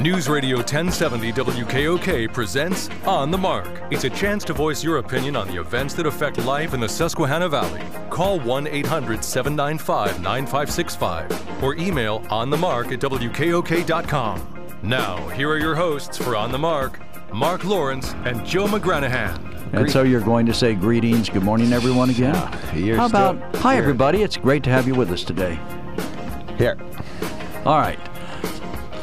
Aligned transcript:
News 0.00 0.30
Radio 0.30 0.56
1070 0.56 1.30
WKOK 1.30 2.32
presents 2.32 2.88
On 3.04 3.30
the 3.30 3.36
Mark. 3.36 3.68
It's 3.90 4.04
a 4.04 4.08
chance 4.08 4.44
to 4.44 4.54
voice 4.54 4.82
your 4.82 4.96
opinion 4.96 5.36
on 5.36 5.46
the 5.46 5.60
events 5.60 5.92
that 5.92 6.06
affect 6.06 6.38
life 6.38 6.72
in 6.72 6.80
the 6.80 6.88
Susquehanna 6.88 7.50
Valley. 7.50 7.82
Call 8.08 8.40
1 8.40 8.66
800 8.66 9.22
795 9.22 10.22
9565 10.22 11.62
or 11.62 11.74
email 11.74 12.20
onthemark 12.30 12.92
at 12.92 13.00
WKOK.com. 13.00 14.78
Now, 14.82 15.28
here 15.28 15.50
are 15.50 15.58
your 15.58 15.74
hosts 15.74 16.16
for 16.16 16.34
On 16.34 16.50
the 16.50 16.58
Mark 16.58 16.98
Mark 17.34 17.64
Lawrence 17.64 18.14
and 18.24 18.42
Joe 18.46 18.64
McGranahan. 18.64 19.74
And 19.74 19.90
so 19.90 20.02
you're 20.02 20.22
going 20.22 20.46
to 20.46 20.54
say 20.54 20.74
greetings, 20.74 21.28
good 21.28 21.42
morning, 21.42 21.74
everyone, 21.74 22.08
again? 22.08 22.34
You're 22.74 22.96
How 22.96 23.04
about, 23.04 23.36
still 23.36 23.60
hi, 23.60 23.74
here. 23.74 23.82
everybody, 23.82 24.22
it's 24.22 24.38
great 24.38 24.64
to 24.64 24.70
have 24.70 24.86
you 24.86 24.94
with 24.94 25.10
us 25.10 25.24
today. 25.24 25.60
Here. 26.56 26.78
All 27.66 27.78
right. 27.78 27.98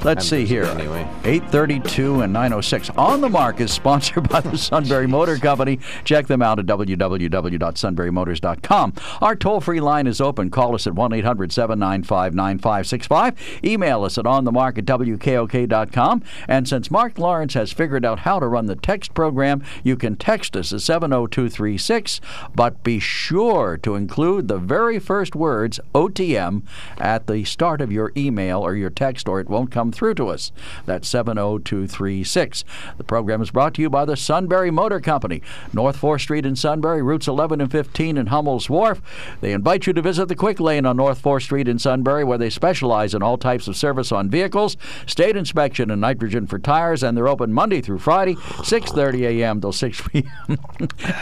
Let's 0.04 0.32
I'm 0.32 0.40
see 0.40 0.46
here. 0.46 0.64
anyway. 0.64 1.02
832 1.26 2.22
and 2.22 2.32
906. 2.32 2.90
On 2.92 3.20
the 3.20 3.30
Mark 3.30 3.60
is 3.60 3.72
sponsored 3.72 4.30
by 4.30 4.40
the 4.42 4.58
Sunbury 4.58 5.08
Motor 5.18 5.38
Company. 5.38 5.80
Check 6.06 6.28
them 6.28 6.42
out 6.42 6.60
at 6.60 6.66
www.sunburymotors.com. 6.66 8.94
Our 9.22 9.36
toll 9.36 9.62
free 9.62 9.80
line 9.82 10.08
is 10.08 10.22
open. 10.22 10.50
Call 10.50 10.76
us 10.76 10.88
at 10.88 10.94
1 10.94 11.14
800 11.14 11.52
795 11.52 12.36
9565. 12.36 13.59
Email 13.64 14.03
us 14.03 14.18
at 14.18 14.25
onthemark 14.25 14.78
at 14.78 14.86
wkok.com. 14.86 16.23
And 16.48 16.68
since 16.68 16.92
Mark 16.92 17.18
Lawrence 17.18 17.53
has 17.56 17.73
figured 17.73 18.06
out 18.06 18.20
how 18.20 18.40
to 18.40 18.48
run 18.48 18.68
the 18.68 18.75
text 18.75 19.14
program, 19.14 19.64
you 19.84 19.95
can 19.98 20.16
text 20.16 20.56
us 20.56 20.72
at 20.72 20.81
70236. 20.81 22.22
But 22.56 22.84
be 22.84 23.00
sure 23.00 23.78
to 23.78 23.95
include 23.95 24.48
the 24.48 24.59
very 24.59 25.00
first 25.00 25.36
words, 25.36 25.80
OTM, 25.94 26.62
at 26.98 27.28
the 27.28 27.44
start 27.44 27.81
of 27.81 27.92
your 27.92 28.12
email 28.16 28.62
or 28.62 28.75
your 28.75 28.90
text, 28.90 29.28
or 29.28 29.40
it 29.40 29.50
won't 29.50 29.72
come 29.72 29.87
through 29.92 30.16
to 30.16 30.28
us. 30.28 30.52
That's 30.86 31.08
70236. 31.08 32.64
The 32.98 33.04
program 33.04 33.42
is 33.42 33.52
brought 33.52 33.74
to 33.76 33.82
you 33.82 33.90
by 33.90 34.06
the 34.06 34.16
Sunbury 34.18 34.72
Motor 34.72 35.00
Company, 35.00 35.42
North 35.74 36.00
4th 36.00 36.22
Street 36.22 36.46
in 36.46 36.56
Sunbury, 36.56 37.02
routes 37.02 37.28
11 37.28 37.62
and 37.62 37.72
15 37.72 38.18
in 38.18 38.28
Hummel's 38.28 38.70
Wharf. 38.70 39.02
They 39.42 39.52
invite 39.54 39.88
you 39.88 39.94
to 39.94 40.02
visit 40.02 40.28
the 40.28 40.36
Quick 40.36 40.60
Lane 40.60 40.86
on 40.86 40.98
North 40.98 41.22
4th 41.22 41.44
Street 41.44 41.68
in 41.68 41.80
Sunbury, 41.80 42.24
where 42.24 42.38
they 42.38 42.50
specialize 42.50 43.14
in 43.14 43.22
all 43.22 43.38
types 43.38 43.68
of 43.68 43.76
service 43.76 44.12
on 44.12 44.30
vehicles, 44.30 44.78
state 45.06 45.36
inspection, 45.36 45.92
and 45.92 46.02
nitrogen 46.02 46.48
for 46.48 46.60
tires, 46.60 47.04
and 47.04 47.16
they're 47.18 47.28
open 47.28 47.54
Monday 47.54 47.82
through 47.82 48.00
Friday, 48.00 48.36
6:30 48.36 49.22
a.m. 49.42 49.62
till 49.62 49.72
6 49.72 50.02
p.m. 50.12 50.58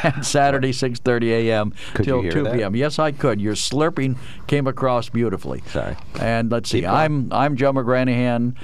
and 0.04 0.26
Saturday 0.26 0.72
6:30 0.72 1.24
a.m. 1.30 1.74
Could 1.94 2.06
till 2.06 2.22
hear 2.22 2.32
2 2.32 2.44
that? 2.44 2.54
p.m. 2.54 2.76
Yes, 2.76 3.00
I 3.00 3.12
could. 3.12 3.40
Your 3.42 3.56
slurping 3.56 4.18
came 4.48 4.68
across 4.68 5.10
beautifully. 5.10 5.64
Sorry. 5.68 5.96
And 6.20 6.52
let's 6.52 6.70
see. 6.70 6.86
I'm 6.86 7.32
I'm 7.32 7.56
Joe 7.56 7.74
McGranahan, 7.74 8.55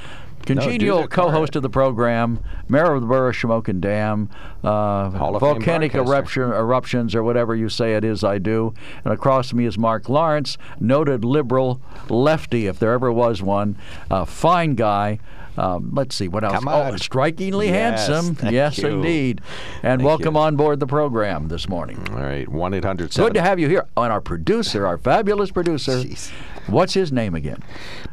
congenial 0.45 1.03
the 1.03 1.07
co-host 1.07 1.55
of 1.55 1.61
the 1.61 1.69
program, 1.69 2.39
mayor 2.67 2.93
of 2.93 3.01
the 3.01 3.07
borough 3.07 3.29
of 3.29 3.35
Shamokin 3.35 3.79
Dam, 3.79 4.29
uh, 4.63 5.09
volcanic 5.37 5.93
eruption, 5.95 6.43
eruptions 6.43 7.15
or 7.15 7.23
whatever 7.23 7.55
you 7.55 7.69
say 7.69 7.93
it 7.95 8.03
is. 8.03 8.23
I 8.23 8.37
do. 8.37 8.73
And 9.05 9.13
across 9.13 9.53
me 9.53 9.65
is 9.65 9.77
Mark 9.77 10.09
Lawrence, 10.09 10.57
noted 10.79 11.23
liberal 11.23 11.81
lefty, 12.09 12.67
if 12.67 12.79
there 12.79 12.93
ever 12.93 13.11
was 13.11 13.41
one, 13.41 13.77
uh, 14.09 14.25
fine 14.25 14.75
guy. 14.75 15.19
Um, 15.57 15.91
let's 15.93 16.15
see 16.15 16.29
what 16.29 16.45
else. 16.45 16.63
Oh, 16.65 16.95
strikingly 16.95 17.67
Yes, 17.67 18.07
handsome. 18.07 18.49
yes, 18.53 18.77
you. 18.77 18.87
indeed. 18.87 19.41
And 19.83 19.99
Thank 19.99 20.07
welcome 20.07 20.35
you. 20.35 20.41
on 20.41 20.55
board 20.55 20.79
the 20.79 20.87
program 20.87 21.49
this 21.49 21.67
morning. 21.67 22.01
All 22.11 22.21
right. 22.21 22.47
1 22.47 22.73
800 22.73 23.13
Good 23.13 23.33
to 23.33 23.41
have 23.41 23.59
you 23.59 23.67
here. 23.67 23.85
And 23.97 24.13
our 24.13 24.21
producer, 24.21 24.87
our 24.87 24.97
fabulous 24.97 25.51
producer. 25.51 25.91
Jeez. 25.91 26.31
What's 26.67 26.93
his 26.93 27.11
name 27.11 27.35
again? 27.35 27.59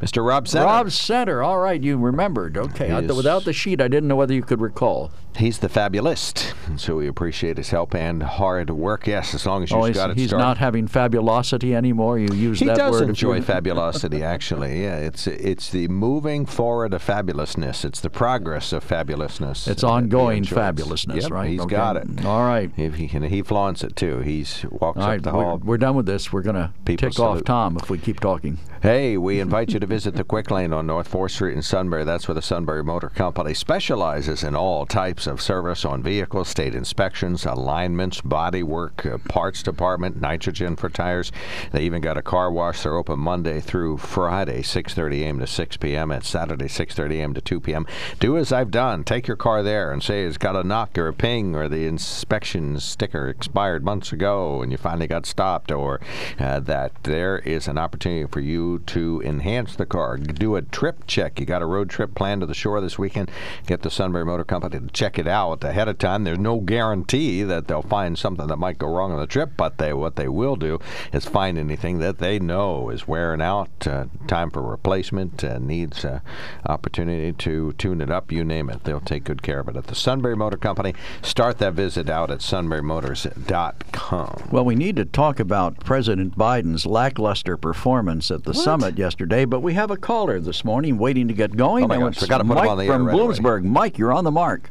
Mr. 0.01 0.25
Rob 0.25 0.47
Center. 0.47 0.65
Rob 0.65 0.91
Center. 0.91 1.41
All 1.43 1.59
right, 1.59 1.81
you 1.81 1.97
remembered. 1.97 2.57
Okay. 2.57 2.91
I, 2.91 3.01
without 3.01 3.45
the 3.45 3.53
sheet, 3.53 3.79
I 3.81 3.87
didn't 3.87 4.07
know 4.09 4.15
whether 4.15 4.33
you 4.33 4.41
could 4.41 4.61
recall. 4.61 5.11
He's 5.37 5.59
the 5.59 5.69
fabulist. 5.69 6.53
And 6.65 6.81
so 6.81 6.97
we 6.97 7.07
appreciate 7.07 7.57
his 7.57 7.69
help 7.69 7.93
and 7.95 8.21
hard 8.23 8.69
work. 8.71 9.07
Yes, 9.07 9.33
as 9.33 9.45
long 9.45 9.63
as 9.63 9.71
oh, 9.71 9.85
you've 9.85 9.95
Oh, 9.95 9.99
got 9.99 10.09
it 10.11 10.17
he's 10.17 10.29
started. 10.29 10.43
not 10.43 10.57
having 10.57 10.87
fabulosity 10.87 11.75
anymore. 11.75 12.17
You 12.19 12.33
use 12.33 12.59
he 12.59 12.65
that 12.65 12.75
does 12.77 12.93
word. 12.93 13.03
if 13.03 13.09
enjoy 13.09 13.41
fabulosity, 13.53 14.23
actually. 14.23 14.81
Yeah, 14.83 14.97
it's 14.97 15.27
it's 15.27 15.69
the 15.69 15.87
moving 15.87 16.45
forward 16.45 16.93
of 16.93 17.05
fabulousness. 17.05 17.85
It's 17.85 17.99
the 18.01 18.09
progress 18.09 18.73
of 18.73 18.83
fabulousness. 18.85 19.67
It's 19.67 19.83
ongoing 19.83 20.43
fabulousness, 20.43 21.21
Yep, 21.23 21.31
right? 21.31 21.49
He's 21.51 21.61
Okay. 21.61 21.75
got 21.75 21.95
it. 21.97 22.25
All 22.25 22.41
right. 22.41 22.71
He, 22.75 22.89
he, 22.89 23.09
and 23.15 23.25
he 23.25 23.41
flaunts 23.43 23.83
it 23.83 23.95
too. 23.95 24.19
He's 24.19 24.65
walks 24.71 24.97
All 24.97 25.03
up 25.03 25.09
right, 25.09 25.23
the 25.23 25.31
we're, 25.33 25.55
we're 25.57 25.77
done 25.77 25.95
with 25.95 26.05
this. 26.07 26.33
We're 26.33 26.41
going 26.41 26.55
to 26.55 26.71
tick 26.97 27.19
off. 27.19 27.43
Tom 27.43 27.77
if 27.77 27.89
we 27.89 27.97
keep 27.97 28.19
talking 28.19 28.38
talking. 28.39 28.68
Hey, 28.81 29.17
we 29.17 29.41
invite 29.41 29.73
you 29.73 29.79
to 29.81 29.85
visit 29.85 30.15
the 30.15 30.23
Quick 30.23 30.49
Lane 30.49 30.71
on 30.71 30.87
North 30.87 31.11
4th 31.11 31.31
Street 31.31 31.53
in 31.53 31.61
Sunbury. 31.61 32.05
That's 32.05 32.29
where 32.29 32.35
the 32.35 32.41
Sunbury 32.41 32.81
Motor 32.81 33.09
Company 33.09 33.53
specializes 33.53 34.41
in 34.41 34.55
all 34.55 34.85
types 34.85 35.27
of 35.27 35.41
service 35.41 35.83
on 35.83 36.01
vehicles, 36.01 36.47
state 36.47 36.73
inspections, 36.73 37.45
alignments, 37.45 38.21
body 38.21 38.63
work, 38.63 39.05
uh, 39.05 39.17
parts 39.17 39.63
department, 39.63 40.21
nitrogen 40.21 40.77
for 40.77 40.87
tires. 40.87 41.29
They 41.73 41.83
even 41.83 41.99
got 41.99 42.15
a 42.15 42.21
car 42.21 42.53
wash. 42.53 42.83
They're 42.83 42.95
open 42.95 43.19
Monday 43.19 43.59
through 43.59 43.97
Friday, 43.97 44.61
6:30 44.61 45.23
a.m. 45.23 45.39
to 45.39 45.47
6 45.47 45.75
p.m. 45.75 46.09
and 46.09 46.23
Saturday, 46.23 46.69
6:30 46.69 47.15
a.m. 47.15 47.33
to 47.33 47.41
2 47.41 47.59
p.m. 47.59 47.85
Do 48.21 48.37
as 48.37 48.53
I've 48.53 48.71
done. 48.71 49.03
Take 49.03 49.27
your 49.27 49.35
car 49.35 49.61
there 49.61 49.91
and 49.91 50.01
say 50.01 50.23
it's 50.23 50.37
got 50.37 50.55
a 50.55 50.63
knock 50.63 50.97
or 50.97 51.09
a 51.09 51.13
ping 51.13 51.53
or 51.53 51.67
the 51.67 51.85
inspection 51.85 52.79
sticker 52.79 53.27
expired 53.27 53.83
months 53.83 54.13
ago 54.13 54.61
and 54.61 54.71
you 54.71 54.77
finally 54.77 55.07
got 55.07 55.25
stopped 55.25 55.69
or 55.69 55.99
uh, 56.39 56.61
that 56.61 56.93
there 57.03 57.39
is 57.39 57.67
an 57.67 57.77
opportunity 57.77 58.25
for 58.25 58.39
you 58.39 58.68
to 58.77 59.21
enhance 59.25 59.75
the 59.75 59.87
car. 59.87 60.17
Do 60.17 60.55
a 60.55 60.61
trip 60.61 61.07
check. 61.07 61.39
You 61.39 61.47
got 61.47 61.63
a 61.63 61.65
road 61.65 61.89
trip 61.89 62.13
planned 62.13 62.41
to 62.41 62.47
the 62.47 62.53
shore 62.53 62.79
this 62.79 62.99
weekend. 62.99 63.31
Get 63.65 63.81
the 63.81 63.89
Sunbury 63.89 64.25
Motor 64.25 64.43
Company 64.43 64.79
to 64.79 64.93
check 64.93 65.17
it 65.17 65.27
out 65.27 65.63
ahead 65.63 65.87
of 65.87 65.97
time. 65.97 66.23
There's 66.23 66.37
no 66.37 66.59
guarantee 66.59 67.41
that 67.43 67.67
they'll 67.67 67.81
find 67.81 68.17
something 68.17 68.47
that 68.47 68.57
might 68.57 68.77
go 68.77 68.87
wrong 68.87 69.11
on 69.11 69.19
the 69.19 69.25
trip, 69.25 69.53
but 69.57 69.79
they 69.79 69.93
what 69.93 70.15
they 70.15 70.27
will 70.27 70.55
do 70.55 70.79
is 71.11 71.25
find 71.25 71.57
anything 71.57 71.97
that 71.99 72.19
they 72.19 72.37
know 72.37 72.89
is 72.89 73.07
wearing 73.07 73.41
out, 73.41 73.69
uh, 73.87 74.05
time 74.27 74.51
for 74.51 74.61
replacement, 74.61 75.43
uh, 75.43 75.57
needs 75.57 76.05
uh, 76.05 76.19
opportunity 76.65 77.33
to 77.33 77.73
tune 77.73 78.01
it 78.01 78.11
up. 78.11 78.31
You 78.31 78.43
name 78.43 78.69
it, 78.69 78.83
they'll 78.83 78.99
take 78.99 79.23
good 79.23 79.41
care 79.41 79.59
of 79.59 79.69
it 79.69 79.75
at 79.75 79.87
the 79.87 79.95
Sunbury 79.95 80.35
Motor 80.35 80.57
Company. 80.57 80.93
Start 81.21 81.57
that 81.59 81.73
visit 81.73 82.09
out 82.09 82.31
at 82.31 82.39
sunburymotors.com. 82.39 84.49
Well, 84.51 84.65
we 84.65 84.75
need 84.75 84.95
to 84.97 85.05
talk 85.05 85.39
about 85.39 85.79
President 85.79 86.37
Biden's 86.37 86.85
lackluster 86.85 87.57
performance 87.57 88.31
at 88.31 88.43
the 88.43 88.53
summit 88.63 88.97
yesterday, 88.97 89.45
but 89.45 89.61
we 89.61 89.73
have 89.73 89.91
a 89.91 89.97
caller 89.97 90.39
this 90.39 90.63
morning 90.63 90.97
waiting 90.97 91.27
to 91.27 91.33
get 91.33 91.55
going. 91.55 91.85
Oh, 91.85 91.87
my 91.87 91.97
gosh, 91.97 92.13
it's 92.13 92.21
we 92.21 92.27
gotta 92.27 92.43
put 92.43 92.57
him 92.57 92.67
on 92.67 92.77
the 92.77 92.85
air 92.85 92.93
from 92.93 93.05
right 93.07 93.13
away. 93.13 93.35
Bloomsburg. 93.35 93.63
Mike, 93.63 93.97
you're 93.97 94.13
on 94.13 94.23
the 94.23 94.31
mark. 94.31 94.69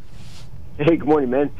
Hey, 0.78 0.96
good 0.96 1.08
morning, 1.08 1.30
man. 1.30 1.50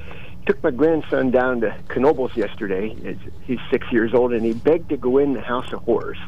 Took 0.46 0.62
my 0.62 0.70
grandson 0.70 1.30
down 1.30 1.60
to 1.60 1.76
Knoebels 1.88 2.34
yesterday. 2.36 2.96
He's 3.44 3.58
six 3.70 3.90
years 3.92 4.14
old, 4.14 4.32
and 4.32 4.44
he 4.44 4.52
begged 4.52 4.88
to 4.90 4.96
go 4.96 5.18
in 5.18 5.34
the 5.34 5.42
House 5.42 5.72
of 5.72 5.82
Horrors. 5.82 6.18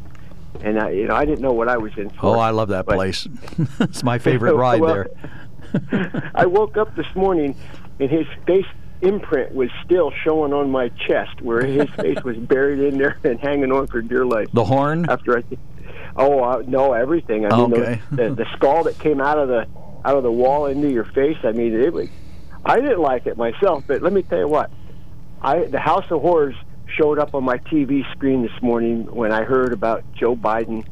And 0.62 0.78
I, 0.78 0.90
you 0.90 1.06
know, 1.06 1.14
I 1.14 1.24
didn't 1.24 1.40
know 1.40 1.52
what 1.52 1.68
I 1.68 1.78
was 1.78 1.92
in 1.96 2.10
for. 2.10 2.36
Oh, 2.36 2.38
I 2.38 2.50
love 2.50 2.68
that 2.68 2.86
place. 2.86 3.26
it's 3.80 4.02
my 4.02 4.18
favorite 4.18 4.54
ride 4.54 4.80
Well, 4.80 5.06
there. 5.72 6.30
I 6.34 6.46
woke 6.46 6.76
up 6.76 6.94
this 6.96 7.06
morning, 7.14 7.56
and 7.98 8.10
his 8.10 8.26
face 8.46 8.66
imprint 9.02 9.54
was 9.54 9.70
still 9.84 10.10
showing 10.24 10.52
on 10.52 10.70
my 10.70 10.88
chest, 10.90 11.40
where 11.40 11.64
his 11.64 11.88
face 11.90 12.22
was 12.24 12.36
buried 12.36 12.80
in 12.80 12.98
there 12.98 13.16
and 13.24 13.40
hanging 13.40 13.72
on 13.72 13.86
for 13.86 14.02
dear 14.02 14.26
life. 14.26 14.48
The 14.52 14.64
horn? 14.64 15.06
After 15.08 15.38
I, 15.38 15.44
oh 16.16 16.42
uh, 16.42 16.62
no, 16.66 16.92
everything. 16.92 17.46
I 17.46 17.56
mean, 17.56 17.74
Okay. 17.74 18.00
the, 18.10 18.16
the 18.16 18.34
the 18.36 18.46
skull 18.56 18.84
that 18.84 18.98
came 18.98 19.20
out 19.20 19.38
of 19.38 19.48
the 19.48 19.66
out 20.04 20.16
of 20.16 20.22
the 20.22 20.32
wall 20.32 20.66
into 20.66 20.90
your 20.90 21.04
face. 21.04 21.38
I 21.44 21.52
mean, 21.52 21.74
it 21.78 21.92
was. 21.92 22.08
I 22.64 22.80
didn't 22.80 23.00
like 23.00 23.26
it 23.26 23.36
myself, 23.36 23.84
but 23.86 24.02
let 24.02 24.12
me 24.12 24.22
tell 24.22 24.38
you 24.38 24.48
what. 24.48 24.70
I 25.42 25.64
the 25.64 25.80
House 25.80 26.04
of 26.10 26.20
Horrors 26.20 26.54
showed 26.96 27.18
up 27.18 27.34
on 27.34 27.44
my 27.44 27.58
TV 27.58 28.10
screen 28.12 28.42
this 28.42 28.62
morning 28.62 29.06
when 29.14 29.32
I 29.32 29.44
heard 29.44 29.72
about 29.72 30.04
Joe 30.14 30.36
Biden 30.36 30.84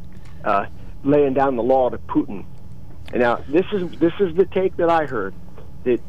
uh, 0.45 0.67
laying 1.05 1.35
down 1.35 1.57
the 1.57 1.63
law 1.63 1.91
to 1.91 1.99
Putin. 1.99 2.45
And 3.13 3.21
now 3.23 3.37
this 3.49 3.67
is 3.73 3.91
this 3.99 4.13
is 4.21 4.35
the 4.37 4.45
take 4.47 4.77
that 4.77 4.91
I 4.91 5.07
heard 5.07 5.35
that 5.85 6.01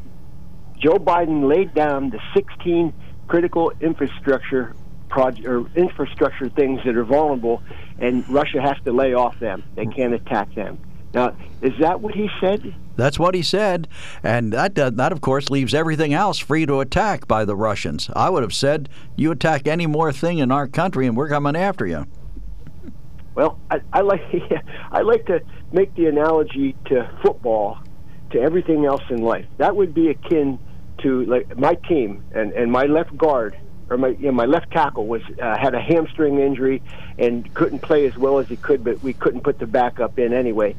Joe 0.78 0.96
Biden 0.96 1.48
laid 1.48 1.74
down 1.74 2.10
the 2.10 2.20
16 2.34 2.92
critical 3.28 3.72
infrastructure 3.80 4.74
project 5.08 5.46
or 5.46 5.66
infrastructure 5.76 6.48
things 6.48 6.80
that 6.84 6.96
are 6.96 7.04
vulnerable, 7.04 7.62
and 8.00 8.28
Russia 8.28 8.60
has 8.60 8.76
to 8.84 8.92
lay 8.92 9.14
off 9.14 9.38
them. 9.38 9.62
They 9.76 9.86
can't 9.86 10.14
attack 10.14 10.54
them. 10.54 10.78
Now, 11.12 11.36
is 11.60 11.72
that 11.80 12.00
what 12.00 12.14
he 12.14 12.30
said? 12.40 12.74
That's 12.96 13.18
what 13.18 13.34
he 13.34 13.42
said, 13.42 13.88
and 14.22 14.52
that 14.52 14.74
that 14.74 15.12
of 15.12 15.20
course 15.20 15.50
leaves 15.50 15.74
everything 15.74 16.12
else 16.12 16.38
free 16.38 16.66
to 16.66 16.80
attack 16.80 17.26
by 17.26 17.44
the 17.44 17.56
Russians. 17.56 18.10
I 18.14 18.30
would 18.30 18.42
have 18.42 18.54
said, 18.54 18.88
"You 19.16 19.32
attack 19.32 19.66
any 19.66 19.86
more 19.86 20.12
thing 20.12 20.38
in 20.38 20.52
our 20.52 20.68
country, 20.68 21.06
and 21.06 21.16
we're 21.16 21.28
coming 21.28 21.56
after 21.56 21.86
you." 21.86 22.06
Well, 23.34 23.58
I, 23.70 23.80
I 23.92 24.00
like 24.02 24.22
I 24.92 25.00
like 25.00 25.26
to 25.26 25.40
make 25.72 25.94
the 25.94 26.06
analogy 26.06 26.76
to 26.86 27.10
football, 27.22 27.78
to 28.32 28.40
everything 28.40 28.84
else 28.84 29.02
in 29.08 29.22
life. 29.22 29.46
That 29.56 29.74
would 29.74 29.94
be 29.94 30.10
akin 30.10 30.58
to 30.98 31.24
like 31.24 31.56
my 31.56 31.74
team 31.74 32.22
and 32.32 32.52
and 32.52 32.70
my 32.70 32.84
left 32.84 33.16
guard 33.16 33.56
or 33.90 33.98
my 33.98 34.08
you 34.08 34.26
know, 34.26 34.32
my 34.32 34.46
left 34.46 34.70
tackle 34.70 35.06
was 35.06 35.20
uh, 35.42 35.58
had 35.58 35.74
a 35.74 35.80
hamstring 35.80 36.38
injury 36.38 36.80
and 37.18 37.52
couldn't 37.54 37.80
play 37.80 38.06
as 38.06 38.16
well 38.16 38.38
as 38.38 38.48
he 38.48 38.56
could, 38.56 38.84
but 38.84 39.02
we 39.02 39.12
couldn't 39.12 39.42
put 39.42 39.58
the 39.58 39.66
backup 39.66 40.18
in 40.18 40.32
anyway. 40.32 40.74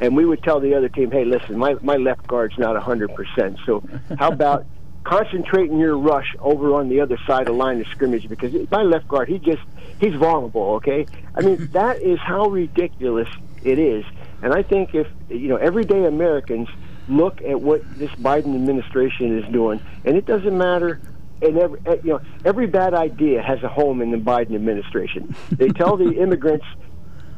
And 0.00 0.16
we 0.16 0.24
would 0.24 0.42
tell 0.42 0.60
the 0.60 0.74
other 0.74 0.88
team, 0.88 1.10
"Hey, 1.10 1.24
listen, 1.24 1.56
my 1.56 1.74
my 1.80 1.96
left 1.96 2.26
guard's 2.26 2.58
not 2.58 2.76
a 2.76 2.80
hundred 2.80 3.14
percent. 3.14 3.58
So 3.64 3.82
how 4.18 4.30
about 4.30 4.66
concentrating 5.04 5.78
your 5.78 5.96
rush 5.96 6.34
over 6.40 6.74
on 6.74 6.88
the 6.88 7.00
other 7.00 7.16
side 7.26 7.42
of 7.42 7.46
the 7.46 7.52
line 7.52 7.80
of 7.80 7.86
scrimmage 7.86 8.28
because 8.28 8.52
my 8.70 8.82
left 8.82 9.08
guard, 9.08 9.28
he 9.28 9.38
just 9.38 9.62
he's 10.00 10.14
vulnerable. 10.14 10.74
Okay, 10.74 11.06
I 11.34 11.40
mean 11.42 11.68
that 11.72 12.02
is 12.02 12.18
how 12.18 12.48
ridiculous 12.48 13.28
it 13.62 13.78
is. 13.78 14.04
And 14.42 14.52
I 14.52 14.62
think 14.62 14.94
if 14.94 15.06
you 15.28 15.48
know 15.48 15.56
everyday 15.56 16.04
Americans 16.04 16.68
look 17.08 17.40
at 17.42 17.60
what 17.60 17.82
this 17.98 18.10
Biden 18.12 18.54
administration 18.54 19.38
is 19.38 19.52
doing, 19.52 19.80
and 20.04 20.16
it 20.16 20.26
doesn't 20.26 20.56
matter 20.56 21.00
and 21.42 21.58
every 21.58 21.80
eh, 21.86 21.96
you 22.02 22.10
know 22.10 22.20
every 22.44 22.66
bad 22.66 22.94
idea 22.94 23.42
has 23.42 23.62
a 23.62 23.68
home 23.68 24.02
in 24.02 24.10
the 24.10 24.16
Biden 24.16 24.54
administration. 24.54 25.34
They 25.52 25.68
tell 25.68 25.96
the 25.96 26.12
immigrants 26.22 26.66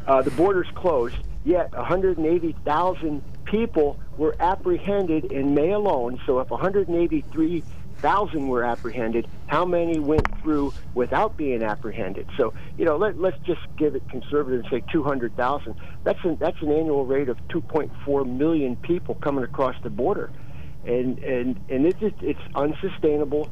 uh, 0.07 0.23
the 0.23 0.31
border's 0.31 0.69
closed, 0.75 1.17
yet 1.45 1.73
180,000 1.73 3.23
people 3.45 3.99
were 4.17 4.35
apprehended 4.41 5.27
in 5.27 5.55
May 5.55 5.71
alone. 5.71 6.21
So 6.27 6.41
if 6.41 6.51
183,000 6.51 8.49
were 8.49 8.65
apprehended, 8.65 9.29
how 9.47 9.65
many 9.65 9.99
went 9.99 10.27
through 10.41 10.73
without 10.95 11.37
being 11.37 11.63
apprehended? 11.63 12.29
So 12.37 12.55
you 12.79 12.85
know 12.85 12.97
let, 12.97 13.21
let's 13.21 13.39
just 13.45 13.61
give 13.77 13.95
it 13.95 14.09
conservative 14.09 14.61
and 14.61 14.71
say 14.71 14.83
200,000. 14.93 15.75
That's 16.05 16.25
an, 16.25 16.37
that's 16.41 16.61
an 16.63 16.73
annual 16.73 17.05
rate 17.05 17.29
of 17.29 17.37
2.4 17.49 18.27
million 18.27 18.77
people 18.77 19.17
coming 19.17 19.45
across 19.45 19.77
the 19.83 19.91
border. 19.91 20.31
And 20.87 21.19
and 21.19 21.61
and 21.69 21.85
it's 21.85 22.01
it's 22.23 22.41
unsustainable 22.55 23.51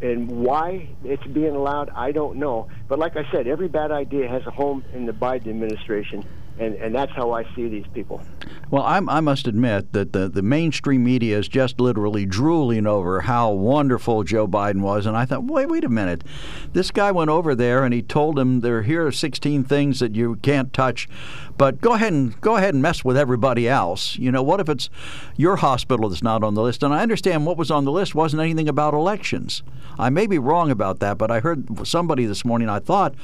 and 0.00 0.30
why 0.30 0.88
it's 1.02 1.26
being 1.26 1.54
allowed, 1.54 1.90
I 1.94 2.12
don't 2.12 2.38
know. 2.38 2.68
But 2.88 2.98
like 2.98 3.16
I 3.16 3.22
said, 3.32 3.46
every 3.46 3.68
bad 3.68 3.90
idea 3.90 4.28
has 4.28 4.42
a 4.46 4.50
home 4.50 4.84
in 4.92 5.06
the 5.06 5.12
Biden 5.12 5.48
administration, 5.48 6.24
and, 6.58 6.74
and 6.76 6.94
that's 6.94 7.12
how 7.12 7.32
I 7.32 7.44
see 7.54 7.68
these 7.68 7.86
people. 7.92 8.22
Well, 8.70 8.82
I'm, 8.82 9.08
i 9.08 9.20
must 9.20 9.46
admit 9.46 9.92
that 9.92 10.12
the, 10.12 10.28
the 10.28 10.42
mainstream 10.42 11.04
media 11.04 11.38
is 11.38 11.48
just 11.48 11.80
literally 11.80 12.26
drooling 12.26 12.86
over 12.86 13.20
how 13.22 13.52
wonderful 13.52 14.24
Joe 14.24 14.48
Biden 14.48 14.80
was. 14.80 15.06
And 15.06 15.16
I 15.16 15.24
thought, 15.24 15.44
wait, 15.44 15.68
wait 15.68 15.84
a 15.84 15.88
minute. 15.88 16.24
This 16.72 16.90
guy 16.90 17.12
went 17.12 17.30
over 17.30 17.54
there 17.54 17.84
and 17.84 17.92
he 17.94 18.02
told 18.02 18.38
him 18.38 18.60
there 18.60 18.82
here 18.82 19.06
are 19.06 19.12
16 19.12 19.64
things 19.64 20.00
that 20.00 20.14
you 20.14 20.36
can't 20.36 20.72
touch, 20.72 21.08
but 21.56 21.80
go 21.80 21.92
ahead 21.92 22.12
and 22.12 22.40
go 22.40 22.56
ahead 22.56 22.74
and 22.74 22.82
mess 22.82 23.04
with 23.04 23.16
everybody 23.16 23.68
else. 23.68 24.16
You 24.16 24.32
know, 24.32 24.42
what 24.42 24.60
if 24.60 24.68
it's 24.68 24.90
your 25.36 25.56
hospital 25.56 26.08
that's 26.08 26.22
not 26.22 26.42
on 26.42 26.54
the 26.54 26.62
list? 26.62 26.82
And 26.82 26.92
I 26.92 27.02
understand 27.02 27.46
what 27.46 27.56
was 27.56 27.70
on 27.70 27.84
the 27.84 27.92
list 27.92 28.14
wasn't 28.14 28.42
anything 28.42 28.68
about 28.68 28.94
elections. 28.94 29.62
I 29.98 30.10
may 30.10 30.26
be 30.26 30.38
wrong 30.38 30.70
about 30.70 31.00
that, 31.00 31.18
but 31.18 31.30
I 31.30 31.40
heard 31.40 31.86
somebody 31.86 32.26
this 32.26 32.44
morning, 32.44 32.68
I 32.68 32.80
thought, 32.80 33.14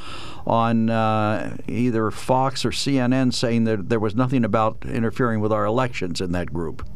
on 0.47 0.91
uh, 0.91 1.57
either 1.69 2.11
Fox 2.11 2.65
or 2.65 2.71
CNN 2.71 3.33
saying 3.33 3.65
that 3.65 3.89
there 3.89 4.01
was 4.01 4.15
nothing 4.15 4.45
about 4.45 4.85
interfering 4.85 5.41
with 5.41 5.53
our 5.53 5.65
elections 5.65 6.21
in 6.21 6.33
that 6.33 6.53
group. 6.53 6.87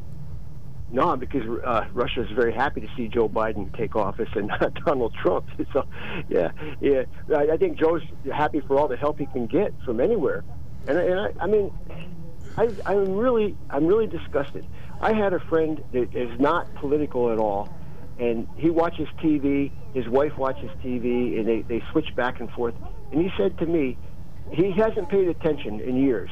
No, 0.91 1.17
because 1.17 1.43
uh, 1.65 1.85
Russia 1.93 2.23
is 2.23 2.31
very 2.31 2.53
happy 2.53 2.81
to 2.81 2.89
see 2.97 3.09
Joe 3.09 3.29
Biden 3.29 3.77
take 3.77 3.97
office 3.97 4.29
and 4.35 4.47
not 4.47 4.73
Donald 4.87 5.15
Trump. 5.15 5.47
So, 5.73 5.85
yeah, 6.29 6.53
yeah, 6.81 7.03
I, 7.37 7.57
think 7.57 7.79
Joe's 7.79 8.03
happy 8.33 8.61
for 8.61 8.79
all 8.79 8.89
the 8.89 8.97
help 8.97 9.19
he 9.19 9.27
can 9.27 9.47
get 9.47 9.75
from 9.85 10.01
anywhere, 10.01 10.45
and, 10.87 10.97
and 10.97 11.21
I, 11.21 11.33
I 11.41 11.47
mean, 11.47 11.73
I, 12.57 12.69
I'm 12.87 13.17
really, 13.17 13.57
I'm 13.69 13.87
really 13.87 14.07
disgusted. 14.07 14.67
I 15.01 15.13
had 15.13 15.35
a 15.35 15.41
friend 15.41 15.83
that 15.93 16.15
is 16.15 16.39
not 16.41 16.73
political 16.77 17.31
at 17.33 17.39
all, 17.39 17.69
and 18.19 18.49
he 18.57 18.71
watches 18.71 19.09
TV. 19.19 19.73
His 19.93 20.09
wife 20.09 20.39
watches 20.39 20.71
TV, 20.83 21.39
and 21.39 21.47
they 21.47 21.63
they 21.63 21.83
switch 21.91 22.15
back 22.15 22.41
and 22.41 22.51
forth. 22.53 22.75
And 23.17 23.25
he 23.25 23.33
said 23.39 23.57
to 23.59 23.67
me, 23.67 23.97
he 24.53 24.73
hasn't 24.73 25.09
paid 25.09 25.27
attention 25.29 25.81
in 25.81 25.97
years, 25.97 26.29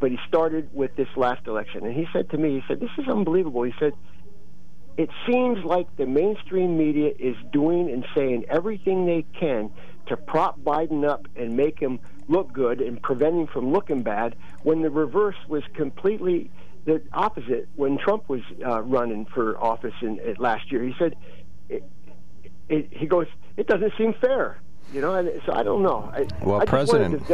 but 0.00 0.10
he 0.10 0.18
started 0.26 0.70
with 0.72 0.96
this 0.96 1.08
last 1.16 1.46
election. 1.46 1.84
And 1.84 1.94
he 1.94 2.06
said 2.14 2.30
to 2.30 2.38
me, 2.38 2.54
he 2.54 2.62
said, 2.66 2.80
"This 2.80 2.90
is 2.96 3.06
unbelievable." 3.08 3.62
He 3.62 3.74
said, 3.78 3.92
"It 4.96 5.10
seems 5.26 5.62
like 5.62 5.94
the 5.96 6.06
mainstream 6.06 6.78
media 6.78 7.12
is 7.18 7.36
doing 7.52 7.90
and 7.90 8.06
saying 8.14 8.46
everything 8.48 9.04
they 9.04 9.26
can 9.38 9.70
to 10.06 10.16
prop 10.16 10.58
Biden 10.60 11.06
up 11.06 11.28
and 11.36 11.58
make 11.58 11.78
him 11.78 12.00
look 12.26 12.54
good 12.54 12.80
and 12.80 13.02
prevent 13.02 13.34
him 13.36 13.46
from 13.46 13.70
looking 13.70 14.02
bad, 14.02 14.34
when 14.62 14.80
the 14.80 14.90
reverse 14.90 15.36
was 15.46 15.62
completely." 15.74 16.50
the 16.86 17.00
opposite 17.14 17.66
when 17.76 17.96
Trump 17.96 18.28
was 18.28 18.42
uh, 18.62 18.82
running 18.82 19.24
for 19.24 19.58
office 19.58 19.94
in, 20.02 20.18
in 20.18 20.34
last 20.38 20.70
year. 20.70 20.82
He 20.82 20.94
said, 20.98 21.16
it, 21.70 21.82
it, 22.68 22.88
he 22.92 23.06
goes, 23.06 23.26
it 23.56 23.66
doesn't 23.66 23.94
seem 23.96 24.12
fair. 24.20 24.60
You 24.94 25.00
know, 25.00 25.14
and 25.14 25.42
so 25.44 25.52
I 25.52 25.64
don't 25.64 25.82
know. 25.82 26.08
I, 26.14 26.26
well, 26.40 26.60
I 26.60 26.64
President 26.64 27.26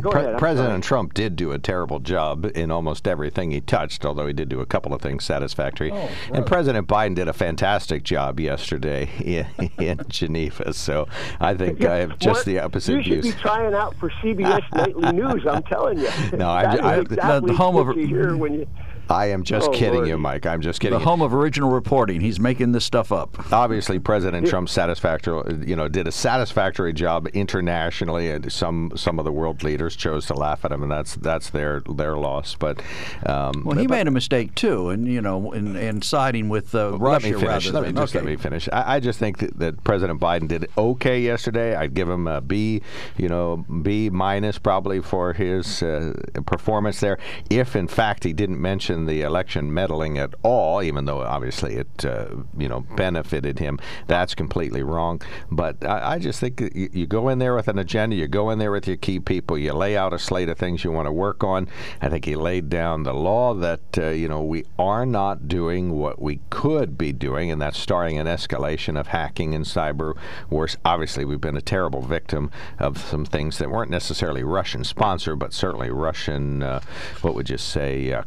Pre- 0.00 0.20
ahead, 0.20 0.38
President 0.38 0.84
Trump 0.84 1.14
did 1.14 1.36
do 1.36 1.52
a 1.52 1.58
terrible 1.58 2.00
job 2.00 2.50
in 2.54 2.70
almost 2.70 3.08
everything 3.08 3.50
he 3.50 3.60
touched, 3.60 4.04
although 4.04 4.26
he 4.26 4.32
did 4.32 4.48
do 4.48 4.60
a 4.60 4.66
couple 4.66 4.92
of 4.92 5.00
things 5.00 5.24
satisfactory. 5.24 5.90
Oh, 5.90 6.10
and 6.32 6.44
President 6.44 6.86
Biden 6.86 7.14
did 7.14 7.28
a 7.28 7.32
fantastic 7.32 8.02
job 8.02 8.38
yesterday 8.38 9.08
in, 9.58 9.70
in 9.78 10.00
Geneva. 10.08 10.72
So 10.74 11.08
I 11.40 11.54
think 11.54 11.80
yeah. 11.80 11.92
I 11.92 11.96
have 11.96 12.18
just 12.18 12.40
what? 12.40 12.46
the 12.46 12.58
opposite 12.58 12.96
you 12.96 13.02
views. 13.02 13.24
You 13.26 13.30
should 13.30 13.38
be 13.38 13.42
trying 13.42 13.74
out 13.74 13.94
for 13.96 14.10
CBS 14.10 14.62
Nightly 14.74 15.12
News. 15.12 15.46
I'm 15.46 15.62
telling 15.62 15.98
you. 15.98 16.08
No, 16.36 16.50
I, 16.50 16.76
I, 16.76 16.96
exactly 16.98 17.52
the 17.52 17.56
home 17.56 17.76
of 17.76 17.96
you 17.96 18.06
hear 18.06 18.36
when 18.36 18.54
you 18.54 18.66
I 19.08 19.26
am 19.26 19.44
just 19.44 19.68
oh, 19.68 19.72
kidding 19.72 19.94
Lord. 19.94 20.08
you, 20.08 20.18
Mike. 20.18 20.46
I'm 20.46 20.60
just 20.60 20.80
kidding. 20.80 20.98
The 20.98 21.00
you. 21.00 21.08
home 21.08 21.22
of 21.22 21.32
original 21.32 21.70
reporting. 21.70 22.20
He's 22.20 22.40
making 22.40 22.72
this 22.72 22.84
stuff 22.84 23.12
up. 23.12 23.52
Obviously, 23.52 23.98
President 23.98 24.46
Trump 24.46 24.68
satisfactory, 24.68 25.64
you 25.66 25.76
know, 25.76 25.88
did 25.88 26.08
a 26.08 26.12
satisfactory 26.12 26.92
job 26.92 27.28
internationally, 27.28 28.30
and 28.30 28.50
some 28.50 28.92
some 28.96 29.18
of 29.18 29.24
the 29.24 29.32
world 29.32 29.62
leaders 29.62 29.94
chose 29.94 30.26
to 30.26 30.34
laugh 30.34 30.64
at 30.64 30.72
him, 30.72 30.82
and 30.82 30.90
that's 30.90 31.14
that's 31.16 31.50
their 31.50 31.80
their 31.88 32.16
loss. 32.16 32.56
But 32.56 32.82
um, 33.24 33.62
well, 33.64 33.78
he 33.78 33.86
but, 33.86 33.94
made 33.94 34.08
a 34.08 34.10
mistake 34.10 34.54
too, 34.54 34.88
and 34.88 35.06
you 35.06 35.20
know, 35.20 35.52
in, 35.52 35.76
in 35.76 36.02
siding 36.02 36.48
with 36.48 36.74
uh, 36.74 36.98
Russia. 36.98 37.28
Let 37.28 37.34
me 37.34 37.46
finish. 37.46 37.70
Let 37.70 37.82
me 37.82 37.88
than, 37.88 37.96
just 37.96 38.16
okay. 38.16 38.24
let 38.24 38.30
me 38.30 38.36
finish. 38.36 38.68
I, 38.72 38.96
I 38.96 39.00
just 39.00 39.18
think 39.18 39.38
that, 39.38 39.58
that, 39.58 39.84
President 39.84 40.20
Biden 40.20 40.48
did 40.48 40.68
okay 40.76 41.20
yesterday. 41.20 41.76
I'd 41.76 41.94
give 41.94 42.08
him 42.08 42.26
a 42.26 42.40
B, 42.40 42.82
you 43.16 43.28
know, 43.28 43.64
B 43.82 44.10
minus 44.10 44.58
probably 44.58 45.00
for 45.00 45.32
his 45.32 45.82
uh, 45.82 46.14
performance 46.46 47.00
there. 47.00 47.18
If 47.50 47.76
in 47.76 47.86
fact 47.86 48.24
he 48.24 48.32
didn't 48.32 48.60
mention 48.60 48.95
the 49.04 49.20
election 49.20 49.72
meddling 49.72 50.16
at 50.16 50.34
all, 50.42 50.82
even 50.82 51.04
though 51.04 51.20
obviously 51.20 51.74
it 51.74 52.04
uh, 52.04 52.28
you 52.56 52.68
know 52.68 52.80
benefited 52.96 53.58
him. 53.58 53.78
That's 54.06 54.34
completely 54.34 54.82
wrong. 54.82 55.20
But 55.50 55.84
I, 55.84 56.14
I 56.14 56.18
just 56.18 56.40
think 56.40 56.60
you, 56.60 56.88
you, 56.92 57.06
go 57.06 57.28
in 57.28 57.38
there 57.38 57.54
with 57.54 57.68
an 57.68 57.78
agenda. 57.78 58.16
You 58.16 58.28
go 58.28 58.50
in 58.50 58.58
there 58.58 58.72
with 58.72 58.86
your 58.86 58.96
key 58.96 59.20
people. 59.20 59.58
You 59.58 59.72
lay 59.74 59.96
out 59.96 60.12
a 60.12 60.18
slate 60.18 60.48
of 60.48 60.58
things 60.58 60.84
you 60.84 60.90
want 60.90 61.06
to 61.06 61.12
work 61.12 61.44
on. 61.44 61.68
I 62.00 62.08
think 62.08 62.24
he 62.24 62.34
laid 62.34 62.70
down 62.70 63.02
the 63.02 63.12
law 63.12 63.52
that 63.54 63.98
uh, 63.98 64.08
you 64.08 64.28
know 64.28 64.42
we 64.42 64.64
are 64.78 65.04
not 65.04 65.48
doing 65.48 65.92
what 65.92 66.20
we 66.20 66.40
could 66.50 66.96
be 66.96 67.12
doing, 67.12 67.50
and 67.50 67.60
that's 67.60 67.78
starting 67.78 68.18
an 68.18 68.26
escalation 68.26 68.98
of 68.98 69.08
hacking 69.08 69.54
and 69.54 69.64
cyber 69.64 70.14
wars. 70.48 70.76
Obviously, 70.84 71.24
we've 71.24 71.40
been 71.40 71.56
a 71.56 71.60
terrible 71.60 72.02
victim 72.02 72.50
of 72.78 72.98
some 72.98 73.24
things 73.24 73.58
that 73.58 73.70
weren't 73.70 73.90
necessarily 73.90 74.42
Russian 74.42 74.84
sponsored, 74.84 75.38
but 75.38 75.52
certainly 75.52 75.90
Russian, 75.90 76.62
uh, 76.62 76.80
what 77.22 77.34
would 77.34 77.50
you 77.50 77.58
say, 77.58 78.12
uh, 78.12 78.22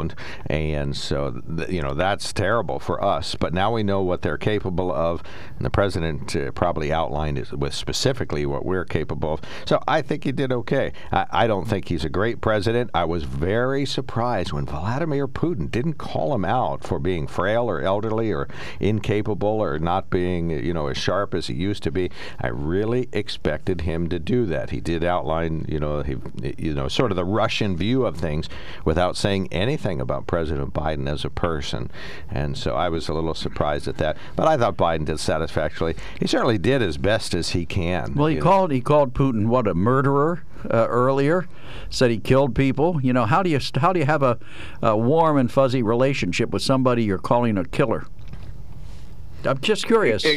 condoned 0.00 0.14
and 0.46 0.96
so 0.96 1.42
you 1.68 1.82
know 1.82 1.94
that's 1.94 2.32
terrible 2.32 2.78
for 2.78 3.02
us. 3.02 3.34
But 3.34 3.52
now 3.52 3.72
we 3.72 3.82
know 3.82 4.02
what 4.02 4.22
they're 4.22 4.38
capable 4.38 4.92
of, 4.92 5.22
and 5.56 5.66
the 5.66 5.70
president 5.70 6.34
uh, 6.34 6.50
probably 6.52 6.92
outlined 6.92 7.38
it 7.38 7.52
with 7.52 7.74
specifically 7.74 8.46
what 8.46 8.64
we're 8.64 8.84
capable 8.84 9.34
of. 9.34 9.40
So 9.66 9.80
I 9.86 10.02
think 10.02 10.24
he 10.24 10.32
did 10.32 10.52
okay. 10.52 10.92
I, 11.12 11.26
I 11.30 11.46
don't 11.46 11.68
think 11.68 11.88
he's 11.88 12.04
a 12.04 12.08
great 12.08 12.40
president. 12.40 12.90
I 12.94 13.04
was 13.04 13.24
very 13.24 13.84
surprised 13.86 14.52
when 14.52 14.66
Vladimir 14.66 15.28
Putin 15.28 15.70
didn't 15.70 15.94
call 15.94 16.34
him 16.34 16.44
out 16.44 16.84
for 16.84 16.98
being 16.98 17.26
frail 17.26 17.68
or 17.68 17.80
elderly 17.80 18.32
or 18.32 18.48
incapable 18.80 19.60
or 19.60 19.78
not 19.78 20.10
being 20.10 20.50
you 20.50 20.74
know 20.74 20.88
as 20.88 20.98
sharp 20.98 21.34
as 21.34 21.46
he 21.46 21.54
used 21.54 21.82
to 21.82 21.90
be. 21.90 22.10
I 22.40 22.48
really 22.48 23.08
expected 23.12 23.82
him 23.82 24.08
to 24.08 24.18
do 24.18 24.46
that. 24.46 24.70
He 24.70 24.80
did 24.80 25.04
outline 25.04 25.66
you 25.68 25.80
know 25.80 26.02
he 26.02 26.16
you 26.58 26.74
know 26.74 26.88
sort 26.88 27.12
of 27.12 27.16
the 27.16 27.24
Russian 27.24 27.76
view 27.76 28.04
of 28.04 28.16
things 28.16 28.48
without 28.84 29.16
saying 29.16 29.48
anything 29.52 29.89
nothing 29.90 30.00
about 30.00 30.26
President 30.26 30.72
Biden 30.72 31.08
as 31.08 31.24
a 31.24 31.30
person, 31.30 31.90
and 32.30 32.56
so 32.56 32.76
I 32.76 32.88
was 32.88 33.08
a 33.08 33.14
little 33.14 33.34
surprised 33.34 33.88
at 33.88 33.96
that. 33.98 34.16
But 34.36 34.46
I 34.46 34.56
thought 34.56 34.76
Biden 34.76 35.04
did 35.04 35.18
satisfactorily. 35.18 35.96
He 36.18 36.28
certainly 36.28 36.58
did 36.58 36.80
as 36.80 36.96
best 36.96 37.34
as 37.34 37.50
he 37.50 37.66
can. 37.66 38.14
Well, 38.14 38.28
he 38.28 38.36
you 38.36 38.40
know. 38.40 38.44
called 38.44 38.70
he 38.70 38.80
called 38.80 39.14
Putin 39.14 39.48
what 39.48 39.66
a 39.66 39.74
murderer 39.74 40.44
uh, 40.64 40.86
earlier. 40.88 41.48
Said 41.88 42.12
he 42.12 42.18
killed 42.18 42.54
people. 42.54 43.00
You 43.02 43.12
know 43.12 43.26
how 43.26 43.42
do 43.42 43.50
you 43.50 43.58
how 43.76 43.92
do 43.92 43.98
you 43.98 44.06
have 44.06 44.22
a, 44.22 44.38
a 44.80 44.96
warm 44.96 45.36
and 45.36 45.50
fuzzy 45.50 45.82
relationship 45.82 46.50
with 46.50 46.62
somebody 46.62 47.02
you're 47.02 47.18
calling 47.18 47.58
a 47.58 47.64
killer? 47.64 48.06
I'm 49.44 49.58
just 49.58 49.86
curious. 49.86 50.24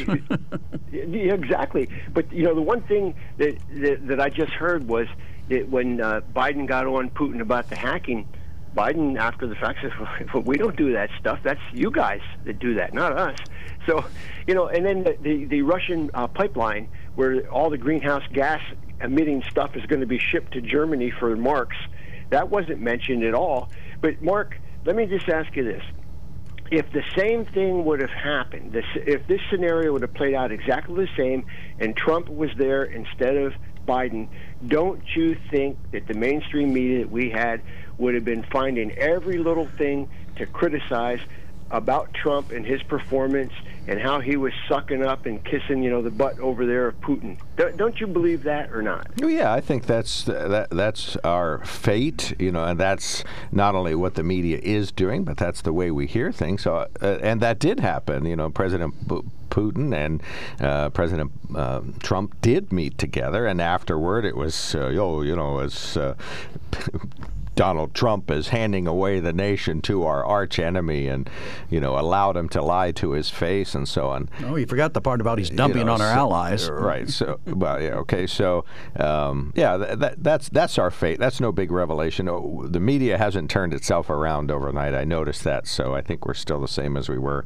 Exactly. 0.94 1.90
But 2.14 2.32
you 2.32 2.44
know, 2.44 2.56
the 2.56 2.62
one 2.62 2.82
thing 2.84 3.16
that 3.38 3.58
that, 3.82 4.08
that 4.08 4.22
I 4.22 4.30
just 4.30 4.54
heard 4.54 4.88
was 4.88 5.08
that 5.50 5.68
when 5.68 6.00
uh, 6.00 6.22
Biden 6.36 6.68
got 6.68 6.86
on 6.86 7.10
Putin 7.10 7.42
about 7.42 7.70
the 7.70 7.76
hacking, 7.76 8.28
Biden, 8.76 9.18
after 9.18 9.48
the 9.48 9.56
fact, 9.56 9.80
says, 9.82 9.92
well, 10.34 10.44
"We 10.44 10.58
don't 10.58 10.76
do 10.76 10.94
that 10.94 11.10
stuff. 11.20 11.40
That's 11.44 11.62
you 11.74 11.92
guys 11.92 12.22
that 12.46 12.60
do 12.60 12.76
that, 12.76 12.94
not 12.94 13.18
us." 13.18 13.38
So, 13.86 14.06
you 14.48 14.54
know, 14.54 14.68
and 14.68 14.86
then 14.86 15.04
the 15.04 15.18
the, 15.22 15.46
the 15.46 15.62
Russian 15.62 16.10
uh, 16.14 16.28
pipeline 16.28 16.88
where 17.16 17.42
all 17.50 17.70
the 17.70 17.78
greenhouse 17.78 18.24
gas 18.32 18.62
emitting 19.02 19.44
stuff 19.50 19.76
is 19.76 19.86
going 19.86 20.00
to 20.00 20.08
be 20.08 20.20
shipped 20.20 20.54
to 20.54 20.62
Germany 20.62 21.12
for 21.12 21.36
marks. 21.36 21.78
That 22.30 22.50
wasn't 22.50 22.80
mentioned 22.80 23.24
at 23.24 23.36
all. 23.36 23.70
But 24.02 24.22
Mark, 24.22 24.58
let 24.86 24.96
me 24.96 25.06
just 25.06 25.30
ask 25.30 25.56
you 25.56 25.64
this 25.64 25.84
if 26.72 26.92
the 26.92 27.04
same 27.16 27.46
thing 27.46 27.86
would 27.86 28.02
have 28.02 28.10
happened, 28.10 28.72
this, 28.72 28.86
if 28.96 29.28
this 29.28 29.40
scenario 29.52 29.94
would 29.94 30.02
have 30.02 30.14
played 30.14 30.34
out 30.34 30.52
exactly 30.52 31.06
the 31.06 31.12
same, 31.16 31.46
and 31.80 31.96
Trump 31.96 32.28
was 32.30 32.50
there 32.58 32.84
instead 32.84 33.36
of 33.36 33.54
Biden, 33.88 34.28
don't 34.68 35.04
you 35.16 35.38
think 35.52 35.78
that 35.92 36.08
the 36.08 36.16
mainstream 36.16 36.74
media 36.74 37.00
that 37.00 37.12
we 37.12 37.30
had 37.30 37.62
would 37.98 38.16
have 38.16 38.26
been 38.26 38.44
finding 38.44 38.92
every 38.92 39.38
little 39.38 39.68
thing 39.68 40.10
to 40.38 40.46
criticize 40.46 41.20
about 41.74 42.14
Trump 42.14 42.52
and 42.52 42.66
his 42.66 42.84
performance 42.84 43.52
and 43.88 44.00
how 44.00 44.20
he 44.20 44.38
was 44.38 44.54
sucking 44.70 45.04
up 45.04 45.26
and 45.26 45.44
kissing, 45.44 45.84
you 45.84 45.90
know, 45.90 46.02
the 46.02 46.12
butt 46.12 46.40
over 46.40 46.66
there 46.66 46.88
of 46.88 47.02
Putin? 47.02 47.38
Don't, 47.58 48.00
you 48.00 48.08
believe 48.08 48.44
that 48.44 48.72
or 48.72 48.82
not? 48.82 49.08
Well, 49.20 49.30
yeah, 49.30 49.52
I 49.52 49.60
think 49.60 49.88
that's 49.88 50.24
that, 50.24 50.70
that's 50.70 51.18
our 51.18 51.66
fate, 51.66 52.34
you 52.40 52.52
know, 52.52 52.64
and 52.64 52.80
that's 52.80 53.24
not 53.52 53.76
only 53.76 53.96
what 53.96 54.14
the 54.14 54.24
media 54.24 54.60
is 54.62 54.92
doing, 54.92 55.24
but 55.24 55.38
that's 55.38 55.62
the 55.62 55.74
way 55.74 55.90
we 55.90 56.06
hear 56.06 56.32
things. 56.32 56.62
So, 56.62 56.88
uh, 57.02 57.06
and 57.22 57.42
that 57.42 57.58
did 57.60 57.80
happen. 57.80 58.26
You 58.26 58.36
know, 58.36 58.50
President 58.52 59.08
B- 59.08 59.22
Putin 59.50 59.96
and 59.96 60.22
uh, 60.60 60.90
President 60.90 61.32
uh, 61.56 61.82
Trump 62.00 62.40
did 62.42 62.72
meet 62.72 62.98
together, 62.98 63.48
and 63.48 63.60
afterward, 63.60 64.26
it 64.26 64.38
was, 64.38 64.76
uh, 64.76 64.94
oh, 64.98 65.22
you 65.22 65.36
know, 65.36 65.60
as 65.60 65.98
uh, 65.98 66.16
Donald 67.56 67.94
Trump 67.94 68.32
is 68.32 68.50
handing 68.50 68.88
away 68.88 69.20
the 69.20 69.34
nation 69.34 69.82
to 69.84 70.04
our 70.04 70.26
arch 70.26 70.60
enemy, 70.60 71.08
and 71.08 71.30
you 71.70 71.80
know, 71.80 71.98
allowed 71.98 72.36
him 72.38 72.50
to 72.50 72.62
lie 72.62 72.92
to 72.94 73.12
his 73.12 73.30
face 73.30 73.76
and 73.76 73.88
so 73.88 74.10
on. 74.10 74.30
oh, 74.46 74.56
you 74.56 74.66
forgot 74.66 74.94
the 74.94 75.02
part 75.02 75.22
about 75.22 75.38
he's 75.38 75.50
dumping 75.50 75.80
you 75.80 75.86
know, 75.86 75.94
on 75.94 76.02
our 76.02 76.14
so- 76.14 76.20
allies. 76.20 76.70
Right. 76.70 77.10
So, 77.10 77.40
well, 77.46 77.82
yeah. 77.82 77.96
Okay. 77.96 78.28
So, 78.28 78.66
um, 78.98 79.54
yeah, 79.56 79.78
that, 79.78 80.24
that's 80.24 80.50
that's 80.50 80.78
our 80.78 80.92
fate. 80.92 81.20
That's 81.20 81.40
no 81.40 81.52
big 81.52 81.72
revelation. 81.72 82.28
Oh, 82.28 82.66
The 82.68 82.80
media 82.80 83.18
hasn't 83.18 83.50
turned 83.50 83.74
itself 83.74 84.10
around 84.10 84.52
overnight. 84.52 84.94
I 84.94 85.04
noticed 85.04 85.44
that. 85.44 85.68
So, 85.68 85.94
I 85.96 86.02
think 86.02 86.26
we're 86.26 86.34
still 86.34 86.60
the 86.60 86.68
same 86.68 86.98
as 86.98 87.10
we 87.10 87.18
were 87.18 87.46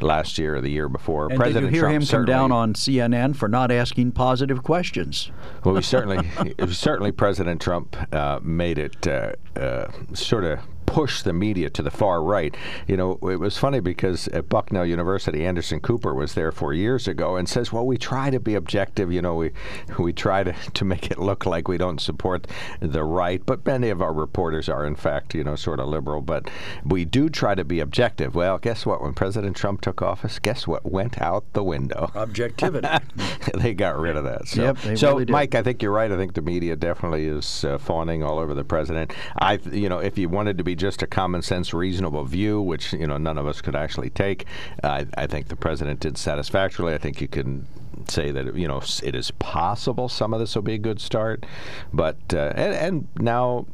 last 0.00 0.38
year 0.38 0.56
or 0.56 0.60
the 0.60 0.70
year 0.70 0.88
before. 0.88 1.28
And 1.28 1.36
President 1.36 1.66
did 1.66 1.74
you 1.74 1.80
hear 1.80 1.88
Trump 1.88 2.02
him 2.02 2.08
come 2.08 2.24
down 2.24 2.52
on 2.52 2.74
CNN 2.74 3.36
for 3.36 3.48
not 3.48 3.70
asking 3.70 4.12
positive 4.12 4.62
questions? 4.62 5.30
Well, 5.64 5.74
we 5.74 5.82
certainly, 5.82 6.28
certainly, 6.72 7.12
President 7.12 7.60
Trump 7.60 7.96
uh, 8.12 8.40
made 8.42 8.78
it 8.78 9.06
uh, 9.06 9.32
uh, 9.56 9.86
sort 10.14 10.44
of 10.44 10.60
push 10.92 11.22
the 11.22 11.32
media 11.32 11.70
to 11.70 11.82
the 11.82 11.90
far 11.90 12.22
right. 12.22 12.54
You 12.86 12.98
know, 12.98 13.18
it 13.22 13.40
was 13.40 13.56
funny 13.56 13.80
because 13.80 14.28
at 14.28 14.50
Bucknell 14.50 14.84
University, 14.84 15.42
Anderson 15.46 15.80
Cooper 15.80 16.12
was 16.12 16.34
there 16.34 16.52
four 16.52 16.74
years 16.74 17.08
ago 17.08 17.36
and 17.36 17.48
says, 17.48 17.72
"Well, 17.72 17.86
we 17.86 17.96
try 17.96 18.28
to 18.28 18.38
be 18.38 18.54
objective. 18.54 19.10
You 19.10 19.22
know, 19.22 19.34
we 19.34 19.52
we 19.98 20.12
try 20.12 20.44
to 20.44 20.52
to 20.52 20.84
make 20.84 21.10
it 21.10 21.18
look 21.18 21.46
like 21.46 21.66
we 21.66 21.78
don't 21.78 21.98
support 21.98 22.46
the 22.80 23.04
right, 23.04 23.44
but 23.46 23.64
many 23.64 23.88
of 23.88 24.02
our 24.02 24.12
reporters 24.12 24.68
are, 24.68 24.84
in 24.84 24.94
fact, 24.94 25.34
you 25.34 25.42
know, 25.42 25.56
sort 25.56 25.80
of 25.80 25.88
liberal. 25.88 26.20
But 26.20 26.50
we 26.84 27.06
do 27.06 27.30
try 27.30 27.54
to 27.54 27.64
be 27.64 27.80
objective. 27.80 28.34
Well, 28.34 28.58
guess 28.58 28.84
what? 28.84 29.00
When 29.00 29.14
President 29.14 29.56
Trump 29.56 29.80
took 29.80 30.02
office, 30.02 30.38
guess 30.38 30.66
what 30.66 30.84
went 30.84 31.22
out 31.22 31.50
the 31.54 31.64
window? 31.64 32.10
Objectivity. 32.14 32.88
they 33.54 33.72
got 33.72 33.98
rid 33.98 34.16
of 34.16 34.24
that. 34.24 34.46
So, 34.46 34.62
Yep, 34.62 34.78
they 34.78 34.96
so 34.96 35.12
really. 35.12 35.32
Mike, 35.32 35.54
I 35.54 35.62
think 35.62 35.82
you're 35.82 35.90
right. 35.90 36.12
I 36.12 36.16
think 36.18 36.34
the 36.34 36.42
media 36.42 36.76
definitely 36.76 37.24
is 37.26 37.64
uh, 37.64 37.78
fawning 37.78 38.22
all 38.22 38.38
over 38.38 38.52
the 38.52 38.64
president. 38.64 39.14
I, 39.38 39.54
you 39.72 39.88
know, 39.88 39.98
if 39.98 40.18
you 40.18 40.28
wanted 40.28 40.58
to 40.58 40.64
be 40.64 40.76
just 40.82 41.00
a 41.00 41.06
common 41.06 41.42
sense, 41.42 41.72
reasonable 41.72 42.24
view, 42.24 42.60
which 42.60 42.92
you 42.92 43.06
know 43.06 43.16
none 43.16 43.38
of 43.38 43.46
us 43.46 43.60
could 43.62 43.76
actually 43.76 44.10
take, 44.10 44.44
I 44.82 45.06
I 45.16 45.26
think 45.28 45.46
the 45.46 45.56
president 45.56 46.00
did 46.00 46.18
satisfactorily. 46.18 46.92
I 46.92 46.98
think 46.98 47.20
you 47.20 47.28
can 47.28 47.66
say 48.08 48.32
that 48.32 48.56
you 48.56 48.66
know 48.66 48.82
it 49.02 49.14
is 49.14 49.30
possible 49.32 50.08
some 50.08 50.34
of 50.34 50.40
this 50.40 50.56
will 50.56 50.62
be 50.62 50.74
a 50.74 50.78
good 50.78 51.00
start, 51.00 51.46
but 51.92 52.18
uh, 52.34 52.52
and, 52.56 52.74
and 52.74 53.08
now. 53.18 53.66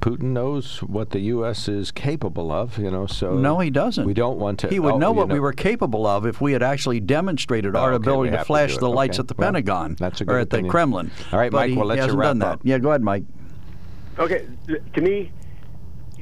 Putin 0.00 0.34
knows 0.34 0.82
what 0.82 1.10
the 1.10 1.20
U.S. 1.34 1.68
is 1.68 1.92
capable 1.92 2.50
of, 2.50 2.76
you 2.76 2.90
know. 2.90 3.06
So 3.06 3.34
No, 3.34 3.60
he 3.60 3.70
doesn't. 3.70 4.04
We 4.04 4.14
don't 4.14 4.36
want 4.36 4.58
to. 4.60 4.68
He 4.68 4.80
would 4.80 4.94
oh, 4.94 4.98
know 4.98 5.10
you 5.10 5.16
what 5.16 5.28
we 5.28 5.38
were 5.38 5.52
capable 5.52 6.06
of 6.06 6.26
if 6.26 6.40
we 6.40 6.52
had 6.52 6.62
actually 6.62 6.98
demonstrated 7.00 7.76
our 7.76 7.92
okay, 7.92 7.96
ability 7.96 8.30
to 8.32 8.36
have 8.38 8.46
to 8.46 8.52
flash 8.52 8.74
do 8.74 8.80
the 8.80 8.90
lights 8.90 9.16
Okay. 9.16 9.22
at 9.22 9.28
the 9.28 9.34
Well, 9.38 9.46
Pentagon 9.46 9.96
that's 9.98 10.20
a 10.20 10.24
or 10.24 10.26
good 10.26 10.40
at 10.40 10.50
the. 10.50 10.68
Kremlin. 10.68 11.10
All 11.32 11.38
right, 11.38 11.52
but 11.52 11.58
Mike, 11.58 11.70
he 11.70 11.76
we'll 11.76 11.86
let 11.86 11.96
you 11.96 12.02
hasn't 12.02 12.18
wrap 12.18 12.30
done 12.30 12.38
that. 12.40 12.58
Yeah, 12.64 12.78
go 12.78 12.90
ahead, 12.90 13.02
Mike. 13.02 13.24
Okay, 14.18 14.46
to 14.94 15.00
me, 15.00 15.30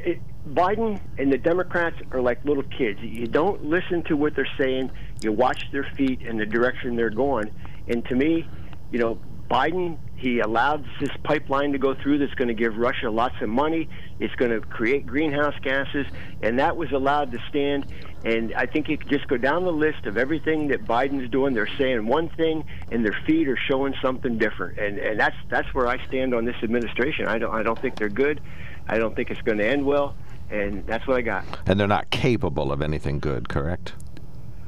it, 0.05 0.21
Biden 0.49 1.01
and 1.19 1.33
the 1.33 1.39
Democrats 1.39 1.97
are 2.13 2.21
like 2.21 2.45
little 2.45 2.63
kids. 2.65 3.01
You 3.01 3.27
don't 3.27 3.65
listen 3.65 4.03
to 4.05 4.17
what 4.17 4.37
they're 4.37 4.49
saying. 4.59 4.91
You 5.23 5.33
watch 5.33 5.71
their 5.73 5.85
feet 5.97 6.21
and 6.23 6.39
the 6.39 6.47
direction 6.47 6.97
they're 6.97 7.11
going. 7.11 7.51
And 7.89 8.05
to 8.07 8.15
me, 8.15 8.47
you 8.91 8.99
know, 8.99 9.19
Biden, 9.51 9.99
he 10.17 10.41
allowed 10.41 10.85
this 11.01 11.11
pipeline 11.23 11.73
to 11.73 11.79
go 11.79 11.95
through 11.95 12.19
that's 12.19 12.35
going 12.35 12.49
to 12.49 12.55
give 12.55 12.77
Russia 12.77 13.11
lots 13.11 13.35
of 13.41 13.49
money. 13.49 13.89
It's 14.19 14.35
going 14.37 14.51
to 14.51 14.61
create 14.67 15.07
greenhouse 15.07 15.55
gases, 15.63 16.07
and 16.43 16.59
that 16.59 16.77
was 16.77 16.93
allowed 16.93 17.33
to 17.33 17.39
stand. 17.49 17.87
And 18.25 18.55
I 18.55 18.67
think 18.67 18.89
you 18.89 18.97
could 18.97 19.11
just 19.11 19.29
go 19.29 19.37
down 19.37 19.65
the 19.65 19.73
list 19.73 20.07
of 20.07 20.17
everything 20.17 20.69
that 20.69 20.85
Biden's 20.87 21.31
doing. 21.31 21.53
They're 21.53 21.69
saying 21.77 22.07
one 22.07 22.31
thing, 22.31 22.65
and 22.91 23.05
their 23.05 23.17
feet 23.27 23.49
are 23.49 23.59
showing 23.69 23.95
something 24.01 24.39
different. 24.39 24.79
And 24.79 24.99
and 24.99 25.21
that's 25.21 25.37
that's 25.51 25.73
where 25.75 25.87
I 25.87 26.05
stand 26.07 26.35
on 26.35 26.47
this 26.47 26.57
administration. 26.63 27.27
I 27.27 27.39
don't 27.39 27.55
I 27.55 27.63
don't 27.63 27.79
think 27.79 27.97
they're 27.97 28.09
good. 28.09 28.41
I 28.89 28.99
don't 28.99 29.15
think 29.17 29.31
it's 29.31 29.43
going 29.43 29.59
to 29.59 29.67
end 29.67 29.85
well. 29.85 30.15
And 30.51 30.87
that's 30.87 31.07
what 31.07 31.17
I 31.17 31.23
got. 31.23 31.45
And 31.67 31.81
they're 31.81 31.87
not 31.89 32.11
capable 32.11 32.71
of 32.71 32.83
anything 32.83 33.19
good, 33.19 33.49
correct? 33.49 33.95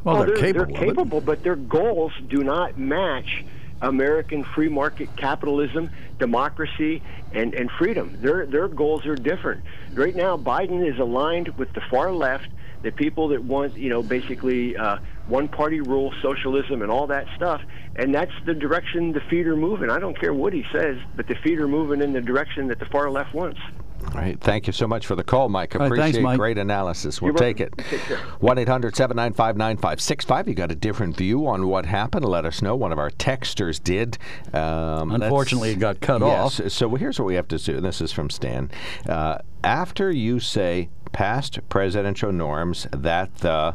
Well, 0.04 0.16
Oh, 0.16 0.24
they're, 0.24 0.36
capable. 0.36 0.74
They're 0.74 0.86
capable, 0.86 1.20
but 1.20 1.42
their 1.42 1.56
goals 1.56 2.12
do 2.28 2.42
not 2.42 2.78
match 2.78 3.44
American 3.82 4.42
free 4.42 4.68
market 4.68 5.14
capitalism, 5.16 5.90
democracy, 6.18 7.02
and, 7.32 7.54
and 7.54 7.70
freedom. 7.70 8.16
Their 8.20 8.46
their 8.46 8.68
goals 8.68 9.04
are 9.04 9.16
different. 9.16 9.62
Right 9.92 10.14
now, 10.14 10.36
Biden 10.36 10.86
is 10.90 10.98
aligned 10.98 11.48
with 11.58 11.72
the 11.74 11.82
far 11.82 12.10
left, 12.12 12.48
the 12.82 12.90
people 12.90 13.28
that 13.28 13.44
want 13.44 13.76
you 13.76 13.90
know 13.90 14.02
basically 14.02 14.76
uh, 14.76 14.98
one 15.28 15.48
party 15.48 15.80
rule, 15.80 16.12
socialism, 16.22 16.82
and 16.82 16.90
all 16.90 17.06
that 17.08 17.26
stuff. 17.36 17.60
And 17.96 18.14
that's 18.14 18.32
the 18.44 18.54
direction 18.54 19.12
the 19.12 19.20
feet 19.30 19.46
are 19.46 19.56
moving. 19.56 19.90
I 19.90 19.98
don't 19.98 20.18
care 20.18 20.34
what 20.34 20.52
he 20.52 20.64
says, 20.72 20.98
but 21.16 21.26
the 21.26 21.34
feet 21.36 21.58
are 21.60 21.68
moving 21.68 22.02
in 22.02 22.12
the 22.12 22.20
direction 22.20 22.68
that 22.68 22.78
the 22.78 22.86
far 22.86 23.10
left 23.10 23.34
wants. 23.34 23.60
All 24.04 24.20
right. 24.20 24.38
Thank 24.40 24.66
you 24.66 24.72
so 24.72 24.86
much 24.86 25.06
for 25.06 25.16
the 25.16 25.24
call, 25.24 25.48
Mike. 25.48 25.74
right, 25.74 25.86
Appreciate 25.86 26.12
thanks, 26.12 26.18
Mike. 26.22 26.38
great 26.38 26.58
analysis. 26.58 27.20
We'll 27.20 27.30
You're 27.32 27.38
take 27.38 27.60
it. 27.60 27.74
welcome. 27.76 27.98
Take 27.98 28.18
1 28.40 28.58
800 28.58 28.94
795 28.96 29.56
9565. 29.56 30.48
You 30.48 30.54
got 30.54 30.70
a 30.70 30.74
different 30.74 31.16
view 31.16 31.46
on 31.46 31.66
what 31.66 31.86
happened? 31.86 32.24
Let 32.24 32.44
us 32.44 32.62
know. 32.62 32.76
One 32.76 32.92
of 32.92 32.98
our 32.98 33.10
texters 33.10 33.82
did. 33.82 34.18
Um, 34.52 35.10
Unfortunately, 35.10 35.70
it 35.70 35.78
got 35.80 36.00
cut 36.00 36.20
yes. 36.20 36.60
off. 36.60 36.70
So 36.70 36.94
here's 36.94 37.18
what 37.18 37.26
we 37.26 37.34
have 37.34 37.48
to 37.48 37.58
do. 37.58 37.80
This 37.80 38.00
is 38.00 38.12
from 38.12 38.30
Stan. 38.30 38.70
Uh, 39.08 39.38
after 39.64 40.10
you 40.10 40.38
say 40.40 40.88
past 41.12 41.58
presidential 41.68 42.30
norms 42.32 42.86
that 42.92 43.34
the 43.38 43.74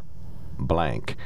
blank, 0.66 1.16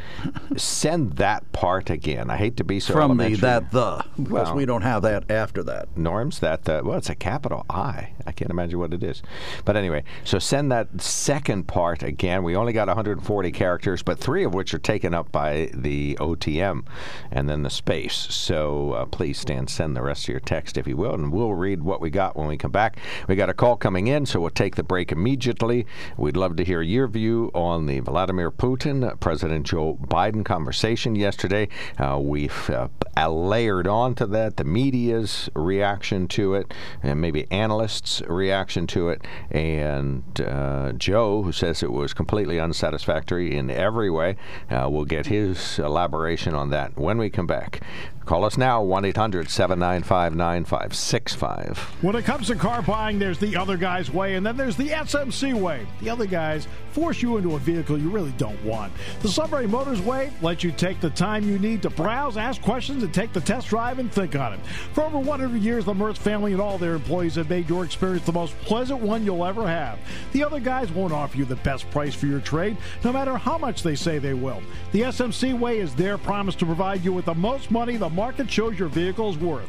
send 0.56 1.14
that 1.14 1.50
part 1.52 1.90
again. 1.90 2.30
I 2.30 2.36
hate 2.36 2.56
to 2.58 2.64
be 2.64 2.80
so 2.80 2.92
From 2.94 3.16
the 3.16 3.34
that 3.36 3.70
the 3.72 4.04
because 4.16 4.48
Well- 4.48 4.54
we 4.56 4.64
don't 4.66 4.82
have 4.82 5.02
that 5.02 5.30
after 5.30 5.62
that. 5.64 5.88
norms 5.96 6.38
that 6.40 6.68
uh, 6.68 6.82
well 6.84 6.98
it's 6.98 7.10
a 7.10 7.14
capital 7.14 7.64
i. 7.70 8.10
I 8.26 8.32
can't 8.32 8.50
imagine 8.50 8.78
what 8.78 8.92
it 8.92 9.02
is. 9.02 9.22
But 9.64 9.76
anyway 9.76 10.04
so 10.24 10.38
send 10.38 10.70
that 10.72 11.00
second 11.00 11.66
part 11.68 12.02
again. 12.02 12.42
We 12.42 12.56
only 12.56 12.72
got 12.72 12.88
140 12.88 13.52
characters 13.52 14.02
but 14.02 14.18
three 14.18 14.44
of 14.44 14.54
which 14.54 14.74
are 14.74 14.78
taken 14.78 15.14
up 15.14 15.30
by 15.32 15.70
the 15.74 16.16
otm 16.20 16.84
and 17.30 17.48
then 17.48 17.62
the 17.62 17.70
space. 17.70 18.14
So 18.14 18.92
uh, 18.92 19.04
please 19.06 19.38
stand 19.38 19.70
send 19.70 19.96
the 19.96 20.02
rest 20.02 20.24
of 20.24 20.28
your 20.28 20.40
text 20.40 20.76
if 20.78 20.86
you 20.86 20.96
will 20.96 21.14
and 21.14 21.32
we'll 21.32 21.54
read 21.54 21.82
what 21.82 22.00
we 22.00 22.10
got 22.10 22.36
when 22.36 22.46
we 22.46 22.56
come 22.56 22.72
back. 22.72 22.98
We 23.28 23.36
got 23.36 23.50
a 23.50 23.54
call 23.54 23.76
coming 23.76 24.06
in 24.06 24.26
so 24.26 24.40
we'll 24.40 24.50
take 24.50 24.76
the 24.76 24.82
break 24.82 25.12
immediately. 25.12 25.86
We'd 26.16 26.36
love 26.36 26.56
to 26.56 26.64
hear 26.64 26.82
your 26.82 27.06
view 27.08 27.50
on 27.54 27.86
the 27.86 28.00
vladimir 28.00 28.50
putin 28.50 29.18
President 29.26 29.66
Joe 29.66 29.98
Biden 30.00 30.44
conversation 30.44 31.16
yesterday. 31.16 31.68
Uh, 31.98 32.16
we've 32.22 32.70
uh, 32.70 32.86
layered 33.28 33.88
on 33.88 34.14
to 34.14 34.26
that 34.26 34.56
the 34.56 34.62
media's 34.62 35.50
reaction 35.56 36.28
to 36.28 36.54
it, 36.54 36.72
and 37.02 37.20
maybe 37.20 37.44
analysts' 37.50 38.22
reaction 38.28 38.86
to 38.86 39.08
it, 39.08 39.22
and 39.50 40.22
uh, 40.40 40.92
Joe, 40.92 41.42
who 41.42 41.50
says 41.50 41.82
it 41.82 41.90
was 41.90 42.14
completely 42.14 42.60
unsatisfactory 42.60 43.56
in 43.56 43.68
every 43.68 44.10
way, 44.10 44.36
uh, 44.70 44.88
will 44.88 45.04
get 45.04 45.26
his 45.26 45.80
elaboration 45.80 46.54
on 46.54 46.70
that 46.70 46.96
when 46.96 47.18
we 47.18 47.28
come 47.28 47.48
back. 47.48 47.80
Call 48.26 48.44
us 48.44 48.58
now, 48.58 48.82
1 48.82 49.04
800 49.04 49.48
795 49.48 50.34
9565. 50.34 51.78
When 52.02 52.16
it 52.16 52.24
comes 52.24 52.48
to 52.48 52.56
car 52.56 52.82
buying, 52.82 53.20
there's 53.20 53.38
the 53.38 53.54
other 53.56 53.76
guy's 53.76 54.10
way, 54.10 54.34
and 54.34 54.44
then 54.44 54.56
there's 54.56 54.76
the 54.76 54.88
SMC 54.88 55.54
way. 55.54 55.86
The 56.00 56.10
other 56.10 56.26
guys 56.26 56.66
force 56.90 57.22
you 57.22 57.36
into 57.36 57.54
a 57.54 57.58
vehicle 57.60 57.96
you 57.96 58.10
really 58.10 58.32
don't 58.32 58.60
want. 58.64 58.92
The 59.20 59.28
Sunbury 59.28 59.68
Motors 59.68 60.00
way 60.00 60.32
lets 60.42 60.64
you 60.64 60.72
take 60.72 60.98
the 60.98 61.10
time 61.10 61.48
you 61.48 61.56
need 61.60 61.82
to 61.82 61.90
browse, 61.90 62.36
ask 62.36 62.60
questions, 62.62 63.04
and 63.04 63.14
take 63.14 63.32
the 63.32 63.40
test 63.40 63.68
drive 63.68 64.00
and 64.00 64.10
think 64.10 64.34
on 64.34 64.54
it. 64.54 64.60
For 64.92 65.04
over 65.04 65.20
100 65.20 65.60
years, 65.60 65.84
the 65.84 65.94
Mertz 65.94 66.18
family 66.18 66.50
and 66.50 66.60
all 66.60 66.78
their 66.78 66.94
employees 66.94 67.36
have 67.36 67.48
made 67.48 67.68
your 67.68 67.84
experience 67.84 68.26
the 68.26 68.32
most 68.32 68.58
pleasant 68.62 68.98
one 68.98 69.24
you'll 69.24 69.44
ever 69.44 69.68
have. 69.68 70.00
The 70.32 70.42
other 70.42 70.58
guys 70.58 70.90
won't 70.90 71.12
offer 71.12 71.36
you 71.36 71.44
the 71.44 71.56
best 71.56 71.88
price 71.92 72.14
for 72.14 72.26
your 72.26 72.40
trade, 72.40 72.76
no 73.04 73.12
matter 73.12 73.36
how 73.36 73.56
much 73.56 73.84
they 73.84 73.94
say 73.94 74.18
they 74.18 74.34
will. 74.34 74.62
The 74.90 75.02
SMC 75.02 75.56
way 75.56 75.78
is 75.78 75.94
their 75.94 76.18
promise 76.18 76.56
to 76.56 76.66
provide 76.66 77.04
you 77.04 77.12
with 77.12 77.26
the 77.26 77.34
most 77.34 77.70
money, 77.70 77.96
the 77.96 78.15
market 78.16 78.50
shows 78.50 78.78
your 78.78 78.88
vehicle's 78.88 79.36
worth. 79.36 79.68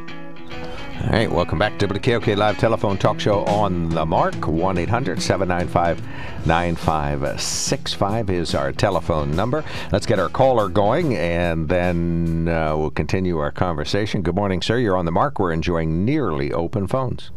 All 0.00 1.10
right, 1.10 1.30
welcome 1.30 1.58
back 1.58 1.78
to 1.78 1.86
WKOK 1.86 2.36
Live 2.36 2.58
Telephone 2.58 2.98
Talk 2.98 3.20
Show 3.20 3.44
on 3.44 3.90
the 3.90 4.04
Mark. 4.04 4.46
1 4.46 4.78
800 4.78 5.22
795 5.22 6.46
9565 6.46 8.30
is 8.30 8.54
our 8.54 8.72
telephone 8.72 9.36
number. 9.36 9.64
Let's 9.92 10.06
get 10.06 10.18
our 10.18 10.28
caller 10.28 10.68
going 10.68 11.14
and 11.14 11.68
then 11.68 12.48
uh, 12.48 12.76
we'll 12.76 12.90
continue 12.90 13.38
our 13.38 13.52
conversation. 13.52 14.22
Good 14.22 14.34
morning, 14.34 14.62
sir. 14.62 14.78
You're 14.78 14.96
on 14.96 15.04
the 15.04 15.12
Mark. 15.12 15.38
We're 15.38 15.52
enjoying 15.52 16.04
nearly 16.04 16.52
open 16.52 16.86
phones. 16.86 17.30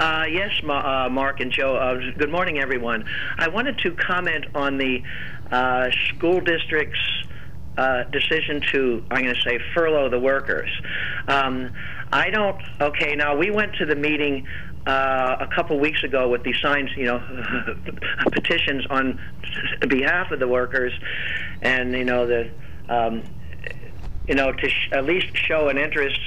Uh, 0.00 0.24
yes, 0.28 0.50
Ma- 0.64 1.06
uh, 1.06 1.08
Mark 1.08 1.40
and 1.40 1.52
Joe. 1.52 1.76
Uh, 1.76 2.12
good 2.18 2.30
morning, 2.30 2.58
everyone. 2.58 3.04
I 3.38 3.48
wanted 3.48 3.78
to 3.78 3.92
comment 3.92 4.44
on 4.54 4.76
the 4.76 5.02
uh, 5.50 5.90
school 6.08 6.40
district's 6.40 6.98
uh, 7.76 8.04
decision 8.04 8.62
to, 8.72 9.04
I'm 9.10 9.22
going 9.22 9.34
to 9.34 9.40
say, 9.42 9.58
furlough 9.74 10.08
the 10.08 10.18
workers. 10.18 10.70
Um, 11.28 11.72
I 12.12 12.30
don't. 12.30 12.60
Okay, 12.80 13.16
now 13.16 13.36
we 13.36 13.50
went 13.50 13.74
to 13.76 13.86
the 13.86 13.96
meeting 13.96 14.46
uh, 14.86 15.36
a 15.40 15.48
couple 15.54 15.78
weeks 15.80 16.04
ago 16.04 16.28
with 16.28 16.44
the 16.44 16.54
signs, 16.62 16.90
you 16.96 17.06
know, 17.06 17.18
petitions 18.32 18.86
on 18.90 19.18
behalf 19.88 20.30
of 20.30 20.38
the 20.38 20.48
workers, 20.48 20.92
and 21.62 21.92
you 21.92 22.04
know 22.04 22.26
the, 22.26 22.50
um, 22.88 23.22
you 24.28 24.34
know, 24.34 24.52
to 24.52 24.68
sh- 24.68 24.90
at 24.92 25.04
least 25.04 25.36
show 25.36 25.68
an 25.68 25.78
interest 25.78 26.20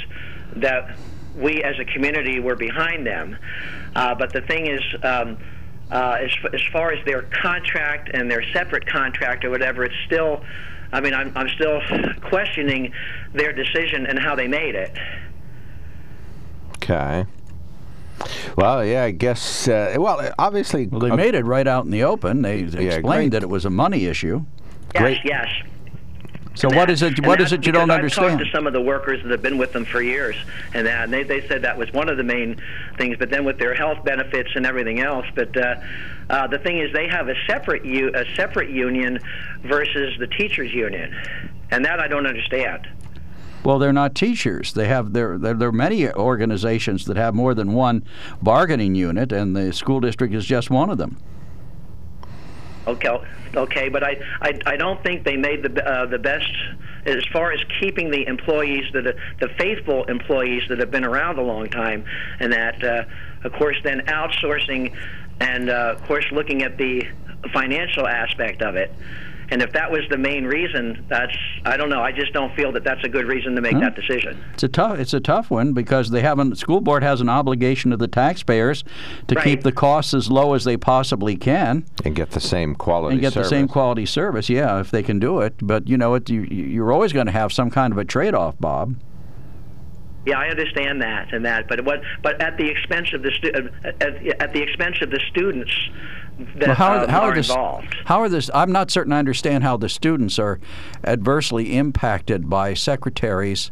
that 0.57 0.97
we 1.35 1.63
as 1.63 1.79
a 1.79 1.85
community 1.85 2.39
were 2.39 2.55
behind 2.55 3.05
them. 3.05 3.37
Uh, 3.95 4.15
but 4.15 4.33
the 4.33 4.41
thing 4.41 4.67
is. 4.67 4.81
Um, 5.03 5.37
uh, 5.89 6.17
as, 6.19 6.31
as 6.53 6.61
far 6.73 6.91
as 6.91 7.03
their 7.05 7.21
contract 7.21 8.09
and 8.13 8.29
their 8.29 8.43
separate 8.51 8.85
contract 8.87 9.45
or 9.45 9.49
whatever, 9.49 9.85
it's 9.85 9.95
still, 10.05 10.43
I 10.91 11.01
mean, 11.01 11.13
I'm, 11.13 11.31
I'm 11.35 11.49
still 11.49 11.81
questioning 12.21 12.93
their 13.33 13.53
decision 13.53 14.05
and 14.05 14.17
how 14.17 14.35
they 14.35 14.47
made 14.47 14.75
it. 14.75 14.95
Okay. 16.75 17.25
Well, 18.55 18.83
yeah, 18.83 19.03
I 19.03 19.11
guess. 19.11 19.67
Uh, 19.67 19.95
well, 19.99 20.33
obviously. 20.39 20.87
Well, 20.87 21.01
they 21.01 21.11
uh, 21.11 21.15
made 21.15 21.35
it 21.35 21.45
right 21.45 21.67
out 21.67 21.85
in 21.85 21.91
the 21.91 22.03
open. 22.03 22.41
They 22.41 22.61
explained 22.61 23.03
great. 23.03 23.31
that 23.31 23.43
it 23.43 23.49
was 23.49 23.65
a 23.65 23.69
money 23.69 24.05
issue. 24.05 24.43
Yes, 24.93 25.01
Great. 25.01 25.19
yes. 25.25 25.47
So 26.57 26.69
what 26.69 26.89
is 26.89 27.03
it? 27.03 27.23
What 27.23 27.39
is 27.39 27.53
it 27.53 27.67
you 27.67 27.71
don't 27.71 27.91
understand? 27.91 28.31
I've 28.31 28.37
talked 28.39 28.45
to 28.45 28.51
some 28.51 28.65
of 28.65 28.73
the 28.73 28.81
workers 28.81 29.21
that 29.21 29.29
have 29.29 29.43
been 29.43 29.59
with 29.59 29.73
them 29.73 29.85
for 29.85 30.01
years, 30.01 30.35
and, 30.73 30.87
that, 30.87 31.03
and 31.03 31.13
they, 31.13 31.21
they 31.21 31.47
said 31.47 31.61
that 31.61 31.77
was 31.77 31.93
one 31.93 32.09
of 32.09 32.17
the 32.17 32.23
main 32.23 32.59
things. 32.97 33.15
But 33.19 33.29
then 33.29 33.45
with 33.45 33.59
their 33.59 33.75
health 33.75 34.03
benefits 34.03 34.49
and 34.55 34.65
everything 34.65 34.99
else, 34.99 35.27
but 35.35 35.55
uh, 35.55 35.75
uh, 36.31 36.47
the 36.47 36.57
thing 36.57 36.79
is, 36.79 36.91
they 36.93 37.07
have 37.09 37.29
a 37.29 37.35
separate 37.45 37.85
u- 37.85 38.11
a 38.11 38.25
separate 38.33 38.71
union 38.71 39.19
versus 39.61 40.17
the 40.17 40.25
teachers' 40.25 40.73
union, 40.73 41.15
and 41.69 41.85
that 41.85 41.99
I 41.99 42.07
don't 42.07 42.25
understand. 42.25 42.87
Well, 43.63 43.77
they're 43.77 43.93
not 43.93 44.15
teachers. 44.15 44.73
They 44.73 44.87
have 44.87 45.13
there. 45.13 45.37
There, 45.37 45.53
there 45.53 45.69
are 45.69 45.71
many 45.71 46.11
organizations 46.11 47.05
that 47.05 47.17
have 47.17 47.35
more 47.35 47.53
than 47.53 47.73
one 47.73 48.03
bargaining 48.41 48.95
unit, 48.95 49.31
and 49.31 49.55
the 49.55 49.71
school 49.73 49.99
district 49.99 50.33
is 50.33 50.45
just 50.45 50.71
one 50.71 50.89
of 50.89 50.97
them. 50.97 51.17
Okay, 52.87 53.19
okay, 53.53 53.89
but 53.89 54.03
I, 54.03 54.17
I, 54.41 54.59
I 54.65 54.77
don't 54.77 55.01
think 55.03 55.25
they 55.25 55.35
made 55.35 55.61
the 55.61 55.85
uh, 55.85 56.05
the 56.05 56.19
best 56.19 56.51
as 57.05 57.23
far 57.33 57.51
as 57.51 57.59
keeping 57.79 58.11
the 58.11 58.25
employees 58.27 58.85
that 58.93 59.15
the 59.39 59.49
faithful 59.57 60.05
employees 60.05 60.63
that 60.69 60.79
have 60.79 60.89
been 60.89 61.03
around 61.03 61.37
a 61.37 61.41
long 61.41 61.67
time, 61.69 62.05
and 62.39 62.53
that 62.53 62.81
uh, 62.83 63.03
of 63.43 63.51
course 63.53 63.77
then 63.83 64.01
outsourcing, 64.07 64.95
and 65.41 65.69
uh, 65.69 65.95
of 65.97 66.03
course 66.07 66.25
looking 66.31 66.63
at 66.63 66.77
the 66.77 67.05
financial 67.51 68.07
aspect 68.07 68.61
of 68.61 68.75
it. 68.75 68.91
And 69.49 69.61
if 69.61 69.71
that 69.73 69.89
was 69.89 70.01
the 70.09 70.17
main 70.17 70.43
reason, 70.43 71.05
that's 71.09 71.35
I 71.63 71.77
don't 71.77 71.89
know. 71.89 72.01
I 72.01 72.11
just 72.11 72.33
don't 72.33 72.53
feel 72.55 72.73
that 72.73 72.83
that's 72.83 73.03
a 73.05 73.09
good 73.09 73.25
reason 73.27 73.55
to 73.55 73.61
make 73.61 73.79
that 73.79 73.95
decision. 73.95 74.43
It's 74.53 74.63
a 74.63 74.67
tough. 74.67 74.99
It's 74.99 75.13
a 75.13 75.21
tough 75.21 75.49
one 75.49 75.71
because 75.71 76.09
they 76.09 76.21
haven't. 76.21 76.49
The 76.49 76.55
school 76.57 76.81
board 76.81 77.01
has 77.01 77.21
an 77.21 77.29
obligation 77.29 77.91
to 77.91 77.97
the 77.97 78.09
taxpayers 78.09 78.83
to 79.27 79.35
Right. 79.35 79.43
keep 79.45 79.61
the 79.63 79.71
costs 79.71 80.13
as 80.13 80.29
low 80.29 80.53
as 80.53 80.65
they 80.65 80.75
possibly 80.75 81.37
can 81.37 81.85
and 82.03 82.13
get 82.13 82.31
the 82.31 82.41
same 82.41 82.75
quality 82.75 83.13
and 83.13 83.21
get 83.21 83.33
service. 83.33 83.49
the 83.49 83.55
same 83.55 83.67
quality 83.69 84.05
service. 84.05 84.49
Yeah, 84.49 84.81
if 84.81 84.91
they 84.91 85.01
can 85.01 85.17
do 85.17 85.39
it. 85.39 85.53
But 85.61 85.87
you 85.87 85.97
know, 85.97 86.15
it, 86.15 86.29
you, 86.29 86.41
you're 86.41 86.91
always 86.91 87.13
going 87.13 87.27
to 87.27 87.31
have 87.31 87.53
some 87.53 87.69
kind 87.69 87.93
of 87.93 87.97
a 87.99 88.03
trade-off, 88.05 88.55
Bob. 88.59 88.95
Yeah, 90.25 90.39
I 90.39 90.49
understand 90.49 91.01
that 91.03 91.33
and 91.33 91.45
that, 91.45 91.69
but 91.69 91.85
what 91.85 92.01
but 92.21 92.41
at 92.41 92.57
the 92.57 92.67
expense 92.67 93.13
of 93.13 93.21
the 93.23 93.31
stu- 93.31 93.51
uh, 93.55 93.87
at, 94.01 94.41
at 94.41 94.53
the 94.53 94.61
expense 94.61 94.97
of 95.01 95.09
the 95.09 95.21
students 95.29 95.71
that 96.37 96.67
Well, 96.67 96.75
how 96.75 96.87
are, 96.89 97.03
um, 97.03 97.09
how 97.09 97.21
are 97.21 97.31
are 97.31 97.33
the, 97.33 97.39
s- 97.39 97.49
involved. 97.49 97.97
How 98.05 98.19
are 98.21 98.29
this? 98.29 98.49
I'm 98.53 98.71
not 98.71 98.91
certain 98.91 99.11
I 99.13 99.19
understand 99.19 99.63
how 99.63 99.77
the 99.77 99.89
students 99.89 100.37
are 100.39 100.59
adversely 101.03 101.75
impacted 101.77 102.49
by 102.49 102.73
secretaries. 102.73 103.71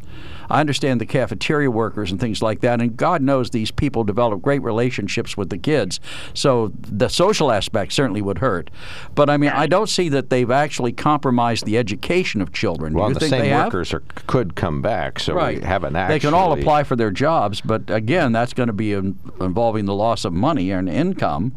I 0.49 0.59
understand 0.59 1.01
the 1.01 1.05
cafeteria 1.07 1.71
workers 1.71 2.11
and 2.11 2.19
things 2.19 2.41
like 2.41 2.61
that, 2.61 2.79
and 2.79 2.95
God 2.95 3.21
knows 3.21 3.49
these 3.49 3.71
people 3.71 4.03
develop 4.03 4.41
great 4.41 4.61
relationships 4.61 5.35
with 5.35 5.49
the 5.49 5.57
kids. 5.57 5.99
So 6.33 6.71
the 6.81 7.07
social 7.09 7.51
aspect 7.51 7.93
certainly 7.93 8.21
would 8.21 8.37
hurt. 8.39 8.69
But 9.15 9.29
I 9.29 9.37
mean, 9.37 9.49
I 9.49 9.65
don't 9.67 9.89
see 9.89 10.09
that 10.09 10.29
they've 10.29 10.51
actually 10.51 10.93
compromised 10.93 11.65
the 11.65 11.77
education 11.77 12.41
of 12.41 12.53
children. 12.53 12.93
Do 12.93 12.99
Well, 12.99 13.07
you 13.09 13.13
the 13.15 13.19
think 13.21 13.29
same 13.31 13.41
they 13.41 13.53
workers 13.55 13.93
are, 13.93 14.03
could 14.27 14.55
come 14.55 14.81
back, 14.81 15.19
so 15.19 15.33
Right. 15.33 15.59
we 15.59 15.65
haven't 15.65 15.95
actually. 15.95 16.15
They 16.15 16.19
can 16.19 16.33
all 16.33 16.53
apply 16.53 16.83
for 16.83 16.95
their 16.95 17.11
jobs, 17.11 17.61
but 17.61 17.89
again, 17.89 18.31
that's 18.31 18.53
going 18.53 18.67
to 18.67 18.73
be 18.73 18.93
in, 18.93 19.17
involving 19.41 19.85
the 19.85 19.95
loss 19.95 20.25
of 20.25 20.33
money 20.33 20.71
and 20.71 20.87
income, 20.87 21.55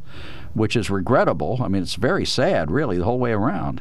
which 0.58 0.76
is 0.76 0.90
regrettable. 0.90 1.58
I 1.62 1.68
mean, 1.68 1.82
it's 1.82 1.94
very 1.94 2.26
sad, 2.26 2.70
really, 2.70 2.98
the 2.98 3.04
whole 3.04 3.18
way 3.18 3.32
around. 3.32 3.80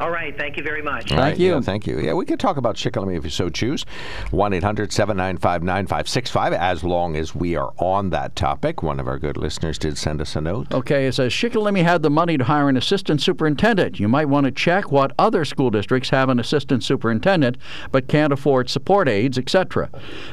All 0.00 0.10
right, 0.10 0.36
thank 0.36 0.56
you 0.56 0.62
very 0.62 0.80
much. 0.80 1.08
Thank 1.08 1.20
right, 1.20 1.38
you. 1.38 1.54
yeah, 1.54 1.60
thank 1.60 1.84
you. 1.84 1.98
Yeah, 1.98 2.14
we 2.14 2.24
could 2.24 2.38
talk 2.38 2.56
about 2.56 2.76
Shikellamy 2.76 3.18
if 3.18 3.24
you 3.24 3.30
so 3.30 3.48
choose. 3.48 3.84
1 4.30 4.52
800 4.52 4.92
795 4.92 5.64
9565, 5.64 6.52
as 6.52 6.84
long 6.84 7.16
as 7.16 7.34
we 7.34 7.56
are 7.56 7.72
on 7.78 8.10
that 8.10 8.36
topic. 8.36 8.80
One 8.80 9.00
of 9.00 9.08
our 9.08 9.18
good 9.18 9.36
listeners 9.36 9.76
did 9.76 9.98
send 9.98 10.20
us 10.20 10.36
a 10.36 10.40
note. 10.40 10.72
Okay, 10.72 11.06
it 11.06 11.14
says 11.14 11.32
Shikellamy 11.32 11.82
had 11.82 12.02
the 12.02 12.10
money 12.10 12.38
to 12.38 12.44
hire 12.44 12.68
an 12.68 12.76
assistant 12.76 13.20
superintendent. 13.20 13.98
You 13.98 14.06
might 14.06 14.28
want 14.28 14.44
to 14.44 14.52
check 14.52 14.92
what 14.92 15.12
other 15.18 15.44
school 15.44 15.70
districts 15.70 16.10
have 16.10 16.28
an 16.28 16.38
assistant 16.38 16.84
superintendent 16.84 17.56
but 17.90 18.06
can't 18.06 18.32
afford 18.32 18.70
support 18.70 19.08
aides, 19.08 19.36
etc. 19.36 19.90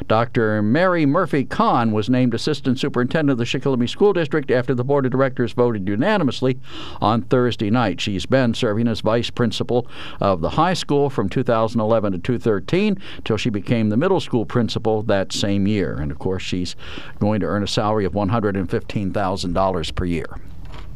Dr. 0.08 0.62
Mary 0.62 1.08
Murphy 1.08 1.44
Kahn 1.44 1.92
was 1.92 2.08
named 2.08 2.36
assistant 2.36 2.80
superintendent 2.80 3.32
of 3.32 3.38
the 3.40 3.46
Shikellamy 3.46 3.90
School 3.90 4.14
District 4.14 4.52
after 4.52 4.76
the 4.76 4.84
board 4.84 5.08
of 5.08 5.12
directors 5.12 5.54
voted 5.54 5.88
unanimously 5.88 6.60
on 7.02 7.24
Thursday 7.24 7.72
night. 7.72 8.00
She's 8.00 8.28
been 8.28 8.54
serving 8.54 8.88
as 8.88 9.02
vice 9.02 9.32
principal 9.32 9.55
of 9.62 10.42
the 10.42 10.50
high 10.50 10.74
school 10.74 11.10
from 11.10 11.30
2011 11.30 12.12
to 12.14 12.18
2013 12.20 12.98
till 13.24 13.38
she 13.38 13.50
became 13.50 13.90
the 13.90 13.98
middle 13.98 14.20
school 14.20 14.46
principal 14.46 15.02
that 15.04 15.32
same 15.34 15.68
year. 15.68 15.96
And 15.96 16.12
of 16.12 16.20
course, 16.20 16.44
she's 16.44 16.76
going 17.20 17.40
to 17.42 17.46
earn 17.46 17.64
a 17.64 17.68
salary 17.68 18.06
of 18.06 18.14
$115,000 18.14 19.96
per 19.96 20.06
year. 20.06 20.28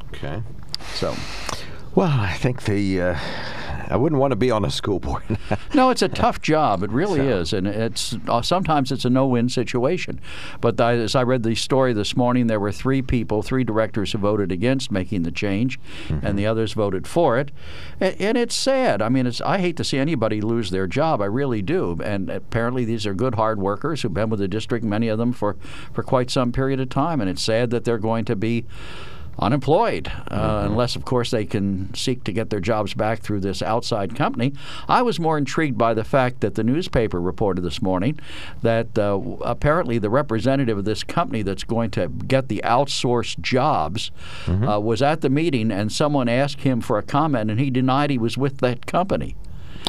Okay. 0.09 0.41
So, 0.93 1.15
Well, 1.99 2.17
I 2.17 2.31
think 2.31 2.63
the 2.63 3.01
uh, 3.01 3.19
I 3.89 3.97
wouldn't 3.97 4.21
want 4.21 4.31
to 4.31 4.37
be 4.37 4.51
on 4.51 4.63
a 4.63 4.71
school 4.71 5.01
board. 5.01 5.37
no, 5.73 5.89
it's 5.89 6.01
a 6.01 6.07
tough 6.07 6.41
job. 6.41 6.81
It 6.81 6.91
really 6.91 7.19
so. 7.19 7.39
is, 7.39 7.51
and 7.51 7.67
it's 7.67 8.15
uh, 8.29 8.41
sometimes 8.41 8.93
it's 8.93 9.03
a 9.03 9.09
no-win 9.09 9.49
situation. 9.49 10.21
But 10.61 10.79
I, 10.79 10.93
as 10.93 11.13
I 11.13 11.23
read 11.23 11.43
the 11.43 11.55
story 11.55 11.91
this 11.91 12.15
morning, 12.15 12.47
there 12.47 12.57
were 12.61 12.71
three 12.71 13.01
people, 13.01 13.43
three 13.43 13.65
directors 13.65 14.13
who 14.13 14.19
voted 14.19 14.49
against 14.49 14.93
making 14.93 15.23
the 15.23 15.31
change, 15.31 15.77
mm-hmm. 16.07 16.25
and 16.25 16.39
the 16.39 16.47
others 16.47 16.71
voted 16.71 17.05
for 17.05 17.37
it. 17.37 17.51
And, 17.99 18.15
and 18.21 18.37
it's 18.37 18.55
sad. 18.55 19.01
I 19.01 19.09
mean, 19.09 19.27
it's 19.27 19.41
I 19.41 19.57
hate 19.57 19.75
to 19.75 19.83
see 19.83 19.97
anybody 19.97 20.39
lose 20.39 20.69
their 20.69 20.87
job. 20.87 21.21
I 21.21 21.25
really 21.25 21.61
do. 21.61 21.99
And 22.01 22.29
apparently, 22.29 22.85
these 22.85 23.05
are 23.05 23.13
good, 23.13 23.35
hard 23.35 23.59
workers 23.59 24.03
who've 24.03 24.13
been 24.13 24.29
with 24.29 24.39
the 24.39 24.47
district, 24.47 24.85
many 24.85 25.09
of 25.09 25.17
them 25.17 25.33
for 25.33 25.57
for 25.91 26.03
quite 26.03 26.31
some 26.31 26.53
period 26.53 26.79
of 26.79 26.87
time, 26.87 27.19
and 27.19 27.29
it's 27.29 27.41
sad 27.41 27.71
that 27.71 27.83
they're 27.83 27.97
going 27.97 28.23
to 28.23 28.37
be 28.37 28.63
unemployed, 29.39 30.07
uh, 30.07 30.37
mm-hmm. 30.37 30.67
unless, 30.67 30.95
of 30.95 31.05
course, 31.05 31.31
they 31.31 31.45
can 31.45 31.93
seek 31.93 32.23
to 32.25 32.31
get 32.31 32.49
their 32.49 32.59
jobs 32.59 32.93
back 32.93 33.19
through 33.19 33.39
this 33.39 33.61
outside 33.61 34.15
company. 34.15 34.53
I 34.87 35.01
was 35.01 35.19
more 35.19 35.37
intrigued 35.37 35.77
by 35.77 35.93
the 35.93 36.03
fact 36.03 36.41
that 36.41 36.55
the 36.55 36.63
newspaper 36.63 37.19
reported 37.19 37.61
this 37.61 37.81
morning 37.81 38.19
that 38.61 38.97
uh, 38.97 39.19
apparently 39.41 39.97
the 39.97 40.09
representative 40.09 40.77
of 40.77 40.85
this 40.85 41.03
company 41.03 41.41
that's 41.41 41.63
going 41.63 41.91
to 41.91 42.07
get 42.07 42.47
the 42.47 42.61
outsourced 42.63 43.39
jobs 43.39 44.11
mm-hmm. 44.45 44.67
uh, 44.67 44.79
was 44.79 45.01
at 45.01 45.21
the 45.21 45.29
meeting, 45.29 45.71
and 45.71 45.91
someone 45.91 46.29
asked 46.29 46.61
him 46.61 46.81
for 46.81 46.97
a 46.97 47.03
comment, 47.03 47.49
and 47.49 47.59
he 47.59 47.69
denied 47.69 48.09
he 48.09 48.17
was 48.17 48.37
with 48.37 48.57
that 48.59 48.85
company. 48.85 49.35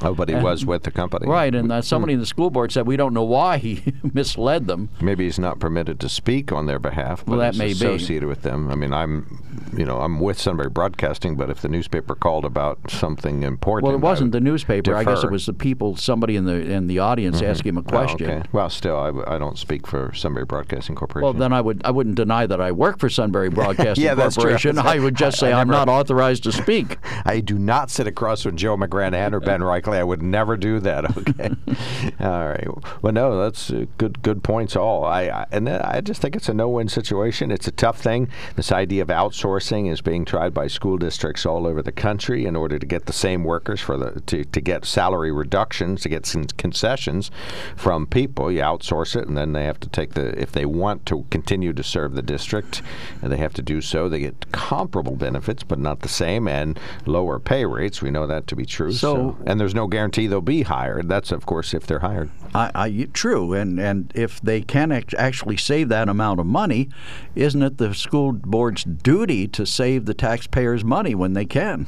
Oh, 0.03 0.15
but 0.15 0.29
he 0.29 0.35
and, 0.35 0.45
was 0.45 0.65
with 0.65 0.83
the 0.85 0.91
company. 0.91 1.27
Right, 1.27 1.55
and 1.55 1.71
uh, 1.71 1.83
somebody 1.83 2.15
in 2.15 2.21
the 2.21 2.27
school 2.27 2.51
board 2.51 2.73
said 2.73 2.87
we 2.87 2.97
don't 2.97 3.15
know 3.15 3.25
why 3.25 3.59
he 3.59 3.83
misled 4.15 4.67
them. 4.67 4.89
Maybe 5.01 5.25
he's 5.25 5.39
not 5.39 5.59
permitted 5.61 6.01
to 6.01 6.09
speak 6.09 6.53
on 6.53 6.67
their 6.67 6.79
behalf, 6.79 7.25
but 7.25 7.33
well, 7.33 7.41
that 7.41 7.57
may 7.57 7.69
be. 7.69 7.73
associated 7.73 8.23
be. 8.23 8.27
with 8.27 8.43
them. 8.43 8.71
I 8.71 8.75
mean, 8.75 8.93
I'm, 8.93 9.43
you 9.77 9.85
know, 9.85 10.01
I'm 10.01 10.21
with 10.21 10.41
Sunbury 10.41 10.71
Broadcasting, 10.71 11.37
but 11.37 11.51
if 11.51 11.61
the 11.61 11.69
newspaper 11.69 12.15
called 12.15 12.45
about 12.45 12.79
something 12.91 13.43
important, 13.43 13.89
well, 13.89 13.97
it 13.97 14.01
wasn't 14.01 14.33
the 14.33 14.41
newspaper. 14.41 14.83
Defer. 14.83 14.97
I 14.97 15.05
guess 15.05 15.25
it 15.25 15.31
was 15.31 15.47
the 15.47 15.53
people, 15.53 15.97
somebody 15.97 16.37
in 16.37 16.45
the 16.45 16.55
in 16.55 16.87
the 16.87 16.99
audience 16.99 17.37
mm-hmm. 17.39 17.51
asking 17.51 17.71
him 17.71 17.79
a 17.79 17.83
question. 17.83 18.31
Oh, 18.31 18.35
okay. 18.35 18.49
Well, 18.53 18.71
still, 18.71 18.97
I, 18.97 19.35
I 19.35 19.39
don't 19.39 19.59
speak 19.59 19.87
for 19.87 20.13
Sunbury 20.15 20.47
Broadcasting 20.47 20.95
Corporation. 20.95 21.25
Well, 21.25 21.33
then 21.33 21.53
I 21.53 21.61
would 21.61 21.83
I 21.85 21.91
wouldn't 21.91 22.17
deny 22.17 22.47
that 22.47 22.61
I 22.61 22.73
work 22.73 22.99
for 22.99 23.09
Sunbury 23.09 23.51
Broadcasting 23.51 24.05
yeah, 24.05 24.15
Corporation. 24.15 24.79
I 24.91 24.99
would 24.99 25.15
just 25.15 25.39
say 25.39 25.53
I, 25.53 25.61
am 25.61 25.69
not 25.69 25.89
authorized 25.89 26.45
to 26.45 26.53
speak. 26.53 26.99
I 27.25 27.41
do 27.41 27.59
not 27.59 27.91
sit 27.91 28.07
across 28.07 28.43
from 28.43 28.57
Joe 28.57 28.77
McGranahan 28.77 29.33
or 29.33 29.41
Ben 29.41 29.63
Reichley. 29.81 29.97
I 29.97 30.05
would 30.05 30.23
never 30.23 30.57
do 30.57 30.81
that. 30.81 31.01
Okay. 31.21 31.51
all 32.21 32.49
right. 32.49 32.67
Well, 33.03 33.13
no, 33.13 33.39
that's 33.39 33.71
uh, 33.71 33.85
good. 33.99 34.23
Good 34.23 34.43
points. 34.43 34.75
All. 34.75 35.05
I, 35.05 35.23
I 35.25 35.47
and 35.51 35.69
I 35.69 36.01
just 36.01 36.23
think 36.23 36.35
it's 36.35 36.49
a 36.49 36.55
no-win 36.55 36.89
situation. 36.89 37.51
It's 37.51 37.69
a 37.69 37.73
tough 37.73 38.01
thing. 38.01 38.29
This 38.57 38.73
idea 38.73 39.03
of 39.03 39.09
outsourcing 39.09 39.91
is 39.91 40.01
being 40.01 40.25
tried 40.25 40.55
by 40.55 40.67
school 40.67 40.97
districts 40.97 41.45
all 41.45 41.67
over 41.67 41.83
the 41.83 41.93
country 41.93 42.47
in 42.47 42.57
order 42.57 42.79
to 42.79 42.87
get 42.87 43.07
the 43.07 43.13
same 43.13 43.45
workers 43.45 43.81
for 43.81 43.99
the 43.99 44.21
to, 44.23 44.45
to 44.45 44.61
get 44.61 44.85
salary 44.85 45.31
reductions, 45.31 46.03
to 46.03 46.09
get 46.09 46.27
some 46.27 46.45
concessions 46.45 47.31
from 47.77 48.07
people. 48.07 48.51
You 48.51 48.61
outsource 48.61 49.15
it, 49.15 49.29
and 49.29 49.37
then 49.37 49.53
they 49.53 49.65
have 49.65 49.81
to 49.81 49.89
take 49.89 50.15
the 50.15 50.41
if 50.41 50.53
they 50.53 50.65
want 50.65 51.05
to 51.07 51.27
continue 51.31 51.73
to 51.75 51.83
serve 51.83 52.15
the 52.15 52.23
district, 52.23 52.83
and 53.21 53.31
they 53.31 53.37
have 53.37 53.55
to 53.55 53.63
do 53.63 53.81
so. 53.81 54.09
They 54.09 54.21
get 54.21 54.53
comparable 54.53 55.17
benefits, 55.17 55.63
but 55.63 55.79
not 55.79 56.01
the 56.01 56.09
same, 56.09 56.49
and 56.49 56.79
lower 57.05 57.39
pay 57.39 57.67
rates. 57.67 58.01
We 58.01 58.11
know 58.11 58.27
that 58.27 58.47
to 58.47 58.57
be 58.57 58.65
true. 58.65 58.93
So, 58.93 59.15
so 59.15 59.37
and 59.47 59.61
there's 59.61 59.70
no 59.75 59.87
guarantee 59.87 60.27
they'll 60.27 60.41
be 60.41 60.63
hired. 60.63 61.09
That's 61.09 61.33
of 61.33 61.47
course 61.47 61.75
if 61.75 61.87
they're 61.87 62.01
hired. 62.01 62.31
I, 62.55 62.71
I, 62.75 63.09
true, 63.13 63.53
and 63.53 63.79
and 63.79 64.13
if 64.15 64.41
they 64.41 64.61
can 64.63 64.93
actually 64.93 65.57
save 65.57 65.89
that 65.89 66.09
amount 66.09 66.41
of 66.41 66.47
money, 66.47 66.89
isn't 67.35 67.63
it 67.63 67.79
the 67.79 67.95
school 67.95 68.33
board's 68.33 68.85
duty 68.85 69.47
to 69.49 69.65
save 69.65 70.07
the 70.07 70.15
taxpayers' 70.15 70.85
money 70.85 71.15
when 71.15 71.35
they 71.35 71.45
can? 71.47 71.87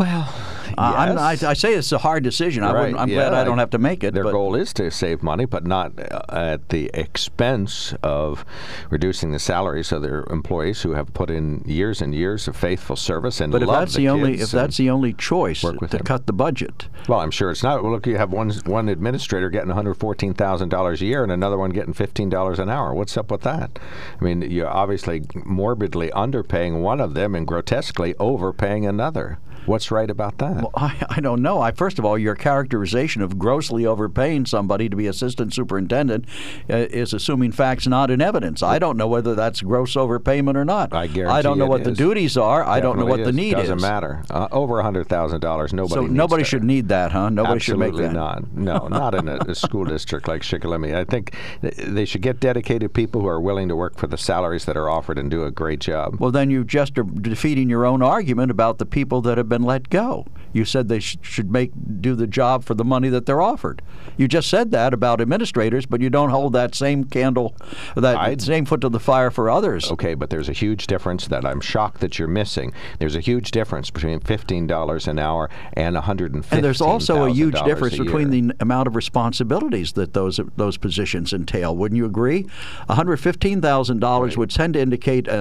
Well, 0.00 0.32
yes. 0.66 0.76
I, 0.78 1.50
I, 1.50 1.52
say 1.52 1.74
it's 1.74 1.92
a 1.92 1.98
hard 1.98 2.24
decision. 2.24 2.62
Right. 2.62 2.94
I 2.94 3.02
am 3.02 3.08
yeah, 3.10 3.16
glad 3.16 3.34
I 3.34 3.44
don't 3.44 3.58
have 3.58 3.68
to 3.70 3.78
make 3.78 4.02
it. 4.02 4.14
Their 4.14 4.24
but. 4.24 4.32
goal 4.32 4.54
is 4.54 4.72
to 4.74 4.90
save 4.90 5.22
money, 5.22 5.44
but 5.44 5.66
not 5.66 5.92
uh, 5.98 6.22
at 6.30 6.70
the 6.70 6.90
expense 6.94 7.92
of 8.02 8.46
reducing 8.88 9.32
the 9.32 9.38
salaries 9.38 9.92
of 9.92 10.00
their 10.00 10.24
employees 10.30 10.80
who 10.80 10.92
have 10.92 11.12
put 11.12 11.28
in 11.28 11.62
years 11.66 12.00
and 12.00 12.14
years 12.14 12.48
of 12.48 12.56
faithful 12.56 12.96
service 12.96 13.42
and 13.42 13.52
but 13.52 13.62
if 13.62 13.68
that's 13.68 13.92
the, 13.92 14.04
the 14.04 14.08
only 14.08 14.40
if 14.40 14.50
that's 14.50 14.78
the 14.78 14.88
only 14.88 15.12
choice 15.12 15.60
to 15.60 15.72
them. 15.72 16.00
cut 16.04 16.26
the 16.26 16.32
budget. 16.32 16.88
Well, 17.06 17.20
I'm 17.20 17.30
sure 17.30 17.50
it's 17.50 17.62
not. 17.62 17.82
Well, 17.82 17.92
look, 17.92 18.06
you 18.06 18.16
have 18.16 18.32
one 18.32 18.50
one 18.64 18.88
administrator 18.88 19.50
getting 19.50 19.68
114 19.68 20.32
thousand 20.32 20.70
dollars 20.70 21.02
a 21.02 21.04
year 21.04 21.22
and 21.22 21.30
another 21.30 21.58
one 21.58 21.72
getting 21.72 21.92
15 21.92 22.30
dollars 22.30 22.58
an 22.58 22.70
hour. 22.70 22.94
What's 22.94 23.18
up 23.18 23.30
with 23.30 23.42
that? 23.42 23.78
I 24.18 24.24
mean, 24.24 24.40
you're 24.50 24.66
obviously 24.66 25.24
morbidly 25.44 26.08
underpaying 26.12 26.80
one 26.80 27.00
of 27.00 27.12
them 27.12 27.34
and 27.34 27.46
grotesquely 27.46 28.14
overpaying 28.18 28.86
another. 28.86 29.38
What's 29.70 29.92
right 29.92 30.10
about 30.10 30.38
that? 30.38 30.56
Well, 30.56 30.72
I, 30.74 31.06
I 31.08 31.20
don't 31.20 31.42
know. 31.42 31.60
I 31.60 31.70
first 31.70 32.00
of 32.00 32.04
all, 32.04 32.18
your 32.18 32.34
characterization 32.34 33.22
of 33.22 33.38
grossly 33.38 33.86
overpaying 33.86 34.46
somebody 34.46 34.88
to 34.88 34.96
be 34.96 35.06
assistant 35.06 35.54
superintendent 35.54 36.24
uh, 36.68 36.76
is 36.76 37.12
assuming 37.12 37.52
facts 37.52 37.86
not 37.86 38.10
in 38.10 38.20
evidence. 38.20 38.64
I 38.64 38.80
don't 38.80 38.96
know 38.96 39.06
whether 39.06 39.36
that's 39.36 39.62
gross 39.62 39.94
overpayment 39.94 40.56
or 40.56 40.64
not. 40.64 40.92
I 40.92 41.06
guarantee. 41.06 41.38
I 41.38 41.42
don't 41.42 41.56
know 41.56 41.66
what 41.66 41.82
is. 41.82 41.86
the 41.86 41.92
duties 41.92 42.36
are. 42.36 42.62
Definitely 42.62 42.76
I 42.76 42.80
don't 42.80 42.98
know 42.98 43.04
what 43.04 43.20
is. 43.20 43.26
the 43.26 43.32
need 43.32 43.52
Doesn't 43.52 43.76
is. 43.76 43.82
Doesn't 43.82 43.94
matter. 43.94 44.24
Uh, 44.28 44.48
over 44.50 44.82
hundred 44.82 45.08
thousand 45.08 45.38
dollars. 45.38 45.72
Nobody. 45.72 45.94
So 45.94 46.06
nobody 46.06 46.42
that. 46.42 46.48
should 46.48 46.64
need 46.64 46.88
that, 46.88 47.12
huh? 47.12 47.28
Nobody 47.28 47.54
Absolutely 47.54 47.86
should 47.86 47.96
make 47.96 48.08
that. 48.08 48.12
not. 48.12 48.52
No, 48.52 48.88
not 48.88 49.14
in 49.14 49.28
a, 49.28 49.36
a 49.36 49.54
school 49.54 49.84
district 49.84 50.26
like 50.26 50.42
Shikellamy. 50.42 50.96
I 50.96 51.04
think 51.04 51.36
they 51.60 52.04
should 52.04 52.22
get 52.22 52.40
dedicated 52.40 52.92
people 52.92 53.20
who 53.20 53.28
are 53.28 53.40
willing 53.40 53.68
to 53.68 53.76
work 53.76 53.96
for 53.96 54.08
the 54.08 54.18
salaries 54.18 54.64
that 54.64 54.76
are 54.76 54.90
offered 54.90 55.16
and 55.16 55.30
do 55.30 55.44
a 55.44 55.52
great 55.52 55.78
job. 55.78 56.16
Well, 56.18 56.32
then 56.32 56.50
you 56.50 56.64
just 56.64 56.98
are 56.98 57.04
defeating 57.04 57.70
your 57.70 57.86
own 57.86 58.02
argument 58.02 58.50
about 58.50 58.78
the 58.78 58.86
people 58.86 59.20
that 59.22 59.38
have 59.38 59.48
been 59.48 59.59
let 59.62 59.90
go. 59.90 60.26
You 60.52 60.64
said 60.64 60.88
they 60.88 60.98
sh- 60.98 61.16
should 61.22 61.50
make 61.50 61.70
do 62.00 62.14
the 62.14 62.26
job 62.26 62.64
for 62.64 62.74
the 62.74 62.84
money 62.84 63.08
that 63.08 63.24
they're 63.26 63.40
offered. 63.40 63.82
You 64.16 64.26
just 64.26 64.48
said 64.50 64.72
that 64.72 64.92
about 64.92 65.20
administrators, 65.20 65.86
but 65.86 66.00
you 66.00 66.10
don't 66.10 66.30
hold 66.30 66.52
that 66.54 66.74
same 66.74 67.04
candle, 67.04 67.54
that 67.94 68.16
I'd, 68.16 68.42
same 68.42 68.64
foot 68.64 68.80
to 68.80 68.88
the 68.88 68.98
fire 68.98 69.30
for 69.30 69.48
others. 69.48 69.90
Okay, 69.92 70.14
but 70.14 70.30
there's 70.30 70.48
a 70.48 70.52
huge 70.52 70.86
difference 70.88 71.28
that 71.28 71.44
I'm 71.44 71.60
shocked 71.60 72.00
that 72.00 72.18
you're 72.18 72.28
missing. 72.28 72.72
There's 72.98 73.14
a 73.14 73.20
huge 73.20 73.52
difference 73.52 73.90
between 73.90 74.20
fifteen 74.20 74.66
dollars 74.66 75.06
an 75.06 75.18
hour 75.18 75.48
and 75.74 75.94
115. 75.94 76.56
And 76.56 76.64
there's 76.64 76.80
also 76.80 77.24
a 77.26 77.30
huge 77.30 77.60
difference 77.62 77.96
between 77.96 78.30
the 78.30 78.52
amount 78.60 78.88
of 78.88 78.96
responsibilities 78.96 79.92
that 79.92 80.14
those 80.14 80.40
those 80.56 80.76
positions 80.76 81.32
entail. 81.32 81.76
Wouldn't 81.76 81.96
you 81.96 82.06
agree? 82.06 82.42
115 82.86 83.60
thousand 83.60 84.00
dollars 84.00 84.36
would 84.36 84.50
tend 84.50 84.74
to 84.74 84.80
indicate 84.80 85.28
a, 85.28 85.36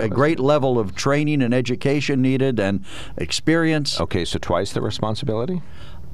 a, 0.00 0.04
a 0.04 0.08
great 0.08 0.38
level 0.38 0.78
of 0.78 0.94
training 0.94 1.42
and 1.42 1.52
education 1.52 2.22
needed 2.22 2.60
and 2.60 2.84
experience. 3.16 3.51
Okay, 4.00 4.24
so 4.24 4.38
twice 4.38 4.72
the 4.72 4.80
responsibility? 4.80 5.62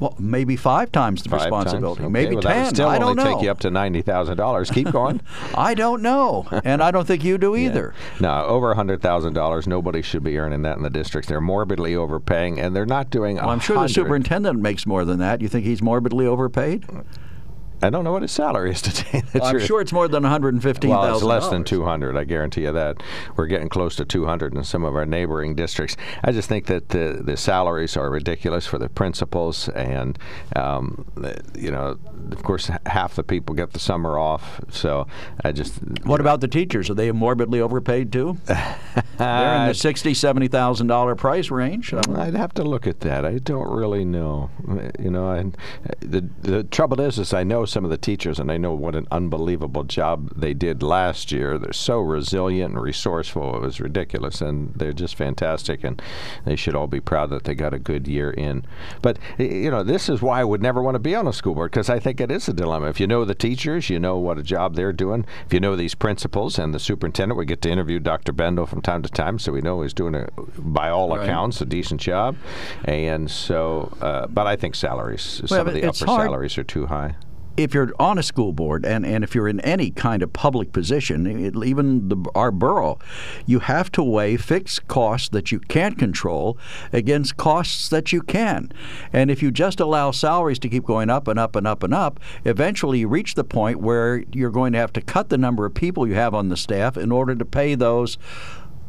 Well, 0.00 0.14
maybe 0.18 0.54
five 0.54 0.92
times 0.92 1.24
the 1.24 1.28
five 1.28 1.42
responsibility, 1.42 2.02
times? 2.02 2.06
Okay. 2.06 2.12
maybe 2.12 2.34
well, 2.36 2.42
ten. 2.42 2.64
That 2.64 2.74
still 2.74 2.88
I 2.88 2.98
don't 2.98 3.18
only 3.18 3.24
know. 3.24 3.34
take 3.34 3.42
you 3.42 3.50
up 3.50 3.58
to 3.60 3.70
ninety 3.70 4.00
thousand 4.00 4.36
dollars. 4.36 4.70
Keep 4.70 4.92
going. 4.92 5.20
I 5.56 5.74
don't 5.74 6.02
know, 6.02 6.46
and 6.64 6.82
I 6.82 6.92
don't 6.92 7.04
think 7.04 7.24
you 7.24 7.36
do 7.36 7.56
either. 7.56 7.94
Yeah. 8.14 8.20
No, 8.20 8.44
over 8.44 8.72
hundred 8.74 9.02
thousand 9.02 9.32
dollars. 9.32 9.66
Nobody 9.66 10.02
should 10.02 10.22
be 10.22 10.38
earning 10.38 10.62
that 10.62 10.76
in 10.76 10.84
the 10.84 10.90
district. 10.90 11.26
They're 11.26 11.40
morbidly 11.40 11.96
overpaying, 11.96 12.60
and 12.60 12.76
they're 12.76 12.86
not 12.86 13.10
doing. 13.10 13.36
Well, 13.36 13.50
I'm 13.50 13.60
sure 13.60 13.80
the 13.80 13.88
superintendent 13.88 14.60
makes 14.60 14.86
more 14.86 15.04
than 15.04 15.18
that. 15.18 15.40
You 15.42 15.48
think 15.48 15.64
he's 15.64 15.82
morbidly 15.82 16.26
overpaid? 16.26 16.86
I 17.80 17.90
don't 17.90 18.02
know 18.04 18.12
what 18.12 18.22
his 18.22 18.32
salary 18.32 18.70
is 18.70 18.82
today. 18.82 19.22
Well, 19.34 19.44
I'm 19.44 19.60
sure 19.60 19.80
it's 19.80 19.92
more 19.92 20.08
than 20.08 20.22
115,000. 20.22 20.90
Well, 20.90 21.14
it's 21.14 21.24
less 21.24 21.48
than 21.48 21.64
200. 21.64 22.16
I 22.16 22.24
guarantee 22.24 22.62
you 22.62 22.72
that. 22.72 23.02
We're 23.36 23.46
getting 23.46 23.68
close 23.68 23.94
to 23.96 24.04
200 24.04 24.54
in 24.54 24.64
some 24.64 24.84
of 24.84 24.96
our 24.96 25.06
neighboring 25.06 25.54
districts. 25.54 25.96
I 26.24 26.32
just 26.32 26.48
think 26.48 26.66
that 26.66 26.88
the 26.90 27.20
the 27.22 27.36
salaries 27.36 27.96
are 27.96 28.10
ridiculous 28.10 28.66
for 28.66 28.78
the 28.78 28.88
principals, 28.88 29.68
and 29.70 30.18
um, 30.56 31.06
you 31.56 31.70
know, 31.70 31.98
of 32.32 32.42
course, 32.42 32.70
half 32.86 33.14
the 33.14 33.22
people 33.22 33.54
get 33.54 33.72
the 33.72 33.78
summer 33.78 34.18
off. 34.18 34.60
So 34.70 35.06
I 35.44 35.52
just. 35.52 35.74
What 36.04 36.20
about 36.20 36.40
the 36.40 36.48
teachers? 36.48 36.90
Are 36.90 36.94
they 36.94 37.10
morbidly 37.12 37.60
overpaid 37.60 38.12
too? 38.12 38.38
They're 38.46 39.62
in 39.62 39.68
the 39.68 39.74
sixty, 39.74 40.14
seventy 40.14 40.48
thousand 40.48 40.88
dollar 40.88 41.14
price 41.14 41.50
range. 41.50 41.94
I'd 41.94 42.34
have 42.34 42.54
to 42.54 42.64
look 42.64 42.86
at 42.86 43.00
that. 43.00 43.24
I 43.24 43.38
don't 43.38 43.68
really 43.68 44.04
know. 44.04 44.50
You 44.98 45.10
know, 45.10 45.30
and 45.30 45.56
the 46.00 46.28
the 46.42 46.64
trouble 46.64 47.00
is, 47.00 47.18
is 47.18 47.32
I 47.32 47.44
know 47.44 47.64
some 47.68 47.84
of 47.84 47.90
the 47.90 47.98
teachers, 47.98 48.38
and 48.38 48.50
I 48.50 48.56
know 48.56 48.74
what 48.74 48.94
an 48.94 49.06
unbelievable 49.10 49.84
job 49.84 50.32
they 50.34 50.54
did 50.54 50.82
last 50.82 51.30
year. 51.30 51.58
They're 51.58 51.72
so 51.72 52.00
resilient 52.00 52.74
and 52.74 52.82
resourceful. 52.82 53.56
It 53.56 53.60
was 53.60 53.80
ridiculous, 53.80 54.40
and 54.40 54.74
they're 54.74 54.92
just 54.92 55.14
fantastic, 55.14 55.84
and 55.84 56.00
they 56.44 56.56
should 56.56 56.74
all 56.74 56.86
be 56.86 57.00
proud 57.00 57.30
that 57.30 57.44
they 57.44 57.54
got 57.54 57.74
a 57.74 57.78
good 57.78 58.08
year 58.08 58.30
in. 58.30 58.64
But, 59.02 59.18
you 59.38 59.70
know, 59.70 59.82
this 59.82 60.08
is 60.08 60.22
why 60.22 60.40
I 60.40 60.44
would 60.44 60.62
never 60.62 60.82
want 60.82 60.94
to 60.96 61.00
be 61.00 61.14
on 61.14 61.26
a 61.26 61.32
school 61.32 61.54
board, 61.54 61.70
because 61.70 61.88
I 61.88 61.98
think 61.98 62.20
it 62.20 62.30
is 62.30 62.48
a 62.48 62.52
dilemma. 62.52 62.88
If 62.88 63.00
you 63.00 63.06
know 63.06 63.24
the 63.24 63.34
teachers, 63.34 63.90
you 63.90 63.98
know 63.98 64.18
what 64.18 64.38
a 64.38 64.42
job 64.42 64.74
they're 64.74 64.92
doing. 64.92 65.24
If 65.46 65.52
you 65.52 65.60
know 65.60 65.76
these 65.76 65.94
principals 65.94 66.58
and 66.58 66.74
the 66.74 66.80
superintendent, 66.80 67.38
we 67.38 67.46
get 67.46 67.62
to 67.62 67.70
interview 67.70 67.98
Dr. 67.98 68.32
Bendle 68.32 68.66
from 68.66 68.82
time 68.82 69.02
to 69.02 69.08
time, 69.08 69.38
so 69.38 69.52
we 69.52 69.60
know 69.60 69.82
he's 69.82 69.94
doing, 69.94 70.14
a, 70.14 70.28
by 70.58 70.88
all 70.90 71.08
right. 71.10 71.24
accounts, 71.24 71.60
a 71.60 71.66
decent 71.66 72.00
job. 72.00 72.36
And 72.84 73.30
so, 73.30 73.96
uh, 74.00 74.26
but 74.26 74.46
I 74.46 74.56
think 74.56 74.74
salaries, 74.74 75.40
well, 75.42 75.58
some 75.58 75.68
of 75.68 75.74
the 75.74 75.84
upper 75.84 76.06
hard. 76.06 76.26
salaries 76.26 76.58
are 76.58 76.64
too 76.64 76.86
high 76.86 77.14
if 77.58 77.74
you're 77.74 77.92
on 77.98 78.18
a 78.18 78.22
school 78.22 78.52
board 78.52 78.86
and, 78.86 79.04
and 79.04 79.24
if 79.24 79.34
you're 79.34 79.48
in 79.48 79.58
any 79.60 79.90
kind 79.90 80.22
of 80.22 80.32
public 80.32 80.72
position, 80.72 81.26
it, 81.26 81.56
even 81.56 82.08
the, 82.08 82.30
our 82.34 82.52
borough, 82.52 82.98
you 83.46 83.58
have 83.58 83.90
to 83.92 84.02
weigh 84.02 84.36
fixed 84.36 84.86
costs 84.86 85.28
that 85.30 85.50
you 85.50 85.58
can't 85.58 85.98
control 85.98 86.56
against 86.92 87.36
costs 87.36 87.88
that 87.88 88.12
you 88.12 88.22
can. 88.22 88.70
And 89.12 89.28
if 89.28 89.42
you 89.42 89.50
just 89.50 89.80
allow 89.80 90.12
salaries 90.12 90.60
to 90.60 90.68
keep 90.68 90.84
going 90.84 91.10
up 91.10 91.26
and 91.26 91.38
up 91.38 91.56
and 91.56 91.66
up 91.66 91.82
and 91.82 91.92
up, 91.92 92.20
eventually 92.44 93.00
you 93.00 93.08
reach 93.08 93.34
the 93.34 93.44
point 93.44 93.80
where 93.80 94.24
you're 94.32 94.50
going 94.50 94.72
to 94.74 94.78
have 94.78 94.92
to 94.92 95.00
cut 95.00 95.28
the 95.28 95.38
number 95.38 95.66
of 95.66 95.74
people 95.74 96.06
you 96.06 96.14
have 96.14 96.34
on 96.34 96.50
the 96.50 96.56
staff 96.56 96.96
in 96.96 97.10
order 97.10 97.34
to 97.34 97.44
pay 97.44 97.74
those 97.74 98.18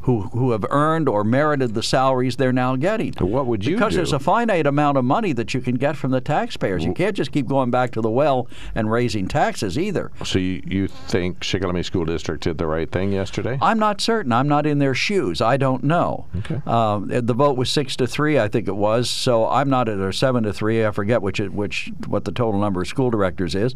who, 0.01 0.21
who 0.21 0.51
have 0.51 0.65
earned 0.69 1.09
or 1.09 1.23
merited 1.23 1.73
the 1.73 1.83
salaries 1.83 2.35
they're 2.37 2.53
now 2.53 2.75
getting. 2.75 3.13
What 3.19 3.47
would 3.47 3.65
you 3.65 3.75
because 3.75 3.93
do? 3.93 3.97
there's 3.97 4.13
a 4.13 4.19
finite 4.19 4.65
amount 4.65 4.97
of 4.97 5.05
money 5.05 5.33
that 5.33 5.53
you 5.53 5.61
can 5.61 5.75
get 5.75 5.95
from 5.97 6.11
the 6.11 6.21
taxpayers. 6.21 6.85
You 6.85 6.93
can't 6.93 7.15
just 7.15 7.31
keep 7.31 7.47
going 7.47 7.71
back 7.71 7.91
to 7.91 8.01
the 8.01 8.09
well 8.09 8.47
and 8.75 8.91
raising 8.91 9.27
taxes 9.27 9.77
either. 9.77 10.11
So 10.23 10.39
you, 10.39 10.61
you 10.65 10.87
think 10.87 11.39
Shikellamy 11.39 11.83
School 11.83 12.05
District 12.05 12.43
did 12.43 12.57
the 12.57 12.67
right 12.67 12.89
thing 12.89 13.11
yesterday? 13.11 13.57
I'm 13.61 13.79
not 13.79 14.01
certain. 14.01 14.31
I'm 14.31 14.47
not 14.47 14.65
in 14.65 14.79
their 14.79 14.93
shoes. 14.93 15.41
I 15.41 15.57
don't 15.57 15.83
know. 15.83 16.27
Okay. 16.37 16.61
Uh, 16.65 16.99
the 16.99 17.33
vote 17.33 17.57
was 17.57 17.69
six 17.69 17.95
to 17.97 18.07
three, 18.07 18.39
I 18.39 18.47
think 18.47 18.67
it 18.67 18.75
was. 18.75 19.09
So 19.09 19.47
I'm 19.47 19.69
not 19.69 19.89
at 19.89 19.99
or 19.99 20.11
seven 20.11 20.43
to 20.43 20.53
three. 20.53 20.85
I 20.85 20.91
forget 20.91 21.21
which 21.21 21.39
it, 21.39 21.53
which 21.53 21.91
what 22.07 22.25
the 22.25 22.31
total 22.31 22.59
number 22.59 22.81
of 22.81 22.87
school 22.87 23.09
directors 23.09 23.55
is, 23.55 23.75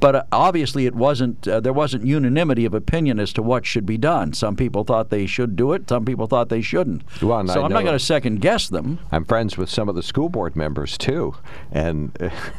but 0.00 0.14
uh, 0.14 0.22
obviously 0.32 0.86
it 0.86 0.94
wasn't. 0.94 1.46
Uh, 1.46 1.60
there 1.60 1.72
wasn't 1.72 2.04
unanimity 2.04 2.64
of 2.64 2.74
opinion 2.74 3.18
as 3.18 3.32
to 3.32 3.42
what 3.42 3.64
should 3.64 3.86
be 3.86 3.98
done. 3.98 4.32
Some 4.32 4.56
people 4.56 4.84
thought 4.84 5.10
they 5.10 5.26
should 5.26 5.56
do 5.56 5.61
it. 5.70 5.88
Some 5.88 6.04
people 6.04 6.26
thought 6.26 6.48
they 6.48 6.60
shouldn't. 6.60 7.02
Well, 7.22 7.46
so 7.46 7.60
I 7.60 7.64
I'm 7.64 7.72
not 7.72 7.84
going 7.84 7.96
to 7.96 8.04
second 8.04 8.40
guess 8.40 8.68
them. 8.68 8.98
I'm 9.12 9.24
friends 9.24 9.56
with 9.56 9.70
some 9.70 9.88
of 9.88 9.94
the 9.94 10.02
school 10.02 10.28
board 10.28 10.56
members 10.56 10.98
too, 10.98 11.36
and 11.70 12.12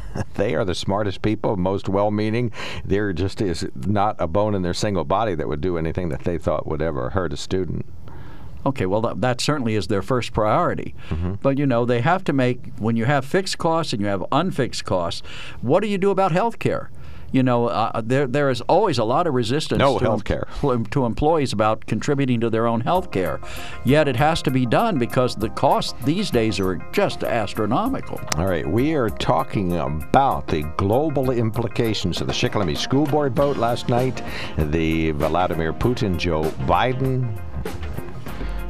they 0.34 0.54
are 0.54 0.64
the 0.64 0.74
smartest 0.74 1.20
people, 1.20 1.58
most 1.58 1.88
well-meaning. 1.88 2.52
There 2.84 3.12
just 3.12 3.42
is 3.42 3.68
not 3.74 4.16
a 4.18 4.26
bone 4.26 4.54
in 4.54 4.62
their 4.62 4.72
single 4.72 5.04
body 5.04 5.34
that 5.34 5.46
would 5.48 5.60
do 5.60 5.76
anything 5.76 6.08
that 6.08 6.24
they 6.24 6.38
thought 6.38 6.66
would 6.66 6.80
ever 6.80 7.10
hurt 7.10 7.34
a 7.34 7.36
student. 7.36 7.84
Okay, 8.66 8.86
well, 8.86 9.02
that, 9.02 9.20
that 9.20 9.40
certainly 9.40 9.74
is 9.74 9.88
their 9.88 10.00
first 10.00 10.32
priority. 10.32 10.94
Mm-hmm. 11.10 11.34
But, 11.42 11.58
you 11.58 11.66
know, 11.66 11.84
they 11.84 12.00
have 12.00 12.24
to 12.24 12.32
make, 12.32 12.72
when 12.78 12.96
you 12.96 13.04
have 13.04 13.24
fixed 13.26 13.58
costs 13.58 13.92
and 13.92 14.00
you 14.00 14.08
have 14.08 14.24
unfixed 14.32 14.84
costs, 14.84 15.22
what 15.60 15.80
do 15.80 15.88
you 15.88 15.98
do 15.98 16.10
about 16.10 16.32
health 16.32 16.58
care? 16.58 16.90
You 17.32 17.42
know, 17.42 17.66
uh, 17.66 18.00
there 18.04 18.26
there 18.26 18.50
is 18.50 18.60
always 18.62 18.98
a 18.98 19.04
lot 19.04 19.26
of 19.26 19.34
resistance 19.34 19.78
No 19.78 19.98
to, 19.98 20.04
health 20.04 20.24
care. 20.24 20.46
to 20.90 21.04
employees 21.04 21.52
about 21.52 21.86
contributing 21.86 22.40
to 22.40 22.50
their 22.50 22.66
own 22.66 22.80
health 22.80 23.10
care. 23.10 23.40
Yet 23.84 24.08
it 24.08 24.16
has 24.16 24.42
to 24.42 24.50
be 24.50 24.66
done 24.66 24.98
because 24.98 25.34
the 25.34 25.50
costs 25.50 25.94
these 26.04 26.30
days 26.30 26.60
are 26.60 26.76
just 26.92 27.24
astronomical. 27.24 28.20
All 28.36 28.46
right, 28.46 28.66
we 28.66 28.94
are 28.94 29.10
talking 29.10 29.76
about 29.76 30.46
the 30.46 30.62
global 30.76 31.30
implications 31.30 32.20
of 32.20 32.26
the 32.26 32.32
Shikellamy 32.32 32.76
School 32.76 33.06
Board 33.06 33.34
vote 33.34 33.56
last 33.56 33.88
night, 33.88 34.22
the 34.56 35.10
Vladimir 35.12 35.72
Putin 35.72 36.16
Joe 36.16 36.42
Biden, 36.66 37.40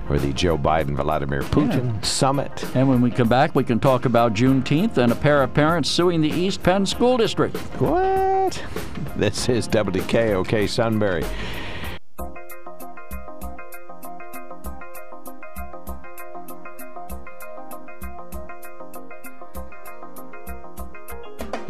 or 0.09 0.19
the 0.19 0.33
Joe 0.33 0.59
Biden 0.59 0.97
Vladimir 0.97 1.43
Putin 1.43 2.05
summit. 2.05 2.65
And 2.75 2.89
when 2.89 3.01
we 3.01 3.11
come 3.11 3.29
back, 3.29 3.55
we 3.55 3.65
can 3.65 3.81
talk 3.81 4.05
about 4.05 4.35
Juneteenth 4.35 4.97
and 4.99 5.13
a 5.13 5.15
pair 5.15 5.43
of 5.43 5.55
parents 5.55 5.91
suing 5.91 6.21
the 6.21 6.31
East 6.31 6.63
Penn 6.63 6.87
School 6.87 7.17
District. 7.17 7.57
What? 7.81 8.63
This 9.17 9.49
is 9.49 9.69
WKOK 9.69 10.69
Sunbury. 10.69 11.25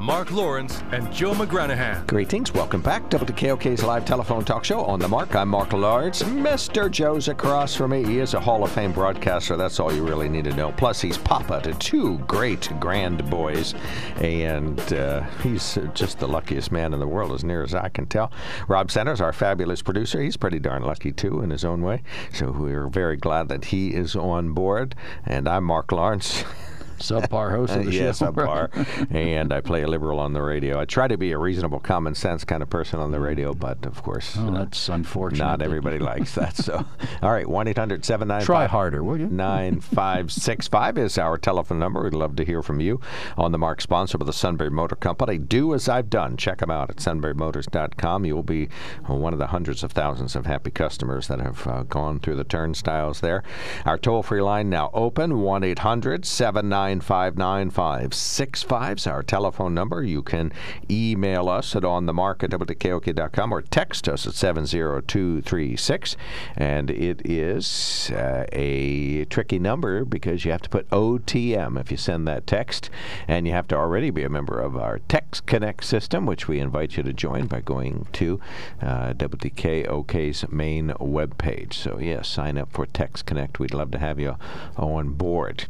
Mark 0.00 0.30
Lawrence 0.30 0.80
and 0.92 1.12
Joe 1.12 1.32
McGranahan. 1.32 2.06
Greetings. 2.06 2.54
Welcome 2.54 2.80
back. 2.80 3.10
To 3.10 3.18
WKOK's 3.18 3.82
live 3.82 4.04
telephone 4.04 4.44
talk 4.44 4.64
show 4.64 4.84
on 4.84 5.00
the 5.00 5.08
mark. 5.08 5.34
I'm 5.34 5.48
Mark 5.48 5.72
Lawrence. 5.72 6.22
Mr. 6.22 6.88
Joe's 6.88 7.26
across 7.26 7.74
from 7.74 7.90
me. 7.90 8.04
He 8.04 8.20
is 8.20 8.34
a 8.34 8.40
Hall 8.40 8.62
of 8.62 8.70
Fame 8.70 8.92
broadcaster. 8.92 9.56
That's 9.56 9.80
all 9.80 9.92
you 9.92 10.06
really 10.06 10.28
need 10.28 10.44
to 10.44 10.54
know. 10.54 10.70
Plus, 10.70 11.00
he's 11.00 11.18
papa 11.18 11.60
to 11.62 11.74
two 11.74 12.18
great 12.20 12.70
grand 12.78 13.28
boys, 13.28 13.74
and 14.18 14.80
uh, 14.92 15.22
he's 15.42 15.76
just 15.94 16.20
the 16.20 16.28
luckiest 16.28 16.70
man 16.70 16.94
in 16.94 17.00
the 17.00 17.08
world, 17.08 17.32
as 17.32 17.42
near 17.42 17.64
as 17.64 17.74
I 17.74 17.88
can 17.88 18.06
tell. 18.06 18.30
Rob 18.68 18.92
Centers, 18.92 19.20
our 19.20 19.32
fabulous 19.32 19.82
producer, 19.82 20.22
he's 20.22 20.36
pretty 20.36 20.60
darn 20.60 20.84
lucky 20.84 21.10
too 21.10 21.40
in 21.40 21.50
his 21.50 21.64
own 21.64 21.82
way. 21.82 22.04
So 22.32 22.52
we're 22.52 22.86
very 22.86 23.16
glad 23.16 23.48
that 23.48 23.66
he 23.66 23.94
is 23.94 24.14
on 24.14 24.52
board. 24.52 24.94
And 25.26 25.48
I'm 25.48 25.64
Mark 25.64 25.90
Lawrence. 25.90 26.44
Subpar 26.98 27.50
host 27.56 27.74
of 27.76 27.84
the 27.86 27.92
yeah, 27.92 28.12
show. 28.12 28.32
subpar. 28.32 29.14
and 29.14 29.52
I 29.52 29.60
play 29.60 29.82
a 29.82 29.86
liberal 29.88 30.18
on 30.20 30.32
the 30.32 30.42
radio. 30.42 30.80
I 30.80 30.84
try 30.84 31.08
to 31.08 31.16
be 31.16 31.32
a 31.32 31.38
reasonable, 31.38 31.80
common 31.80 32.14
sense 32.14 32.44
kind 32.44 32.62
of 32.62 32.70
person 32.70 33.00
on 33.00 33.10
the 33.10 33.20
radio, 33.20 33.54
but 33.54 33.84
of 33.86 34.02
course, 34.02 34.36
Oh, 34.38 34.48
uh, 34.48 34.50
that's 34.50 34.88
unfortunate. 34.88 35.44
not 35.44 35.62
everybody 35.62 35.98
likes 35.98 36.34
that. 36.34 36.56
So, 36.56 36.84
all 37.22 37.30
right, 37.32 37.46
1 37.48 37.68
800 37.68 38.04
795 38.04 38.46
Try 38.46 38.66
harder, 38.66 39.02
will 39.04 39.18
you? 39.18 39.26
9565 39.28 40.98
is 40.98 41.18
our 41.18 41.38
telephone 41.38 41.78
number. 41.78 42.02
We'd 42.02 42.14
love 42.14 42.36
to 42.36 42.44
hear 42.44 42.62
from 42.62 42.80
you 42.80 43.00
on 43.36 43.52
the 43.52 43.58
Mark 43.58 43.80
sponsor 43.80 44.16
of 44.18 44.26
the 44.26 44.32
Sunbury 44.32 44.70
Motor 44.70 44.96
Company. 44.96 45.38
Do 45.38 45.74
as 45.74 45.88
I've 45.88 46.10
done. 46.10 46.36
Check 46.36 46.58
them 46.58 46.70
out 46.70 46.90
at 46.90 46.96
sunburymotors.com. 46.96 48.24
You'll 48.24 48.42
be 48.42 48.68
one 49.06 49.32
of 49.32 49.38
the 49.38 49.48
hundreds 49.48 49.82
of 49.82 49.92
thousands 49.92 50.34
of 50.36 50.46
happy 50.46 50.70
customers 50.70 51.28
that 51.28 51.40
have 51.40 51.66
uh, 51.66 51.82
gone 51.84 52.20
through 52.20 52.36
the 52.36 52.44
turnstiles 52.44 53.20
there. 53.20 53.42
Our 53.84 53.98
toll 53.98 54.22
free 54.22 54.42
line 54.42 54.68
now 54.70 54.90
open 54.94 55.40
1 55.40 55.64
800 55.64 56.24
795 56.26 56.87
9565 56.94 58.96
is 58.96 59.06
our 59.06 59.22
telephone 59.22 59.74
number. 59.74 60.02
You 60.02 60.22
can 60.22 60.50
email 60.90 61.50
us 61.50 61.76
at 61.76 61.82
onthemark 61.82 62.42
at 62.42 62.48
WKOK.com 62.50 63.52
or 63.52 63.60
text 63.60 64.08
us 64.08 64.26
at 64.26 64.32
70236. 64.32 66.16
And 66.56 66.90
it 66.90 67.20
is 67.24 68.10
uh, 68.14 68.46
a 68.52 69.26
tricky 69.26 69.58
number 69.58 70.06
because 70.06 70.46
you 70.46 70.52
have 70.52 70.62
to 70.62 70.70
put 70.70 70.88
OTM 70.88 71.78
if 71.78 71.90
you 71.90 71.98
send 71.98 72.26
that 72.26 72.46
text. 72.46 72.88
And 73.26 73.46
you 73.46 73.52
have 73.52 73.68
to 73.68 73.76
already 73.76 74.08
be 74.10 74.24
a 74.24 74.30
member 74.30 74.58
of 74.58 74.76
our 74.76 75.00
Text 75.00 75.44
Connect 75.46 75.84
system, 75.84 76.24
which 76.24 76.48
we 76.48 76.58
invite 76.58 76.96
you 76.96 77.02
to 77.02 77.12
join 77.12 77.46
by 77.46 77.60
going 77.60 78.06
to 78.14 78.40
uh, 78.80 79.12
WKOK's 79.12 80.48
main 80.50 80.88
webpage. 81.00 81.74
So, 81.74 81.98
yes, 81.98 82.28
sign 82.28 82.56
up 82.56 82.72
for 82.72 82.86
Text 82.86 83.26
Connect. 83.26 83.58
We'd 83.58 83.74
love 83.74 83.90
to 83.90 83.98
have 83.98 84.18
you 84.18 84.36
on 84.76 85.12
board. 85.12 85.66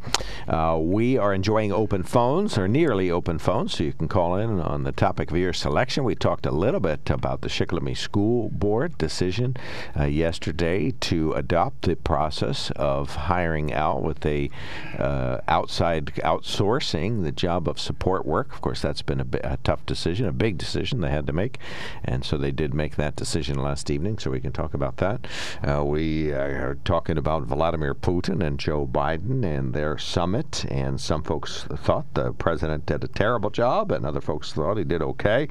Uh, 0.47 0.77
we 0.79 1.08
are 1.17 1.33
enjoying 1.33 1.71
open 1.71 2.03
phones, 2.03 2.57
or 2.57 2.67
nearly 2.67 3.09
open 3.09 3.39
phones, 3.39 3.75
so 3.75 3.83
you 3.83 3.93
can 3.93 4.07
call 4.07 4.35
in 4.35 4.59
on 4.59 4.83
the 4.83 4.91
topic 4.91 5.31
of 5.31 5.37
your 5.37 5.53
selection. 5.53 6.03
We 6.03 6.15
talked 6.15 6.45
a 6.45 6.51
little 6.51 6.79
bit 6.79 7.09
about 7.09 7.41
the 7.41 7.49
Shikellamy 7.49 7.95
School 7.95 8.49
Board 8.49 8.97
decision 8.97 9.55
uh, 9.99 10.05
yesterday 10.05 10.91
to 10.91 11.33
adopt 11.33 11.83
the 11.83 11.95
process 11.95 12.71
of 12.75 13.15
hiring 13.15 13.73
out 13.73 14.03
with 14.03 14.25
a 14.25 14.49
uh, 14.97 15.39
outside 15.47 16.07
outsourcing 16.23 17.23
the 17.23 17.31
job 17.31 17.67
of 17.67 17.79
support 17.79 18.25
work. 18.25 18.53
Of 18.53 18.61
course, 18.61 18.81
that's 18.81 19.01
been 19.01 19.19
a, 19.19 19.25
bi- 19.25 19.41
a 19.43 19.57
tough 19.57 19.85
decision, 19.85 20.25
a 20.25 20.31
big 20.31 20.57
decision 20.57 21.01
they 21.01 21.09
had 21.09 21.27
to 21.27 21.33
make, 21.33 21.57
and 22.03 22.25
so 22.25 22.37
they 22.37 22.51
did 22.51 22.73
make 22.73 22.95
that 22.97 23.15
decision 23.15 23.57
last 23.57 23.89
evening. 23.89 24.19
So 24.19 24.31
we 24.31 24.39
can 24.39 24.51
talk 24.51 24.73
about 24.73 24.97
that. 24.97 25.27
Uh, 25.63 25.83
we 25.83 26.31
are 26.31 26.77
talking 26.83 27.17
about 27.17 27.43
Vladimir 27.43 27.95
Putin 27.95 28.45
and 28.45 28.59
Joe 28.59 28.85
Biden 28.85 29.43
and 29.43 29.73
their 29.73 29.97
summit, 29.97 30.65
and 30.69 30.98
some 30.99 31.23
folks 31.23 31.65
thought 31.77 32.13
the 32.13 32.33
president 32.33 32.85
did 32.85 33.03
a 33.03 33.07
terrible 33.07 33.49
job, 33.49 33.91
and 33.91 34.05
other 34.05 34.21
folks 34.21 34.53
thought 34.53 34.77
he 34.77 34.83
did 34.83 35.01
okay. 35.01 35.47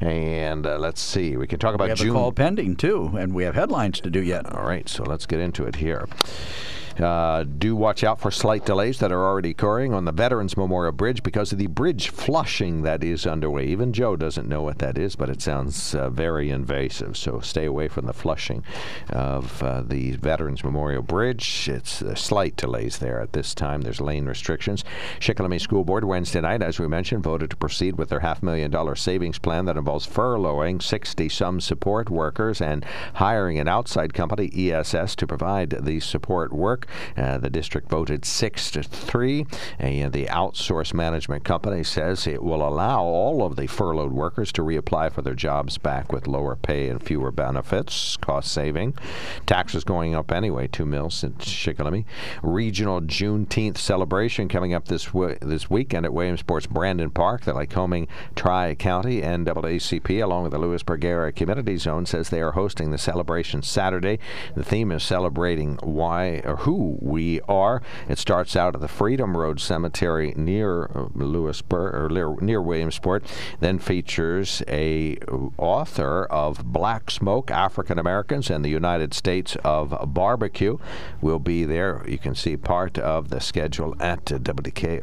And 0.00 0.66
uh, 0.66 0.78
let's 0.78 1.00
see, 1.00 1.36
we 1.36 1.46
can 1.46 1.58
talk 1.58 1.74
about 1.74 1.84
We 1.84 1.88
have 1.90 1.98
June. 1.98 2.10
a 2.10 2.12
call 2.12 2.32
pending, 2.32 2.76
too, 2.76 3.10
and 3.18 3.34
we 3.34 3.44
have 3.44 3.54
headlines 3.54 4.00
to 4.00 4.10
do 4.10 4.22
yet. 4.22 4.52
All 4.52 4.64
right, 4.64 4.88
so 4.88 5.02
let's 5.04 5.26
get 5.26 5.40
into 5.40 5.64
it 5.64 5.76
here. 5.76 6.06
Uh, 7.00 7.44
do 7.44 7.74
watch 7.74 8.04
out 8.04 8.20
for 8.20 8.30
slight 8.30 8.66
delays 8.66 8.98
that 8.98 9.10
are 9.10 9.24
already 9.24 9.50
occurring 9.50 9.94
on 9.94 10.04
the 10.04 10.12
Veterans 10.12 10.56
Memorial 10.56 10.92
Bridge 10.92 11.22
because 11.22 11.50
of 11.50 11.58
the 11.58 11.66
bridge 11.66 12.10
flushing 12.10 12.82
that 12.82 13.02
is 13.02 13.26
underway. 13.26 13.66
Even 13.66 13.92
Joe 13.92 14.16
doesn't 14.16 14.48
know 14.48 14.62
what 14.62 14.78
that 14.78 14.98
is, 14.98 15.16
but 15.16 15.30
it 15.30 15.40
sounds 15.40 15.94
uh, 15.94 16.10
very 16.10 16.50
invasive. 16.50 17.16
So 17.16 17.40
stay 17.40 17.64
away 17.64 17.88
from 17.88 18.06
the 18.06 18.12
flushing 18.12 18.62
of 19.08 19.62
uh, 19.62 19.82
the 19.82 20.12
Veterans 20.12 20.62
Memorial 20.62 21.02
Bridge. 21.02 21.68
It's 21.68 22.02
uh, 22.02 22.14
slight 22.14 22.56
delays 22.56 22.98
there 22.98 23.20
at 23.20 23.32
this 23.32 23.54
time. 23.54 23.80
There's 23.80 24.00
lane 24.00 24.26
restrictions. 24.26 24.84
Shikellamy 25.20 25.60
School 25.60 25.84
Board 25.84 26.04
Wednesday 26.04 26.42
night, 26.42 26.62
as 26.62 26.78
we 26.78 26.86
mentioned, 26.86 27.22
voted 27.22 27.50
to 27.50 27.56
proceed 27.56 27.96
with 27.96 28.10
their 28.10 28.20
half 28.20 28.42
million 28.42 28.70
dollar 28.70 28.94
savings 28.94 29.38
plan 29.38 29.64
that 29.64 29.76
involves 29.78 30.06
furloughing 30.06 30.82
60 30.82 31.28
some 31.30 31.60
support 31.60 32.10
workers 32.10 32.60
and 32.60 32.84
hiring 33.14 33.58
an 33.58 33.68
outside 33.68 34.12
company, 34.12 34.50
ESS, 34.54 35.14
to 35.16 35.26
provide 35.26 35.70
the 35.70 36.00
support 36.00 36.52
work. 36.52 36.86
Uh, 37.16 37.38
the 37.38 37.50
district 37.50 37.88
voted 37.88 38.24
six 38.24 38.70
to 38.70 38.82
three. 38.82 39.46
And 39.78 40.12
the 40.12 40.26
outsource 40.26 40.94
management 40.94 41.44
company 41.44 41.84
says 41.84 42.26
it 42.26 42.42
will 42.42 42.66
allow 42.66 43.02
all 43.02 43.44
of 43.44 43.56
the 43.56 43.66
furloughed 43.66 44.12
workers 44.12 44.52
to 44.52 44.62
reapply 44.62 45.12
for 45.12 45.22
their 45.22 45.34
jobs 45.34 45.78
back 45.78 46.12
with 46.12 46.26
lower 46.26 46.56
pay 46.56 46.88
and 46.88 47.02
fewer 47.02 47.30
benefits, 47.30 48.16
cost 48.16 48.52
saving. 48.52 48.94
Taxes 49.46 49.84
going 49.84 50.14
up 50.14 50.32
anyway, 50.32 50.66
two 50.66 50.86
mils 50.86 51.24
in 51.24 51.32
Shikellamy. 51.34 52.04
Regional 52.42 53.00
Juneteenth 53.00 53.78
celebration 53.78 54.48
coming 54.48 54.74
up 54.74 54.88
this 54.88 55.06
w- 55.06 55.38
this 55.40 55.70
weekend 55.70 56.06
at 56.06 56.12
Williamsport's 56.12 56.66
Brandon 56.66 57.10
Park. 57.10 57.42
The 57.42 57.52
Lycoming 57.52 58.08
Tri 58.34 58.74
County 58.74 59.20
NAACP, 59.22 60.22
along 60.22 60.44
with 60.44 60.52
the 60.52 60.58
Lewisburg 60.58 61.04
Area 61.04 61.32
Community 61.32 61.76
Zone, 61.76 62.06
says 62.06 62.28
they 62.28 62.42
are 62.42 62.52
hosting 62.52 62.90
the 62.90 62.98
celebration 62.98 63.62
Saturday. 63.62 64.18
The 64.54 64.64
theme 64.64 64.92
is 64.92 65.02
celebrating 65.02 65.76
why 65.82 66.42
or 66.44 66.56
who 66.56 66.79
we 66.80 67.40
are. 67.42 67.82
It 68.08 68.18
starts 68.18 68.56
out 68.56 68.74
at 68.74 68.80
the 68.80 68.88
Freedom 68.88 69.36
Road 69.36 69.60
Cemetery 69.60 70.32
near 70.36 70.84
uh, 70.86 71.08
Lewisburg 71.14 71.94
or 71.94 72.08
near, 72.08 72.34
near 72.40 72.62
Williamsport, 72.62 73.24
then 73.60 73.78
features 73.78 74.62
a 74.66 75.18
author 75.58 76.24
of 76.26 76.64
Black 76.72 77.10
Smoke, 77.10 77.50
African 77.50 77.98
Americans 77.98 78.48
and 78.50 78.64
the 78.64 78.70
United 78.70 79.12
States 79.12 79.56
of 79.64 79.94
Barbecue. 80.14 80.78
Will 81.20 81.38
be 81.38 81.64
there. 81.64 82.02
You 82.08 82.18
can 82.18 82.34
see 82.34 82.56
part 82.56 82.98
of 82.98 83.28
the 83.28 83.40
schedule 83.40 83.94
at 84.00 84.24
WKOK.com. 84.24 85.02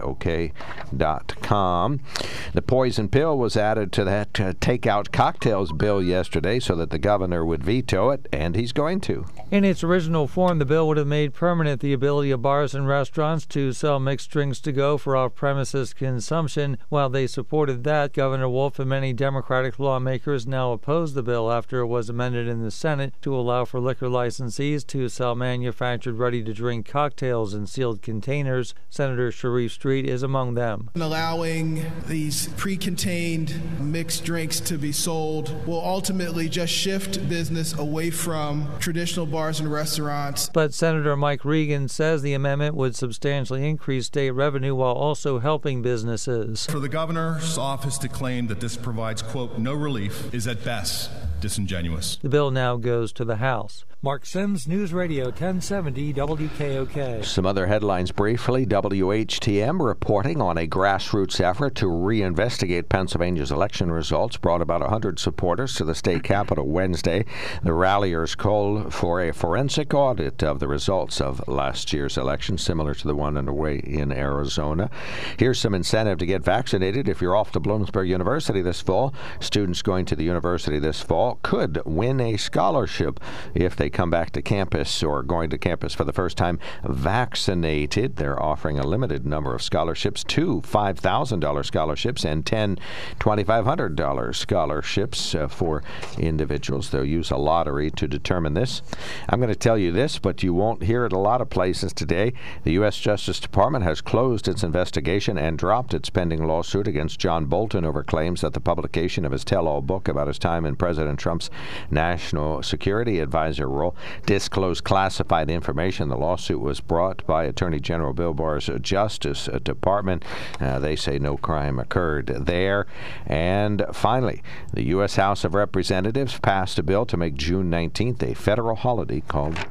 The 2.54 2.62
poison 2.62 3.10
pill 3.10 3.38
was 3.38 3.56
added 3.56 3.92
to 3.94 4.04
that 4.04 4.40
uh, 4.40 4.54
takeout 4.54 5.12
cocktails 5.12 5.72
bill 5.72 6.02
yesterday 6.02 6.60
so 6.60 6.76
that 6.76 6.90
the 6.90 6.98
governor 6.98 7.46
would 7.46 7.64
veto 7.64 8.10
it, 8.10 8.28
and 8.32 8.56
he's 8.56 8.72
going 8.72 9.02
to. 9.02 9.26
In 9.52 9.64
its 9.64 9.84
original 9.84 10.28
form, 10.28 10.60
the 10.60 10.66
bill 10.66 10.88
would 10.88 10.98
have 10.98 11.08
made 11.08 11.34
permanent 11.34 11.57
the 11.58 11.94
ability 11.94 12.30
of 12.30 12.42
bars 12.42 12.76
and 12.76 12.88
restaurants 12.88 13.46
to 13.48 13.74
sell 13.74 14.00
mixed 14.00 14.30
drinks 14.30 14.60
to 14.60 14.72
go 14.72 14.96
for 14.96 15.16
off 15.16 15.34
premises 15.34 15.92
consumption. 15.92 16.78
While 16.90 17.10
they 17.10 17.26
supported 17.26 17.84
that, 17.84 18.14
Governor 18.14 18.48
Wolf 18.48 18.78
and 18.78 18.88
many 18.88 19.12
Democratic 19.12 19.80
lawmakers 19.80 20.46
now 20.46 20.72
oppose 20.72 21.16
the 21.16 21.24
bill 21.24 21.52
after 21.52 21.80
it 21.80 21.88
was 21.88 22.10
amended 22.10 22.48
in 22.48 22.62
the 22.62 22.70
Senate 22.70 23.16
to 23.24 23.36
allow 23.36 23.66
for 23.66 23.80
liquor 23.80 24.06
licensees 24.06 24.86
to 24.88 25.10
sell 25.10 25.34
manufactured 25.34 26.14
ready 26.14 26.44
to 26.44 26.54
drink 26.54 26.88
cocktails 26.88 27.56
in 27.56 27.66
sealed 27.66 28.04
containers. 28.04 28.76
Senator 28.90 29.32
Sharif 29.32 29.72
Street 29.72 30.08
is 30.08 30.22
among 30.22 30.54
them. 30.54 30.92
Allowing 30.96 31.84
these 32.06 32.50
pre 32.50 32.78
contained 32.78 33.82
mixed 33.82 34.24
drinks 34.24 34.60
to 34.60 34.78
be 34.78 34.92
sold 34.92 35.66
will 35.66 35.84
ultimately 35.84 36.48
just 36.48 36.72
shift 36.72 37.28
business 37.28 37.74
away 37.74 38.12
from 38.12 38.70
traditional 38.80 39.26
bars 39.26 39.60
and 39.60 39.72
restaurants. 39.72 40.50
But 40.54 40.74
Senator 40.74 41.16
Mike 41.16 41.44
Regan 41.48 41.88
says 41.88 42.22
the 42.22 42.34
amendment 42.34 42.76
would 42.76 42.96
substantially 42.96 43.68
increase 43.68 44.06
state 44.08 44.32
revenue 44.32 44.76
while 44.76 44.94
also 44.94 45.40
helping 45.40 45.82
businesses. 45.82 46.66
For 46.66 46.80
the 46.80 46.90
governor's 46.90 47.58
office 47.58 47.98
to 48.00 48.10
claim 48.10 48.48
that 48.48 48.60
this 48.60 48.76
provides, 48.76 49.22
quote, 49.22 49.58
no 49.58 49.74
relief 49.74 50.34
is 50.34 50.46
at 50.48 50.64
best 50.64 51.10
disingenuous. 51.40 52.18
The 52.22 52.30
bill 52.30 52.52
now 52.52 52.78
goes 52.78 53.14
to 53.14 53.26
the 53.26 53.38
House. 53.38 53.86
Mark 54.04 54.28
Sims, 54.28 54.68
News 54.68 54.94
Radio 54.94 55.26
1070 55.26 56.14
WKOK. 56.14 57.26
Some 57.26 57.48
other 57.48 57.66
headlines 57.66 58.12
briefly. 58.12 58.64
WHTM 58.64 59.84
reporting 59.84 60.40
on 60.40 60.56
a 60.56 60.68
grassroots 60.68 61.42
effort 61.42 61.74
to 61.76 61.88
reinvestigate 61.88 62.90
Pennsylvania's 62.90 63.52
election 63.52 63.92
results 63.92 64.38
brought 64.38 64.62
about 64.62 64.82
100 64.82 65.18
supporters 65.18 65.74
to 65.76 65.84
the 65.84 65.96
state 65.96 66.24
capitol 66.24 66.68
Wednesday. 66.68 67.26
The 67.64 67.74
ralliers 67.74 68.36
called 68.36 68.94
for 68.94 69.20
a 69.20 69.34
forensic 69.34 69.96
audit 69.96 70.44
of 70.44 70.60
the 70.60 70.68
results 70.68 71.20
of 71.20 71.37
last 71.48 71.94
year's 71.94 72.18
election, 72.18 72.58
similar 72.58 72.94
to 72.94 73.08
the 73.08 73.16
one 73.16 73.38
underway 73.38 73.80
in 73.80 74.12
Arizona. 74.12 74.90
Here's 75.38 75.60
some 75.60 75.74
incentive 75.74 76.18
to 76.20 76.26
get 76.26 76.44
vaccinated. 76.44 77.08
If 77.08 77.22
you're 77.22 77.36
off 77.36 77.52
to 77.52 77.60
Bloomsburg 77.60 78.08
University 78.08 78.62
this 78.62 78.82
fall, 78.82 79.14
students 79.40 79.82
going 79.82 80.06
to 80.06 80.16
the 80.16 80.24
university 80.24 80.80
this 80.80 81.02
fall 81.02 81.40
could 81.44 81.82
win 81.86 82.20
a 82.20 82.38
scholarship 82.38 83.20
if 83.54 83.76
they 83.76 83.90
come 83.90 84.10
back 84.10 84.32
to 84.32 84.42
campus 84.42 85.04
or 85.04 85.24
going 85.24 85.50
to 85.50 85.58
campus 85.58 85.94
for 85.94 86.04
the 86.04 86.14
first 86.14 86.38
time 86.38 86.60
vaccinated. 86.84 88.16
They're 88.16 88.42
offering 88.42 88.80
a 88.80 88.88
limited 88.88 89.26
number 89.26 89.54
of 89.54 89.62
scholarships 89.62 90.24
two 90.24 90.62
$5,000 90.62 91.66
scholarships 91.66 92.26
and 92.26 92.46
10 92.46 92.78
$2,500 93.20 94.36
scholarships 94.36 95.36
uh, 95.36 95.48
for 95.48 95.84
individuals. 96.18 96.90
They'll 96.90 97.06
use 97.06 97.32
a 97.32 97.38
lottery 97.38 97.92
to 97.92 98.08
determine 98.08 98.54
this. 98.54 98.82
I'm 99.30 99.40
going 99.40 99.50
to 99.50 99.56
tell 99.56 99.78
you 99.78 99.92
this, 99.92 100.20
but 100.20 100.44
you 100.44 100.54
won't 100.54 100.84
hear 100.84 101.06
it 101.06 101.14
a 101.14 101.20
lot 101.20 101.27
of 101.42 101.50
places 101.50 101.94
today. 101.94 102.34
The 102.64 102.74
U.S. 102.74 102.98
Justice 102.98 103.40
Department 103.40 103.84
has 103.84 104.02
closed 104.02 104.48
its 104.48 104.64
investigation 104.64 105.38
and 105.38 105.58
dropped 105.58 105.94
its 105.94 106.10
pending 106.10 106.48
lawsuit 106.48 106.88
against 106.88 107.20
John 107.20 107.46
Bolton 107.46 107.86
over 107.86 108.04
claims 108.04 108.42
that 108.42 108.54
the 108.54 108.60
publication 108.60 109.26
of 109.26 109.32
his 109.32 109.44
tell 109.44 109.68
all 109.68 109.82
book 109.82 110.08
about 110.08 110.28
his 110.28 110.40
time 110.40 110.66
in 110.66 110.76
President 110.76 111.20
Trump's 111.20 111.50
national 111.92 112.64
security 112.64 113.20
advisor 113.20 113.68
role 113.68 113.96
disclosed 114.26 114.84
classified 114.84 115.50
information. 115.50 116.10
The 116.10 116.18
lawsuit 116.18 116.62
was 116.62 116.80
brought 116.80 117.26
by 117.28 117.44
Attorney 117.44 117.80
General 117.80 118.14
Bill 118.14 118.34
Barr's 118.34 118.70
Justice 118.82 119.50
Department. 119.64 120.24
Uh, 120.60 120.80
they 120.80 120.96
say 120.96 121.20
no 121.20 121.38
crime 121.38 121.80
occurred 121.80 122.28
there. 122.28 122.88
And 123.26 123.86
finally, 123.92 124.42
the 124.74 124.86
U.S. 124.88 125.16
House 125.16 125.44
of 125.44 125.54
Representatives 125.54 126.40
passed 126.40 126.80
a 126.80 126.84
bill 126.84 127.06
to 127.06 127.18
make 127.18 127.36
June 127.36 127.70
19th 127.70 128.24
a 128.24 128.34
federal 128.34 128.76
holiday 128.76 129.22
called 129.28 129.68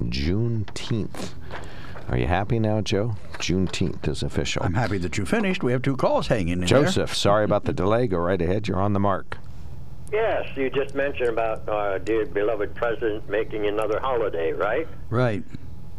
Juneteenth. 0.00 1.30
Are 2.08 2.18
you 2.18 2.26
happy 2.26 2.58
now, 2.58 2.80
Joe? 2.80 3.14
Juneteenth 3.34 4.06
is 4.08 4.22
official. 4.22 4.62
I'm 4.62 4.74
happy 4.74 4.98
that 4.98 5.16
you 5.18 5.24
finished. 5.24 5.62
We 5.62 5.72
have 5.72 5.82
two 5.82 5.96
calls 5.96 6.26
hanging 6.26 6.60
in 6.60 6.66
Joseph, 6.66 7.10
there. 7.10 7.14
sorry 7.14 7.44
about 7.44 7.64
the 7.64 7.72
delay. 7.72 8.06
Go 8.06 8.18
right 8.18 8.40
ahead. 8.40 8.68
You're 8.68 8.80
on 8.80 8.92
the 8.92 9.00
mark. 9.00 9.38
Yes, 10.12 10.46
you 10.56 10.68
just 10.68 10.94
mentioned 10.94 11.30
about 11.30 11.66
our 11.68 11.98
dear 11.98 12.26
beloved 12.26 12.74
president 12.74 13.28
making 13.30 13.66
another 13.66 13.98
holiday, 13.98 14.52
right? 14.52 14.86
Right. 15.08 15.42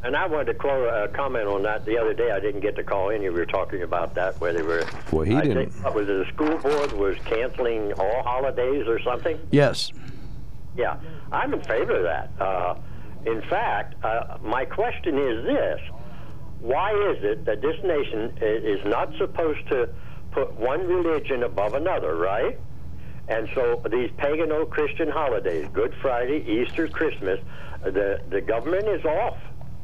And 0.03 0.15
I 0.15 0.27
wanted 0.27 0.45
to 0.47 0.53
quote, 0.55 0.87
uh, 0.87 1.07
comment 1.15 1.47
on 1.47 1.63
that 1.63 1.85
the 1.85 1.97
other 1.97 2.13
day. 2.13 2.29
I 2.31 2.39
didn't 2.39 2.59
get 2.59 2.75
to 2.75 2.83
call 2.83 3.09
in. 3.09 3.21
You 3.21 3.31
were 3.31 3.45
talking 3.45 3.81
about 3.83 4.13
that, 4.15 4.39
where 4.39 4.53
they 4.53 4.61
were. 4.61 4.83
Well, 5.11 5.23
he 5.23 5.35
I 5.35 5.41
didn't. 5.41 5.71
Think, 5.71 5.85
what 5.85 5.95
was 5.95 6.09
it? 6.09 6.13
The 6.13 6.25
school 6.33 6.57
board 6.57 6.91
was 6.91 7.17
canceling 7.25 7.93
all 7.93 8.21
holidays 8.21 8.85
or 8.85 8.99
something. 9.01 9.39
Yes. 9.49 9.91
Yeah, 10.75 10.97
I'm 11.31 11.53
in 11.53 11.61
favor 11.63 11.95
of 11.95 12.03
that. 12.03 12.29
Uh, 12.39 12.75
in 13.25 13.41
fact, 13.49 14.03
uh, 14.03 14.37
my 14.41 14.65
question 14.65 15.17
is 15.17 15.45
this: 15.45 15.79
Why 16.59 16.91
is 17.11 17.23
it 17.23 17.45
that 17.45 17.61
this 17.61 17.75
nation 17.83 18.37
is 18.41 18.83
not 18.85 19.13
supposed 19.17 19.67
to 19.69 19.89
put 20.31 20.53
one 20.53 20.87
religion 20.87 21.43
above 21.43 21.73
another, 21.73 22.15
right? 22.15 22.59
And 23.29 23.47
so 23.55 23.81
these 23.89 24.09
pagano-Christian 24.11 25.09
holidays, 25.09 25.67
Good 25.71 25.93
Friday, 26.01 26.43
Easter, 26.45 26.87
Christmas, 26.87 27.39
the 27.83 28.21
the 28.29 28.41
government 28.41 28.87
is 28.87 29.05
off 29.05 29.37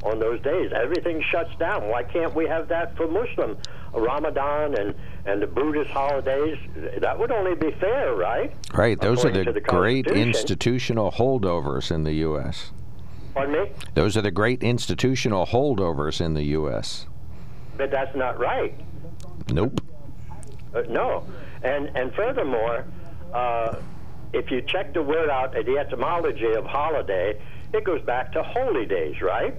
on 0.04 0.20
those 0.20 0.42
days. 0.42 0.72
Everything 0.74 1.24
shuts 1.30 1.54
down. 1.58 1.88
Why 1.90 2.04
can't 2.04 2.34
we 2.34 2.48
have 2.48 2.68
that 2.70 2.96
for 2.96 3.08
Muslim 3.08 3.58
Ramadan 3.94 4.76
and 4.76 4.96
and 5.26 5.42
the 5.42 5.48
Buddhist 5.48 5.90
holidays? 5.90 6.58
That 7.00 7.18
would 7.18 7.32
only 7.32 7.56
be 7.56 7.72
fair, 7.80 8.14
right? 8.16 8.54
Right. 8.74 9.00
Those 9.00 9.24
are 9.24 9.32
the, 9.32 9.52
the 9.52 9.62
great 9.62 10.08
institutional 10.08 11.12
holdovers 11.12 11.92
in 11.92 12.04
the 12.04 12.14
U.S. 12.14 12.72
Pardon 13.34 13.64
me, 13.64 13.72
Those 13.94 14.18
are 14.18 14.22
the 14.22 14.32
great 14.32 14.64
institutional 14.64 15.46
holdovers 15.46 16.20
in 16.20 16.34
the 16.34 16.44
U.S. 16.44 17.06
but 17.78 17.92
that's 17.92 18.16
not 18.16 18.40
right. 18.40 18.74
Nope. 19.52 19.82
Uh, 20.74 20.82
no, 20.90 21.26
and 21.64 21.88
and 21.96 22.14
furthermore, 22.14 22.86
uh, 23.34 23.76
if 24.34 24.52
you 24.52 24.62
check 24.62 24.94
the 24.94 25.02
word 25.02 25.30
out, 25.30 25.54
the 25.54 25.78
etymology 25.78 26.52
of 26.54 26.66
holiday, 26.66 27.40
it 27.74 27.84
goes 27.84 28.02
back 28.04 28.32
to 28.34 28.44
holy 28.44 28.86
days, 28.86 29.22
right? 29.22 29.56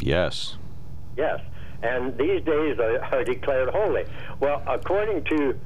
Yes. 0.00 0.56
Yes, 1.16 1.40
and 1.82 2.16
these 2.18 2.42
days 2.44 2.78
are, 2.78 2.98
are 3.04 3.24
declared 3.24 3.68
holy. 3.70 4.04
Well, 4.40 4.62
according 4.66 5.24
to 5.24 5.58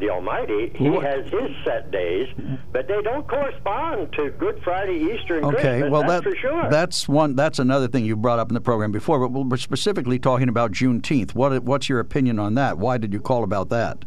the 0.00 0.10
Almighty, 0.10 0.72
He 0.76 0.88
What- 0.90 1.04
has 1.04 1.24
His 1.30 1.50
set 1.64 1.90
days, 1.90 2.28
but 2.72 2.86
they 2.88 3.00
don't 3.02 3.26
correspond 3.26 4.12
to 4.14 4.30
Good 4.38 4.60
Friday, 4.62 4.94
Easter, 5.14 5.36
and 5.36 5.46
Okay, 5.46 5.60
Christmas. 5.80 5.90
well 5.90 6.02
that's 6.02 6.24
that 6.24 6.30
for 6.30 6.36
sure. 6.36 6.68
that's 6.70 7.08
one 7.08 7.34
that's 7.36 7.58
another 7.58 7.88
thing 7.88 8.04
you 8.04 8.16
brought 8.16 8.38
up 8.38 8.48
in 8.50 8.54
the 8.54 8.60
program 8.60 8.92
before, 8.92 9.18
but 9.28 9.30
we're 9.46 9.56
specifically 9.56 10.18
talking 10.18 10.48
about 10.48 10.72
Juneteenth. 10.72 11.34
What 11.34 11.62
what's 11.64 11.88
your 11.88 12.00
opinion 12.00 12.38
on 12.38 12.54
that? 12.54 12.78
Why 12.78 12.98
did 12.98 13.12
you 13.12 13.20
call 13.20 13.44
about 13.44 13.68
that? 13.70 13.98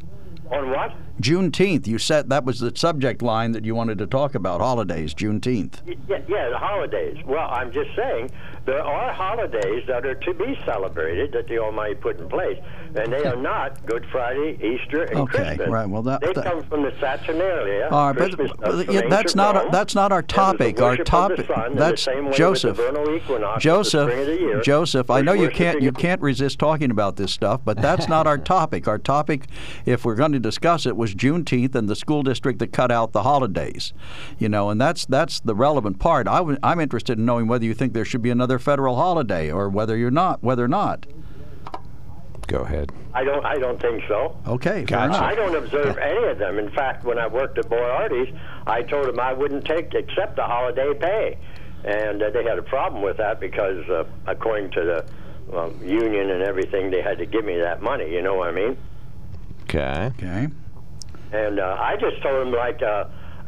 On 0.52 0.70
what? 0.72 0.92
Juneteenth. 1.22 1.88
You 1.88 1.98
said 1.98 2.30
that 2.30 2.44
was 2.46 2.60
the 2.60 2.72
subject 2.76 3.22
line 3.22 3.52
that 3.52 3.64
you 3.64 3.76
wanted 3.76 3.98
to 4.00 4.08
talk 4.08 4.34
about. 4.36 4.60
Holidays, 4.60 5.14
Juneteenth. 5.14 5.76
Yeah, 5.86 6.18
yeah, 6.28 6.50
the 6.50 6.58
holidays. 6.58 7.18
Well, 7.26 7.48
I'm 7.50 7.72
just 7.72 7.92
saying 7.96 8.32
there 8.66 8.84
are 8.84 9.14
holidays 9.14 9.84
that 9.88 10.06
are 10.06 10.16
to 10.16 10.34
be 10.34 10.60
celebrated 10.66 11.32
that 11.34 11.48
the 11.48 11.60
Almighty 11.60 11.96
put 11.96 12.20
in 12.20 12.28
place. 12.28 12.58
And 12.96 13.12
they 13.14 13.24
are 13.26 13.36
not 13.36 13.86
Good 13.86 14.06
Friday, 14.12 14.58
Easter, 14.64 15.04
and 15.04 15.20
Okay, 15.22 15.44
Christmas. 15.56 15.70
right, 15.70 15.90
well, 15.90 16.02
that- 16.04 16.22
they 16.22 16.34
that- 16.34 16.44
come 16.46 16.64
from 16.64 16.84
the 16.84 16.94
Saturnalia. 17.00 17.88
All 17.92 18.08
right, 18.08 18.18
but, 18.18 18.36
Christmas, 18.36 18.52
but 18.60 18.92
yeah, 18.92 19.08
that's 19.10 19.36
not 19.36 19.56
Rome. 19.56 19.70
that's 19.72 19.96
not 19.96 20.12
our 20.12 20.20
It 20.20 20.24
was 20.24 20.28
the 20.28 20.34
topic. 20.36 20.82
Our 20.82 20.90
worship 20.90 21.00
of 21.02 21.06
the 21.38 21.44
topic 21.44 21.76
that's 21.78 22.06
the 22.06 22.12
same 22.12 22.26
way 22.26 22.32
Joseph. 22.34 22.78
With 22.78 22.88
the 22.88 22.94
vernal 22.94 23.16
equinox 23.16 23.64
Joseph, 23.64 24.02
at 24.02 24.06
the 24.06 24.12
spring 24.12 24.20
of 24.22 24.26
the 24.28 24.46
year, 24.46 24.62
Joseph, 24.62 25.10
I 25.10 25.22
know 25.22 25.34
you 25.34 25.50
can't 25.50 25.82
you 25.82 25.92
can't 25.92 26.22
resist 26.22 26.60
talking 26.60 26.92
about 26.92 27.16
this 27.16 27.32
stuff, 27.32 27.62
but 27.64 27.82
that's 27.82 28.08
not 28.08 28.28
our 28.28 28.38
topic. 28.56 28.88
Our 28.88 28.98
topic, 28.98 29.46
if 29.86 30.06
we're 30.06 30.16
going 30.16 30.32
to 30.34 30.40
discuss 30.40 30.86
it, 30.86 30.96
was 30.98 31.14
Juneteenth 31.16 31.76
and 31.76 31.88
the 31.90 31.96
school 31.96 32.24
district 32.24 32.60
that 32.60 32.72
cut 32.72 32.92
out 32.92 33.12
the 33.14 33.24
holidays. 33.24 33.94
You 34.40 34.50
know, 34.50 34.70
and 34.70 34.80
that's 34.80 35.06
that's 35.06 35.40
the 35.40 35.56
relevant 35.56 36.00
part. 36.00 36.28
I 36.28 36.38
w- 36.38 36.58
I'm 36.64 36.80
interested 36.80 37.18
in 37.18 37.26
knowing 37.26 37.48
whether 37.48 37.66
you 37.66 37.74
think 37.74 37.94
there 37.94 38.06
should 38.06 38.22
be 38.22 38.30
another 38.30 38.60
federal 38.60 38.96
holiday 38.96 39.52
or 39.52 39.70
whether 39.70 39.96
you're 39.98 40.12
not, 40.12 40.44
whether 40.44 40.64
or 40.66 40.68
not. 40.68 41.06
Go 42.52 42.64
ahead. 42.64 42.92
I 43.14 43.24
don't. 43.24 43.46
I 43.46 43.58
don't 43.58 43.80
think 43.82 44.04
so. 44.10 44.36
Okay, 44.46 44.84
Gotcha. 44.84 45.24
I 45.24 45.36
don't 45.36 45.56
observe 45.56 45.98
any 45.98 46.28
of 46.28 46.38
them. 46.38 46.60
In 46.60 46.70
fact, 46.72 47.06
when 47.06 47.18
I 47.18 47.26
worked 47.26 47.58
at 47.58 47.70
Boyardee's, 47.70 48.28
I 48.68 48.82
told 48.82 49.06
them 49.08 49.22
I 49.22 49.32
wouldn't 49.32 49.64
take 49.64 49.94
except 49.94 50.36
the 50.36 50.44
holiday 50.44 50.94
pay, 50.94 51.38
and 51.86 52.22
uh, 52.22 52.30
they 52.30 52.44
had 52.44 52.60
a 52.60 52.64
problem 52.64 53.04
with 53.04 53.16
that 53.18 53.40
because, 53.40 53.88
uh, 53.90 54.04
according 54.28 54.72
to 54.72 54.84
the 54.84 55.58
um, 55.58 55.80
union 55.82 56.30
and 56.30 56.44
everything, 56.44 56.92
they 56.92 57.02
had 57.02 57.18
to 57.20 57.26
give 57.26 57.46
me 57.46 57.58
that 57.58 57.82
money. 57.82 58.12
You 58.12 58.22
know 58.22 58.36
what 58.36 58.50
I 58.50 58.52
mean? 58.52 58.78
Okay. 59.64 60.12
Okay. 60.18 60.48
And 61.32 61.58
uh, 61.58 61.78
I 61.80 61.96
just 61.96 62.22
told 62.22 62.46
him, 62.48 62.54
like, 62.54 62.82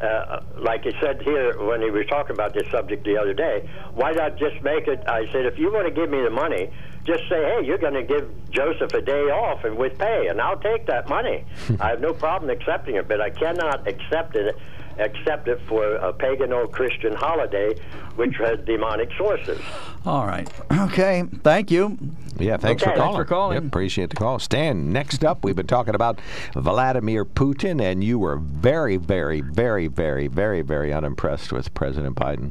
uh, 0.00 0.40
like 0.58 0.84
he 0.84 0.92
said 1.00 1.22
here 1.22 1.62
when 1.62 1.80
he 1.82 1.90
was 1.90 2.06
talking 2.06 2.32
about 2.32 2.54
this 2.54 2.68
subject 2.70 3.04
the 3.04 3.16
other 3.16 3.34
day, 3.34 3.68
why 3.92 4.12
not 4.12 4.36
just 4.36 4.62
make 4.62 4.86
it? 4.88 5.02
I 5.06 5.30
said, 5.32 5.46
if 5.46 5.58
you 5.58 5.72
want 5.72 5.86
to 5.86 5.92
give 5.92 6.10
me 6.10 6.22
the 6.22 6.30
money, 6.30 6.70
just 7.04 7.28
say, 7.28 7.42
hey, 7.42 7.60
you're 7.64 7.78
going 7.78 7.94
to 7.94 8.02
give 8.02 8.30
Joseph 8.50 8.92
a 8.94 9.02
day 9.02 9.24
off 9.30 9.64
and 9.64 9.76
with 9.76 9.98
pay, 9.98 10.28
and 10.28 10.40
I'll 10.40 10.58
take 10.58 10.86
that 10.86 11.08
money. 11.08 11.44
I 11.80 11.90
have 11.90 12.00
no 12.00 12.14
problem 12.14 12.50
accepting 12.50 12.96
it, 12.96 13.08
but 13.08 13.20
I 13.20 13.30
cannot 13.30 13.86
accept 13.86 14.36
it. 14.36 14.56
Accept 14.98 15.48
it 15.48 15.60
for 15.68 15.94
a 15.96 16.12
pagan 16.12 16.52
or 16.52 16.66
Christian 16.68 17.14
holiday, 17.14 17.74
which 18.16 18.36
has 18.36 18.58
demonic 18.64 19.10
sources. 19.16 19.60
All 20.06 20.26
right. 20.26 20.48
Okay. 20.70 21.24
Thank 21.42 21.70
you. 21.70 21.98
Yeah, 22.38 22.56
thanks 22.56 22.82
Okay. 22.82 22.90
for 22.92 22.96
Thanks 22.96 22.98
calling. 23.00 23.16
for 23.16 23.24
calling. 23.24 23.54
Yep, 23.56 23.64
appreciate 23.66 24.10
the 24.10 24.16
call. 24.16 24.38
Stan, 24.38 24.92
next 24.92 25.24
up, 25.24 25.44
we've 25.44 25.54
been 25.56 25.66
talking 25.66 25.94
about 25.94 26.20
Vladimir 26.54 27.24
Putin, 27.24 27.80
and 27.80 28.02
you 28.04 28.18
were 28.18 28.36
very, 28.36 28.96
very, 28.96 29.40
very, 29.40 29.86
very, 29.86 30.26
very, 30.26 30.62
very 30.62 30.92
unimpressed 30.92 31.52
with 31.52 31.72
President 31.74 32.16
Biden. 32.16 32.50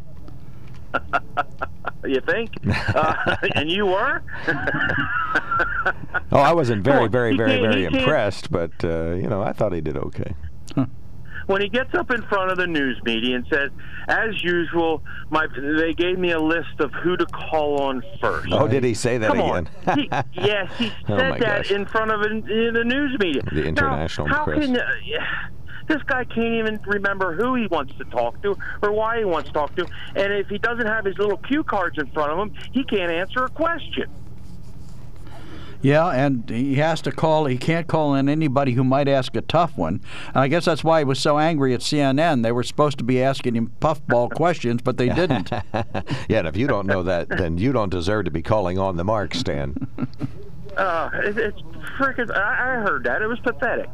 You 2.05 2.19
think? 2.19 2.51
Uh, 2.93 3.35
and 3.55 3.69
you 3.71 3.85
were? 3.85 4.21
Oh, 6.33 6.37
I 6.39 6.51
wasn't 6.51 6.83
very, 6.83 7.07
very, 7.17 7.35
very, 7.37 7.61
very 7.61 7.85
impressed, 7.85 8.51
but 8.51 8.71
uh, 8.83 9.11
you 9.13 9.27
know, 9.27 9.41
I 9.41 9.53
thought 9.53 9.71
he 9.71 9.79
did 9.79 9.95
okay. 9.97 10.33
When 11.47 11.61
he 11.61 11.69
gets 11.69 11.93
up 11.95 12.11
in 12.11 12.21
front 12.23 12.51
of 12.51 12.57
the 12.57 12.67
news 12.67 12.99
media 13.03 13.35
and 13.35 13.45
says, 13.51 13.69
"As 14.07 14.41
usual, 14.43 15.03
my 15.29 15.47
they 15.55 15.93
gave 15.93 16.17
me 16.17 16.31
a 16.31 16.39
list 16.39 16.79
of 16.79 16.91
who 16.93 17.17
to 17.17 17.25
call 17.25 17.81
on 17.81 18.03
first. 18.21 18.47
Oh, 18.51 18.67
did 18.67 18.83
he 18.83 18.93
say 18.93 19.17
that 19.17 19.27
Come 19.27 19.39
again? 19.39 19.69
on. 19.87 19.97
He, 19.97 20.09
yes, 20.33 20.71
he 20.77 20.91
Oh, 21.09 21.17
said 21.17 21.29
my 21.31 21.39
that 21.39 21.71
in 21.71 21.85
front 21.85 22.11
of 22.11 22.21
in, 22.23 22.49
in 22.49 22.73
the 22.73 22.83
news 22.83 23.17
media. 23.19 23.41
The 23.51 23.65
international 23.65 24.27
now, 24.27 24.33
how. 24.35 24.45
Can, 24.45 24.77
uh, 24.77 24.83
yeah, 25.05 25.25
this 25.87 26.01
guy 26.03 26.23
can't 26.23 26.53
even 26.55 26.79
remember 26.85 27.35
who 27.35 27.55
he 27.55 27.67
wants 27.67 27.93
to 27.97 28.05
talk 28.05 28.41
to 28.43 28.55
or 28.81 28.91
why 28.91 29.19
he 29.19 29.25
wants 29.25 29.49
to 29.49 29.53
talk 29.53 29.75
to, 29.75 29.85
and 30.15 30.31
if 30.33 30.47
he 30.47 30.57
doesn't 30.57 30.87
have 30.87 31.05
his 31.05 31.17
little 31.17 31.37
cue 31.37 31.63
cards 31.63 31.97
in 31.97 32.07
front 32.07 32.31
of 32.31 32.39
him, 32.39 32.53
he 32.71 32.83
can't 32.83 33.11
answer 33.11 33.43
a 33.43 33.49
question. 33.49 34.09
Yeah, 35.83 36.07
and 36.07 36.49
he 36.49 36.75
has 36.75 37.01
to 37.01 37.11
call. 37.11 37.45
He 37.45 37.57
can't 37.57 37.87
call 37.87 38.15
in 38.15 38.29
anybody 38.29 38.71
who 38.71 38.85
might 38.85 39.09
ask 39.09 39.35
a 39.35 39.41
tough 39.41 39.77
one. 39.77 40.01
And 40.27 40.37
I 40.37 40.47
guess 40.47 40.63
that's 40.63 40.83
why 40.83 40.99
he 40.99 41.05
was 41.05 41.19
so 41.19 41.37
angry 41.37 41.73
at 41.73 41.81
CNN. 41.81 42.41
They 42.41 42.53
were 42.53 42.63
supposed 42.63 42.97
to 42.99 43.03
be 43.03 43.21
asking 43.21 43.55
him 43.55 43.73
puffball 43.81 44.29
questions, 44.35 44.81
but 44.81 44.97
they 44.97 45.09
didn't. 45.09 45.51
yeah, 45.73 46.39
and 46.39 46.47
if 46.47 46.55
you 46.55 46.67
don't 46.67 46.87
know 46.87 47.03
that, 47.03 47.27
then 47.27 47.57
you 47.57 47.73
don't 47.73 47.89
deserve 47.89 48.25
to 48.25 48.31
be 48.31 48.41
calling 48.41 48.79
on 48.79 48.95
the 48.95 49.03
mark, 49.03 49.35
Stan. 49.35 49.75
Uh, 50.77 51.09
it, 51.15 51.37
it's 51.37 51.61
freaking. 51.99 52.33
I, 52.33 52.77
I 52.77 52.81
heard 52.81 53.03
that. 53.03 53.21
It 53.21 53.27
was 53.27 53.39
pathetic. 53.39 53.89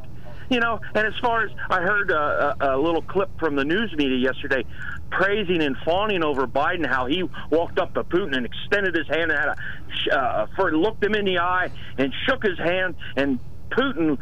You 0.51 0.59
know, 0.59 0.79
and 0.93 1.07
as 1.07 1.13
far 1.21 1.43
as 1.43 1.51
I 1.69 1.81
heard 1.81 2.11
uh, 2.11 2.55
a, 2.59 2.75
a 2.75 2.77
little 2.77 3.01
clip 3.01 3.29
from 3.39 3.55
the 3.55 3.65
news 3.65 3.93
media 3.95 4.17
yesterday 4.17 4.63
praising 5.09 5.61
and 5.61 5.75
fawning 5.85 6.23
over 6.23 6.47
Biden, 6.47 6.85
how 6.85 7.05
he 7.05 7.23
walked 7.49 7.79
up 7.79 7.93
to 7.95 8.03
Putin 8.03 8.35
and 8.35 8.45
extended 8.45 8.95
his 8.95 9.07
hand 9.07 9.31
and 9.31 9.39
had 9.39 9.49
a, 9.49 10.17
uh, 10.17 10.47
for, 10.55 10.75
looked 10.75 11.03
him 11.03 11.15
in 11.15 11.25
the 11.25 11.39
eye 11.39 11.69
and 11.97 12.13
shook 12.27 12.43
his 12.43 12.57
hand, 12.57 12.95
and 13.15 13.39
Putin 13.69 14.17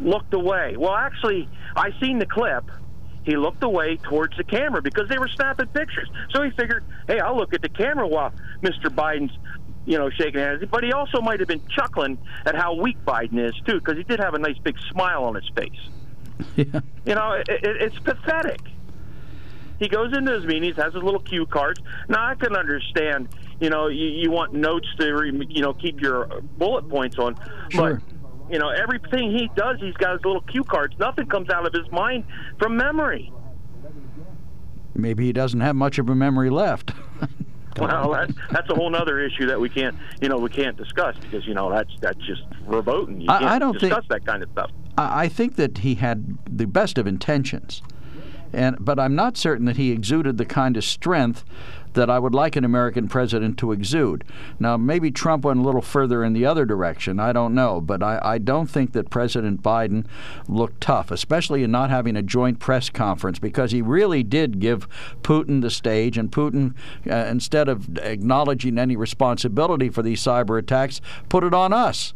looked 0.00 0.34
away. 0.34 0.76
Well, 0.76 0.94
actually, 0.94 1.48
I 1.76 1.90
seen 2.00 2.18
the 2.18 2.26
clip. 2.26 2.64
He 3.24 3.36
looked 3.36 3.62
away 3.62 3.98
towards 3.98 4.36
the 4.36 4.44
camera 4.44 4.82
because 4.82 5.08
they 5.08 5.18
were 5.18 5.28
snapping 5.28 5.68
pictures. 5.68 6.10
So 6.30 6.42
he 6.42 6.50
figured, 6.50 6.84
hey, 7.06 7.20
I'll 7.20 7.36
look 7.36 7.54
at 7.54 7.62
the 7.62 7.68
camera 7.68 8.06
while 8.06 8.32
Mr. 8.62 8.86
Biden's 8.86 9.32
you 9.84 9.98
know, 9.98 10.10
shaking 10.10 10.40
hands. 10.40 10.64
But 10.70 10.84
he 10.84 10.92
also 10.92 11.20
might 11.20 11.40
have 11.40 11.48
been 11.48 11.66
chuckling 11.68 12.18
at 12.46 12.54
how 12.54 12.74
weak 12.74 12.96
Biden 13.04 13.38
is 13.38 13.54
too, 13.66 13.78
because 13.78 13.96
he 13.96 14.04
did 14.04 14.20
have 14.20 14.34
a 14.34 14.38
nice 14.38 14.58
big 14.58 14.76
smile 14.90 15.24
on 15.24 15.34
his 15.34 15.48
face. 15.56 15.88
yeah. 16.56 16.80
You 17.04 17.14
know, 17.14 17.32
it, 17.32 17.48
it, 17.48 17.82
it's 17.82 17.98
pathetic. 18.00 18.60
He 19.82 19.88
goes 19.88 20.16
into 20.16 20.30
his 20.32 20.44
meetings, 20.44 20.76
has 20.76 20.94
his 20.94 21.02
little 21.02 21.18
cue 21.20 21.44
cards. 21.44 21.80
Now 22.08 22.24
I 22.24 22.36
can 22.36 22.54
understand. 22.54 23.28
You 23.60 23.68
know, 23.68 23.88
you, 23.88 24.06
you 24.06 24.30
want 24.30 24.54
notes 24.54 24.86
to, 25.00 25.12
re, 25.12 25.46
you 25.50 25.60
know, 25.60 25.74
keep 25.74 26.00
your 26.00 26.26
bullet 26.56 26.88
points 26.88 27.18
on, 27.18 27.34
Sure. 27.68 27.94
but 27.94 28.52
you 28.52 28.58
know, 28.60 28.68
everything 28.70 29.32
he 29.36 29.50
does, 29.56 29.78
he's 29.80 29.94
got 29.94 30.12
his 30.12 30.24
little 30.24 30.40
cue 30.42 30.62
cards. 30.62 30.94
Nothing 31.00 31.26
comes 31.26 31.50
out 31.50 31.66
of 31.66 31.72
his 31.72 31.90
mind 31.90 32.24
from 32.60 32.76
memory. 32.76 33.32
Maybe 34.94 35.26
he 35.26 35.32
doesn't 35.32 35.60
have 35.60 35.74
much 35.74 35.98
of 35.98 36.08
a 36.08 36.14
memory 36.14 36.50
left. 36.50 36.92
Well, 37.80 38.10
that's 38.12 38.34
that's 38.50 38.68
a 38.68 38.74
whole 38.74 38.94
other 38.94 39.18
issue 39.18 39.46
that 39.46 39.58
we 39.58 39.70
can't, 39.70 39.96
you 40.20 40.28
know, 40.28 40.36
we 40.36 40.50
can't 40.50 40.76
discuss 40.76 41.16
because 41.22 41.46
you 41.46 41.54
know 41.54 41.70
that's 41.70 41.90
that's 42.02 42.18
just 42.26 42.42
verboten. 42.68 43.22
You 43.22 43.28
I- 43.30 43.38
can't 43.38 43.50
I 43.50 43.58
don't 43.58 43.72
think- 43.80 43.94
discuss 43.94 44.04
that 44.10 44.26
kind 44.26 44.42
of 44.42 44.50
stuff. 44.50 44.70
I 44.98 45.22
I 45.22 45.28
think 45.28 45.56
that 45.56 45.78
he 45.78 45.94
had 45.94 46.36
the 46.46 46.66
best 46.66 46.98
of 46.98 47.06
intentions, 47.06 47.80
and 48.52 48.76
but 48.80 48.98
I'm 48.98 49.14
not 49.14 49.36
certain 49.36 49.66
that 49.66 49.76
he 49.76 49.90
exuded 49.90 50.38
the 50.38 50.44
kind 50.44 50.76
of 50.76 50.84
strength 50.84 51.44
that 51.94 52.08
I 52.08 52.18
would 52.18 52.34
like 52.34 52.56
an 52.56 52.64
American 52.64 53.08
president 53.08 53.58
to 53.58 53.72
exude. 53.72 54.24
Now, 54.58 54.76
maybe 54.76 55.10
Trump 55.10 55.44
went 55.44 55.60
a 55.60 55.62
little 55.62 55.82
further 55.82 56.24
in 56.24 56.32
the 56.32 56.46
other 56.46 56.64
direction. 56.64 57.20
I 57.20 57.32
don't 57.32 57.54
know, 57.54 57.80
but 57.80 58.02
I, 58.02 58.18
I 58.22 58.38
don't 58.38 58.68
think 58.68 58.92
that 58.92 59.10
President 59.10 59.62
Biden 59.62 60.06
looked 60.48 60.80
tough, 60.80 61.10
especially 61.10 61.62
in 61.62 61.70
not 61.70 61.90
having 61.90 62.16
a 62.16 62.22
joint 62.22 62.58
press 62.58 62.88
conference, 62.88 63.38
because 63.38 63.72
he 63.72 63.82
really 63.82 64.22
did 64.22 64.58
give 64.58 64.88
Putin 65.22 65.60
the 65.60 65.70
stage, 65.70 66.16
and 66.16 66.30
Putin, 66.30 66.74
uh, 67.10 67.14
instead 67.30 67.68
of 67.68 67.98
acknowledging 67.98 68.78
any 68.78 68.96
responsibility 68.96 69.88
for 69.90 70.02
these 70.02 70.22
cyber 70.22 70.58
attacks, 70.58 71.00
put 71.28 71.44
it 71.44 71.54
on 71.54 71.72
us. 71.72 72.14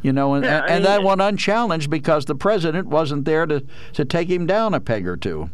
You 0.00 0.12
know, 0.12 0.34
and, 0.34 0.44
Yeah, 0.44 0.58
and, 0.58 0.70
I 0.70 0.74
mean, 0.74 0.82
that 0.84 1.02
went 1.02 1.20
unchallenged 1.20 1.90
because 1.90 2.26
the 2.26 2.36
president 2.36 2.86
wasn't 2.86 3.24
there 3.24 3.46
to, 3.46 3.64
to 3.94 4.04
take 4.04 4.30
him 4.30 4.46
down 4.46 4.72
a 4.72 4.80
peg 4.80 5.08
or 5.08 5.16
two. 5.16 5.50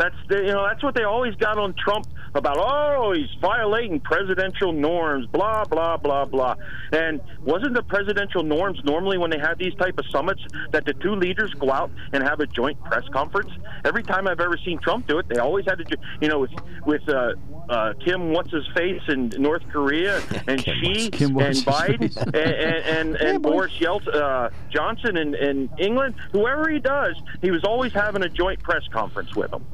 That's 0.00 0.16
the, 0.30 0.36
you 0.36 0.52
know 0.54 0.66
that's 0.66 0.82
what 0.82 0.94
they 0.94 1.02
always 1.02 1.34
got 1.34 1.58
on 1.58 1.74
Trump 1.74 2.06
about. 2.34 2.56
Oh, 2.58 3.12
he's 3.12 3.28
violating 3.38 4.00
presidential 4.00 4.72
norms. 4.72 5.26
Blah 5.26 5.64
blah 5.64 5.98
blah 5.98 6.24
blah. 6.24 6.54
And 6.90 7.20
wasn't 7.44 7.74
the 7.74 7.82
presidential 7.82 8.42
norms 8.42 8.80
normally 8.82 9.18
when 9.18 9.28
they 9.28 9.38
have 9.38 9.58
these 9.58 9.74
type 9.74 9.98
of 9.98 10.06
summits 10.10 10.40
that 10.72 10.86
the 10.86 10.94
two 10.94 11.16
leaders 11.16 11.52
go 11.52 11.70
out 11.70 11.90
and 12.14 12.22
have 12.22 12.40
a 12.40 12.46
joint 12.46 12.82
press 12.84 13.04
conference? 13.12 13.50
Every 13.84 14.02
time 14.02 14.26
I've 14.26 14.40
ever 14.40 14.56
seen 14.64 14.78
Trump 14.78 15.06
do 15.06 15.18
it, 15.18 15.28
they 15.28 15.38
always 15.38 15.66
had 15.66 15.76
to. 15.76 15.96
You 16.22 16.28
know, 16.28 16.38
with 16.38 16.52
with 16.86 17.06
uh, 17.06 17.34
uh, 17.70 17.94
Kim 18.04 18.32
what's 18.32 18.50
his 18.50 18.66
face 18.74 19.00
in 19.08 19.28
North 19.38 19.62
Korea 19.70 20.20
and 20.46 20.62
Kim 20.62 20.74
Xi 20.82 21.10
Kim 21.10 21.38
and 21.38 21.56
Biden 21.56 22.16
and 22.16 22.34
and, 22.34 23.14
and, 23.14 23.16
and 23.20 23.42
Boris 23.42 23.72
Yeltsin, 23.78 24.14
uh, 24.14 24.50
Johnson 24.70 25.16
in, 25.16 25.34
in 25.34 25.70
England. 25.78 26.16
Whoever 26.32 26.68
he 26.68 26.80
does, 26.80 27.14
he 27.40 27.50
was 27.50 27.64
always 27.64 27.92
having 27.92 28.22
a 28.22 28.28
joint 28.28 28.60
press 28.62 28.82
conference 28.88 29.34
with 29.34 29.50
them. 29.50 29.64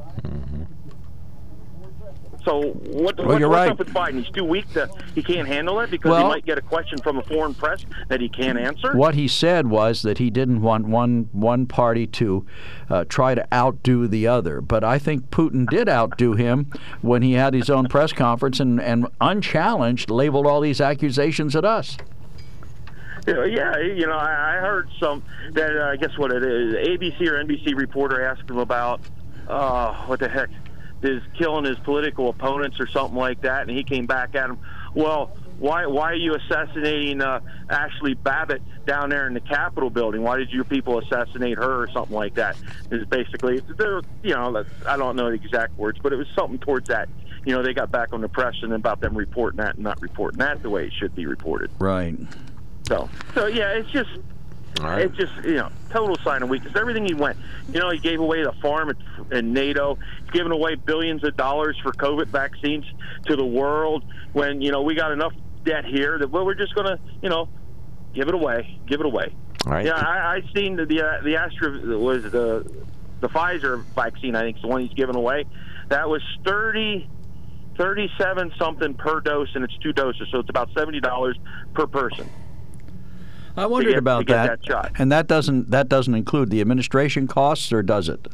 So 2.47 2.61
what, 2.63 3.19
Well, 3.19 3.27
what- 3.27 3.41
you're 3.41 3.49
what's 3.49 3.59
right. 3.59 3.71
up 3.73 3.79
with 3.81 3.89
Biden? 3.93 4.23
He's 4.25 4.33
too 4.33 4.45
weak 4.45 4.73
to 4.75 4.89
he 5.17 5.23
can't 5.23 5.49
handle 5.49 5.81
it 5.81 5.91
because 5.91 6.11
Well- 6.13 6.23
he 6.23 6.29
might 6.29 6.47
get 6.47 6.57
a 6.59 6.63
question 6.63 6.97
from 6.99 7.19
a 7.19 7.23
foreign 7.25 7.55
press 7.55 7.85
that 8.07 8.21
he 8.21 8.29
can't 8.29 8.57
answer. 8.57 8.97
What 8.97 9.17
he 9.17 9.27
said 9.27 9.67
was 9.67 10.03
that 10.03 10.19
he 10.19 10.31
didn't 10.31 10.63
want 10.63 10.87
one 10.87 11.29
one 11.33 11.67
party 11.67 12.07
to 12.07 12.47
uh, 12.89 13.05
try 13.09 13.35
to 13.35 13.45
outdo 13.53 14.07
the 14.07 14.29
other. 14.29 14.61
But 14.61 14.85
I 14.85 14.97
think 14.99 15.31
Putin 15.31 15.69
did 15.69 15.89
outdo 15.89 16.35
him 16.35 16.71
when 17.03 17.23
he 17.23 17.33
had 17.33 17.53
his 17.53 17.69
own 17.69 17.89
press 17.89 18.13
conference 18.13 18.61
and, 18.61 18.81
and 18.81 19.09
unchallenged 19.21 20.09
labeled 20.09 20.47
all 20.47 20.61
these 20.61 20.81
accusations 20.81 21.57
at 21.57 21.65
us. 21.65 21.97
Yeah, 23.27 23.77
you 23.79 24.07
know, 24.07 24.17
I, 24.17 24.55
I 24.57 24.61
heard 24.61 24.89
some 25.01 25.25
that 25.55 25.77
uh, 25.77 25.87
I 25.91 25.97
guess 25.97 26.17
what 26.17 26.31
it 26.31 26.45
is, 26.45 26.75
ABC 26.75 27.23
or 27.29 27.43
NBC 27.45 27.77
reporter 27.77 28.23
asked 28.25 28.49
him 28.49 28.59
about 28.59 29.01
uh, 29.49 29.95
what 30.07 30.21
the 30.21 30.29
heck 30.29 30.49
is 31.07 31.23
killing 31.39 31.65
his 31.65 31.79
political 31.79 32.29
opponents 32.29 32.81
or 32.81 32.87
something 32.89 33.17
like 33.17 33.43
that, 33.43 33.69
and 33.69 33.77
he 33.77 33.85
came 33.85 34.07
back 34.07 34.35
at 34.35 34.51
him. 34.51 34.59
Well, 34.95 35.37
why 35.59 35.87
why 35.87 36.13
are 36.13 36.15
you 36.15 36.35
assassinating 36.35 37.23
uh, 37.23 37.41
Ashley 37.71 38.15
Babbitt 38.15 38.63
down 38.87 39.11
there 39.11 39.27
in 39.27 39.35
the 39.35 39.41
Capitol 39.41 39.91
building. 39.91 40.23
Why 40.23 40.39
did 40.39 40.51
your 40.51 40.65
people 40.65 40.99
assassinate 40.99 41.59
her 41.59 41.83
or 41.83 41.91
something 41.93 42.15
like 42.15 42.35
that? 42.35 42.57
Is 42.91 43.05
basically, 43.07 43.61
they're, 43.77 44.01
you 44.23 44.35
know, 44.35 44.65
I 44.87 44.97
don't 44.97 45.17
know 45.17 45.29
the 45.29 45.35
exact 45.35 45.77
words, 45.77 45.99
but 46.03 46.13
it 46.13 46.17
was 46.17 46.29
something 46.35 46.59
towards 46.59 46.89
that. 46.89 47.09
You 47.45 47.55
know, 47.55 47.63
they 47.63 47.75
got 47.75 47.91
back 47.91 48.13
on 48.13 48.21
the 48.21 48.29
press 48.29 48.55
and 48.63 48.73
about 48.73 49.01
them 49.01 49.17
reporting 49.17 49.59
that 49.59 49.75
and 49.75 49.85
not 49.85 50.01
reporting 50.01 50.39
that 50.39 50.63
the 50.63 50.71
way 50.71 50.87
it 50.87 50.93
should 50.93 51.15
be 51.15 51.27
reported. 51.27 51.71
Right. 51.79 52.17
So, 52.89 53.09
so 53.35 53.47
yeah, 53.47 53.73
it's 53.73 53.91
just 53.91 54.11
Right. 54.81 55.03
it's 55.03 55.17
just 55.17 55.33
you 55.45 55.55
know 55.55 55.71
total 55.91 56.17
sign 56.23 56.43
of 56.43 56.49
weakness. 56.49 56.75
Everything 56.77 57.07
he 57.07 57.15
went, 57.15 57.39
you 57.73 57.81
know, 57.81 57.91
he 57.91 57.99
gave 57.99 58.21
away 58.21 58.43
the 58.43 58.53
farm 58.61 58.93
in 59.31 59.53
NATO. 59.53 59.99
He's 60.23 60.31
giving 60.31 60.53
away 60.53 60.75
billions 60.75 61.25
of 61.25 61.37
dollars 61.37 61.79
for 61.83 61.93
COVID 61.93 62.27
vaccines 62.27 62.85
to 63.27 63.37
the 63.37 63.45
world. 63.45 64.05
When 64.33 64.61
you 64.61 64.71
know 64.71 64.83
we 64.83 64.95
got 64.95 65.13
enough 65.13 65.33
debt 65.65 65.85
here 65.85 66.19
that 66.19 66.31
well, 66.31 66.45
we're 66.45 66.55
just 66.55 66.75
going 66.75 66.87
to 66.87 66.99
you 67.23 67.29
know 67.29 67.49
give 68.15 68.29
it 68.29 68.35
away, 68.35 68.79
give 68.87 69.01
it 69.01 69.07
away. 69.07 69.35
All 69.67 69.73
right. 69.73 69.87
Yeah, 69.87 69.95
I, 69.95 70.37
I 70.37 70.43
seen 70.55 70.77
the 70.77 70.87
the, 70.87 71.03
uh, 71.03 71.23
the 71.23 71.37
Astra 71.37 71.71
was 71.99 72.25
the 72.25 72.71
the 73.21 73.29
Pfizer 73.29 73.85
vaccine. 73.95 74.37
I 74.37 74.43
think 74.43 74.57
is 74.57 74.63
the 74.63 74.69
one 74.69 74.83
he's 74.83 74.95
giving 74.95 75.17
away. 75.17 75.45
That 75.89 76.09
was 76.09 76.23
thirty. 76.45 77.09
37 77.79 78.53
something 78.59 78.95
per 78.95 79.21
dose 79.21 79.51
and 79.55 79.63
it's 79.63 79.77
two 79.83 79.93
doses 79.93 80.27
so 80.33 80.39
it's 80.39 80.49
about 80.49 80.73
$70 80.73 81.35
per 81.75 81.87
person 81.87 82.27
I 83.57 83.67
wondered 83.67 83.91
get- 83.91 83.99
about 83.99 84.27
that. 84.29 84.61
that. 84.69 84.93
And 84.99 85.11
that 85.13 85.27
doesn't 85.27 85.71
that 85.71 85.89
doesn't 85.89 86.15
include 86.15 86.51
the 86.51 86.61
administration 86.61 87.27
costs, 87.27 87.73
or 87.73 87.83
does 87.83 88.09
it? 88.09 88.27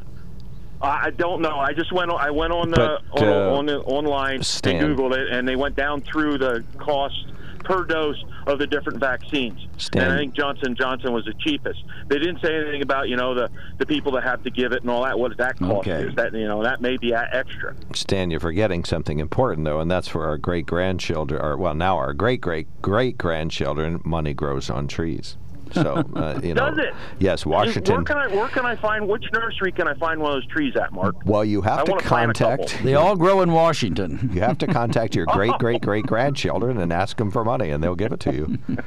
I 0.81 1.05
I 1.05 1.09
don't 1.11 1.41
know. 1.41 1.57
I 1.59 1.73
just 1.73 1.91
went. 1.93 2.11
on- 2.11 2.19
I 2.19 2.29
went 2.31 2.51
on 2.51 2.69
the 2.71 2.99
But, 3.13 3.21
on, 3.23 3.27
uh, 3.27 3.57
on 3.57 3.65
the 3.67 3.79
online 3.79 4.43
Stan- 4.43 4.83
and 4.83 4.97
Googled 4.97 5.15
it, 5.17 5.29
and 5.31 5.47
they 5.47 5.55
went 5.55 5.75
down 5.75 6.01
through 6.01 6.37
the 6.39 6.63
cost 6.77 7.27
per 7.63 7.83
dose 7.85 8.23
of 8.47 8.59
the 8.59 8.67
different 8.67 8.99
vaccines. 8.99 9.67
Stan- 9.77 10.03
And 10.03 10.13
I 10.13 10.17
think 10.17 10.33
Johnson 10.33 10.75
Johnson 10.75 11.13
was 11.13 11.25
the 11.25 11.33
cheapest. 11.39 11.83
They 12.07 12.19
didn't 12.19 12.41
say 12.41 12.53
anything 12.55 12.81
about 12.81 13.09
you 13.09 13.15
know 13.15 13.33
the 13.33 13.49
the 13.77 13.85
people 13.85 14.11
that 14.13 14.23
have 14.23 14.43
to 14.43 14.49
give 14.49 14.71
it 14.71 14.81
and 14.81 14.89
all 14.89 15.03
that. 15.03 15.17
What 15.17 15.29
does 15.29 15.37
that 15.37 15.57
cost? 15.59 15.87
Okay. 15.87 16.03
Is 16.07 16.15
that 16.15 16.33
you 16.33 16.47
know 16.47 16.63
that 16.63 16.81
may 16.81 16.97
be 16.97 17.13
extra. 17.13 17.75
Stan, 17.93 18.31
you're 18.31 18.39
forgetting 18.39 18.83
something 18.83 19.19
important 19.19 19.65
though, 19.65 19.79
and 19.79 19.89
that's 19.89 20.07
for 20.07 20.25
our 20.25 20.37
great 20.37 20.65
grandchildren, 20.65 21.41
or 21.41 21.57
well, 21.57 21.73
now 21.73 21.97
our 21.97 22.13
great 22.13 22.41
great 22.41 22.67
great 22.81 23.17
grandchildren. 23.17 24.01
Money 24.03 24.33
grows 24.33 24.69
on 24.69 24.87
trees. 24.87 25.37
So 25.73 26.03
uh, 26.15 26.39
you 26.43 26.53
know. 26.53 26.69
Does 26.69 26.77
it? 26.79 26.93
Yes, 27.19 27.45
Where 27.45 27.57
Washington. 27.59 28.05
can 28.05 28.17
I 28.17 28.27
where 28.27 28.47
can 28.49 28.65
I 28.65 28.75
find 28.75 29.07
which 29.07 29.25
nursery 29.33 29.71
can 29.71 29.87
I 29.87 29.93
find 29.95 30.19
one 30.21 30.31
of 30.31 30.35
those 30.37 30.47
trees 30.47 30.75
at, 30.75 30.93
Mark? 30.93 31.15
Well, 31.25 31.43
you 31.43 31.61
have 31.61 31.79
I 31.79 31.83
to 31.85 31.91
wanna 31.91 32.03
plant 32.03 32.31
a 32.31 32.33
couple. 32.33 32.57
contact. 32.65 32.83
They 32.83 32.95
all 32.95 33.15
grow 33.15 33.41
in 33.41 33.51
Washington. 33.51 34.29
You 34.33 34.41
have 34.41 34.57
to 34.59 34.67
contact 34.67 35.15
your 35.15 35.25
great 35.33 35.53
great 35.59 35.81
great 35.81 36.05
grandchildren 36.05 36.77
and 36.79 36.93
ask 36.93 37.17
them 37.17 37.31
for 37.31 37.43
money, 37.43 37.69
and 37.71 37.83
they'll 37.83 37.95
give 37.95 38.11
it 38.13 38.19
to 38.21 38.33
you. 38.33 38.57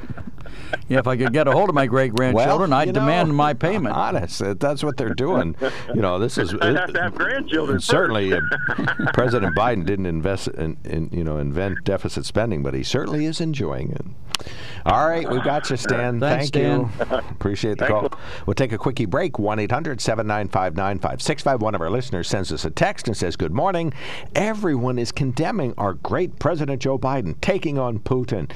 Yeah, 0.87 0.99
if 0.99 1.07
I 1.07 1.17
could 1.17 1.33
get 1.33 1.47
a 1.47 1.51
hold 1.51 1.67
of 1.69 1.75
my 1.75 1.85
great 1.87 2.13
grandchildren, 2.13 2.71
Well, 2.71 2.79
I'd 2.79 2.87
know, 2.87 2.93
demand 2.93 3.35
my 3.35 3.53
payment. 3.53 3.93
Honest, 3.95 4.41
that's 4.59 4.81
what 4.83 4.95
they're 4.97 5.13
doing. 5.13 5.55
You 5.93 6.01
know, 6.01 6.17
this 6.19 6.37
is 6.37 6.53
I 6.55 6.67
have 6.71 6.93
to 6.93 7.01
have 7.01 7.15
grandchildren. 7.15 7.79
certainly 7.81 8.33
uh, 8.33 8.39
President 9.13 9.55
Biden 9.55 9.85
didn't 9.85 10.05
invest 10.05 10.47
in, 10.47 10.77
in 10.85 11.09
you 11.11 11.23
know 11.23 11.37
invent 11.37 11.83
deficit 11.83 12.25
spending, 12.25 12.63
but 12.63 12.73
he 12.73 12.83
certainly 12.83 13.25
is 13.25 13.41
enjoying 13.41 13.91
it. 13.91 14.47
All 14.85 15.07
right, 15.07 15.29
we've 15.29 15.43
got 15.43 15.69
you, 15.69 15.75
Stan. 15.77 16.19
Thanks, 16.19 16.49
Thank 16.49 16.55
you. 16.65 16.76
Appreciate 16.99 17.77
the 17.77 17.87
call. 17.87 18.11
We'll 18.45 18.53
take 18.53 18.71
a 18.71 18.77
quickie 18.77 19.05
break. 19.05 19.39
1 19.39 19.59
800 19.59 20.01
795 20.01 20.75
9565. 20.75 21.61
One 21.61 21.75
of 21.75 21.81
our 21.81 21.89
listeners 21.89 22.27
sends 22.27 22.51
us 22.51 22.65
a 22.65 22.69
text 22.69 23.07
and 23.07 23.15
says, 23.15 23.35
Good 23.35 23.53
morning. 23.53 23.93
Everyone 24.35 24.99
is 24.99 25.11
condemning 25.11 25.73
our 25.77 25.93
great 25.93 26.39
President 26.39 26.81
Joe 26.81 26.97
Biden 26.97 27.39
taking 27.41 27.77
on 27.77 27.99
Putin. 27.99 28.51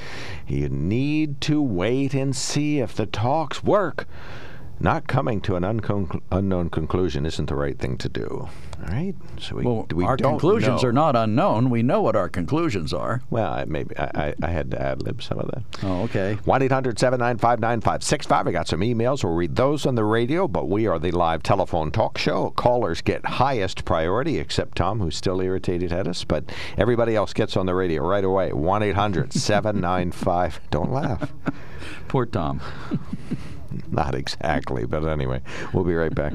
You 0.46 0.68
need 0.68 1.40
to 1.42 1.62
wait 1.62 2.14
and 2.14 2.34
see 2.34 2.80
if 2.80 2.94
the 2.94 3.06
talks 3.06 3.62
work. 3.62 4.06
Not 4.82 5.06
coming 5.06 5.40
to 5.42 5.54
an 5.54 5.62
uncon- 5.62 6.20
unknown 6.32 6.68
conclusion 6.68 7.24
isn't 7.24 7.46
the 7.48 7.54
right 7.54 7.78
thing 7.78 7.96
to 7.98 8.08
do. 8.08 8.48
All 8.80 8.88
right? 8.88 9.14
So 9.38 9.54
we, 9.54 9.62
Well, 9.64 9.86
we 9.94 10.04
our 10.04 10.16
conclusions 10.16 10.82
know. 10.82 10.88
are 10.88 10.92
not 10.92 11.14
unknown. 11.14 11.70
We 11.70 11.84
know 11.84 12.02
what 12.02 12.16
our 12.16 12.28
conclusions 12.28 12.92
are. 12.92 13.22
Well, 13.30 13.52
I, 13.52 13.64
maybe 13.64 13.96
I, 13.96 14.10
I, 14.14 14.34
I 14.42 14.50
had 14.50 14.72
to 14.72 14.82
ad 14.82 15.00
lib 15.02 15.22
some 15.22 15.38
of 15.38 15.46
that. 15.52 15.62
Oh, 15.84 16.02
okay. 16.02 16.34
1 16.44 16.62
800 16.62 16.98
795 16.98 17.60
9565. 17.60 18.48
I 18.48 18.50
got 18.50 18.66
some 18.66 18.80
emails. 18.80 19.22
We'll 19.22 19.34
read 19.34 19.54
those 19.54 19.86
on 19.86 19.94
the 19.94 20.02
radio, 20.04 20.48
but 20.48 20.68
we 20.68 20.88
are 20.88 20.98
the 20.98 21.12
live 21.12 21.44
telephone 21.44 21.92
talk 21.92 22.18
show. 22.18 22.50
Callers 22.50 23.02
get 23.02 23.24
highest 23.24 23.84
priority, 23.84 24.38
except 24.40 24.78
Tom, 24.78 24.98
who's 24.98 25.16
still 25.16 25.40
irritated 25.40 25.92
at 25.92 26.08
us, 26.08 26.24
but 26.24 26.50
everybody 26.76 27.14
else 27.14 27.32
gets 27.32 27.56
on 27.56 27.66
the 27.66 27.74
radio 27.76 28.04
right 28.04 28.24
away. 28.24 28.52
1 28.52 28.82
800 28.82 29.32
795. 29.32 30.60
Don't 30.72 30.90
laugh. 30.90 31.32
Poor 32.08 32.26
Tom. 32.26 32.60
Not 33.90 34.14
exactly, 34.14 34.84
but 34.84 35.06
anyway, 35.06 35.40
we'll 35.72 35.84
be 35.84 35.94
right 35.94 36.14
back. 36.14 36.34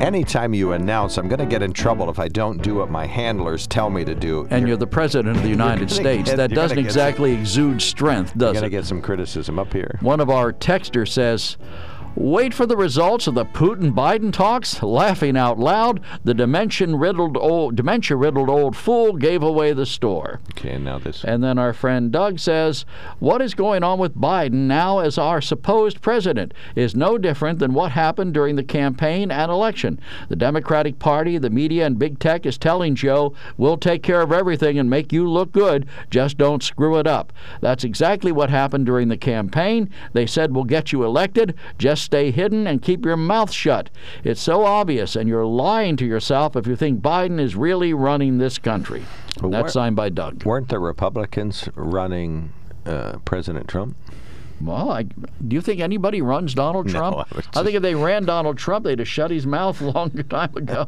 Anytime 0.00 0.52
you 0.52 0.72
announce, 0.72 1.16
I'm 1.16 1.28
going 1.28 1.38
to 1.38 1.46
get 1.46 1.62
in 1.62 1.72
trouble 1.72 2.10
if 2.10 2.18
I 2.18 2.26
don't 2.26 2.60
do 2.60 2.74
what 2.74 2.90
my 2.90 3.06
handlers 3.06 3.68
tell 3.68 3.88
me 3.88 4.04
to 4.04 4.16
do. 4.16 4.48
And 4.50 4.66
you're 4.66 4.76
the 4.76 4.86
President 4.86 5.36
of 5.36 5.42
the 5.44 5.48
United 5.48 5.90
States. 5.92 6.28
get- 6.30 6.38
that 6.38 6.50
doesn't 6.50 6.76
get 6.76 6.82
some- 6.82 6.84
exactly 6.86 7.32
exude 7.34 7.80
strength, 7.80 8.36
does 8.36 8.50
it? 8.50 8.54
You're 8.54 8.60
going 8.62 8.70
to 8.72 8.76
get 8.78 8.84
some 8.86 9.00
criticism 9.00 9.60
up 9.60 9.72
here. 9.72 9.98
One 10.00 10.18
of 10.18 10.28
our 10.28 10.52
texters 10.52 11.08
says, 11.10 11.56
Wait 12.14 12.52
for 12.52 12.66
the 12.66 12.76
results 12.76 13.26
of 13.26 13.34
the 13.34 13.44
Putin 13.46 13.90
Biden 13.94 14.30
talks. 14.30 14.82
Laughing 14.82 15.34
out 15.34 15.58
loud, 15.58 15.98
the 16.24 16.34
dementia 16.34 16.94
riddled 16.94 17.38
old 17.38 17.74
dementia 17.74 18.18
riddled 18.18 18.50
old 18.50 18.76
fool 18.76 19.14
gave 19.14 19.42
away 19.42 19.72
the 19.72 19.86
store. 19.86 20.38
Okay, 20.50 20.76
now 20.76 20.98
this. 20.98 21.24
And 21.24 21.42
then 21.42 21.58
our 21.58 21.72
friend 21.72 22.12
Doug 22.12 22.38
says, 22.38 22.84
What 23.18 23.40
is 23.40 23.54
going 23.54 23.82
on 23.82 23.98
with 23.98 24.14
Biden 24.14 24.66
now 24.66 24.98
as 24.98 25.16
our 25.16 25.40
supposed 25.40 26.02
president 26.02 26.52
is 26.76 26.94
no 26.94 27.16
different 27.16 27.58
than 27.58 27.72
what 27.72 27.92
happened 27.92 28.34
during 28.34 28.56
the 28.56 28.62
campaign 28.62 29.30
and 29.30 29.50
election. 29.50 29.98
The 30.28 30.36
Democratic 30.36 30.98
Party, 30.98 31.38
the 31.38 31.48
media, 31.48 31.86
and 31.86 31.98
big 31.98 32.18
tech 32.18 32.44
is 32.44 32.58
telling 32.58 32.94
Joe, 32.94 33.32
We'll 33.56 33.78
take 33.78 34.02
care 34.02 34.20
of 34.20 34.32
everything 34.32 34.78
and 34.78 34.90
make 34.90 35.14
you 35.14 35.28
look 35.28 35.50
good, 35.50 35.86
just 36.10 36.36
don't 36.36 36.62
screw 36.62 36.98
it 36.98 37.06
up. 37.06 37.32
That's 37.62 37.84
exactly 37.84 38.32
what 38.32 38.50
happened 38.50 38.84
during 38.84 39.08
the 39.08 39.16
campaign. 39.16 39.88
They 40.12 40.26
said, 40.26 40.54
We'll 40.54 40.64
get 40.64 40.92
you 40.92 41.04
elected, 41.04 41.54
just 41.78 42.01
stay 42.02 42.30
hidden 42.30 42.66
and 42.66 42.82
keep 42.82 43.04
your 43.04 43.16
mouth 43.16 43.50
shut. 43.50 43.90
It's 44.24 44.40
so 44.40 44.64
obvious, 44.64 45.16
and 45.16 45.28
you're 45.28 45.46
lying 45.46 45.96
to 45.96 46.06
yourself 46.06 46.56
if 46.56 46.66
you 46.66 46.76
think 46.76 47.00
Biden 47.00 47.40
is 47.40 47.56
really 47.56 47.94
running 47.94 48.38
this 48.38 48.58
country. 48.58 49.04
That's 49.42 49.72
signed 49.72 49.96
by 49.96 50.10
Doug. 50.10 50.44
Weren't 50.44 50.68
the 50.68 50.78
Republicans 50.78 51.68
running 51.74 52.52
uh, 52.84 53.18
President 53.24 53.68
Trump? 53.68 53.96
Well, 54.62 54.90
I, 54.90 55.02
do 55.02 55.54
you 55.54 55.60
think 55.60 55.80
anybody 55.80 56.22
runs 56.22 56.54
Donald 56.54 56.86
No, 56.86 56.92
Trump? 56.92 57.16
I 57.16 57.36
was 57.36 57.48
I 57.54 57.62
think 57.64 57.74
if 57.74 57.82
they 57.82 57.94
ran 57.94 58.24
Donald 58.24 58.58
Trump, 58.58 58.84
they'd 58.84 58.98
have 59.00 59.08
shut 59.08 59.30
his 59.30 59.46
mouth 59.46 59.80
a 59.80 59.90
long 59.90 60.10
time 60.28 60.56
ago. 60.56 60.86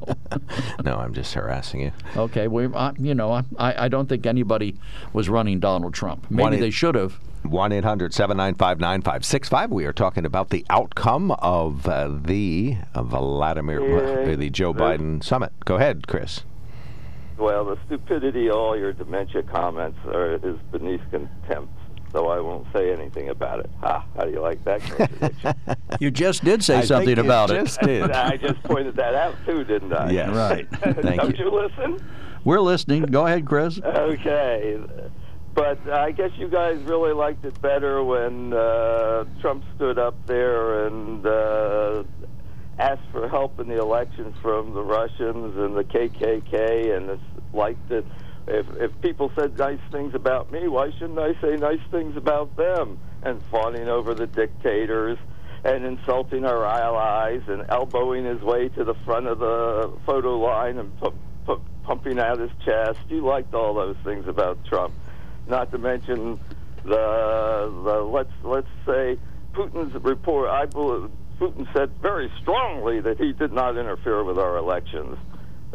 No, 0.85 0.97
I'm 0.97 1.12
just 1.14 1.35
harassing 1.35 1.81
you. 1.81 1.93
okay, 2.16 2.47
we, 2.49 2.66
I, 2.75 2.93
you 2.99 3.14
know, 3.14 3.33
I, 3.33 3.45
I 3.59 3.89
don't 3.89 4.09
think 4.09 4.27
anybody 4.27 4.77
was 5.12 5.29
running 5.29 5.59
Donald 5.61 5.95
Trump. 5.95 6.31
Maybe 6.31 6.43
One- 6.43 6.61
they 6.61 6.70
should 6.70 6.95
have. 6.95 7.18
1 7.43 7.72
800 7.72 8.14
795 8.14 8.81
9565. 8.81 9.70
We 9.70 9.85
are 9.85 9.93
talking 9.93 10.25
about 10.25 10.49
the 10.49 10.64
outcome 10.70 11.31
of 11.33 11.87
uh, 11.87 12.09
the 12.22 12.79
uh, 12.95 13.03
Vladimir, 13.03 13.83
uh, 13.83 14.35
the 14.35 14.49
Joe 14.49 14.72
Biden 14.72 15.22
summit. 15.22 15.53
Go 15.66 15.77
ahead, 15.77 16.07
Chris. 16.09 16.45
well, 17.37 17.66
the 17.66 17.77
stupidity 17.85 18.51
all 18.51 18.79
your 18.79 18.95
dementia 18.95 19.43
comments 19.43 19.99
are, 20.07 20.37
is 20.37 20.57
beneath 20.72 21.03
contempt. 21.11 21.70
So 22.15 22.29
I 22.29 22.39
won't 22.39 22.67
say 22.73 22.93
anything 22.93 23.29
about 23.29 23.59
it. 23.59 23.69
Ha! 23.81 24.07
How 24.17 24.25
do 24.25 24.31
you 24.31 24.41
like 24.41 24.62
that 24.65 24.81
contradiction? 24.83 25.55
You 26.01 26.11
just 26.12 26.45
did 26.45 26.62
say 26.62 26.79
I 26.79 26.81
something 26.83 27.07
think 27.07 27.19
you 27.19 27.25
about 27.25 27.49
just 27.51 27.83
it. 27.83 27.87
did. 27.87 28.11
I 28.12 28.37
just 28.37 28.62
pointed 28.62 28.95
that 28.97 29.15
out 29.15 29.35
too, 29.45 29.65
didn't 29.65 29.93
I? 29.93 30.11
Yeah, 30.11 30.31
Right. 30.37 30.69
Thank 30.81 31.21
Don't 31.21 31.37
you. 31.39 31.47
you 31.47 31.51
listen? 31.51 32.05
We're 32.45 32.61
listening. 32.61 33.03
Go 33.05 33.27
ahead, 33.27 33.47
Chris. 33.47 33.81
Okay. 33.83 34.81
But 35.55 35.89
I 35.89 36.11
guess 36.12 36.31
you 36.37 36.49
guys 36.49 36.79
really 36.83 37.12
liked 37.12 37.45
it 37.45 37.61
better 37.61 38.03
when 38.05 38.53
uh, 38.53 39.25
Trump 39.41 39.65
stood 39.77 39.99
up 39.99 40.15
there 40.27 40.87
and 40.87 41.25
uh, 41.27 42.03
asked 42.79 43.09
for 43.12 43.29
help 43.29 43.59
in 43.61 43.69
the 43.69 43.79
election 43.81 44.35
from 44.43 44.73
the 44.75 44.83
Russians 44.83 45.57
and 45.57 45.77
the 45.77 45.85
KKK, 45.85 46.97
and 46.97 47.11
it's 47.11 47.23
liked 47.53 47.91
it. 47.91 48.05
If, 48.47 48.66
if 48.76 49.01
people 49.01 49.30
said 49.34 49.59
nice 49.59 49.80
things 49.90 50.14
about 50.14 50.53
me, 50.53 50.68
why 50.68 50.90
shouldn't 50.99 51.18
I 51.18 51.32
say 51.40 51.57
nice 51.57 51.80
things 51.90 52.16
about 52.16 52.57
them? 52.57 52.99
And 53.22 53.42
fawning 53.45 53.88
over 53.88 54.14
the 54.14 54.26
dictators 54.26 55.16
and 55.64 55.84
insulting 55.86 56.45
our 56.45 56.64
allies 56.64 57.40
and 57.49 57.64
elbowing 57.70 58.26
his 58.26 58.42
way 58.42 58.68
to 58.68 58.84
the 58.84 58.95
front 59.07 59.26
of 59.26 59.38
the 59.38 59.92
photo 60.05 60.38
line 60.38 60.78
and 60.78 60.95
pu- 60.99 61.14
pu- 61.47 61.62
pumping 61.84 62.18
out 62.18 62.38
his 62.38 62.51
chest. 62.64 62.99
You 63.09 63.24
liked 63.24 63.55
all 63.55 63.72
those 63.74 63.97
things 64.05 64.28
about 64.28 64.62
Trump. 64.66 64.92
Not 65.47 65.70
to 65.72 65.78
mention 65.78 66.38
the 66.84 67.72
the 67.84 68.03
let's 68.03 68.32
let's 68.42 68.68
say 68.84 69.18
Putin's 69.55 69.95
report. 70.05 70.51
I 70.51 70.66
believe 70.66 71.11
Putin 71.40 71.66
said 71.72 71.90
very 72.03 72.30
strongly 72.42 73.01
that 73.01 73.18
he 73.18 73.32
did 73.32 73.53
not 73.53 73.76
interfere 73.76 74.22
with 74.22 74.38
our 74.38 74.57
elections, 74.57 75.16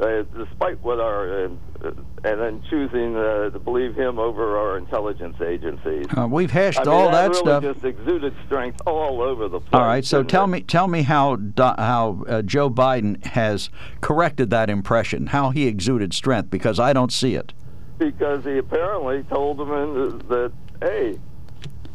uh, 0.01 0.23
despite 0.37 0.79
what 0.81 0.99
our 0.99 1.45
uh, 1.45 1.49
uh, 1.83 1.91
and 2.23 2.39
then 2.41 2.63
choosing 2.69 3.15
uh, 3.15 3.49
to 3.49 3.59
believe 3.59 3.95
him 3.95 4.19
over 4.19 4.57
our 4.57 4.77
intelligence 4.77 5.35
agencies. 5.41 6.05
Uh, 6.17 6.27
we've 6.27 6.51
hashed 6.51 6.79
I 6.79 6.83
mean, 6.83 6.93
all 6.93 7.11
that, 7.11 7.29
really 7.29 7.39
stuff. 7.39 7.63
just 7.63 7.83
exuded 7.85 8.33
strength 8.45 8.81
all 8.85 9.21
over 9.21 9.47
the 9.47 9.59
place. 9.59 9.69
All 9.73 9.85
right, 9.85 10.03
so 10.03 10.23
tell 10.23 10.45
it? 10.45 10.47
me, 10.47 10.61
tell 10.61 10.87
me 10.87 11.01
how 11.03 11.37
how 11.57 12.23
uh, 12.27 12.41
Joe 12.41 12.69
Biden 12.69 13.23
has 13.25 13.69
corrected 14.01 14.49
that 14.49 14.69
impression, 14.69 15.27
how 15.27 15.51
he 15.51 15.67
exuded 15.67 16.13
strength, 16.13 16.49
because 16.49 16.79
I 16.79 16.93
don't 16.93 17.11
see 17.11 17.35
it. 17.35 17.53
because 17.97 18.45
he 18.45 18.57
apparently 18.57 19.23
told 19.23 19.57
them 19.57 20.19
that 20.29 20.51
hey, 20.81 21.19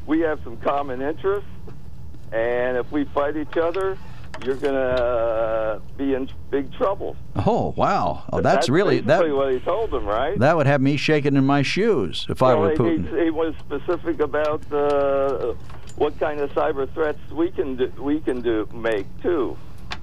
we 0.07 0.20
have 0.20 0.40
some 0.44 0.57
common 0.59 1.00
interests, 1.00 1.48
and 2.32 2.76
if 2.76 2.90
we 2.92 3.05
fight 3.05 3.36
each 3.36 3.57
other, 3.57 3.96
you're 4.45 4.57
going 4.57 4.74
to 4.74 4.80
uh, 4.80 5.78
be 5.97 6.14
in 6.14 6.28
big 6.51 6.72
trouble. 6.74 7.16
Oh 7.37 7.74
wow, 7.76 8.24
oh, 8.32 8.41
that's, 8.41 8.68
really 8.68 9.01
that 9.01 9.28
what 9.32 9.53
he 9.53 9.61
told 9.61 9.91
them, 9.91 10.07
right? 10.07 10.39
that 10.39 10.57
would 10.57 10.66
have 10.66 10.80
me 10.80 10.97
shaking 10.97 11.37
in 11.37 11.45
my 11.45 11.62
shoes 11.62 12.26
if 12.28 12.43
I 12.43 12.55
were 12.55 12.74
Putin. 12.74 13.11
He, 13.16 13.24
he 13.24 13.30
was 13.30 13.55
specific 13.59 14.20
about 14.20 14.61
uh, 14.72 15.55
what 15.97 16.18
kind 16.18 16.41
of 16.41 16.51
cyber 16.53 16.93
threats 16.93 17.18
we 17.30 17.51
can 17.51 17.76
do, 17.76 17.93
we 17.99 18.20
can 18.20 18.41
do 18.41 18.68
make 18.72 19.07
too. 19.22 19.57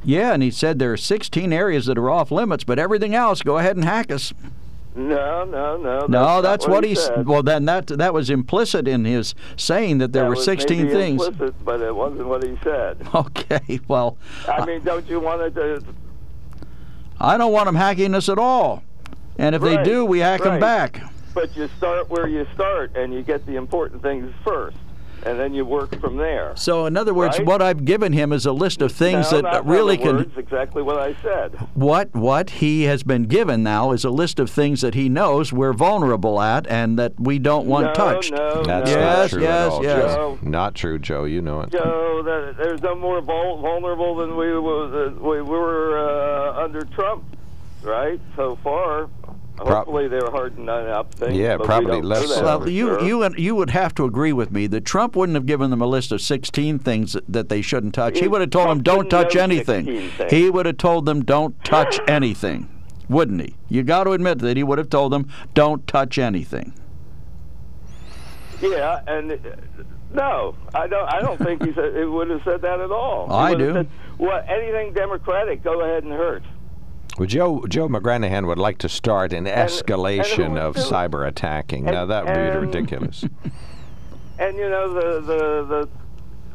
Yeah, 0.03 0.33
and 0.33 0.41
he 0.41 0.49
said 0.49 0.79
there 0.79 0.91
are 0.93 0.97
16 0.97 1.53
areas 1.53 1.85
that 1.85 1.97
are 1.97 2.09
off 2.09 2.31
limits, 2.31 2.63
but 2.63 2.79
everything 2.79 3.13
else, 3.13 3.41
go 3.41 3.57
ahead 3.57 3.75
and 3.75 3.85
hack 3.85 4.11
us. 4.11 4.33
No, 4.93 5.45
no, 5.45 5.77
no. 5.77 6.05
no, 6.07 6.41
that's 6.41 6.67
what, 6.67 6.83
he. 6.83 6.91
s- 6.91 7.05
said. 7.07 7.25
Well, 7.25 7.43
then 7.43 7.63
that 7.65 7.87
that 7.87 8.13
was 8.13 8.29
implicit 8.29 8.87
in 8.87 9.05
his 9.05 9.33
saying 9.55 9.99
that 9.99 10.11
there 10.11 10.23
That 10.23 10.29
were 10.29 10.35
was 10.35 10.43
16 10.45 10.77
maybe 10.77 10.89
things. 10.91 11.25
implicit, 11.25 11.63
but 11.63 11.79
it 11.81 11.95
wasn't 11.95 12.27
what 12.27 12.43
he 12.43 12.57
said. 12.63 12.97
Okay, 13.15 13.79
well, 13.87 14.17
I 14.47 14.65
mean, 14.65 14.83
don't 14.83 15.07
you 15.07 15.19
want 15.19 15.53
to? 15.55 15.83
I 17.19 17.37
don't 17.37 17.53
want 17.53 17.67
them 17.67 17.75
hacking 17.75 18.15
us 18.15 18.27
at 18.29 18.37
all. 18.37 18.83
And 19.37 19.55
if 19.55 19.61
they 19.61 19.81
do, 19.83 20.05
we 20.05 20.19
hack 20.19 20.43
them 20.43 20.59
back. 20.59 21.01
But 21.33 21.55
you 21.55 21.69
start 21.77 22.09
where 22.09 22.27
you 22.27 22.45
start, 22.53 22.95
and 22.97 23.13
you 23.13 23.21
get 23.21 23.45
the 23.45 23.55
important 23.55 24.01
things 24.01 24.33
first, 24.43 24.75
and 25.25 25.39
then 25.39 25.53
you 25.53 25.65
work 25.65 25.99
from 25.99 26.17
there. 26.17 26.53
So, 26.55 26.85
in 26.85 26.97
other 26.97 27.13
words, 27.13 27.37
Right? 27.37 27.47
what 27.47 27.61
I've 27.61 27.85
given 27.85 28.13
him 28.13 28.31
is 28.33 28.45
a 28.45 28.51
list 28.51 28.81
of 28.81 28.91
things 28.91 29.31
no, 29.31 29.37
that 29.41 29.43
not 29.43 29.65
really 29.65 29.95
other 29.97 30.03
can. 30.05 30.15
Words, 30.17 30.37
exactly 30.37 30.81
what 30.81 30.97
I 30.99 31.15
said. 31.21 31.53
What 31.73 32.13
what 32.15 32.49
he 32.49 32.83
has 32.83 33.03
been 33.03 33.23
given 33.23 33.63
now 33.63 33.91
is 33.91 34.03
a 34.03 34.09
list 34.09 34.39
of 34.39 34.49
things 34.49 34.81
that 34.81 34.93
he 34.95 35.09
knows 35.09 35.53
we're 35.53 35.73
vulnerable 35.73 36.41
at 36.41 36.65
and 36.67 36.97
that 36.99 37.13
we 37.19 37.39
don't 37.39 37.67
want 37.67 37.87
no, 37.87 37.93
touched. 37.93 38.31
No, 38.31 38.63
That's 38.63 38.91
no. 38.91 38.99
not 38.99 39.17
Yes, 39.17 39.29
true 39.31 39.41
yes, 39.41 39.65
at 39.67 39.71
all, 39.71 39.83
yes. 39.83 40.15
Joe. 40.15 40.39
Not 40.41 40.75
true, 40.75 40.99
Joe. 40.99 41.23
You 41.25 41.41
know 41.41 41.61
it. 41.61 41.71
Joe, 41.71 42.21
that, 42.23 42.55
there's 42.57 42.81
no 42.81 42.95
more 42.95 43.21
vul- 43.21 43.59
vulnerable 43.61 44.15
than 44.15 44.35
we 44.35 44.51
were, 44.57 45.09
we 45.11 45.41
were 45.41 45.97
uh, 45.97 46.63
under 46.63 46.81
Trump, 46.85 47.23
right? 47.83 48.19
So 48.35 48.57
far, 48.63 49.09
hopefully 49.67 50.07
they're 50.07 50.29
hardening 50.31 50.69
up 50.69 51.13
things. 51.13 51.35
Yeah, 51.35 51.57
but 51.57 51.65
probably 51.65 52.01
less 52.01 52.27
so. 52.27 52.43
Well, 52.43 52.69
you 52.69 52.87
sure. 52.87 53.03
you 53.03 53.23
and 53.23 53.37
you 53.37 53.55
would 53.55 53.69
have 53.69 53.93
to 53.95 54.05
agree 54.05 54.33
with 54.33 54.51
me 54.51 54.67
that 54.67 54.85
Trump 54.85 55.15
wouldn't 55.15 55.35
have 55.35 55.45
given 55.45 55.69
them 55.69 55.81
a 55.81 55.87
list 55.87 56.11
of 56.11 56.21
16 56.21 56.79
things 56.79 57.13
that, 57.13 57.23
that 57.27 57.49
they 57.49 57.61
shouldn't 57.61 57.93
touch. 57.93 58.15
He 58.17 58.21
He- 58.21 58.27
would 58.27 58.41
have 58.41 58.49
told 58.49 58.69
them 58.69 58.83
don't 58.83 59.09
touch 59.09 59.35
anything. 59.35 59.85
He 60.29 60.49
would 60.49 60.65
have 60.65 60.77
told 60.77 61.05
them 61.05 61.23
don't 61.23 61.61
touch 61.63 61.99
anything, 62.07 62.67
wouldn't 63.09 63.41
he? 63.41 63.55
You 63.69 63.83
got 63.83 64.05
to 64.05 64.11
admit 64.11 64.39
that 64.39 64.57
he 64.57 64.63
would 64.63 64.77
have 64.77 64.89
told 64.89 65.11
them 65.11 65.27
don't 65.53 65.85
touch 65.87 66.17
anything. 66.17 66.73
Yeah, 68.61 69.01
and 69.07 69.31
uh, 69.31 69.37
no, 70.13 70.55
I 70.73 70.87
don't. 70.87 71.07
I 71.11 71.19
don't 71.19 71.37
think 71.39 71.63
he 71.65 71.73
said 71.73 71.95
it 71.95 72.05
would 72.05 72.29
have 72.29 72.41
said 72.43 72.61
that 72.61 72.79
at 72.79 72.91
all. 72.91 73.27
He 73.27 73.33
I 73.33 73.55
do. 73.55 73.73
Said, 73.73 73.89
well, 74.19 74.43
anything 74.47 74.93
Democratic, 74.93 75.63
go 75.63 75.81
ahead 75.81 76.03
and 76.03 76.11
hurt. 76.13 76.43
Well, 77.21 77.27
Joe 77.27 77.63
Joe 77.67 77.87
McGranahan 77.87 78.47
would 78.47 78.57
like 78.57 78.79
to 78.79 78.89
start 78.89 79.31
an 79.31 79.45
escalation 79.45 80.45
and 80.45 80.57
who 80.57 80.59
of 80.59 80.75
cyber 80.75 81.27
attacking. 81.27 81.85
now 81.85 82.07
that 82.07 82.25
would 82.25 82.33
be 82.33 82.65
ridiculous. 82.65 83.23
And 84.39 84.57
you 84.57 84.67
know 84.67 84.91
the 84.91 85.21
the 85.21 85.65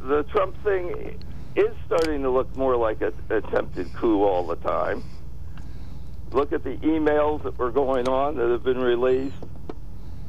the 0.00 0.08
the 0.08 0.22
Trump 0.24 0.60
thing 0.64 1.20
is 1.54 1.70
starting 1.86 2.20
to 2.22 2.30
look 2.30 2.56
more 2.56 2.74
like 2.74 3.00
an 3.00 3.12
attempted 3.30 3.92
coup 3.94 4.24
all 4.24 4.44
the 4.44 4.56
time. 4.56 5.04
Look 6.32 6.52
at 6.52 6.64
the 6.64 6.76
emails 6.78 7.44
that 7.44 7.56
were 7.56 7.70
going 7.70 8.08
on 8.08 8.34
that 8.34 8.50
have 8.50 8.64
been 8.64 8.80
released. 8.80 9.36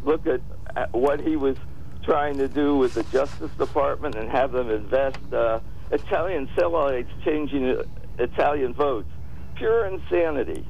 Look 0.03 0.27
at 0.27 0.41
at 0.75 0.93
what 0.93 1.19
he 1.19 1.35
was 1.35 1.57
trying 2.03 2.38
to 2.38 2.47
do 2.47 2.77
with 2.77 2.93
the 2.93 3.01
Justice 3.05 3.49
Department 3.57 4.13
and 4.13 4.29
have 4.29 4.51
them 4.51 4.69
invest 4.69 5.17
uh, 5.33 5.61
Italian 5.89 6.47
satellites 6.53 7.09
changing 7.25 7.75
uh, 7.75 7.83
Italian 8.19 8.75
votes. 8.75 9.09
Pure 9.58 9.86
insanity. 9.88 10.66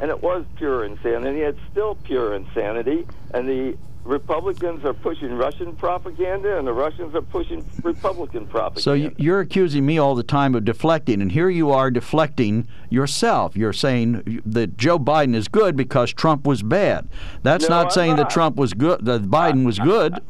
And 0.00 0.10
it 0.10 0.22
was 0.22 0.44
pure 0.56 0.84
insanity. 0.84 1.40
It's 1.40 1.58
still 1.72 1.96
pure 1.96 2.34
insanity. 2.34 3.06
And 3.34 3.48
the 3.48 3.76
Republicans 4.04 4.84
are 4.84 4.94
pushing 4.94 5.34
Russian 5.34 5.74
propaganda, 5.76 6.56
and 6.56 6.66
the 6.66 6.72
Russians 6.72 7.14
are 7.14 7.20
pushing 7.22 7.64
Republican 7.82 8.46
propaganda. 8.54 8.80
So 8.80 8.92
you- 8.94 9.14
you're 9.18 9.40
accusing 9.40 9.84
me 9.84 9.98
all 9.98 10.14
the 10.14 10.22
time 10.22 10.54
of 10.54 10.64
deflecting, 10.64 11.20
and 11.20 11.32
here 11.32 11.50
you 11.50 11.70
are 11.72 11.90
deflecting 11.90 12.66
yourself. 12.90 13.56
You're 13.56 13.72
saying 13.72 14.40
that 14.46 14.78
Joe 14.78 14.98
Biden 14.98 15.34
is 15.34 15.48
good 15.48 15.76
because 15.76 16.12
Trump 16.12 16.46
was 16.46 16.62
bad. 16.62 17.08
That's 17.42 17.68
No, 17.68 17.76
not 17.76 17.84
I'm 17.86 17.90
saying 17.90 18.16
that. 18.16 18.30
Trump 18.30 18.56
was 18.56 18.72
good. 18.72 19.04
That 19.04 19.22
Biden 19.24 19.66
was 19.66 19.78
good. 19.78 20.20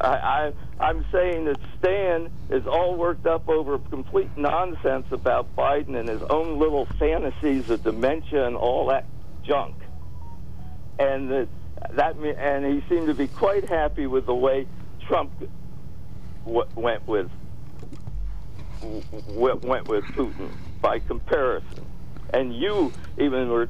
I, 0.00 0.52
I, 0.80 0.86
I'm 0.88 1.04
saying 1.10 1.46
that 1.46 1.58
Stan 1.78 2.30
is 2.50 2.66
all 2.66 2.96
worked 2.96 3.26
up 3.26 3.48
over 3.48 3.78
complete 3.78 4.30
nonsense 4.36 5.06
about 5.10 5.54
Biden 5.56 5.96
and 5.96 6.08
his 6.08 6.22
own 6.22 6.58
little 6.58 6.86
fantasies 6.98 7.68
of 7.70 7.82
dementia 7.82 8.46
and 8.46 8.56
all 8.56 8.86
that 8.88 9.06
junk. 9.44 9.74
And 10.98 11.30
that, 11.30 11.48
that 11.92 12.16
and 12.16 12.64
he 12.64 12.88
seemed 12.88 13.08
to 13.08 13.14
be 13.14 13.28
quite 13.28 13.68
happy 13.68 14.06
with 14.06 14.26
the 14.26 14.34
way 14.34 14.66
Trump 15.06 15.32
w- 16.44 16.68
went 16.74 17.06
with 17.06 17.30
w- 18.80 19.60
went 19.62 19.88
with 19.88 20.04
Putin 20.04 20.50
by 20.80 20.98
comparison. 20.98 21.84
And 22.30 22.54
you 22.54 22.92
even 23.16 23.48
were 23.48 23.66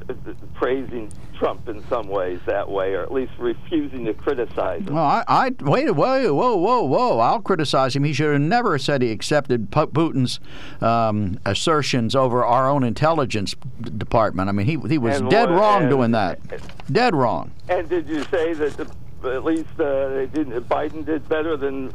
praising 0.55 1.13
Trump 1.39 1.69
in 1.69 1.87
some 1.89 2.09
ways 2.09 2.41
that 2.47 2.69
way, 2.69 2.95
or 2.95 3.03
at 3.03 3.13
least 3.13 3.33
refusing 3.39 4.05
to 4.07 4.15
criticize 4.15 4.81
him. 4.81 4.95
Well, 4.95 5.05
I, 5.05 5.25
I 5.29 5.51
wait, 5.61 5.91
whoa, 5.93 6.35
whoa, 6.35 6.57
whoa, 6.57 6.83
whoa! 6.83 7.19
I'll 7.21 7.41
criticize 7.41 7.95
him. 7.95 8.03
He 8.05 8.13
should 8.13 8.33
have 8.33 8.41
never 8.41 8.77
said 8.79 9.03
he 9.03 9.13
accepted 9.13 9.71
Putin's 9.71 10.41
um, 10.83 11.39
assertions 11.47 12.17
over 12.17 12.45
our 12.45 12.69
own 12.69 12.83
intelligence 12.83 13.55
department. 13.97 14.49
I 14.49 14.53
mean, 14.53 14.67
he 14.67 14.77
he 14.89 14.99
was 14.99 15.21
And 15.21 15.31
dead 15.31 15.49
what- 15.51 15.59
wrong 15.61 15.83
and- 15.83 15.91
doing 15.91 16.11
that. 16.11 16.41
Dead 16.93 17.15
wrong. 17.15 17.53
And 17.69 17.89
did 17.89 18.09
you 18.09 18.25
say 18.25 18.55
that 18.55 18.77
the, 19.23 19.31
at 19.35 19.45
least 19.45 19.69
uh, 19.79 20.09
they 20.09 20.27
didn't, 20.27 20.69
Biden 20.69 21.05
did 21.05 21.29
better 21.29 21.57
than 21.57 21.93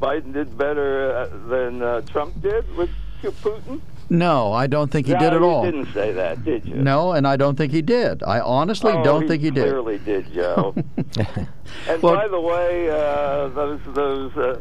Biden 0.00 0.32
did 0.32 0.56
better 0.58 1.14
uh, 1.16 1.48
than 1.48 1.82
uh, 1.82 2.00
Trump 2.02 2.40
did 2.40 2.64
with 2.76 2.90
Putin? 3.22 3.80
No, 4.10 4.52
I 4.52 4.66
don't 4.66 4.90
think 4.90 5.06
he 5.06 5.12
no, 5.12 5.18
did 5.18 5.32
at 5.34 5.40
you 5.40 5.46
all. 5.46 5.64
didn't 5.64 5.92
say 5.92 6.12
that, 6.12 6.42
did 6.44 6.64
you? 6.66 6.76
No, 6.76 7.12
and 7.12 7.26
I 7.26 7.36
don't 7.36 7.56
think 7.56 7.72
he 7.72 7.82
did. 7.82 8.22
I 8.22 8.40
honestly 8.40 8.92
Oh, 8.92 9.04
don't 9.04 9.28
think 9.28 9.42
he 9.42 9.50
did. 9.50 9.64
Clearly 9.64 9.98
did, 9.98 10.32
Joe. 10.32 10.74
and 10.96 12.02
Well- 12.02 12.14
by 12.16 12.28
the 12.28 12.40
way, 12.40 12.88
uh, 12.88 13.48
those 13.48 13.80
those 13.88 14.36
uh, 14.36 14.60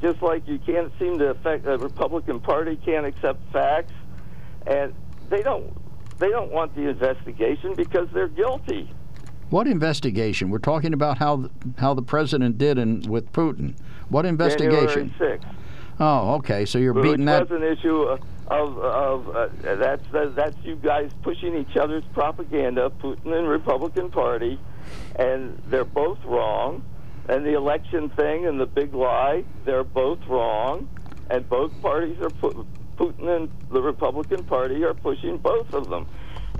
just 0.00 0.22
like 0.22 0.46
you 0.48 0.58
can't 0.60 0.90
seem 0.98 1.18
to 1.18 1.30
affect 1.30 1.64
the 1.64 1.76
Republican 1.78 2.40
Party 2.40 2.76
can't 2.84 3.04
accept 3.04 3.40
facts, 3.52 3.92
and 4.66 4.94
they 5.28 5.42
don't. 5.42 5.70
they 6.18 6.30
don't 6.30 6.50
want 6.50 6.74
the 6.74 6.88
investigation 6.88 7.74
because 7.74 8.08
they're 8.14 8.28
guilty. 8.28 8.90
What 9.50 9.66
investigation? 9.66 10.50
We're 10.50 10.58
talking 10.58 10.92
about 10.94 11.18
how 11.18 11.36
the, 11.36 11.50
how 11.78 11.94
the 11.94 12.02
president 12.02 12.58
did 12.58 12.78
in, 12.78 13.00
with 13.02 13.30
Putin. 13.32 13.74
What 14.08 14.24
investigation? 14.26 15.10
January 15.18 15.38
6th. 15.38 15.54
Oh, 16.00 16.34
okay. 16.36 16.64
So 16.64 16.78
you're 16.78 16.94
beating 16.94 17.24
that. 17.26 17.48
was 17.48 17.60
an 17.60 17.66
issue 17.66 18.02
of 18.02 18.20
of, 18.50 18.78
of 18.78 19.28
uh, 19.36 19.48
that's 19.76 20.02
that's 20.34 20.56
you 20.64 20.76
guys 20.76 21.10
pushing 21.22 21.56
each 21.56 21.76
other's 21.76 22.04
propaganda, 22.12 22.90
Putin 23.02 23.38
and 23.38 23.48
Republican 23.48 24.10
Party, 24.10 24.58
and 25.16 25.60
they're 25.70 25.84
both 25.84 26.18
wrong. 26.24 26.82
And 27.28 27.44
the 27.44 27.54
election 27.54 28.08
thing 28.08 28.46
and 28.46 28.58
the 28.58 28.64
big 28.64 28.94
lie, 28.94 29.44
they're 29.66 29.84
both 29.84 30.20
wrong, 30.28 30.88
and 31.28 31.46
both 31.46 31.72
parties 31.82 32.16
are 32.22 32.30
pu- 32.30 32.66
Putin 32.98 33.28
and 33.36 33.48
the 33.70 33.82
Republican 33.82 34.44
Party 34.44 34.82
are 34.82 34.94
pushing 34.94 35.36
both 35.36 35.72
of 35.74 35.90
them, 35.90 36.06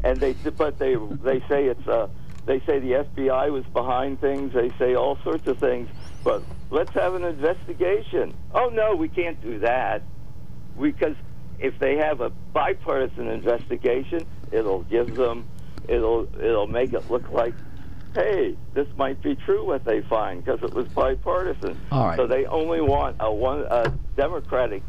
and 0.05 0.21
they 0.21 0.35
but 0.35 0.79
they 0.79 0.95
they 1.25 1.41
say 1.49 1.65
it's 1.67 1.89
uh 1.89 2.09
they 2.45 2.61
say 2.61 2.81
the 2.81 3.07
FBI 3.17 3.51
was 3.51 3.65
behind 3.73 4.21
things. 4.21 4.53
They 4.53 4.73
say 4.79 4.95
all 4.95 5.17
sorts 5.25 5.47
of 5.47 5.59
things, 5.59 5.89
but 6.23 6.45
let's 6.71 6.93
have 6.93 7.15
an 7.15 7.25
investigation. 7.25 8.35
Oh 8.55 8.69
no, 8.73 8.95
we 8.95 9.09
can't 9.09 9.41
do 9.41 9.61
that 9.61 10.03
because 10.79 11.17
if 11.59 11.79
they 11.79 11.97
have 11.97 12.21
a 12.21 12.31
bipartisan 12.31 13.29
investigation, 13.29 14.27
it'll 14.53 14.83
give 14.85 15.15
them, 15.17 15.47
it'll 15.89 16.29
it'll 16.41 16.67
make 16.67 16.93
it 16.93 17.11
look 17.11 17.31
like, 17.31 17.55
hey, 18.15 18.57
this 18.75 18.87
might 18.97 19.23
be 19.23 19.35
true 19.35 19.67
what 19.67 19.85
they 19.85 20.03
find 20.03 20.45
because 20.45 20.63
it 20.63 20.73
was 20.73 20.87
bipartisan. 20.89 21.79
All 21.91 22.07
right. 22.07 22.17
So 22.17 22.27
they 22.27 22.47
only 22.47 22.81
want 22.81 23.17
a 23.21 23.33
one 23.33 23.67
a 23.71 23.93
Democratic 24.17 24.83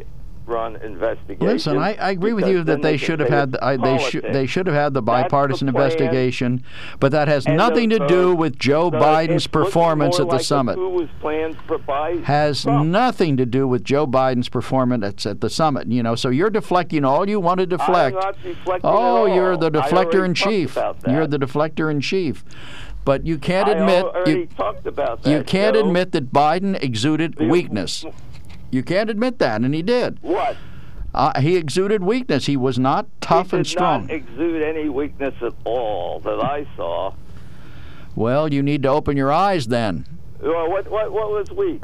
run 0.50 0.76
investigation. 0.78 1.48
Listen, 1.48 1.78
I, 1.78 1.94
I 1.96 2.10
agree 2.12 2.34
with 2.34 2.48
you 2.48 2.64
that 2.64 2.82
they, 2.82 2.98
can 2.98 3.06
should 3.06 3.20
have 3.20 3.30
had 3.30 3.54
it's 3.54 3.64
I, 3.64 3.78
they 3.78 3.98
should 4.00 4.24
they 4.24 4.46
should 4.46 4.68
have 4.68 4.76
had 4.76 4.94
the 4.94 5.02
That's 5.02 5.18
the 5.18 5.24
bipartisan 5.30 5.68
investigation, 5.70 6.64
but 7.00 7.12
that 7.12 7.28
has 7.28 7.46
And 7.46 7.56
nothing 7.58 7.90
the- 7.90 8.00
to 8.00 8.08
do 8.08 8.30
the- 8.30 8.36
with 8.36 8.58
Joe 8.60 8.90
the- 8.90 8.98
Biden's 8.98 9.48
performance 9.48 10.20
at 10.20 10.28
the 10.28 10.34
like 10.36 10.42
summit. 10.42 10.76
coup 10.76 10.90
was 10.90 11.10
planned 11.22 11.56
for 11.68 11.78
Biden. 11.80 12.24
Has 12.24 12.66
nothing 12.66 13.38
to 13.38 13.46
do 13.46 13.68
with 13.68 13.84
Joe 13.84 14.06
Biden's 14.08 14.50
performance 14.50 15.26
at, 15.26 15.40
the 15.42 15.50
summit. 15.50 15.88
You 15.88 16.04
know, 16.04 16.16
so 16.16 16.30
you're 16.30 16.50
deflecting 16.50 17.06
all 17.06 17.30
you 17.30 17.40
want 17.40 17.60
to 17.60 17.66
deflect. 17.66 18.16
I'm 18.18 18.22
not 18.22 18.44
deflecting 18.44 18.82
oh, 18.90 19.26
you're 19.28 19.56
the 19.56 19.72
deflector 19.72 20.26
in 20.26 20.34
chief. 20.34 20.78
You're 21.08 21.28
the 21.28 21.38
deflector 21.40 21.90
in 21.92 22.02
chief. 22.02 22.44
But 23.06 23.26
you 23.26 23.38
can't 23.38 23.70
admit 23.70 24.06
you, 24.28 24.46
talked 24.58 24.86
about 24.86 25.24
that. 25.24 25.32
you 25.32 25.44
can't 25.44 25.76
Joe. 25.76 25.88
admit 25.88 26.12
that 26.12 26.32
Biden 26.34 26.82
exuded 26.84 27.36
The- 27.38 27.46
weakness. 27.48 28.06
You 28.72 28.84
can't 28.84 29.10
admit 29.10 29.40
that, 29.40 29.62
and 29.62 29.74
he 29.74 29.82
did. 29.82 30.20
What? 30.22 30.58
Uh, 31.14 31.40
he 31.42 31.56
exuded 31.56 32.04
weakness. 32.04 32.46
He 32.46 32.56
was 32.56 32.78
not 32.78 33.08
tough 33.20 33.52
and 33.52 33.66
strong. 33.66 34.08
he 34.08 34.20
did 34.20 34.26
not 34.26 34.30
exude 34.30 34.62
any 34.62 34.90
weakness 34.90 35.34
at 35.42 35.54
all 35.66 36.20
that 36.20 36.44
I 36.44 36.68
saw. 36.76 37.14
Well, 38.16 38.54
you 38.54 38.62
need 38.62 38.84
to 38.84 38.90
open 38.90 39.18
your 39.18 39.32
eyes 39.32 39.68
then. 39.68 40.06
Well, 40.42 40.70
what 40.70 40.90
what 40.90 41.12
what 41.12 41.32
was 41.32 41.52
weak? 41.52 41.84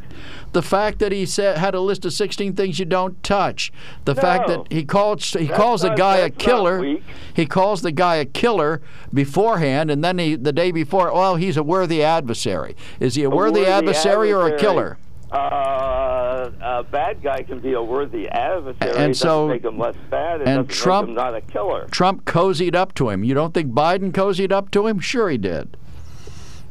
The 0.54 0.62
fact 0.62 1.00
that 1.00 1.12
he 1.12 1.26
said 1.26 1.58
had 1.58 1.76
a 1.76 1.82
list 1.82 2.06
of 2.06 2.14
16 2.14 2.56
things 2.56 2.80
you 2.80 2.86
don't 2.86 3.22
touch. 3.22 3.72
The 4.06 4.16
fact 4.16 4.48
that 4.48 4.72
he 4.72 4.86
called 4.86 5.22
he 5.22 5.48
calls 5.48 5.82
the 5.82 5.90
guy 5.90 6.18
a 6.18 6.30
killer. 6.30 6.98
He 7.34 7.46
calls 7.46 7.82
the 7.82 7.92
guy 7.92 8.16
a 8.16 8.26
killer 8.26 8.82
beforehand, 9.14 9.92
and 9.92 10.02
then 10.04 10.20
he, 10.20 10.36
the 10.36 10.54
day 10.54 10.72
before, 10.72 11.14
well, 11.14 11.36
he's 11.36 11.58
a 11.58 11.64
worthy 11.64 12.02
adversary. 12.02 12.78
Is 13.02 13.16
he 13.16 13.24
a, 13.24 13.30
worthy, 13.30 13.60
worthy 13.60 13.72
adversary, 13.72 14.32
or 14.32 14.48
a 14.48 14.58
killer? 14.58 14.98
Uh, 15.36 16.52
a 16.62 16.84
bad 16.84 17.22
guy 17.22 17.44
can 17.44 17.60
be 17.60 17.74
a 17.74 17.82
worthy 17.82 18.28
adversary. 18.30 18.96
And 18.96 19.16
so- 19.16 19.48
make 19.48 19.66
him 19.66 19.78
less 19.78 19.96
bad. 20.10 20.42
It 20.42 20.48
and 20.48 20.70
Trump- 20.70 21.10
not 21.10 21.36
a 21.36 21.42
killer. 21.42 21.88
Trump 21.92 22.26
cozied 22.26 22.76
up 22.76 22.94
to 22.96 23.10
him. 23.10 23.24
You 23.24 23.34
don't 23.34 23.54
think 23.54 23.72
Biden 23.74 24.12
cozied 24.12 24.52
up 24.52 24.72
to 24.72 24.88
him? 24.88 25.00
Sure, 25.00 25.30
he 25.30 25.38
did. 25.38 25.78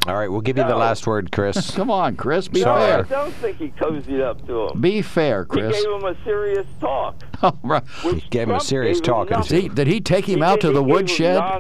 All 0.07 0.15
right, 0.15 0.31
we'll 0.31 0.43
give 0.43 0.59
you 0.59 0.65
the 0.65 0.77
last 0.77 1.07
word, 1.07 1.33
Chris. 1.33 1.71
Come 1.75 1.91
on, 1.91 2.17
Chris. 2.17 2.47
Be 2.49 2.63
fair. 2.63 2.99
I 2.99 3.03
don't 3.09 3.33
think 3.37 3.57
he 3.57 3.69
cozied 3.69 4.21
up 4.21 4.47
to 4.47 4.69
him. 4.69 4.81
Be 4.81 5.01
fair, 5.01 5.47
Chris. 5.47 5.75
He 5.79 5.83
gave 5.83 5.93
him 5.95 6.05
a 6.05 6.25
serious 6.25 6.67
talk. 6.81 7.15
Oh, 7.43 7.59
right. 7.63 7.83
He 8.03 8.21
gave 8.31 8.49
him 8.49 8.55
a 8.55 8.61
serious 8.61 9.01
talk. 9.03 9.29
Did 9.29 9.63
he, 9.63 9.69
did 9.69 9.87
he 9.87 10.01
take 10.01 10.27
him 10.27 10.39
He 10.39 10.43
out 10.45 10.61
did- 10.61 10.69
to 10.69 10.73
the 10.73 10.83
he 10.83 10.87
gave 10.87 10.89
him 10.89 10.95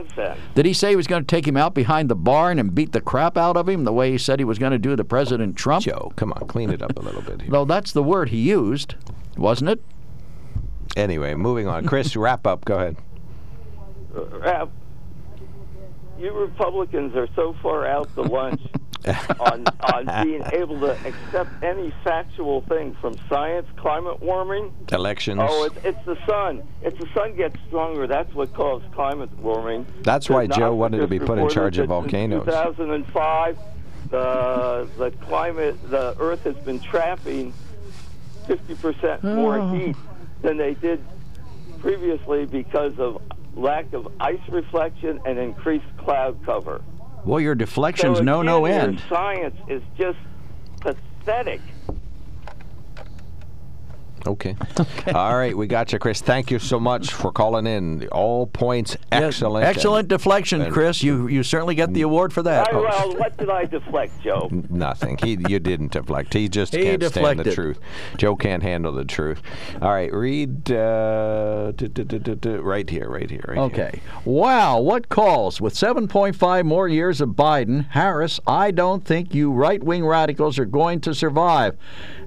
woodshed? 0.06 0.36
Did 0.54 0.64
he 0.64 0.72
say 0.72 0.90
he 0.90 0.96
was 0.96 1.06
going 1.06 1.22
to 1.22 1.26
take 1.26 1.46
him 1.46 1.58
out 1.58 1.74
behind 1.74 2.08
the 2.08 2.14
barn 2.14 2.58
and 2.58 2.74
beat 2.74 2.92
the 2.92 3.02
crap 3.02 3.36
out 3.36 3.58
of 3.58 3.68
him 3.68 3.84
the 3.84 3.92
way 3.92 4.10
he 4.10 4.16
said 4.16 4.38
he 4.38 4.46
was 4.46 4.58
going 4.58 4.72
to 4.72 4.78
do 4.78 4.96
to 4.96 5.04
President 5.04 5.56
Trump? 5.56 5.84
Joe, 5.84 6.10
come 6.16 6.32
on, 6.32 6.46
clean 6.48 6.70
it 6.70 6.80
up 6.80 6.96
a 6.96 7.00
little 7.02 7.20
bit 7.20 7.42
here. 7.42 7.50
Well, 7.50 7.66
that's 7.66 7.92
the 7.92 8.02
word 8.02 8.30
he 8.30 8.38
used, 8.38 8.94
wasn't 9.36 9.68
it? 9.70 9.82
Anyway, 10.96 11.34
moving 11.34 11.66
on. 11.68 11.84
Chris, 11.84 12.16
wrap 12.16 12.46
up. 12.46 12.64
Go 12.64 12.76
ahead. 12.76 12.96
Uh, 14.42 14.66
you 16.18 16.32
Republicans 16.32 17.14
are 17.16 17.28
so 17.34 17.54
far 17.62 17.86
out 17.86 18.12
to 18.14 18.22
lunch 18.22 18.60
on 19.40 19.66
on 19.92 20.24
being 20.24 20.42
able 20.52 20.80
to 20.80 20.92
accept 21.06 21.50
any 21.62 21.92
factual 22.02 22.62
thing 22.62 22.96
from 23.00 23.14
science, 23.28 23.66
climate 23.76 24.20
warming. 24.20 24.72
Elections. 24.92 25.40
Oh, 25.42 25.64
it's, 25.64 25.76
it's 25.84 26.04
the 26.06 26.16
sun. 26.26 26.62
It's 26.82 26.98
the 26.98 27.08
sun 27.14 27.36
gets 27.36 27.56
stronger. 27.66 28.06
That's 28.06 28.32
what 28.34 28.54
caused 28.54 28.90
climate 28.92 29.30
warming. 29.38 29.86
That's 30.02 30.30
why 30.30 30.46
Joe 30.46 30.74
wanted 30.74 30.98
to 30.98 31.06
be 31.06 31.18
put 31.18 31.38
in 31.38 31.48
charge 31.50 31.78
of 31.78 31.88
volcanoes. 31.88 32.40
In 32.46 32.46
2005, 32.46 33.58
the 34.10 34.88
the 34.96 35.10
climate, 35.26 35.76
the 35.90 36.16
Earth 36.18 36.44
has 36.44 36.56
been 36.56 36.80
trapping 36.80 37.52
50% 38.46 39.22
more 39.22 39.58
Oh. 39.58 39.72
heat 39.74 39.96
than 40.42 40.56
they 40.56 40.74
did 40.74 41.02
previously 41.80 42.46
because 42.46 42.98
of 42.98 43.20
lack 43.56 43.92
of 43.92 44.08
ice 44.20 44.40
reflection 44.48 45.20
and 45.24 45.38
increased 45.38 45.86
cloud 45.98 46.38
cover. 46.44 46.82
Well, 47.24 47.40
your 47.40 47.54
deflections 47.54 48.18
so 48.18 48.24
know 48.24 48.42
no 48.42 48.66
again, 48.66 48.80
your 48.80 48.88
end. 48.90 49.02
Science 49.08 49.56
is 49.68 49.82
just 49.96 50.18
pathetic. 50.80 51.60
Okay. 55.04 55.12
All 55.12 55.36
right, 55.36 55.56
we 55.56 55.66
got 55.66 55.92
you, 55.92 55.98
Chris. 55.98 56.20
Thank 56.20 56.50
you 56.50 56.58
so 56.58 56.80
much 56.80 57.12
for 57.12 57.30
calling 57.30 57.66
in. 57.66 58.08
All 58.08 58.46
points 58.46 58.96
excellent. 59.12 59.64
Excellent 59.64 60.08
deflection, 60.08 60.62
and- 60.62 60.72
Chris. 60.72 61.02
You 61.02 61.26
you 61.28 61.42
certainly 61.42 61.74
get 61.74 61.92
the 61.94 62.02
award 62.02 62.32
for 62.32 62.42
that. 62.42 62.72
I, 62.72 62.76
well, 62.76 63.16
what 63.16 63.36
did 63.36 63.50
I 63.50 63.64
deflect, 63.66 64.20
Joe? 64.22 64.48
Nothing. 64.68 65.18
He, 65.22 65.38
you 65.48 65.58
didn't 65.58 65.92
deflect. 65.92 66.34
He 66.34 66.48
just 66.48 66.74
He 66.74 66.82
can't 66.82 67.04
stand 67.04 67.40
the 67.40 67.52
truth. 67.52 67.78
Joe 68.16 68.36
can't 68.36 68.62
handle 68.62 68.92
the 68.92 69.04
truth. 69.04 69.42
All 69.80 69.90
right, 69.90 70.12
read 70.12 70.70
uh, 70.70 71.72
here, 71.78 72.62
right 72.62 72.88
here, 72.88 73.08
right 73.08 73.30
here. 73.30 73.54
Okay. 73.56 74.00
Wow, 74.24 74.80
what 74.80 75.08
calls? 75.08 75.60
With 75.60 75.74
7.5 75.74 76.64
more 76.64 76.88
years 76.88 77.20
of 77.20 77.30
Biden, 77.30 77.88
Harris, 77.90 78.40
I 78.46 78.70
don't 78.70 79.04
think 79.04 79.34
you 79.34 79.52
right 79.52 79.82
wing 79.82 80.04
radicals 80.04 80.58
are 80.58 80.64
going 80.64 81.00
to 81.02 81.14
survive. 81.14 81.76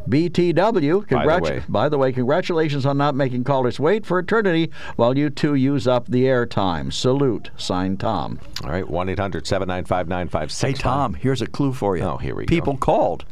BTW, 0.07 1.09
By 1.09 1.37
the 1.37 1.43
way. 1.43 1.63
by 1.67 1.89
the 1.89 1.97
way, 1.97 2.11
congratulations 2.11 2.85
on 2.85 2.97
not 2.97 3.15
making 3.15 3.43
callers 3.43 3.79
wait 3.79 4.05
for 4.05 4.19
eternity 4.19 4.71
while 4.95 5.17
you 5.17 5.29
two 5.29 5.55
use 5.55 5.87
up 5.87 6.07
the 6.07 6.23
airtime. 6.25 6.91
Salute. 6.93 7.51
Signed 7.57 7.99
Tom. 7.99 8.39
All 8.63 8.69
right, 8.69 8.87
1 8.89 9.09
800 9.09 9.45
795 9.47 10.07
9565. 10.07 10.69
Hey, 10.69 10.81
Tom, 10.81 11.13
here's 11.13 11.41
a 11.41 11.47
clue 11.47 11.73
for 11.73 11.97
you. 11.97 12.03
Oh, 12.03 12.17
here 12.17 12.35
we 12.35 12.45
go. 12.45 12.49
People 12.49 12.77
called. 12.77 13.25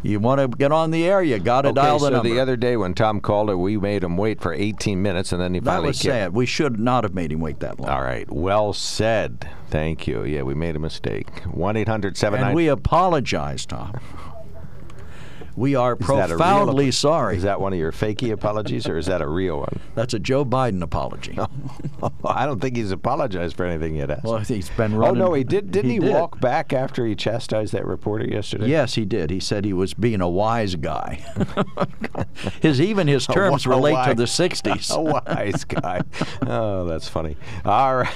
You 0.00 0.20
want 0.20 0.40
to 0.40 0.46
get 0.56 0.70
on 0.70 0.92
the 0.92 1.04
air, 1.08 1.20
you 1.24 1.40
got 1.40 1.62
to 1.62 1.70
Okay, 1.70 1.74
dial 1.74 1.98
the 1.98 2.04
so 2.06 2.10
number. 2.10 2.28
the 2.28 2.38
other 2.38 2.56
day 2.56 2.76
when 2.76 2.94
Tom 2.94 3.20
called 3.20 3.50
it, 3.50 3.56
we 3.56 3.76
made 3.78 4.04
him 4.04 4.16
wait 4.16 4.40
for 4.40 4.52
18 4.52 5.02
minutes, 5.02 5.32
and 5.32 5.40
then 5.42 5.54
he 5.54 5.58
that 5.60 5.66
finally 5.68 5.88
was 5.88 5.98
came. 6.00 6.10
sad. 6.12 6.34
We 6.34 6.46
should 6.46 6.78
not 6.78 7.02
have 7.02 7.14
made 7.14 7.32
him 7.32 7.40
wait 7.40 7.58
that 7.60 7.80
long. 7.80 7.90
All 7.90 8.02
right, 8.02 8.30
well 8.30 8.72
said. 8.72 9.48
Thank 9.70 10.06
you. 10.06 10.22
Yeah, 10.22 10.42
we 10.42 10.54
made 10.54 10.76
a 10.76 10.78
mistake. 10.78 11.42
1 11.46 11.76
800 11.76 12.08
And 12.08 12.16
795 12.16 12.54
we 12.54 12.68
apologize, 12.68 13.66
Tom. 13.66 13.98
We 15.58 15.74
are 15.74 15.96
Is 16.00 16.08
a 16.08 16.12
real- 16.14 16.26
profoundly 16.28 16.90
sorry. 16.92 17.36
Is 17.36 17.42
that 17.42 17.60
one 17.60 17.72
of 17.72 17.78
your 17.80 17.90
fakey 17.90 18.30
apologies, 18.32 18.86
or 18.88 18.96
is 18.96 19.06
that 19.06 19.20
a 19.20 19.26
real 19.26 19.58
one? 19.58 19.80
That's 19.96 20.14
a 20.14 20.20
Joe 20.20 20.44
Biden 20.44 20.82
apology. 20.82 21.36
I 22.24 22.46
don't 22.46 22.60
think 22.60 22.76
he's 22.76 22.92
apologized 22.92 23.56
for 23.56 23.64
anything 23.64 23.96
yet. 23.96 24.22
Well, 24.22 24.38
he's 24.38 24.70
been 24.70 24.94
oh 24.94 25.10
no, 25.12 25.34
he 25.34 25.42
did. 25.42 25.72
Didn't 25.72 25.90
he, 25.90 25.98
did. 25.98 26.12
walk 26.14 26.40
back 26.40 26.72
after 26.72 27.04
he 27.04 27.16
chastised 27.16 27.72
that 27.72 27.84
reporter 27.86 28.24
yesterday? 28.24 28.68
Yes, 28.68 28.94
he 28.94 29.04
did. 29.04 29.30
He 29.30 29.40
said 29.40 29.64
he 29.64 29.72
was 29.72 29.94
being 29.94 30.20
a 30.20 30.28
wise 30.28 30.76
guy. 30.76 31.24
his 32.62 32.80
even 32.80 33.08
his 33.08 33.26
terms 33.26 33.66
A 33.66 33.70
relate 33.70 33.90
to 33.90 34.14
wise- 34.14 34.16
the 34.16 34.24
'60s. 34.24 34.94
A 34.94 35.00
wise 35.00 35.64
guy. 35.64 36.02
Oh, 36.46 36.84
that's 36.84 37.08
funny. 37.08 37.36
All 37.64 37.96
right. 37.96 38.14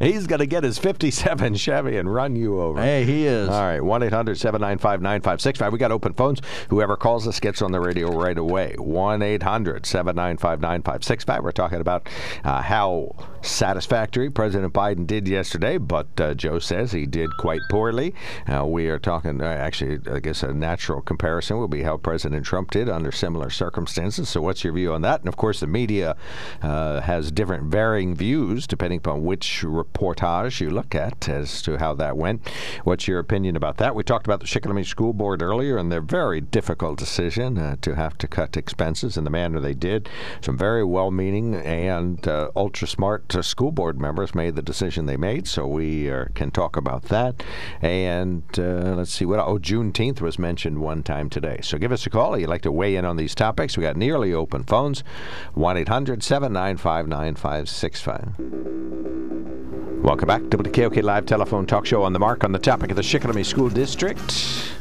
He's 0.00 0.26
going 0.26 0.40
to 0.40 0.46
get 0.46 0.64
his 0.64 0.78
57 0.78 1.54
Chevy 1.54 1.96
and 1.96 2.12
run 2.12 2.34
you 2.36 2.60
over. 2.60 2.80
Hey, 2.80 3.04
he 3.04 3.26
is. 3.26 3.48
All 3.48 3.60
right. 3.62 3.80
1 3.82 4.02
800 4.02 4.38
795 4.38 5.02
9565. 5.34 5.72
We 5.72 5.78
got 5.78 5.92
open 5.92 6.14
phones. 6.14 6.40
Whoever 6.68 6.96
calls 6.96 7.26
us 7.26 7.40
gets 7.40 7.60
on 7.60 7.72
the 7.72 7.80
radio 7.80 8.08
right 8.08 8.38
away. 8.38 8.74
1 8.78 9.22
800 9.22 9.84
795 9.86 10.60
9565. 10.60 11.42
We're 11.42 11.52
talking 11.52 11.80
about 11.80 12.08
uh, 12.44 12.62
how 12.62 13.14
satisfactory 13.42 14.30
President 14.30 14.72
Biden 14.72 15.06
did 15.06 15.28
yesterday, 15.28 15.76
but 15.78 16.08
uh, 16.20 16.34
Joe 16.34 16.58
says 16.58 16.92
he 16.92 17.06
did 17.06 17.28
quite 17.38 17.60
poorly. 17.68 18.14
Uh, 18.46 18.64
we 18.64 18.88
are 18.88 18.98
talking, 18.98 19.42
uh, 19.42 19.44
actually, 19.44 19.98
I 20.10 20.20
guess 20.20 20.42
a 20.42 20.52
natural 20.54 21.02
comparison 21.02 21.58
will 21.58 21.68
be 21.68 21.82
how 21.82 21.96
President 21.96 22.46
Trump 22.46 22.70
did 22.70 22.88
under 22.88 23.12
similar 23.12 23.50
circumstances. 23.50 24.28
So, 24.28 24.40
what's 24.40 24.64
your 24.64 24.72
view 24.72 24.92
on 24.92 25.02
that? 25.02 25.20
And 25.20 25.28
of 25.28 25.36
course, 25.36 25.60
the 25.60 25.66
media 25.66 26.16
uh, 26.62 27.00
has 27.00 27.30
different 27.32 27.64
varying 27.64 28.14
views 28.14 28.66
depending 28.66 28.98
upon 28.98 29.24
which 29.24 29.62
reportage 29.62 30.60
you 30.60 30.70
look 30.70 30.94
at 30.94 31.28
as 31.28 31.60
to 31.62 31.76
how 31.78 31.94
that 31.94 32.16
went. 32.16 32.46
What's 32.84 33.08
your 33.08 33.18
opinion 33.18 33.56
about 33.56 33.78
that? 33.78 33.94
We 33.94 34.04
talked 34.04 34.26
about 34.26 34.40
the 34.40 34.46
Shikellamy 34.46 34.86
School 34.86 35.12
Board 35.12 35.23
earlier 35.24 35.78
and 35.78 35.90
their 35.90 36.00
very 36.00 36.40
difficult 36.40 36.98
decision 36.98 37.56
uh, 37.58 37.76
to 37.80 37.94
have 37.94 38.18
to 38.18 38.28
cut 38.28 38.56
expenses 38.56 39.16
in 39.16 39.24
the 39.24 39.30
manner 39.30 39.58
they 39.60 39.74
did. 39.74 40.08
Some 40.40 40.58
very 40.58 40.84
well 40.84 41.10
meaning 41.10 41.54
and 41.54 42.26
uh, 42.28 42.50
ultra 42.54 42.86
smart 42.86 43.34
uh, 43.34 43.42
school 43.42 43.72
board 43.72 44.00
members 44.00 44.34
made 44.34 44.54
the 44.54 44.62
decision 44.62 45.06
they 45.06 45.16
made, 45.16 45.48
so 45.48 45.66
we 45.66 46.10
uh, 46.10 46.26
can 46.34 46.50
talk 46.50 46.76
about 46.76 47.04
that. 47.04 47.42
And 47.80 48.42
uh, 48.58 48.94
let's 48.94 49.12
see 49.12 49.24
what. 49.24 49.40
Oh, 49.40 49.58
Juneteenth 49.58 50.20
was 50.20 50.38
mentioned 50.38 50.78
one 50.80 51.02
time 51.02 51.30
today. 51.30 51.60
So 51.62 51.78
give 51.78 51.92
us 51.92 52.06
a 52.06 52.10
call. 52.10 52.34
If 52.34 52.40
You'd 52.42 52.50
like 52.50 52.62
to 52.62 52.72
weigh 52.72 52.96
in 52.96 53.04
on 53.04 53.16
these 53.16 53.34
topics. 53.34 53.76
We 53.76 53.82
got 53.82 53.96
nearly 53.96 54.34
open 54.34 54.64
phones 54.64 55.02
1 55.54 55.76
800 55.78 56.22
795 56.22 57.08
9565. 57.08 58.84
Welcome 60.04 60.26
back 60.26 60.50
to 60.50 60.58
the 60.58 60.68
KOK 60.68 60.96
Live 61.02 61.24
Telephone 61.24 61.64
Talk 61.64 61.86
Show 61.86 62.02
on 62.02 62.12
the 62.12 62.18
Mark 62.18 62.44
on 62.44 62.52
the 62.52 62.58
topic 62.58 62.90
of 62.90 62.96
the 62.96 63.02
Shikellamy 63.02 63.42
School 63.42 63.70
District. 63.70 64.30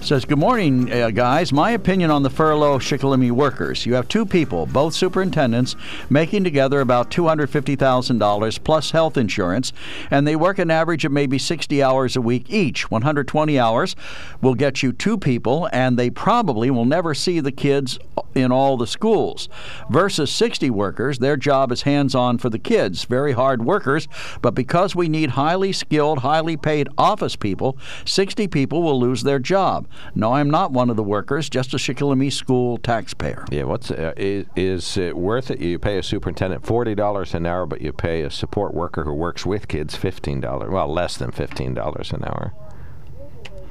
Says, 0.01 0.25
morning, 0.39 0.91
uh, 0.91 1.09
guys. 1.09 1.51
My 1.51 1.71
opinion 1.71 2.09
on 2.09 2.23
the 2.23 2.29
furlough 2.29 2.79
Shikellamy 2.79 3.31
workers. 3.31 3.85
You 3.85 3.95
have 3.95 4.07
two 4.07 4.25
people, 4.25 4.65
both 4.65 4.93
superintendents, 4.93 5.75
making 6.09 6.43
together 6.43 6.79
about 6.79 7.11
$250,000 7.11 8.63
plus 8.63 8.91
health 8.91 9.17
insurance, 9.17 9.73
and 10.09 10.25
they 10.25 10.35
work 10.35 10.59
an 10.59 10.71
average 10.71 11.03
of 11.03 11.11
maybe 11.11 11.37
60 11.37 11.83
hours 11.83 12.15
a 12.15 12.21
week 12.21 12.45
each. 12.49 12.89
120 12.89 13.59
hours 13.59 13.95
will 14.41 14.55
get 14.55 14.81
you 14.81 14.93
two 14.93 15.17
people, 15.17 15.69
and 15.73 15.99
they 15.99 16.09
probably 16.09 16.71
will 16.71 16.85
never 16.85 17.13
see 17.13 17.39
the 17.39 17.51
kids 17.51 17.99
in 18.33 18.51
all 18.51 18.77
the 18.77 18.87
schools. 18.87 19.49
Versus 19.89 20.31
60 20.31 20.69
workers, 20.69 21.19
their 21.19 21.37
job 21.37 21.71
is 21.71 21.83
hands 21.83 22.15
on 22.15 22.37
for 22.37 22.49
the 22.49 22.59
kids. 22.59 23.05
Very 23.05 23.33
hard 23.33 23.65
workers, 23.65 24.07
but 24.41 24.55
because 24.55 24.95
we 24.95 25.09
need 25.09 25.31
highly 25.31 25.71
skilled, 25.71 26.19
highly 26.19 26.57
paid 26.57 26.89
office 26.97 27.35
people, 27.35 27.77
60 28.05 28.47
people 28.47 28.81
will 28.81 28.99
lose 28.99 29.23
their 29.23 29.39
job. 29.39 29.87
No, 30.15 30.33
I'm 30.33 30.49
not 30.49 30.71
one 30.71 30.91
of 30.91 30.95
the 30.95 31.03
workers, 31.03 31.49
just 31.49 31.73
a 31.73 31.77
Shikellamy 31.77 32.31
school 32.31 32.77
taxpayer. 32.77 33.45
Yeah, 33.51 33.63
what's 33.63 33.89
uh, 33.89 34.13
is, 34.15 34.45
is 34.55 34.97
it 34.97 35.17
worth 35.17 35.49
it? 35.49 35.59
You 35.59 35.79
pay 35.79 35.97
a 35.97 36.03
superintendent 36.03 36.65
forty 36.65 36.93
dollars 36.93 37.33
an 37.33 37.47
hour, 37.47 37.65
but 37.65 37.81
you 37.81 37.91
pay 37.91 38.21
a 38.21 38.29
support 38.29 38.75
worker 38.75 39.03
who 39.03 39.13
works 39.13 39.43
with 39.43 39.67
kids 39.67 39.95
fifteen 39.95 40.39
dollars. 40.39 40.69
Well, 40.69 40.87
less 40.87 41.17
than 41.17 41.31
fifteen 41.31 41.73
dollars 41.73 42.11
an 42.11 42.23
hour. 42.25 42.53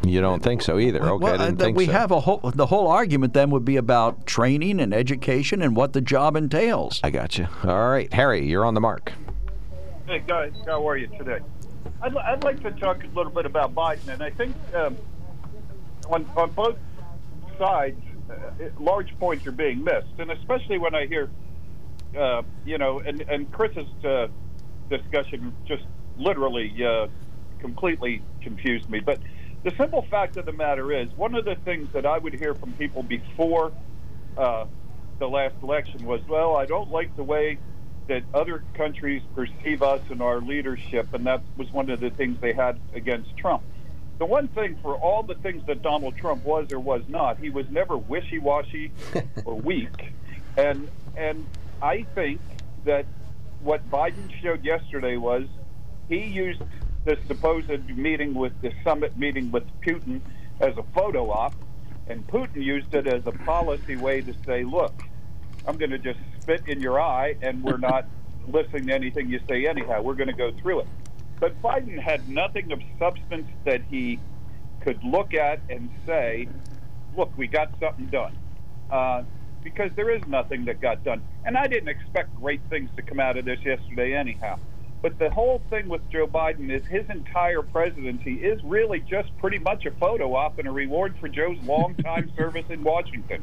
You 0.04 0.20
don't 0.20 0.42
think 0.42 0.62
so 0.62 0.80
either? 0.80 1.00
Okay, 1.00 1.22
well, 1.22 1.34
I 1.34 1.36
didn't 1.36 1.60
uh, 1.60 1.64
think 1.64 1.76
we 1.76 1.86
so. 1.86 1.92
have 1.92 2.10
a 2.10 2.18
whole. 2.18 2.40
The 2.52 2.66
whole 2.66 2.88
argument 2.88 3.34
then 3.34 3.50
would 3.50 3.64
be 3.64 3.76
about 3.76 4.26
training 4.26 4.80
and 4.80 4.92
education 4.92 5.62
and 5.62 5.76
what 5.76 5.92
the 5.92 6.00
job 6.00 6.34
entails. 6.34 7.00
I 7.04 7.10
got 7.10 7.38
you. 7.38 7.46
All 7.62 7.88
right, 7.88 8.12
Harry, 8.12 8.44
you're 8.44 8.64
on 8.64 8.74
the 8.74 8.80
mark. 8.80 9.12
Hey 10.08 10.24
guys, 10.26 10.52
how 10.66 10.88
are 10.88 10.96
you 10.96 11.06
today? 11.06 11.38
I'd, 12.02 12.16
I'd 12.16 12.42
like 12.42 12.60
to 12.64 12.72
talk 12.72 13.04
a 13.04 13.06
little 13.16 13.30
bit 13.30 13.46
about 13.46 13.76
Biden, 13.76 14.08
and 14.08 14.24
I 14.24 14.30
think 14.30 14.56
um, 14.74 14.96
on 16.08 16.28
on 16.36 16.50
both 16.52 16.76
sides, 17.58 18.00
uh, 18.30 18.34
large 18.78 19.16
points 19.18 19.46
are 19.46 19.52
being 19.52 19.84
missed, 19.84 20.18
and 20.18 20.30
especially 20.30 20.78
when 20.78 20.94
I 20.94 21.06
hear, 21.06 21.30
uh, 22.18 22.42
you 22.64 22.78
know, 22.78 23.00
and 23.00 23.24
and 23.28 23.50
Chris's 23.52 23.86
uh, 24.04 24.28
discussion 24.88 25.54
just 25.66 25.84
literally 26.16 26.72
uh, 26.84 27.08
completely 27.60 28.22
confused 28.42 28.88
me. 28.90 29.00
But 29.00 29.20
the 29.62 29.72
simple 29.76 30.02
fact 30.10 30.36
of 30.36 30.46
the 30.46 30.52
matter 30.52 30.92
is, 30.92 31.08
one 31.16 31.34
of 31.34 31.44
the 31.44 31.54
things 31.64 31.88
that 31.92 32.04
I 32.04 32.18
would 32.18 32.34
hear 32.34 32.54
from 32.54 32.72
people 32.72 33.02
before 33.02 33.72
uh, 34.36 34.66
the 35.18 35.28
last 35.28 35.54
election 35.62 36.04
was, 36.04 36.20
well, 36.28 36.56
I 36.56 36.66
don't 36.66 36.90
like 36.90 37.14
the 37.16 37.22
way 37.22 37.58
that 38.08 38.24
other 38.34 38.64
countries 38.74 39.22
perceive 39.34 39.82
us 39.82 40.00
and 40.10 40.20
our 40.20 40.40
leadership, 40.40 41.14
and 41.14 41.24
that 41.26 41.42
was 41.56 41.72
one 41.72 41.90
of 41.90 42.00
the 42.00 42.10
things 42.10 42.38
they 42.40 42.52
had 42.52 42.78
against 42.94 43.36
Trump. 43.36 43.62
The 44.22 44.26
one 44.26 44.46
thing 44.46 44.78
for 44.80 44.94
all 44.94 45.24
the 45.24 45.34
things 45.34 45.66
that 45.66 45.82
Donald 45.82 46.16
Trump 46.16 46.44
was 46.44 46.70
or 46.70 46.78
was 46.78 47.02
not, 47.08 47.40
he 47.40 47.50
was 47.50 47.68
never 47.70 47.96
wishy-washy 47.96 48.92
or 49.44 49.56
weak, 49.56 50.12
and 50.56 50.88
and 51.16 51.44
I 51.82 52.04
think 52.14 52.40
that 52.84 53.04
what 53.62 53.90
Biden 53.90 54.30
showed 54.40 54.64
yesterday 54.64 55.16
was 55.16 55.48
he 56.08 56.20
used 56.20 56.62
the 57.04 57.18
supposed 57.26 57.88
meeting 57.88 58.32
with 58.32 58.52
the 58.60 58.72
summit 58.84 59.18
meeting 59.18 59.50
with 59.50 59.64
Putin 59.80 60.20
as 60.60 60.78
a 60.78 60.84
photo 60.94 61.32
op, 61.32 61.56
and 62.06 62.24
Putin 62.28 62.62
used 62.62 62.94
it 62.94 63.08
as 63.08 63.26
a 63.26 63.32
policy 63.32 63.96
way 63.96 64.20
to 64.20 64.32
say, 64.46 64.62
look, 64.62 65.02
I'm 65.66 65.76
going 65.76 65.90
to 65.90 65.98
just 65.98 66.20
spit 66.40 66.62
in 66.68 66.80
your 66.80 67.00
eye, 67.00 67.34
and 67.42 67.60
we're 67.64 67.76
not 67.76 68.06
listening 68.46 68.86
to 68.86 68.94
anything 68.94 69.30
you 69.30 69.40
say 69.48 69.66
anyhow. 69.66 70.00
We're 70.00 70.14
going 70.14 70.30
to 70.30 70.32
go 70.32 70.52
through 70.52 70.82
it. 70.82 70.88
But 71.42 71.60
Biden 71.60 71.98
had 71.98 72.28
nothing 72.28 72.70
of 72.70 72.80
substance 73.00 73.48
that 73.64 73.82
he 73.90 74.20
could 74.78 75.02
look 75.02 75.34
at 75.34 75.58
and 75.68 75.90
say, 76.06 76.46
look, 77.16 77.36
we 77.36 77.48
got 77.48 77.72
something 77.80 78.06
done. 78.06 78.38
Uh, 78.88 79.24
because 79.64 79.90
there 79.96 80.10
is 80.10 80.24
nothing 80.28 80.66
that 80.66 80.80
got 80.80 81.02
done. 81.02 81.20
And 81.44 81.56
I 81.56 81.66
didn't 81.66 81.88
expect 81.88 82.32
great 82.36 82.60
things 82.70 82.90
to 82.94 83.02
come 83.02 83.18
out 83.18 83.36
of 83.36 83.44
this 83.44 83.58
yesterday, 83.64 84.14
anyhow. 84.14 84.56
But 85.02 85.18
the 85.18 85.30
whole 85.30 85.60
thing 85.68 85.88
with 85.88 86.08
Joe 86.12 86.28
Biden 86.28 86.70
is 86.70 86.86
his 86.86 87.10
entire 87.10 87.62
presidency 87.62 88.34
is 88.34 88.62
really 88.62 89.00
just 89.00 89.36
pretty 89.38 89.58
much 89.58 89.84
a 89.84 89.90
photo 89.90 90.36
op 90.36 90.60
and 90.60 90.68
a 90.68 90.72
reward 90.72 91.16
for 91.18 91.26
Joe's 91.26 91.58
long 91.64 91.96
time 91.96 92.30
service 92.36 92.66
in 92.68 92.84
Washington 92.84 93.42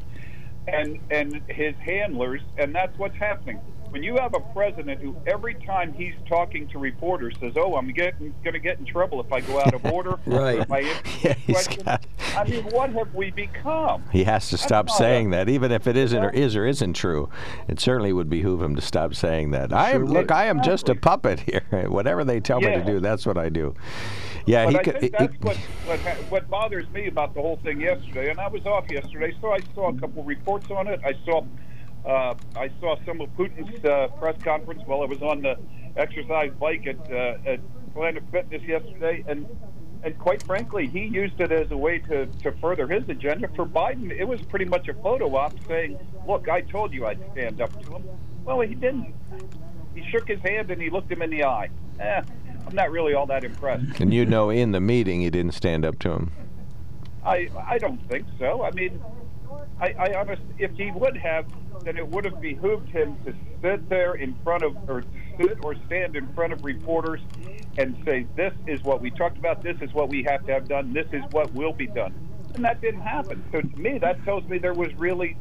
and 0.69 0.99
and 1.11 1.41
his 1.49 1.75
handlers, 1.75 2.41
and 2.57 2.73
that's 2.73 2.97
what's 2.97 3.17
happening. 3.17 3.59
When 3.91 4.03
you 4.03 4.17
have 4.17 4.35
a 4.35 4.39
president 4.39 5.01
who 5.01 5.15
every 5.25 5.55
time 5.55 5.93
he's 5.93 6.13
talking 6.27 6.67
to 6.69 6.77
reporters 6.79 7.33
says, 7.39 7.53
"Oh, 7.57 7.75
I'm 7.75 7.91
getting 7.91 8.33
going 8.43 8.53
to 8.53 8.59
get 8.59 8.77
in 8.79 8.85
trouble 8.85 9.19
if 9.19 9.31
I 9.33 9.41
go 9.41 9.59
out 9.59 9.73
of 9.73 9.83
order," 9.91 10.19
Right. 10.25 10.59
If 10.59 10.71
I 10.71 10.79
Yeah, 11.23 11.33
he's 11.33 11.67
got- 11.67 12.05
I 12.37 12.43
mean, 12.43 12.63
what 12.65 12.91
have 12.91 13.13
we 13.15 13.31
become? 13.31 14.03
He 14.11 14.23
has 14.25 14.49
to 14.49 14.55
That's 14.55 14.63
stop 14.63 14.89
saying 14.91 15.27
a- 15.33 15.37
that, 15.37 15.49
even 15.49 15.71
if 15.71 15.87
it 15.87 15.97
isn't 15.97 16.23
or 16.23 16.29
is 16.29 16.55
or 16.55 16.65
isn't 16.65 16.93
true. 16.93 17.29
It 17.67 17.79
certainly 17.79 18.13
would 18.13 18.29
behoove 18.29 18.61
him 18.61 18.75
to 18.75 18.81
stop 18.81 19.15
saying 19.15 19.51
that. 19.51 19.73
I 19.73 19.91
am, 19.91 20.05
Sure 20.05 20.13
look. 20.13 20.31
I 20.31 20.45
am 20.45 20.61
just 20.61 20.87
a 20.89 20.95
puppet 20.95 21.39
here. 21.39 21.63
Whatever 21.89 22.23
they 22.23 22.39
tell 22.39 22.61
me 22.61 22.67
to 22.67 22.83
do, 22.83 22.99
that's 22.99 23.25
what 23.25 23.37
I 23.37 23.49
do. 23.49 23.73
Yeah, 24.45 24.65
but 24.65 24.71
he 24.73 24.79
I 24.79 24.83
could. 24.83 24.99
think 25.01 25.17
he- 25.19 25.37
what, 25.39 25.57
what 25.57 25.99
what 26.29 26.49
bothers 26.49 26.87
me 26.91 27.07
about 27.07 27.33
the 27.33 27.41
whole 27.41 27.57
thing 27.63 27.81
yesterday. 27.81 28.29
And 28.29 28.39
I 28.39 28.47
was 28.47 28.65
off 28.67 28.85
yesterday, 28.91 29.33
so 29.41 29.51
I 29.51 29.59
saw 29.73 29.89
a 29.89 29.93
couple 29.99 30.23
reports 30.23 30.69
on 30.69 30.87
it. 30.87 31.01
I 31.03 31.13
saw 31.25 31.43
uh, 32.05 32.35
I 32.55 32.69
saw 32.79 32.95
some 33.05 33.21
of 33.21 33.29
Putin's 33.35 33.83
uh, 33.83 34.07
press 34.19 34.41
conference 34.43 34.81
while 34.85 35.01
I 35.01 35.05
was 35.05 35.21
on 35.21 35.41
the 35.41 35.57
exercise 35.97 36.51
bike 36.59 36.87
at 36.87 37.11
uh, 37.11 37.37
at 37.45 37.59
Planet 37.93 38.23
Fitness 38.31 38.63
yesterday, 38.63 39.23
and 39.27 39.47
and 40.03 40.17
quite 40.17 40.41
frankly, 40.43 40.87
he 40.87 41.05
used 41.05 41.39
it 41.41 41.51
as 41.51 41.71
a 41.71 41.77
way 41.77 41.99
to, 41.99 42.25
to 42.25 42.51
further 42.53 42.87
his 42.87 43.07
agenda. 43.09 43.49
For 43.55 43.65
Biden, 43.65 44.11
it 44.11 44.25
was 44.25 44.41
pretty 44.41 44.65
much 44.65 44.87
a 44.87 44.93
photo 44.93 45.35
op 45.35 45.53
saying, 45.67 45.99
"Look, 46.27 46.47
I 46.47 46.61
told 46.61 46.93
you 46.93 47.05
I'd 47.05 47.19
stand 47.31 47.61
up 47.61 47.71
to 47.83 47.95
him." 47.95 48.03
Well, 48.45 48.61
he 48.61 48.75
didn't. 48.75 49.13
He 49.93 50.09
shook 50.09 50.27
his 50.27 50.39
hand 50.39 50.71
and 50.71 50.81
he 50.81 50.89
looked 50.89 51.11
him 51.11 51.21
in 51.21 51.29
the 51.29 51.43
eye. 51.43 51.69
Eh, 51.99 52.21
I'm 52.65 52.75
not 52.75 52.91
really 52.91 53.13
all 53.13 53.25
that 53.25 53.43
impressed. 53.43 53.99
and 53.99 54.13
you 54.13 54.25
know, 54.25 54.49
in 54.49 54.71
the 54.71 54.79
meeting, 54.79 55.21
he 55.21 55.29
didn't 55.29 55.53
stand 55.53 55.85
up 55.85 55.99
to 55.99 56.11
him. 56.11 56.31
I 57.25 57.49
I 57.67 57.77
don't 57.77 58.01
think 58.09 58.25
so. 58.37 58.63
I 58.63 58.71
mean, 58.71 59.01
I, 59.79 59.93
I 59.99 60.15
honest 60.19 60.41
if 60.57 60.71
he 60.75 60.91
would 60.91 61.17
have, 61.17 61.45
then 61.85 61.97
it 61.97 62.09
would 62.09 62.25
have 62.25 62.41
behooved 62.41 62.89
him 62.89 63.17
to 63.25 63.33
sit 63.61 63.89
there 63.89 64.15
in 64.15 64.35
front 64.43 64.63
of 64.63 64.75
or 64.87 65.03
sit 65.37 65.57
or 65.61 65.75
stand 65.85 66.15
in 66.15 66.27
front 66.33 66.53
of 66.53 66.63
reporters 66.63 67.21
and 67.77 67.95
say, 68.05 68.27
"This 68.35 68.53
is 68.67 68.83
what 68.83 69.01
we 69.01 69.11
talked 69.11 69.37
about. 69.37 69.63
This 69.63 69.77
is 69.81 69.93
what 69.93 70.09
we 70.09 70.23
have 70.29 70.45
to 70.45 70.53
have 70.53 70.67
done. 70.67 70.93
This 70.93 71.07
is 71.13 71.23
what 71.31 71.53
will 71.53 71.73
be 71.73 71.87
done." 71.87 72.13
And 72.55 72.63
that 72.65 72.81
didn't 72.81 73.01
happen. 73.01 73.43
So 73.51 73.61
to 73.61 73.77
me, 73.77 73.99
that 73.99 74.23
tells 74.25 74.47
me 74.49 74.57
there 74.57 74.73
was 74.73 74.89
really. 74.97 75.37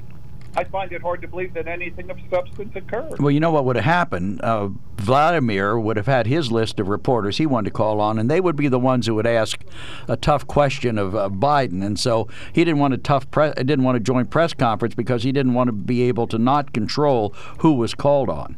I 0.57 0.65
find 0.65 0.91
it 0.93 1.03
hard 1.03 1.23
to 1.23 1.29
believe 1.29 1.55
that 1.55 1.69
anything 1.69 2.11
of 2.11 2.19
substance 2.31 2.75
occurred. 2.75 3.21
Well, 3.21 3.31
you 3.31 3.39
know 3.39 3.51
what 3.51 3.65
would 3.65 3.77
have 3.77 3.85
happened? 3.85 4.41
Uh, 4.43 4.71
Vladimir 4.97 5.79
would 5.79 5.97
have 5.97 6.07
had 6.07 6.27
his 6.27 6.51
list 6.51 6.81
of 6.81 6.89
reporters 6.89 7.39
he 7.39 7.47
wanted 7.47 7.71
to 7.71 7.75
call 7.75 8.01
on, 8.01 8.19
and 8.19 8.31
they 8.31 8.41
would 8.41 8.57
be 8.57 8.67
the 8.67 8.79
ones 8.79 9.07
who 9.07 9.15
would 9.15 9.27
ask 9.27 9.63
a 10.09 10.17
tough 10.17 10.47
question 10.47 10.99
of 10.99 11.15
uh, 11.15 11.29
Biden. 11.29 11.85
And 11.85 11.99
so 11.99 12.29
he 12.53 12.65
didn't 12.65 12.81
want 12.81 12.95
a 12.95 12.99
tough 12.99 13.31
press, 13.31 13.55
didn't 13.57 13.85
want 13.85 13.97
to 13.97 14.01
join 14.01 14.27
press 14.27 14.53
conference 14.53 14.95
because 14.95 15.23
he 15.23 15.33
didn't 15.33 15.55
want 15.55 15.69
to 15.69 15.73
be 15.73 16.03
able 16.03 16.27
to 16.29 16.39
not 16.39 16.73
control 16.73 17.31
who 17.59 17.75
was 17.75 17.95
called 17.95 18.29
on, 18.29 18.57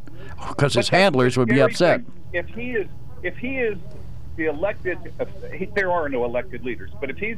because 0.49 0.73
his 0.73 0.89
handlers 0.89 1.37
would 1.37 1.49
be 1.49 1.61
upset. 1.61 2.01
thing. 2.01 2.11
If 2.33 2.47
he 2.47 2.71
is, 2.71 2.87
if 3.21 3.37
he 3.37 3.57
is 3.57 3.77
the 4.37 4.45
elected, 4.45 4.97
he, 5.53 5.65
there 5.65 5.91
are 5.91 6.09
no 6.09 6.25
elected 6.25 6.63
leaders, 6.63 6.89
but 6.99 7.09
if 7.09 7.17
he's 7.17 7.37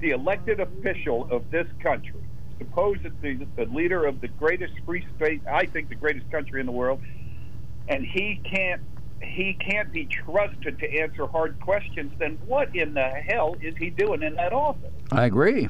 the 0.00 0.10
elected 0.10 0.60
official 0.60 1.28
of 1.30 1.50
this 1.50 1.68
country, 1.80 2.20
supposedly 2.62 3.34
the 3.56 3.64
leader 3.66 4.04
of 4.04 4.20
the 4.20 4.28
greatest 4.28 4.74
free 4.86 5.06
state, 5.16 5.42
I 5.50 5.66
think 5.66 5.88
the 5.88 5.94
greatest 5.94 6.30
country 6.30 6.60
in 6.60 6.66
the 6.66 6.72
world, 6.72 7.00
and 7.88 8.04
he 8.04 8.40
can't 8.44 8.80
he 9.20 9.54
can't 9.54 9.92
be 9.92 10.04
trusted 10.06 10.80
to 10.80 10.98
answer 10.98 11.26
hard 11.28 11.58
questions, 11.60 12.12
then 12.18 12.36
what 12.46 12.74
in 12.74 12.92
the 12.94 13.08
hell 13.08 13.54
is 13.60 13.76
he 13.76 13.88
doing 13.88 14.20
in 14.20 14.34
that 14.34 14.52
office? 14.52 14.90
I 15.12 15.26
agree. 15.26 15.68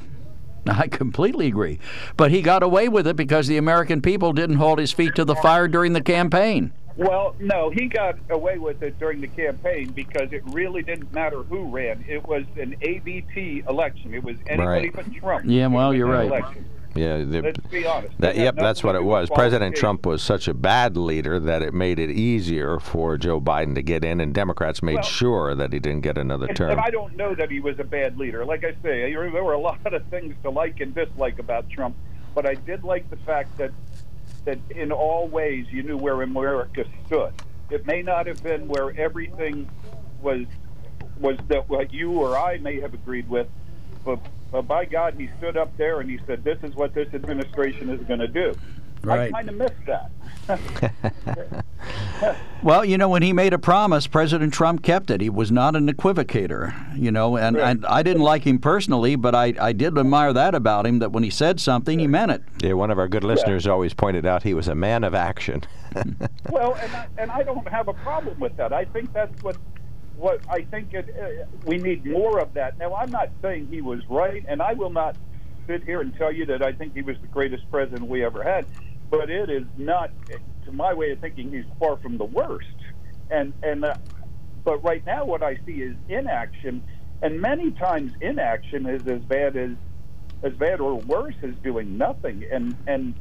I 0.66 0.88
completely 0.88 1.48
agree. 1.48 1.78
But 2.16 2.30
he 2.30 2.40
got 2.40 2.62
away 2.62 2.88
with 2.88 3.06
it 3.06 3.14
because 3.14 3.48
the 3.48 3.58
American 3.58 4.00
people 4.00 4.32
didn't 4.32 4.56
hold 4.56 4.78
his 4.78 4.90
feet 4.90 5.14
to 5.16 5.26
the 5.26 5.34
fire 5.34 5.68
during 5.68 5.92
the 5.92 6.00
campaign. 6.00 6.72
Well, 6.96 7.34
no, 7.40 7.68
he 7.68 7.88
got 7.88 8.18
away 8.30 8.56
with 8.58 8.82
it 8.82 8.98
during 8.98 9.20
the 9.20 9.28
campaign 9.28 9.90
because 9.90 10.32
it 10.32 10.42
really 10.46 10.82
didn't 10.82 11.12
matter 11.12 11.42
who 11.42 11.64
ran. 11.68 12.04
It 12.08 12.26
was 12.26 12.44
an 12.58 12.76
ABT 12.80 13.64
election. 13.68 14.14
It 14.14 14.22
was 14.24 14.36
anybody 14.46 14.88
Right. 14.88 14.92
but 14.94 15.12
Trump. 15.14 15.44
Yeah, 15.46 15.66
well, 15.66 15.92
you're 15.92 16.06
right. 16.06 16.26
election. 16.26 16.64
Yeah, 16.94 17.18
the, 17.18 17.42
Let's 17.42 17.60
be 17.68 17.86
honest. 17.86 18.14
That, 18.18 18.36
yep, 18.36 18.54
nothing 18.54 18.64
that's 18.64 18.84
what 18.84 18.94
it 18.94 19.04
was. 19.04 19.30
President. 19.30 19.74
Trump 19.76 20.04
was 20.04 20.22
such 20.22 20.46
a 20.48 20.54
bad 20.54 20.96
leader 20.96 21.40
that 21.40 21.62
it 21.62 21.72
made 21.72 21.98
it 21.98 22.10
easier 22.10 22.78
for 22.78 23.16
Joe 23.16 23.40
Biden 23.40 23.74
to 23.76 23.82
get 23.82 24.04
in, 24.04 24.20
and 24.20 24.34
Democrats 24.34 24.82
made 24.82 24.96
Well- 24.96 25.02
sure 25.02 25.54
that 25.54 25.72
he 25.72 25.78
didn't 25.78 26.02
get 26.02 26.18
another 26.18 26.46
And, 26.48 26.56
term. 26.56 26.70
and 26.72 26.80
I 26.80 26.90
don't 26.90 27.16
know 27.16 27.34
that 27.34 27.50
he 27.50 27.60
was 27.60 27.78
a 27.78 27.84
bad 27.84 28.18
leader. 28.18 28.44
Like 28.44 28.64
I 28.64 28.72
say, 28.82 29.12
there 29.12 29.44
were 29.44 29.54
a 29.54 29.58
lot 29.58 29.92
of 29.92 30.04
things 30.06 30.34
to 30.42 30.50
like 30.50 30.80
and 30.80 30.94
dislike 30.94 31.38
about 31.38 31.70
Trump, 31.70 31.96
but 32.34 32.46
I 32.46 32.54
did 32.54 32.84
like 32.84 33.08
the 33.10 33.16
fact 33.18 33.56
that 33.58 33.70
that 34.44 34.58
in 34.70 34.90
all 34.90 35.28
ways 35.28 35.66
you 35.70 35.84
knew 35.84 35.96
where 35.96 36.20
America 36.22 36.84
stood. 37.06 37.32
It 37.70 37.86
may 37.86 38.02
not 38.02 38.26
have 38.26 38.42
been 38.42 38.66
where 38.66 38.92
everything 38.98 39.68
was 40.20 40.46
was 41.20 41.36
that 41.48 41.68
what 41.68 41.92
you 41.92 42.10
or 42.12 42.36
I 42.36 42.58
may 42.58 42.80
have 42.80 42.92
agreed 42.92 43.28
with, 43.28 43.46
but, 44.04 44.18
but 44.52 44.68
by 44.68 44.84
God, 44.84 45.14
he 45.18 45.28
stood 45.38 45.56
up 45.56 45.76
there 45.76 46.00
and 46.00 46.08
he 46.08 46.20
said, 46.26 46.44
"This 46.44 46.58
is 46.62 46.74
what 46.76 46.94
this 46.94 47.12
administration 47.14 47.88
is 47.90 48.00
going 48.06 48.20
to 48.20 48.28
do." 48.28 48.54
Right. 49.02 49.32
I 49.34 49.42
kind 49.42 49.48
of 49.48 49.56
missed 49.56 49.86
that. 49.86 51.64
Well, 52.62 52.84
you 52.84 52.96
know, 52.96 53.08
when 53.08 53.22
he 53.22 53.32
made 53.32 53.52
a 53.52 53.58
promise, 53.58 54.06
President 54.06 54.54
Trump 54.54 54.84
kept 54.84 55.10
it. 55.10 55.20
He 55.20 55.28
was 55.28 55.50
not 55.50 55.74
an 55.74 55.88
equivocator, 55.88 56.96
you 56.96 57.10
know, 57.10 57.36
and, 57.36 57.56
and 57.56 57.84
I 57.86 58.04
didn't 58.04 58.22
like 58.22 58.44
him 58.46 58.60
personally, 58.60 59.16
but 59.16 59.34
I, 59.34 59.52
I 59.60 59.72
did 59.72 59.98
admire 59.98 60.32
that 60.32 60.54
about 60.54 60.86
him, 60.86 61.00
that 61.00 61.10
when 61.10 61.24
he 61.24 61.30
said 61.30 61.58
something, 61.58 61.98
he 61.98 62.06
meant 62.06 62.30
it. 62.30 62.42
yeah, 62.62 62.74
one 62.74 62.92
of 62.92 63.00
our 63.00 63.08
good 63.08 63.24
listeners 63.24 63.66
always 63.66 63.94
pointed 63.94 64.24
out 64.24 64.44
he 64.44 64.54
was 64.54 64.68
a 64.68 64.76
man 64.76 65.02
of 65.02 65.14
action. 65.14 65.62
Well, 66.50 66.74
and 66.74 66.92
I, 66.94 67.06
and 67.18 67.30
I 67.30 67.42
don't 67.42 67.66
have 67.68 67.88
a 67.88 67.92
problem 67.92 68.38
with 68.40 68.56
that. 68.56 68.72
I 68.72 68.84
think 68.86 69.12
that's 69.12 69.42
what 69.42 69.56
what 70.22 70.40
I 70.48 70.62
think 70.62 70.94
it, 70.94 71.08
uh, 71.20 71.46
we 71.64 71.78
need 71.78 72.06
more 72.06 72.38
of 72.38 72.54
that. 72.54 72.78
Now, 72.78 72.94
I'm 72.94 73.10
not 73.10 73.30
saying 73.42 73.66
he 73.72 73.80
was 73.80 73.98
right, 74.08 74.44
and 74.46 74.62
I 74.62 74.72
will 74.74 74.90
not 74.90 75.16
sit 75.66 75.82
here 75.82 76.00
and 76.00 76.14
tell 76.16 76.32
you 76.32 76.46
that 76.46 76.62
I 76.62 76.70
think 76.70 76.94
he 76.94 77.02
was 77.02 77.16
the 77.20 77.26
greatest 77.26 77.68
president 77.72 78.08
we 78.08 78.24
ever 78.24 78.44
had. 78.44 78.64
But 79.10 79.30
it 79.30 79.50
is 79.50 79.64
not, 79.76 80.12
to 80.64 80.72
my 80.72 80.94
way 80.94 81.10
of 81.10 81.18
thinking, 81.18 81.50
he's 81.50 81.64
far 81.80 81.96
from 81.96 82.18
the 82.18 82.24
worst. 82.24 82.68
And 83.30 83.52
and 83.64 83.84
uh, 83.84 83.94
but 84.62 84.84
right 84.84 85.04
now, 85.04 85.24
what 85.24 85.42
I 85.42 85.58
see 85.66 85.82
is 85.82 85.96
inaction, 86.08 86.84
and 87.20 87.40
many 87.40 87.72
times 87.72 88.12
inaction 88.20 88.86
is 88.86 89.04
as 89.08 89.22
bad 89.22 89.56
as 89.56 89.72
as 90.44 90.52
bad 90.52 90.80
or 90.80 91.00
worse 91.00 91.34
as 91.42 91.54
doing 91.64 91.98
nothing. 91.98 92.44
And 92.52 92.76
and 92.86 93.14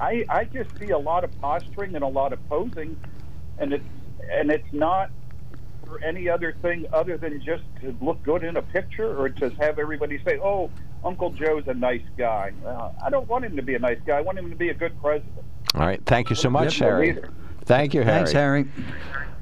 I 0.00 0.24
I 0.28 0.44
just 0.44 0.70
see 0.80 0.90
a 0.90 0.98
lot 0.98 1.22
of 1.22 1.40
posturing 1.40 1.94
and 1.94 2.02
a 2.02 2.08
lot 2.08 2.32
of 2.32 2.48
posing, 2.48 2.96
and 3.58 3.72
it's 3.72 3.88
and 4.32 4.50
it's 4.50 4.72
not 4.72 5.10
for 5.88 6.02
any 6.04 6.28
other 6.28 6.54
thing 6.62 6.86
other 6.92 7.16
than 7.16 7.40
just 7.42 7.62
to 7.80 7.96
look 8.00 8.22
good 8.22 8.44
in 8.44 8.56
a 8.56 8.62
picture 8.62 9.18
or 9.18 9.28
to 9.28 9.50
have 9.60 9.78
everybody 9.78 10.20
say, 10.24 10.38
"Oh, 10.38 10.70
Uncle 11.04 11.30
Joe's 11.30 11.66
a 11.66 11.74
nice 11.74 12.02
guy." 12.16 12.52
Well, 12.62 12.94
I 13.04 13.10
don't 13.10 13.28
want 13.28 13.44
him 13.44 13.56
to 13.56 13.62
be 13.62 13.74
a 13.74 13.78
nice 13.78 13.98
guy. 14.06 14.18
I 14.18 14.20
want 14.20 14.38
him 14.38 14.50
to 14.50 14.56
be 14.56 14.68
a 14.68 14.74
good 14.74 15.00
president. 15.00 15.44
All 15.74 15.82
right, 15.82 16.04
thank 16.06 16.30
you 16.30 16.36
so 16.36 16.50
much, 16.50 16.80
Yep. 16.80 16.88
Harry. 16.88 17.18
Thank 17.64 17.94
you, 17.94 18.02
Harry. 18.02 18.16
Thanks, 18.18 18.32
Harry. 18.32 18.66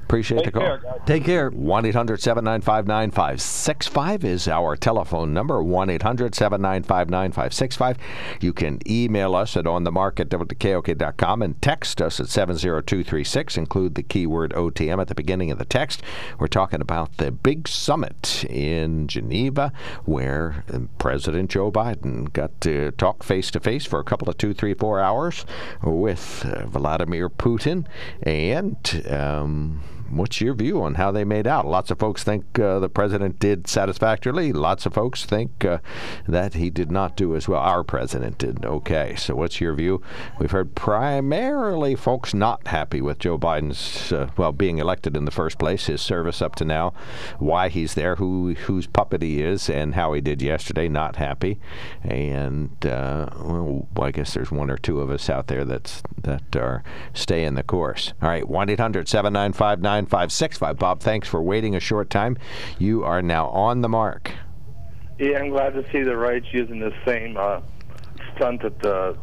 Appreciate 0.07 0.37
Take 0.37 0.45
the 0.45 0.51
call. 0.53 0.61
care. 0.61 0.99
Take 1.05 1.25
care. 1.25 1.49
1 1.49 1.85
800 1.85 2.21
795 2.21 2.87
9565 2.87 4.23
is 4.23 4.47
our 4.47 4.77
telephone 4.77 5.33
number. 5.33 5.61
1 5.61 5.89
800 5.89 6.33
795 6.33 7.09
9565. 7.09 7.97
You 8.39 8.53
can 8.53 8.79
email 8.89 9.35
us 9.35 9.57
at 9.57 9.65
onthemark 9.65 10.21
at 10.21 10.29
WKOK.com 10.29 11.41
and 11.41 11.61
text 11.61 12.01
us 12.01 12.21
at 12.21 12.29
70236. 12.29 13.57
Include 13.57 13.95
the 13.95 14.03
keyword 14.03 14.53
OTM 14.53 15.01
at 15.01 15.09
the 15.09 15.15
beginning 15.15 15.51
of 15.51 15.57
the 15.57 15.65
text. 15.65 16.01
We're 16.39 16.47
talking 16.47 16.79
about 16.79 17.17
the 17.17 17.29
big 17.29 17.67
summit 17.67 18.45
in 18.45 19.09
Geneva 19.09 19.73
where 20.05 20.63
President 20.99 21.49
Joe 21.49 21.69
Biden 21.69 22.31
got 22.31 22.61
to 22.61 22.91
talk 22.91 23.23
face 23.23 23.51
to 23.51 23.59
face 23.59 23.85
for 23.85 23.99
a 23.99 24.05
couple 24.05 24.29
of 24.29 24.37
two, 24.37 24.53
three, 24.53 24.73
four 24.73 25.01
hours 25.01 25.45
with 25.83 26.45
uh, 26.45 26.65
Vladimir 26.67 27.29
Putin. 27.29 27.85
And. 28.23 29.05
Um, 29.09 29.81
What's 30.09 30.39
your 30.39 30.53
view 30.53 30.81
on 30.81 30.95
how 30.95 31.11
they 31.11 31.23
made 31.25 31.47
out? 31.47 31.65
Lots 31.65 31.91
of 31.91 31.99
folks 31.99 32.23
think 32.23 32.57
uh, 32.59 32.79
the 32.79 32.89
president 32.89 33.39
did 33.39 33.67
satisfactorily. 33.67 34.53
Lots 34.53 34.85
of 34.85 34.93
folks 34.93 35.25
think 35.25 35.65
uh, 35.65 35.79
that 36.27 36.53
he 36.53 36.69
did 36.69 36.91
not 36.91 37.17
do 37.17 37.35
as 37.35 37.47
well. 37.47 37.59
Our 37.59 37.83
president 37.83 38.37
did 38.37 38.65
okay. 38.65 39.15
So, 39.17 39.35
what's 39.35 39.59
your 39.59 39.73
view? 39.73 40.01
We've 40.39 40.51
heard 40.51 40.75
primarily 40.75 41.95
folks 41.95 42.33
not 42.33 42.67
happy 42.67 43.01
with 43.01 43.19
Joe 43.19 43.37
Biden's 43.37 44.11
uh, 44.11 44.29
well 44.37 44.51
being 44.51 44.77
elected 44.77 45.17
in 45.17 45.25
the 45.25 45.31
first 45.31 45.57
place, 45.57 45.87
his 45.87 46.01
service 46.01 46.41
up 46.41 46.55
to 46.55 46.65
now, 46.65 46.93
why 47.39 47.69
he's 47.69 47.95
there, 47.95 48.15
who 48.15 48.53
whose 48.53 48.87
puppet 48.87 49.21
he 49.21 49.41
is, 49.41 49.69
and 49.69 49.95
how 49.95 50.13
he 50.13 50.21
did 50.21 50.41
yesterday. 50.41 50.87
Not 50.87 51.17
happy, 51.17 51.59
and 52.03 52.69
uh, 52.85 53.29
well, 53.35 53.87
I 53.99 54.11
guess 54.11 54.33
there's 54.33 54.51
one 54.51 54.69
or 54.69 54.77
two 54.77 55.01
of 55.01 55.09
us 55.09 55.29
out 55.29 55.47
there 55.47 55.65
that's 55.65 56.01
that 56.21 56.55
are 56.55 56.83
staying 57.13 57.55
the 57.55 57.63
course. 57.63 58.13
All 58.21 58.29
right, 58.29 58.47
one 58.47 58.67
795 58.67 59.79
9565 59.97 60.77
Bob, 60.77 60.99
thanks 60.99 61.27
for 61.27 61.41
waiting 61.41 61.75
a 61.75 61.79
short 61.79 62.11
time. 62.11 62.37
You 62.77 63.03
are 63.03 63.23
now 63.23 63.47
on 63.47 63.81
the 63.81 63.89
mark. 63.89 64.31
Yeah, 65.17 65.39
I'm 65.39 65.49
glad 65.49 65.73
to 65.73 65.83
see 65.91 66.03
the 66.03 66.15
right's 66.15 66.45
using 66.51 66.79
the 66.79 66.93
same 67.03 67.35
uh, 67.35 67.61
stunt 68.35 68.61
that 68.61 68.77
the 68.79 69.17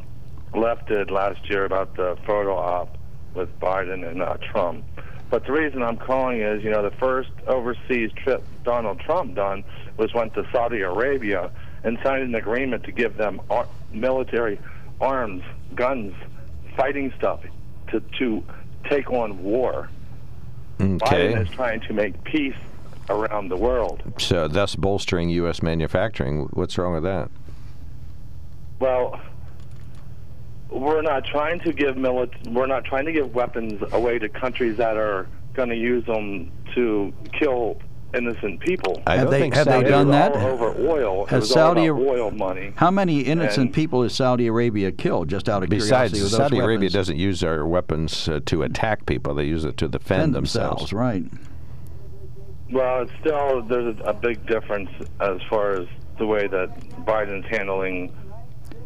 left 0.53 0.89
did 0.89 1.13
last 1.13 1.49
year 1.49 1.65
about 1.65 1.95
the 1.95 2.19
photo 2.27 2.57
op 2.57 2.99
with 3.35 3.49
Biden 3.61 4.09
and 4.09 4.21
uh, 4.21 4.37
Trump. 4.51 4.85
But 5.31 5.47
the 5.47 5.53
reason 5.53 5.81
I'm 5.81 5.97
calling 5.97 6.41
is, 6.41 6.65
you 6.65 6.71
know, 6.71 6.83
the 6.83 6.97
first 6.97 7.31
overseas 7.47 8.11
trip 8.25 8.45
Donald 8.65 8.99
Trump 8.99 9.37
done 9.37 9.63
was 9.97 10.13
went 10.13 10.35
to 10.35 10.45
Saudi 10.51 10.81
Arabia 10.81 11.53
and 11.85 11.99
signed 12.03 12.23
an 12.25 12.35
agreement 12.35 12.83
to 12.85 12.93
give 12.93 13.17
them 13.17 13.41
ar- 13.49 13.69
military 13.93 14.59
arms, 15.01 15.45
guns, 15.77 16.15
fighting 16.77 17.13
stuff 17.17 17.43
to 17.93 18.01
to 18.19 18.43
take 18.91 19.11
on 19.13 19.41
war. 19.45 19.89
Okay. 20.81 21.33
Biden 21.33 21.43
is 21.43 21.49
trying 21.51 21.81
to 21.83 21.93
make 21.93 22.23
peace 22.25 22.57
around 23.09 23.49
the 23.49 23.57
world. 23.57 24.03
So, 24.19 24.49
thus 24.49 24.75
bolstering 24.77 25.29
U.S. 25.31 25.63
manufacturing. 25.63 26.49
What's 26.53 26.79
wrong 26.79 26.95
with 26.95 27.03
that? 27.05 27.31
Well, 28.81 29.21
we're 30.71 31.03
not 31.03 31.25
trying 31.25 31.61
to 31.61 31.73
give 31.73 31.97
milit- 31.97 32.51
we're 32.53 32.67
not 32.67 32.85
trying 32.85 33.05
to 33.07 33.13
give 33.13 33.35
weapons 33.35 33.83
away 33.93 34.19
to 34.19 34.29
countries 34.29 34.77
that 34.79 34.97
are 34.97 35.29
going 35.53 35.69
to 35.69 35.77
use 35.77 36.05
them 36.07 36.51
to 36.75 37.13
kill 37.33 37.79
innocent 38.15 38.61
people. 38.61 39.03
I 39.07 39.17
Have 39.17 39.31
they- 39.31 39.41
think 39.41 39.55
have 39.55 39.67
they 39.67 39.73
Saudi- 39.73 39.87
It 39.87 39.91
done 39.91 40.11
that? 40.11 40.37
over 40.37 40.75
oil. 40.89 41.27
Has 41.27 41.33
it 41.33 41.41
was 41.41 41.51
all 41.51 41.75
Saudi- 41.75 41.91
oil 41.91 42.31
money. 42.31 42.73
How 42.77 42.91
many 42.91 43.21
innocent 43.21 43.73
people 43.73 44.03
has 44.03 44.15
Saudi 44.15 44.47
Arabia 44.47 44.93
killed, 44.93 45.29
just 45.29 45.49
out 45.49 45.63
of 45.63 45.69
Besides, 45.69 46.13
curiosity? 46.13 46.23
with 46.23 46.31
those 46.33 46.39
Saudi 46.39 46.59
Arabia 46.59 46.91
doesn't 46.91 47.17
use 47.17 47.41
their 47.41 47.67
weapons 47.67 48.29
uh, 48.29 48.41
to 48.47 48.63
attack 48.63 49.07
people; 49.07 49.35
they 49.35 49.45
use 49.45 49.65
it 49.65 49.77
to 49.79 49.89
defend, 49.89 50.33
defend 50.33 50.35
themselves, 50.35 50.93
right? 50.93 51.25
Well, 52.73 53.03
it's 53.03 53.13
still 53.21 53.63
there's 53.63 53.97
a, 54.01 54.03
a 54.05 54.15
big 54.15 54.47
difference 54.47 54.91
as 55.21 55.39
far 55.51 55.73
as 55.73 55.87
the 56.19 56.27
way 56.27 56.47
that 56.47 56.69
Biden's 57.05 57.45
handling 57.51 58.15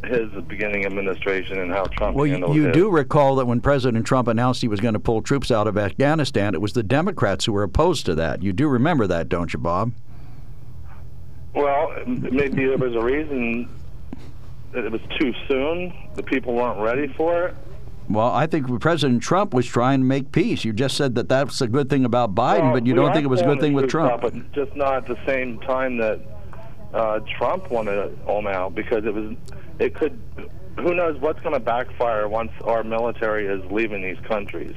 his 0.05 0.30
beginning 0.46 0.86
administration 0.86 1.59
and 1.61 1.70
how 1.72 1.84
Trump 1.84 2.16
Well, 2.16 2.26
you, 2.26 2.32
handled 2.32 2.55
you 2.57 2.64
his. 2.66 2.74
do 2.74 2.90
recall 2.90 3.36
that 3.36 3.46
when 3.46 3.61
President 3.61 4.07
Trump 4.07 4.28
announced 4.28 4.61
he 4.62 4.68
was 4.68 4.80
going 4.80 4.94
to 4.94 5.01
pull 5.01 5.22
troops 5.22 5.51
out 5.51 5.66
of 5.66 5.76
Afghanistan, 5.76 6.55
it 6.55 6.61
was 6.61 6.72
the 6.72 6.82
Democrats 6.82 7.44
who 7.44 7.53
were 7.53 7.62
opposed 7.62 8.07
to 8.07 8.14
that. 8.14 8.42
You 8.42 8.53
do 8.53 8.68
remember 8.68 9.07
that, 9.07 9.28
don't 9.28 9.53
you, 9.53 9.59
Bob? 9.59 9.92
Well, 11.55 11.92
maybe 12.07 12.66
there 12.66 12.76
was 12.78 12.94
a 12.94 13.01
reason 13.03 13.68
that 14.72 14.84
it 14.84 14.92
was 14.92 15.01
too 15.18 15.32
soon. 15.49 15.92
The 16.14 16.22
people 16.22 16.55
weren't 16.55 16.78
ready 16.80 17.09
for 17.14 17.49
it. 17.49 17.55
Well, 18.09 18.28
I 18.32 18.46
think 18.46 18.80
President 18.80 19.22
Trump 19.22 19.53
was 19.53 19.66
trying 19.66 20.01
to 20.01 20.05
make 20.07 20.32
peace. 20.32 20.64
You 20.64 20.72
just 20.72 20.96
said 20.96 21.14
that 21.16 21.28
that's 21.28 21.61
a 21.61 21.66
good 21.68 21.90
thing 21.90 22.05
about 22.05 22.34
Biden, 22.34 22.64
Well, 22.64 22.72
but 22.74 22.86
you 22.86 22.94
don't 22.94 23.12
think 23.12 23.24
it 23.24 23.28
was 23.28 23.42
a 23.42 23.44
good 23.44 23.61
thing 23.61 23.74
with 23.74 23.88
Trump. 23.90 24.22
but 24.22 24.53
just 24.53 24.74
not 24.76 24.94
at 24.94 25.07
the 25.07 25.18
same 25.26 25.59
time 25.61 25.99
that 25.99 26.20
uh, 26.95 27.20
Trump 27.39 27.70
wanted 27.70 28.18
all 28.26 28.47
out 28.49 28.74
because 28.74 29.05
it 29.05 29.14
was 29.14 29.36
it 29.78 29.95
could. 29.95 30.18
Who 30.76 30.95
knows 30.95 31.18
what's 31.20 31.41
going 31.41 31.55
to 31.55 31.61
backfire 31.61 32.28
once 32.28 32.53
our 32.62 32.84
military 32.84 33.47
is 33.47 33.68
leaving 33.70 34.01
these 34.01 34.18
countries? 34.26 34.76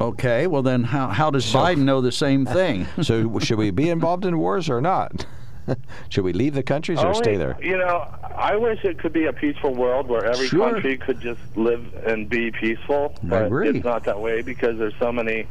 Okay, 0.00 0.46
well 0.46 0.62
then, 0.62 0.84
how 0.84 1.08
how 1.08 1.30
does 1.30 1.44
Biden 1.52 1.78
know 1.78 2.00
the 2.00 2.12
same 2.12 2.44
thing? 2.58 2.86
so, 3.02 3.38
should 3.38 3.58
we 3.58 3.70
be 3.70 3.88
involved 3.90 4.24
in 4.24 4.38
wars 4.38 4.68
or 4.68 4.80
not? 4.80 5.26
Should 6.10 6.24
we 6.24 6.34
leave 6.34 6.52
the 6.52 6.62
countries 6.62 6.98
or 6.98 7.06
Only- 7.06 7.18
stay 7.20 7.36
there? 7.36 7.56
You 7.62 7.78
know, 7.78 8.06
I 8.36 8.54
wish 8.54 8.84
it 8.84 8.98
could 8.98 9.14
be 9.14 9.24
a 9.24 9.32
peaceful 9.32 9.72
world 9.74 10.08
where 10.08 10.22
every 10.26 10.46
Sure. 10.48 10.70
country 10.72 10.98
could 10.98 11.22
just 11.22 11.40
live 11.56 11.82
and 12.06 12.28
be 12.28 12.50
peaceful. 12.50 13.14
I 13.22 13.26
But 13.26 13.46
agree. 13.46 13.68
it's 13.70 13.82
not 13.82 14.04
that 14.04 14.20
way 14.20 14.42
because 14.42 14.76
there's 14.76 14.92
so 14.98 15.10
many 15.10 15.46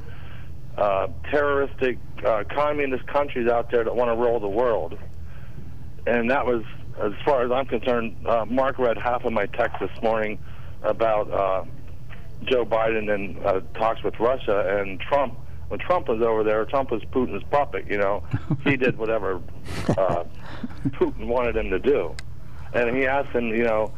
uh, 0.77 1.07
terroristic 1.29 1.97
uh, 2.25 2.43
communist 2.49 3.05
countries 3.07 3.47
out 3.47 3.69
there 3.71 3.83
that 3.83 3.95
want 3.95 4.09
to 4.09 4.15
rule 4.15 4.39
the 4.39 4.49
world. 4.49 4.97
And 6.05 6.29
that 6.31 6.45
was, 6.45 6.63
as 6.99 7.13
far 7.25 7.43
as 7.43 7.51
I'm 7.51 7.65
concerned, 7.65 8.15
uh, 8.25 8.45
Mark 8.45 8.79
read 8.79 8.97
half 8.97 9.23
of 9.23 9.33
my 9.33 9.45
text 9.45 9.79
this 9.79 10.01
morning 10.01 10.39
about 10.81 11.31
uh, 11.31 11.63
Joe 12.45 12.65
Biden 12.65 13.13
and 13.13 13.45
uh, 13.45 13.61
talks 13.75 14.03
with 14.03 14.19
Russia 14.19 14.77
and 14.79 14.99
Trump. 14.99 15.37
When 15.69 15.79
Trump 15.79 16.07
was 16.07 16.21
over 16.21 16.43
there, 16.43 16.65
Trump 16.65 16.91
was 16.91 17.01
Putin's 17.05 17.43
puppet. 17.49 17.87
You 17.87 17.97
know, 17.97 18.23
he 18.63 18.75
did 18.77 18.97
whatever 18.97 19.41
uh, 19.89 20.23
Putin 20.89 21.27
wanted 21.27 21.55
him 21.55 21.69
to 21.69 21.79
do, 21.79 22.13
and 22.73 22.95
he 22.95 23.07
asked 23.07 23.29
him, 23.29 23.47
you 23.47 23.63
know, 23.63 23.91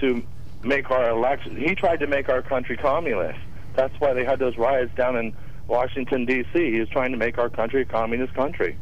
to 0.00 0.22
make 0.62 0.90
our 0.90 1.10
election. 1.10 1.56
He 1.56 1.74
tried 1.74 2.00
to 2.00 2.06
make 2.06 2.28
our 2.28 2.42
country 2.42 2.76
communist. 2.76 3.38
That's 3.74 3.94
why 4.00 4.12
they 4.12 4.24
had 4.24 4.38
those 4.38 4.56
riots 4.56 4.94
down 4.96 5.16
in 5.16 5.34
Washington 5.66 6.24
D.C. 6.24 6.72
He 6.72 6.80
was 6.80 6.88
trying 6.88 7.12
to 7.12 7.16
make 7.18 7.38
our 7.38 7.48
country 7.48 7.82
a 7.82 7.84
communist 7.84 8.34
country. 8.34 8.76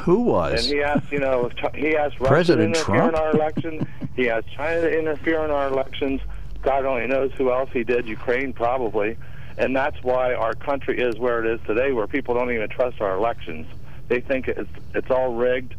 Who 0.00 0.20
was? 0.22 0.64
And 0.66 0.74
he 0.74 0.82
asked, 0.82 1.12
you 1.12 1.20
know, 1.20 1.50
he 1.74 1.96
asked 1.96 2.18
Russia 2.18 2.28
President 2.28 2.74
to 2.74 2.80
interfere 2.80 2.96
Trump? 2.96 3.12
in 3.16 3.20
our 3.20 3.30
election. 3.30 3.88
he 4.16 4.28
asked 4.28 4.50
China 4.52 4.80
to 4.82 4.98
interfere 4.98 5.44
in 5.44 5.50
our 5.50 5.68
elections. 5.68 6.20
God 6.62 6.84
only 6.84 7.06
knows 7.06 7.32
who 7.36 7.52
else 7.52 7.70
he 7.72 7.84
did. 7.84 8.06
Ukraine 8.06 8.52
probably. 8.52 9.16
And 9.56 9.76
that's 9.76 10.02
why 10.02 10.34
our 10.34 10.54
country 10.54 10.98
is 11.00 11.16
where 11.18 11.44
it 11.44 11.54
is 11.54 11.64
today, 11.66 11.92
where 11.92 12.08
people 12.08 12.34
don't 12.34 12.50
even 12.50 12.68
trust 12.68 13.00
our 13.00 13.14
elections. 13.14 13.66
They 14.08 14.20
think 14.20 14.48
it's 14.48 14.70
it's 14.94 15.10
all 15.10 15.34
rigged. 15.34 15.74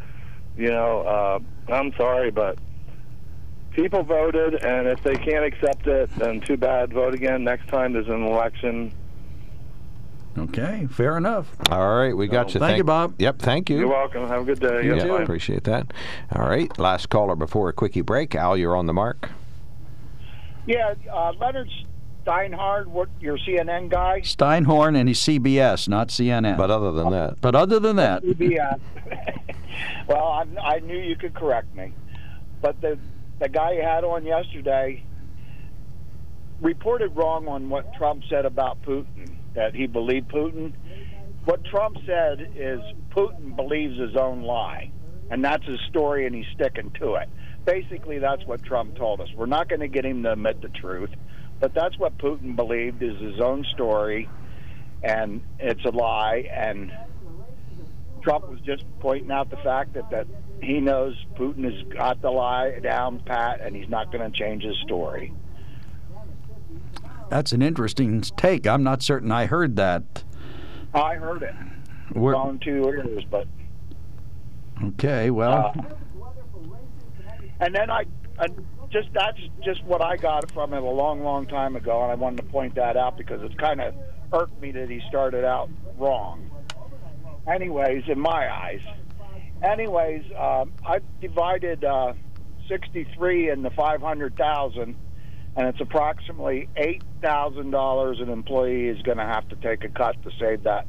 You 0.58 0.70
know, 0.70 1.02
uh, 1.02 1.74
I'm 1.74 1.94
sorry, 1.98 2.32
but 2.32 2.58
people 3.72 4.04
voted, 4.04 4.64
and 4.64 4.88
if 4.88 5.04
they 5.04 5.16
can't 5.16 5.44
accept 5.44 5.86
it, 5.88 6.10
then 6.16 6.40
too 6.40 6.56
bad. 6.56 6.94
Vote 6.94 7.14
again 7.14 7.44
next 7.44 7.68
time 7.68 7.92
there's 7.92 8.08
an 8.08 8.24
election. 8.24 8.94
Okay, 10.38 10.88
fair 10.92 11.18
enough. 11.18 11.48
All 11.70 11.96
right, 11.98 12.16
we 12.16 12.28
got 12.28 12.54
you. 12.54 12.60
Thank 12.60 12.78
you, 12.78 12.84
Bob. 12.84 13.16
Yep, 13.20 13.40
thank 13.40 13.70
you. 13.70 13.80
You're 13.80 13.88
welcome. 13.88 14.28
Have 14.28 14.42
a 14.42 14.46
good 14.46 14.60
day. 14.60 14.86
Yeah, 14.88 14.96
Yeah, 14.96 15.08
bye. 15.08 15.24
appreciate 15.24 15.64
that. 15.64 15.94
All 16.36 16.46
right, 16.48 16.78
last 16.78 17.10
caller 17.10 17.36
before 17.36 17.70
a 17.70 17.74
quickie 17.74 18.02
break. 18.02 18.36
Al, 18.36 18.58
you're 18.58 18.76
on 18.76 18.86
the 18.86 18.94
mark. 18.94 19.30
Yeah, 20.66 20.96
uh, 21.12 21.32
Leonard 21.40 21.70
Steinhard, 22.26 22.88
what 22.88 23.08
your 23.22 23.38
CNN 23.38 23.90
guy? 23.90 24.22
Steinhorn 24.22 24.98
and 24.98 25.08
he's 25.08 25.20
CBS, 25.20 25.88
not 25.88 26.10
CNN. 26.10 26.58
But 26.58 26.70
other 26.72 26.92
than 26.92 27.12
that, 27.12 27.40
but 27.40 27.56
other 27.56 27.80
than 27.80 27.96
that, 27.98 28.24
CBS. 28.24 28.80
well, 30.08 30.28
I, 30.28 30.46
I 30.60 30.80
knew 30.80 30.98
you 30.98 31.16
could 31.16 31.34
correct 31.34 31.74
me, 31.76 31.94
but 32.62 32.82
the 32.82 32.98
the 33.40 33.48
guy 33.48 33.74
you 33.74 33.84
had 33.84 34.04
on 34.04 34.26
yesterday 34.26 35.04
reported 36.62 37.16
wrong 37.16 37.48
on 37.48 37.70
what 37.70 37.94
Trump 37.94 38.24
said 38.30 38.46
about 38.46 38.82
Putin. 38.82 39.35
That 39.56 39.74
he 39.74 39.88
believed 39.88 40.30
Putin. 40.30 40.74
What 41.46 41.64
Trump 41.66 41.98
said 42.06 42.54
is 42.56 42.80
Putin 43.12 43.56
believes 43.56 43.98
his 44.00 44.16
own 44.16 44.42
lie, 44.44 44.92
and 45.30 45.44
that's 45.44 45.66
his 45.66 45.80
story, 45.90 46.26
and 46.26 46.36
he's 46.36 46.46
sticking 46.54 46.92
to 47.00 47.16
it. 47.16 47.30
Basically, 47.66 48.20
that's 48.20 48.46
what 48.46 48.64
Trump 48.64 48.96
told 48.96 49.22
us. 49.22 49.30
We're 49.36 49.46
not 49.46 49.70
going 49.70 49.80
to 49.82 49.88
get 49.88 50.06
him 50.06 50.24
to 50.24 50.34
admit 50.34 50.62
the 50.62 50.70
truth, 50.70 51.12
but 51.60 51.74
that's 51.74 51.98
what 51.98 52.18
Putin 52.18 52.56
believed 52.56 53.02
is 53.02 53.20
his 53.22 53.40
own 53.40 53.64
story, 53.74 54.30
and 55.04 55.42
it's 55.60 55.84
a 55.86 55.92
lie. 55.92 56.50
And 56.52 56.92
Trump 58.22 58.50
was 58.50 58.60
just 58.62 58.84
pointing 59.00 59.32
out 59.32 59.50
the 59.50 59.58
fact 59.58 59.94
that, 59.94 60.10
that 60.10 60.28
he 60.62 60.80
knows 60.82 61.16
Putin 61.36 61.64
has 61.64 61.94
got 61.94 62.22
the 62.22 62.32
lie 62.32 62.80
down 62.80 63.20
pat, 63.20 63.62
and 63.62 63.76
he's 63.76 63.90
not 63.90 64.12
going 64.12 64.32
to 64.32 64.38
change 64.38 64.64
his 64.64 64.78
story. 64.84 65.32
That's 67.30 67.52
an 67.52 67.62
interesting 67.62 68.22
take. 68.22 68.68
I'm 68.68 68.84
not 68.84 69.02
certain 69.02 69.32
I 69.32 69.46
heard 69.46 69.76
that. 69.78 70.24
I 70.94 71.16
heard 71.16 71.44
it. 71.44 71.56
We're- 72.14 72.36
on 72.38 72.60
two 72.60 72.88
ears, 72.90 73.24
but 73.30 73.48
Okay, 74.84 75.32
well, 75.32 75.74
Uh, 75.78 75.84
and 77.62 77.74
then 77.74 77.90
I, 77.90 78.04
I 78.38 78.48
just 78.90 79.08
that's 79.14 79.40
just 79.64 79.84
what 79.86 80.02
I 80.02 80.18
got 80.18 80.52
from 80.52 80.74
him 80.74 80.84
a 80.84 80.92
long, 80.92 81.24
long 81.24 81.48
time 81.48 81.76
ago, 81.76 82.04
and 82.04 82.12
I 82.12 82.16
wanted 82.16 82.38
to 82.38 82.44
point 82.44 82.76
that 82.76 82.98
out 82.98 83.18
because 83.18 83.42
it's 83.42 83.56
kind 83.56 83.80
of 83.80 83.96
irked 84.34 84.60
me 84.62 84.72
that 84.72 84.90
he 84.90 85.02
started 85.08 85.46
out 85.46 85.70
wrong. 85.98 86.50
Anyways, 87.48 88.04
in 88.08 88.20
my 88.20 88.52
eyes. 88.54 88.82
Anyways, 89.64 90.24
um, 90.38 90.74
I 90.86 91.00
divided 91.22 91.86
uh, 91.86 92.14
63 92.68 93.50
the 93.64 93.72
500,000, 93.72 94.96
and 95.56 95.68
it's 95.68 95.80
approximately 95.82 96.68
eight 96.78 97.02
thousand 97.22 97.72
dollars 97.72 98.20
an 98.20 98.30
employee 98.30 98.88
is 98.88 99.02
going 99.04 99.18
to 99.18 99.26
have 99.26 99.48
to 99.50 99.56
take 99.58 99.84
a 99.84 99.90
cut 99.90 100.22
to 100.24 100.32
save 100.40 100.64
that 100.64 100.86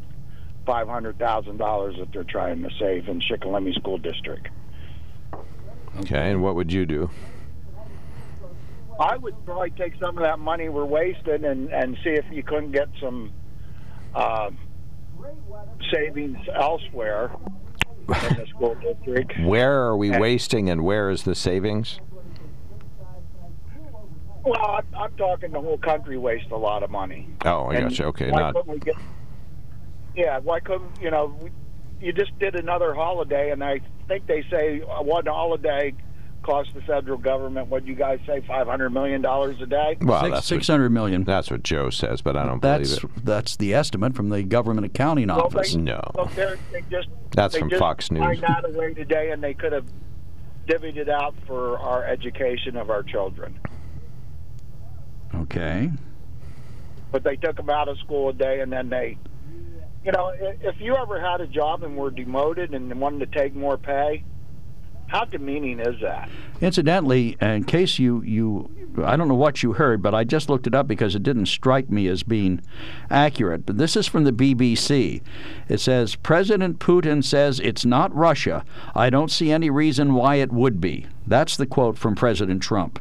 five 0.65 0.89
hundred 0.89 1.19
thousand 1.19 1.57
dollars 1.59 1.95
that 1.99 2.13
they're 2.13 2.25
trying 2.25 2.63
to 2.63 2.71
save 2.79 3.09
in 3.09 3.21
Shikellamy 3.21 3.75
School 3.75 3.99
District. 3.99 4.49
okay, 6.01 6.31
and 6.31 6.43
what 6.43 6.55
would 6.57 6.73
you 6.73 6.85
do? 6.87 7.11
I 8.99 9.17
would 9.19 9.35
probably 9.45 9.71
take 9.71 9.93
some 10.01 10.17
of 10.17 10.25
that 10.25 10.39
money 10.39 10.69
we're 10.69 10.85
wasting 10.85 11.45
and 11.45 11.71
and 11.73 11.97
see 12.03 12.11
if 12.11 12.25
you 12.33 12.43
couldn't 12.43 12.73
get 12.73 12.89
some 13.01 13.31
uh, 14.15 14.51
savings 15.93 16.39
elsewhere 16.55 17.31
in 18.09 18.37
the 18.37 18.47
school 18.49 18.75
district. 18.77 19.33
Where 19.45 19.83
are 19.83 19.97
we 19.97 20.11
And- 20.13 20.21
wasting, 20.21 20.71
and 20.71 20.83
where 20.83 21.11
is 21.11 21.25
the 21.25 21.35
savings? 21.35 22.01
Well, 24.47 24.65
I'm, 24.65 24.87
I'm 24.97 25.13
talking 25.17 25.51
the 25.51 25.61
whole 25.61 25.79
country 25.79 26.17
wastes 26.19 26.51
a 26.53 26.57
lot 26.57 26.83
of 26.85 26.91
money. 26.91 27.29
Oh, 27.45 27.65
I 27.67 27.75
And 27.75 27.89
gotcha. 27.91 28.05
Okay, 28.07 28.31
why 28.31 28.41
not 28.41 28.55
couldn't 28.55 28.73
we 28.73 28.79
get? 28.79 28.95
Yeah, 30.15 30.39
why 30.39 30.61
couldn't 30.61 31.01
you 31.01 31.11
know? 31.11 31.37
We, 31.41 31.51
you 32.01 32.13
just 32.13 32.39
did 32.39 32.55
another 32.55 32.95
holiday, 32.95 33.51
and 33.51 33.65
I 33.65 33.81
think 34.07 34.27
they 34.27 34.45
say 34.51 34.83
uh, 34.83 35.03
one 35.03 35.27
holiday 35.27 35.95
cost 36.43 36.71
the 36.75 36.81
federal 36.83 37.19
government. 37.19 37.69
What 37.69 37.85
do 37.85 37.91
you 37.91 37.97
guys 37.97 38.21
say, 38.25 38.41
five 38.47 38.67
hundred 38.69 38.91
million 38.91 39.21
dollars 39.21 39.61
a 39.61 39.67
day? 39.67 39.97
well, 40.01 40.23
Six- 40.23 40.33
that's 40.35 40.47
600 40.47 40.91
million. 40.91 41.25
That's 41.25 41.51
what 41.51 41.65
Joe 41.65 41.91
says, 41.91 42.23
but 42.23 42.37
I 42.37 42.45
don't 42.47 42.63
that's 42.63 43.01
believe 43.01 43.17
it. 43.17 43.25
that's 43.25 43.57
the 43.57 43.75
estimate 43.75 44.15
from 44.15 44.29
the 44.29 44.43
government 44.45 44.87
accounting 44.87 45.27
Well, 45.29 45.43
office. 45.47 45.75
they- 45.75 45.81
No. 45.81 46.01
well, 46.15 46.31
they're- 46.37 46.59
just 46.91 47.09
That's 47.33 47.55
they 47.55 47.61
from 47.61 47.71
just 47.71 47.81
Fox 47.81 48.11
News. 48.13 48.23
Find 48.23 48.45
out 48.45 48.69
away 48.69 48.95
today, 48.95 49.33
and 49.33 49.43
they 49.43 49.55
could 49.55 49.73
have 49.73 49.87
divvied 50.69 50.97
it 50.99 51.09
out 51.09 51.35
for 51.47 51.79
our 51.81 52.05
education 52.05 52.77
of 52.77 52.91
our 52.91 53.03
children. 53.03 53.59
Okay. 55.35 55.91
But 57.13 57.25
they 57.25 57.37
took 57.37 57.57
them 57.57 57.71
out 57.71 57.89
of 57.89 57.99
school 57.99 58.31
a 58.31 58.33
day, 58.33 58.61
and 58.61 58.73
then 58.73 58.89
they, 58.89 59.19
you 60.05 60.13
know, 60.13 60.33
if 60.39 60.81
you 60.81 60.97
ever 60.97 61.21
had 61.21 61.41
a 61.41 61.47
job 61.47 61.83
and 61.83 61.97
were 61.97 62.11
demoted 62.11 62.75
and 62.75 63.01
wanted 63.01 63.31
to 63.31 63.39
take 63.39 63.55
more 63.55 63.77
pay, 63.77 64.25
how 65.09 65.25
demeaning 65.25 65.79
is 65.79 66.01
that? 66.03 66.29
Incidentally, 66.61 67.37
in 67.41 67.65
case 67.65 67.99
you, 67.99 68.23
you, 68.23 68.71
I 69.05 69.17
don't 69.17 69.29
know 69.29 69.35
what 69.35 69.63
you 69.63 69.75
heard, 69.75 70.03
but 70.03 70.15
I 70.15 70.25
just 70.25 70.51
looked 70.51 70.67
it 70.67 70.75
up 70.75 70.89
because 70.89 71.15
it 71.15 71.23
didn't 71.23 71.47
strike 71.47 71.91
me 71.91 72.09
as 72.09 72.23
being 72.23 72.61
accurate. 73.09 73.67
But 73.67 73.79
this 73.79 73.97
is 73.97 74.07
from 74.07 74.25
the 74.25 74.33
BBC. 74.33 75.23
It 75.69 75.79
says 75.79 76.17
President 76.17 76.81
Putin 76.81 77.23
says 77.23 77.61
it's 77.61 77.85
not 77.85 78.15
Russia. 78.15 78.65
I 78.95 79.11
don't 79.11 79.31
see 79.31 79.53
any 79.53 79.71
reason 79.71 80.15
why 80.15 80.37
it 80.37 80.53
would 80.53 80.81
be. 80.81 81.07
That's 81.27 81.57
the 81.57 81.67
quote 81.67 81.99
from 81.99 82.17
President 82.17 82.63
Trump. 82.63 82.99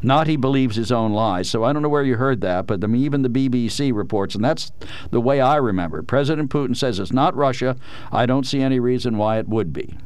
Not 0.00 0.28
he 0.28 0.36
believes 0.36 0.76
his 0.76 0.92
own 0.92 1.12
lies. 1.12 1.50
So 1.50 1.64
I 1.64 1.72
don't 1.72 1.82
know 1.82 1.88
where 1.88 2.04
you 2.04 2.16
heard 2.16 2.40
that, 2.42 2.66
but 2.66 2.82
I 2.84 2.86
mean, 2.86 3.02
even 3.02 3.22
the 3.22 3.28
BBC 3.28 3.92
reports, 3.92 4.34
and 4.34 4.44
that's 4.44 4.70
the 5.10 5.20
way 5.20 5.40
I 5.40 5.56
remember. 5.56 6.02
President 6.02 6.50
Putin 6.50 6.76
says 6.76 6.98
it's 7.00 7.12
not 7.12 7.34
Russia. 7.34 7.76
I 8.12 8.24
don't 8.26 8.46
see 8.46 8.60
any 8.60 8.78
reason 8.78 9.18
why 9.18 9.38
it 9.38 9.48
would 9.48 9.72
be. 9.72 9.96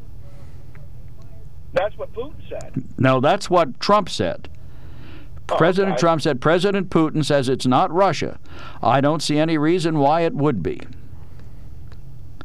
That's 1.74 1.97
what 1.97 2.12
Putin 2.12 2.34
said. 2.49 2.84
No, 2.99 3.20
that's 3.20 3.51
what 3.51 3.80
Trump 3.80 4.09
said. 4.09 4.49
Oh, 5.51 5.57
President 5.57 5.95
okay. 5.95 6.01
Trump 6.01 6.22
said 6.22 6.40
President 6.40 6.88
Putin 6.90 7.24
says 7.24 7.49
it's 7.49 7.66
not 7.66 7.93
Russia. 7.93 8.38
I 8.82 9.01
don't 9.01 9.22
see 9.22 9.38
any 9.38 9.59
reason 9.59 9.99
why 9.99 10.22
it 10.22 10.34
would 10.34 10.62
be. 10.62 10.80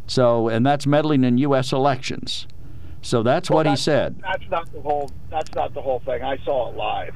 So, 0.08 0.48
and 0.48 0.66
that's 0.66 0.88
meddling 0.88 1.24
in 1.24 1.38
U.S. 1.40 1.72
elections. 1.72 2.48
So 3.02 3.24
that's 3.24 3.50
Well, 3.50 3.58
what 3.58 3.68
he 3.68 3.76
said. 3.76 4.20
That's 4.22 4.50
not 4.50 4.72
the 4.74 4.82
whole. 4.82 5.12
That's 5.30 5.54
not 5.54 5.74
the 5.74 5.82
whole 5.82 6.00
thing. 6.00 6.24
I 6.24 6.38
saw 6.44 6.70
it 6.72 6.76
live. 6.76 7.16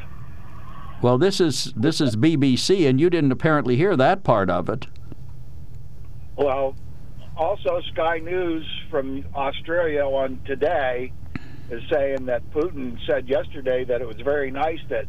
Well, 1.02 1.18
this 1.18 1.41
is 1.41 1.74
this 1.76 1.99
is 1.99 2.16
BBC, 2.16 2.88
and 2.88 2.99
you 2.99 3.10
didn't 3.10 3.32
apparently 3.32 3.76
hear 3.76 3.95
that 3.97 4.24
part 4.24 4.49
of 4.49 4.70
it. 4.70 4.86
Well, 6.36 6.76
also 7.36 7.82
Sky 7.93 8.20
News 8.20 8.66
from 8.89 9.26
Australia 9.34 10.04
on 10.04 10.39
today 10.45 11.12
is 11.72 11.82
saying 11.91 12.26
that 12.26 12.47
Putin 12.52 12.97
said 13.08 13.28
yesterday 13.28 13.84
that 13.86 14.02
it 14.02 14.07
was 14.07 14.18
very 14.18 14.52
nice 14.52 14.80
that 14.90 15.06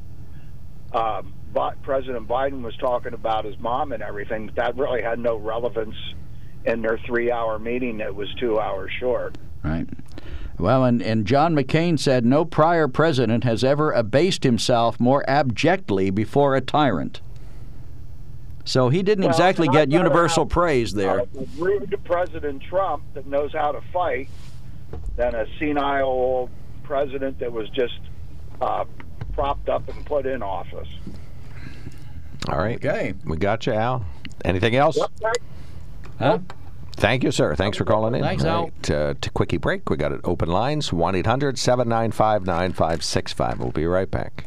um, 0.97 1.35
President 1.83 2.27
Biden 2.27 2.63
was 2.63 2.77
talking 2.77 3.13
about 3.13 3.45
his 3.45 3.59
mom 3.59 3.93
and 3.93 4.03
everything. 4.03 4.51
That 4.57 4.77
really 4.77 5.03
had 5.03 5.19
no 5.19 5.37
relevance 5.37 5.97
in 6.65 6.81
their 6.81 6.99
three-hour 7.07 7.59
meeting 7.59 8.01
It 8.01 8.15
was 8.15 8.33
two 8.39 8.59
hours 8.59 8.91
short. 8.99 9.37
Right. 9.65 9.89
Well, 10.59 10.85
and, 10.85 11.03
and 11.03 11.27
John 11.27 11.55
McCain 11.55 11.99
said 11.99 12.25
no 12.25 12.45
prior 12.45 12.87
president 12.89 13.45
has 13.45 13.65
ever 13.65 13.91
abased 13.91 14.45
himself 14.45 15.01
more 15.01 15.25
abjectly 15.29 16.11
before 16.11 16.55
a 16.55 16.61
tyrant. 16.61 17.21
So 18.65 18.89
he 18.91 19.03
didn't 19.03 19.25
Well, 19.25 19.31
exactly 19.31 19.67
get 19.69 19.91
universal 19.91 20.45
have, 20.45 20.51
praise 20.51 20.93
there. 20.93 21.21
uh, 21.21 21.25
a 21.41 21.45
rude 21.59 21.99
President 22.05 22.63
Trump 22.63 23.03
that 23.15 23.27
knows 23.27 23.53
how 23.53 23.73
to 23.73 23.81
fight 23.93 24.29
than 25.17 25.35
a 25.35 25.47
senile 25.59 26.07
old 26.07 26.51
president 26.85 27.39
that 27.41 27.53
was 27.53 27.69
just 27.71 27.99
uh, 28.61 28.85
propped 29.33 29.69
up 29.69 29.89
and 29.89 30.05
put 30.07 30.27
in 30.27 30.43
office. 30.43 30.89
All 32.49 32.59
right. 32.59 32.77
Okay. 32.77 33.15
We 33.25 33.37
got 33.37 33.67
you, 33.67 33.73
Al. 33.73 34.05
Anything 34.45 34.77
else? 34.77 34.99
Huh? 36.19 36.39
Thank 36.93 37.25
you, 37.25 37.31
sir. 37.33 37.55
Thanks 37.55 37.79
for 37.79 37.85
calling 37.85 38.15
in. 38.15 38.23
Thanks, 38.23 38.45
Al. 38.45 38.65
right, 38.65 38.91
uh, 38.91 39.15
to 39.21 39.31
quickie 39.31 39.57
break, 39.57 39.89
we 39.91 39.97
got 39.97 40.13
it 40.13 40.21
open 40.25 40.49
lines 40.49 40.93
1 40.93 41.15
800 41.15 41.59
795 41.59 42.47
9565. 42.47 43.59
We'll 43.59 43.71
be 43.71 43.87
right 43.87 44.11
back. 44.11 44.47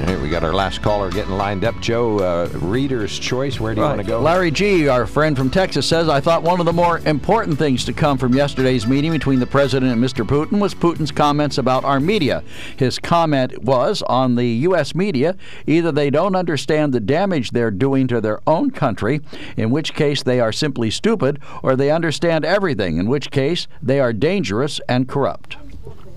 All 0.00 0.06
right, 0.06 0.20
we 0.20 0.30
got 0.30 0.44
our 0.44 0.54
last 0.54 0.80
caller 0.80 1.10
getting 1.10 1.32
lined 1.32 1.62
up. 1.62 1.78
Joe, 1.80 2.20
uh, 2.20 2.48
reader's 2.54 3.18
choice. 3.18 3.60
Where 3.60 3.74
do 3.74 3.82
you 3.82 3.86
want 3.86 4.00
to 4.00 4.06
go? 4.06 4.20
Larry 4.20 4.50
G., 4.50 4.88
our 4.88 5.04
friend 5.04 5.36
from 5.36 5.50
Texas, 5.50 5.86
says 5.86 6.08
I 6.08 6.20
thought 6.20 6.42
one 6.42 6.58
of 6.58 6.64
the 6.64 6.72
more 6.72 7.00
important 7.00 7.58
things 7.58 7.84
to 7.84 7.92
come 7.92 8.16
from 8.16 8.32
yesterday's 8.32 8.86
meeting 8.86 9.12
between 9.12 9.40
the 9.40 9.46
president 9.46 9.92
and 9.92 10.02
Mr. 10.02 10.24
Putin 10.24 10.58
was 10.58 10.74
Putin's 10.74 11.10
comments 11.10 11.58
about 11.58 11.84
our 11.84 12.00
media. 12.00 12.42
His 12.78 12.98
comment 12.98 13.62
was 13.62 14.00
on 14.02 14.36
the 14.36 14.46
U.S. 14.46 14.94
media 14.94 15.36
either 15.66 15.92
they 15.92 16.08
don't 16.08 16.34
understand 16.34 16.94
the 16.94 17.00
damage 17.00 17.50
they're 17.50 17.70
doing 17.70 18.06
to 18.08 18.22
their 18.22 18.40
own 18.46 18.70
country, 18.70 19.20
in 19.56 19.70
which 19.70 19.92
case 19.92 20.22
they 20.22 20.40
are 20.40 20.52
simply 20.52 20.90
stupid, 20.90 21.40
or 21.62 21.76
they 21.76 21.90
understand 21.90 22.44
everything, 22.44 22.96
in 22.96 23.06
which 23.06 23.30
case 23.30 23.68
they 23.82 24.00
are 24.00 24.14
dangerous 24.14 24.80
and 24.88 25.08
corrupt. 25.08 25.56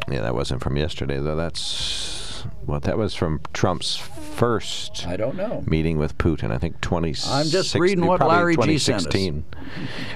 Yeah, 0.09 0.21
that 0.21 0.35
wasn't 0.35 0.61
from 0.61 0.77
yesterday, 0.77 1.19
though. 1.19 1.35
That's 1.35 2.43
what 2.65 2.83
that 2.83 2.97
was 2.97 3.13
from 3.15 3.39
Trump's 3.53 3.95
first. 3.95 5.07
I 5.07 5.15
don't 5.15 5.35
know. 5.35 5.63
Meeting 5.65 5.97
with 5.97 6.17
Putin. 6.17 6.51
I 6.51 6.57
think 6.57 6.81
20. 6.81 7.13
I'm 7.27 7.47
just 7.47 7.73
reading 7.75 8.05
what 8.05 8.19
Larry 8.19 8.55
G. 8.57 8.77
sent 8.77 8.97
us. 8.97 9.03
2016. 9.05 9.45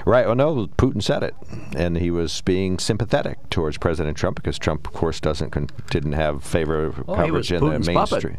Right. 0.04 0.26
Well, 0.26 0.34
no, 0.34 0.66
Putin 0.76 1.02
said 1.02 1.22
it, 1.22 1.34
and 1.74 1.96
he 1.96 2.10
was 2.10 2.40
being 2.42 2.78
sympathetic 2.78 3.38
towards 3.48 3.78
President 3.78 4.16
Trump 4.16 4.36
because 4.36 4.58
Trump, 4.58 4.86
of 4.86 4.92
course, 4.92 5.20
doesn't 5.20 5.50
con- 5.50 5.68
didn't 5.90 6.12
have 6.12 6.44
favor 6.44 6.92
Oh, 7.08 7.14
coverage 7.14 7.50
in 7.52 7.60
Putin's 7.60 7.86
the 7.86 7.94
puppet. 7.94 8.24
mainstream 8.24 8.36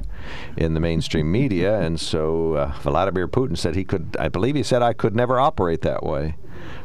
in 0.58 0.74
the 0.76 0.80
mainstream 0.80 1.32
media, 1.32 1.80
and 1.80 2.00
so 2.00 2.54
uh, 2.56 2.74
Vladimir 2.82 3.28
Putin 3.28 3.58
said 3.58 3.76
he 3.76 3.84
could. 3.84 4.16
I 4.20 4.28
believe 4.30 4.56
he 4.56 4.64
said 4.64 4.82
I 4.84 4.94
could 4.94 5.16
never 5.16 5.40
operate 5.40 5.82
that 5.82 6.04
way. 6.04 6.36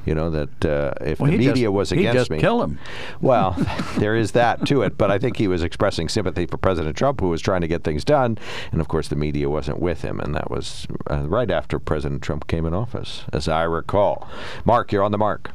You 0.04 0.14
know 0.14 0.30
that 0.30 0.64
uh, 0.64 0.92
if 1.00 1.20
Well, 1.20 1.30
the 1.30 1.38
media 1.38 1.54
just- 1.54 1.72
was 1.72 1.92
against 1.92 2.14
just 2.14 2.30
me, 2.30 2.38
kill 2.38 2.62
him. 2.62 2.78
Well, 3.20 3.56
there 3.98 4.14
is 4.16 4.32
that 4.32 4.66
to 4.66 4.82
it, 4.82 4.98
but 4.98 5.10
I 5.10 5.18
think 5.18 5.36
he 5.36 5.48
was 5.48 5.62
expressing 5.62 6.08
sympathy 6.08 6.46
for 6.46 6.56
President 6.58 6.96
Trump, 6.96 7.20
who 7.20 7.28
was 7.28 7.40
trying 7.40 7.62
to 7.62 7.68
get 7.68 7.84
things 7.84 8.04
done, 8.04 8.38
and 8.72 8.80
of 8.80 8.88
course 8.88 9.08
the 9.08 9.16
media 9.16 9.48
wasn't 9.48 9.80
with 9.80 10.02
him, 10.02 10.20
and 10.20 10.34
that 10.34 10.50
was 10.50 10.86
uh, 11.10 11.26
right 11.28 11.50
after 11.50 11.78
President 11.78 12.22
Trump 12.22 12.46
came 12.46 12.66
in 12.66 12.74
office, 12.74 13.24
as 13.32 13.48
I 13.48 13.62
recall. 13.62 14.28
Mark, 14.64 14.92
you're 14.92 15.02
on 15.02 15.12
the 15.12 15.18
mark. 15.18 15.50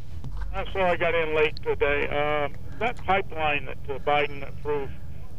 I'm 0.54 0.66
sorry 0.74 0.86
I 0.92 0.96
got 0.96 1.14
in 1.14 1.36
late 1.36 1.56
today. 1.64 2.08
Uh, 2.08 2.50
that 2.80 2.98
pipeline 3.06 3.66
that 3.66 3.78
uh, 3.96 4.00
Biden 4.00 4.48
approved 4.48 4.92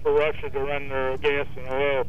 for 0.02 0.12
Russia 0.12 0.48
to 0.50 0.60
run 0.60 0.88
their 0.88 1.16
gas 1.18 1.46
and 1.56 1.68
oil 1.68 2.04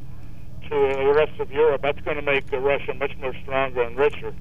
to 0.69 0.87
uh, 0.87 0.97
the 0.97 1.13
rest 1.13 1.39
of 1.39 1.51
Europe, 1.51 1.81
that's 1.81 1.99
going 2.01 2.17
to 2.17 2.21
make 2.21 2.51
uh, 2.53 2.59
Russia 2.59 2.93
much 2.93 3.17
more 3.17 3.33
stronger 3.43 3.81
and 3.81 3.97
richer. 3.97 4.33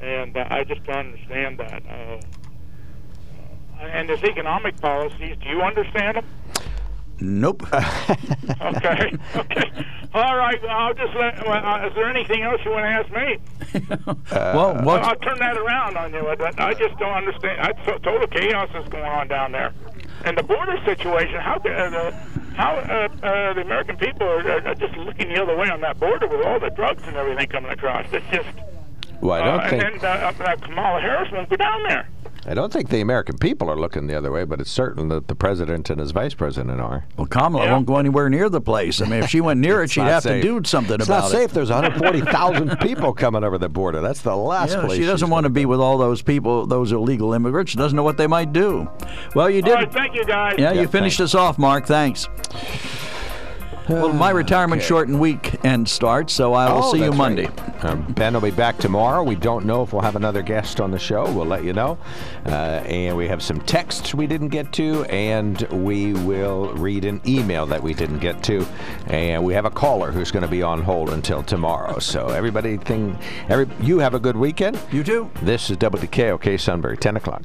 And 0.00 0.36
uh, 0.36 0.46
I 0.50 0.64
just 0.64 0.84
don't 0.84 1.12
understand 1.12 1.58
that. 1.58 1.82
Uh, 1.88 2.20
and 3.80 4.08
his 4.08 4.22
economic 4.22 4.80
policies, 4.80 5.36
do 5.42 5.48
you 5.48 5.62
understand 5.62 6.18
them? 6.18 6.26
Nope. 7.20 7.66
Okay. 8.60 9.12
okay. 9.36 9.84
All 10.14 10.36
right. 10.36 10.60
Well, 10.62 10.70
I'll 10.70 10.94
just 10.94 11.14
let. 11.14 11.46
Well, 11.46 11.64
uh, 11.64 11.86
is 11.86 11.94
there 11.94 12.08
anything 12.08 12.42
else 12.42 12.60
you 12.64 12.70
want 12.70 12.84
to 12.84 12.88
ask 12.88 13.10
me? 13.12 14.14
well, 14.32 14.74
what? 14.82 15.02
I'll 15.02 15.16
turn 15.16 15.38
that 15.40 15.56
around 15.56 15.96
on 15.96 16.12
you. 16.12 16.22
But 16.38 16.58
I 16.58 16.72
just 16.74 16.98
don't 16.98 17.12
understand. 17.12 17.60
I, 17.60 17.72
so, 17.84 17.98
total 17.98 18.26
chaos 18.28 18.70
is 18.74 18.88
going 18.88 19.04
on 19.04 19.28
down 19.28 19.52
there, 19.52 19.72
and 20.24 20.38
the 20.38 20.42
border 20.42 20.78
situation. 20.84 21.40
How 21.40 21.58
can 21.58 21.94
uh, 21.94 22.10
how 22.54 22.76
uh, 22.76 23.08
uh, 23.22 23.54
the 23.54 23.62
American 23.62 23.96
people 23.96 24.26
are, 24.26 24.66
are 24.66 24.74
just 24.74 24.96
looking 24.96 25.28
the 25.28 25.42
other 25.42 25.56
way 25.56 25.68
on 25.68 25.80
that 25.82 25.98
border 26.00 26.28
with 26.28 26.46
all 26.46 26.58
the 26.58 26.70
drugs 26.70 27.02
and 27.06 27.16
everything 27.16 27.48
coming 27.48 27.70
across? 27.70 28.06
It's 28.12 28.26
just. 28.30 28.48
Well, 29.20 29.32
I 29.42 29.44
don't 29.44 29.60
uh, 29.60 29.68
think 29.70 29.82
And 29.84 30.00
then 30.00 30.22
uh, 30.22 30.32
uh, 30.44 30.56
Kamala 30.56 31.00
Harris 31.00 31.30
won't 31.32 31.48
go 31.48 31.56
down 31.56 31.82
there. 31.84 32.08
I 32.48 32.54
don't 32.54 32.72
think 32.72 32.90
the 32.90 33.00
American 33.00 33.38
people 33.38 33.68
are 33.68 33.74
looking 33.76 34.06
the 34.06 34.14
other 34.16 34.30
way, 34.30 34.44
but 34.44 34.60
it's 34.60 34.70
certain 34.70 35.08
that 35.08 35.26
the 35.26 35.34
president 35.34 35.90
and 35.90 35.98
his 35.98 36.12
vice 36.12 36.32
president 36.32 36.80
are. 36.80 37.04
Well, 37.16 37.26
Kamala 37.26 37.68
won't 37.68 37.86
go 37.86 37.96
anywhere 37.96 38.28
near 38.30 38.48
the 38.48 38.60
place. 38.60 39.00
I 39.02 39.06
mean, 39.06 39.24
if 39.24 39.30
she 39.30 39.40
went 39.40 39.58
near 39.58 39.82
it, 39.82 39.90
she'd 39.90 40.02
have 40.02 40.22
safe. 40.22 40.42
to 40.44 40.60
do 40.60 40.68
something 40.68 40.94
it's 40.94 41.06
about 41.06 41.22
not 41.22 41.28
it. 41.32 41.32
safe. 41.32 41.52
There's 41.52 41.70
140,000 41.70 42.76
people 42.80 43.12
coming 43.14 43.42
over 43.42 43.58
the 43.58 43.68
border. 43.68 44.00
That's 44.00 44.22
the 44.22 44.36
last 44.36 44.74
Yeah, 44.74 44.82
place. 44.86 44.96
she 44.98 45.04
doesn't 45.06 45.28
want 45.28 45.42
to 45.42 45.50
be 45.50 45.66
with 45.66 45.80
all 45.80 45.98
those 45.98 46.22
people, 46.22 46.66
those 46.66 46.92
illegal 46.92 47.32
immigrants. 47.32 47.72
She 47.72 47.78
doesn't 47.78 47.96
know 47.96 48.04
what 48.04 48.16
they 48.16 48.28
might 48.28 48.52
do. 48.52 48.88
Well, 49.34 49.50
you 49.50 49.60
did. 49.60 49.72
All 49.74 49.80
right. 49.80 49.92
Thank 49.92 50.14
you, 50.14 50.24
guys. 50.24 50.54
Yeah, 50.56 50.70
you 50.70 50.86
finished 50.86 51.20
us 51.20 51.34
off, 51.34 51.58
Mark. 51.58 51.84
Thanks. 51.86 52.28
Well, 53.88 54.12
my 54.12 54.30
retirement 54.30 54.80
Okay. 54.80 54.88
shortened 54.88 55.20
weekend 55.20 55.88
starts, 55.88 56.32
so 56.32 56.54
I 56.54 56.72
will 56.72 56.84
Oh, 56.84 56.92
see 56.92 57.04
you 57.04 57.12
Monday. 57.12 57.46
right. 57.46 57.84
Um, 57.84 58.04
ben 58.08 58.34
will 58.34 58.40
be 58.40 58.50
back 58.50 58.78
tomorrow. 58.78 59.22
We 59.22 59.36
don't 59.36 59.64
know 59.64 59.82
if 59.82 59.92
we'll 59.92 60.02
have 60.02 60.16
another 60.16 60.42
guest 60.42 60.80
on 60.80 60.90
the 60.90 60.98
show. 60.98 61.30
We'll 61.30 61.46
let 61.46 61.62
you 61.62 61.72
know. 61.72 61.96
Uh, 62.44 62.50
and 62.50 63.16
we 63.16 63.28
have 63.28 63.42
some 63.42 63.60
texts 63.60 64.12
we 64.12 64.26
didn't 64.26 64.48
get 64.48 64.72
to, 64.72 65.04
and 65.04 65.60
we 65.70 66.14
will 66.14 66.72
read 66.74 67.04
an 67.04 67.20
email 67.28 67.64
that 67.66 67.80
we 67.80 67.94
didn't 67.94 68.18
get 68.18 68.42
to. 68.44 68.66
And 69.06 69.44
we 69.44 69.54
have 69.54 69.66
a 69.66 69.70
caller 69.70 70.10
who's 70.10 70.32
going 70.32 70.42
to 70.44 70.50
be 70.50 70.62
on 70.62 70.82
hold 70.82 71.10
until 71.10 71.44
tomorrow. 71.44 72.00
So 72.00 72.26
everybody, 72.28 72.78
thing, 72.78 73.16
every 73.48 73.68
you 73.80 74.00
have 74.00 74.14
a 74.14 74.18
good 74.18 74.36
weekend. 74.36 74.80
You 74.90 75.04
too. 75.04 75.30
This 75.42 75.70
is 75.70 75.76
WKOK 75.76 76.58
Sunbury, 76.58 76.96
10 76.96 77.16
o'clock. 77.18 77.42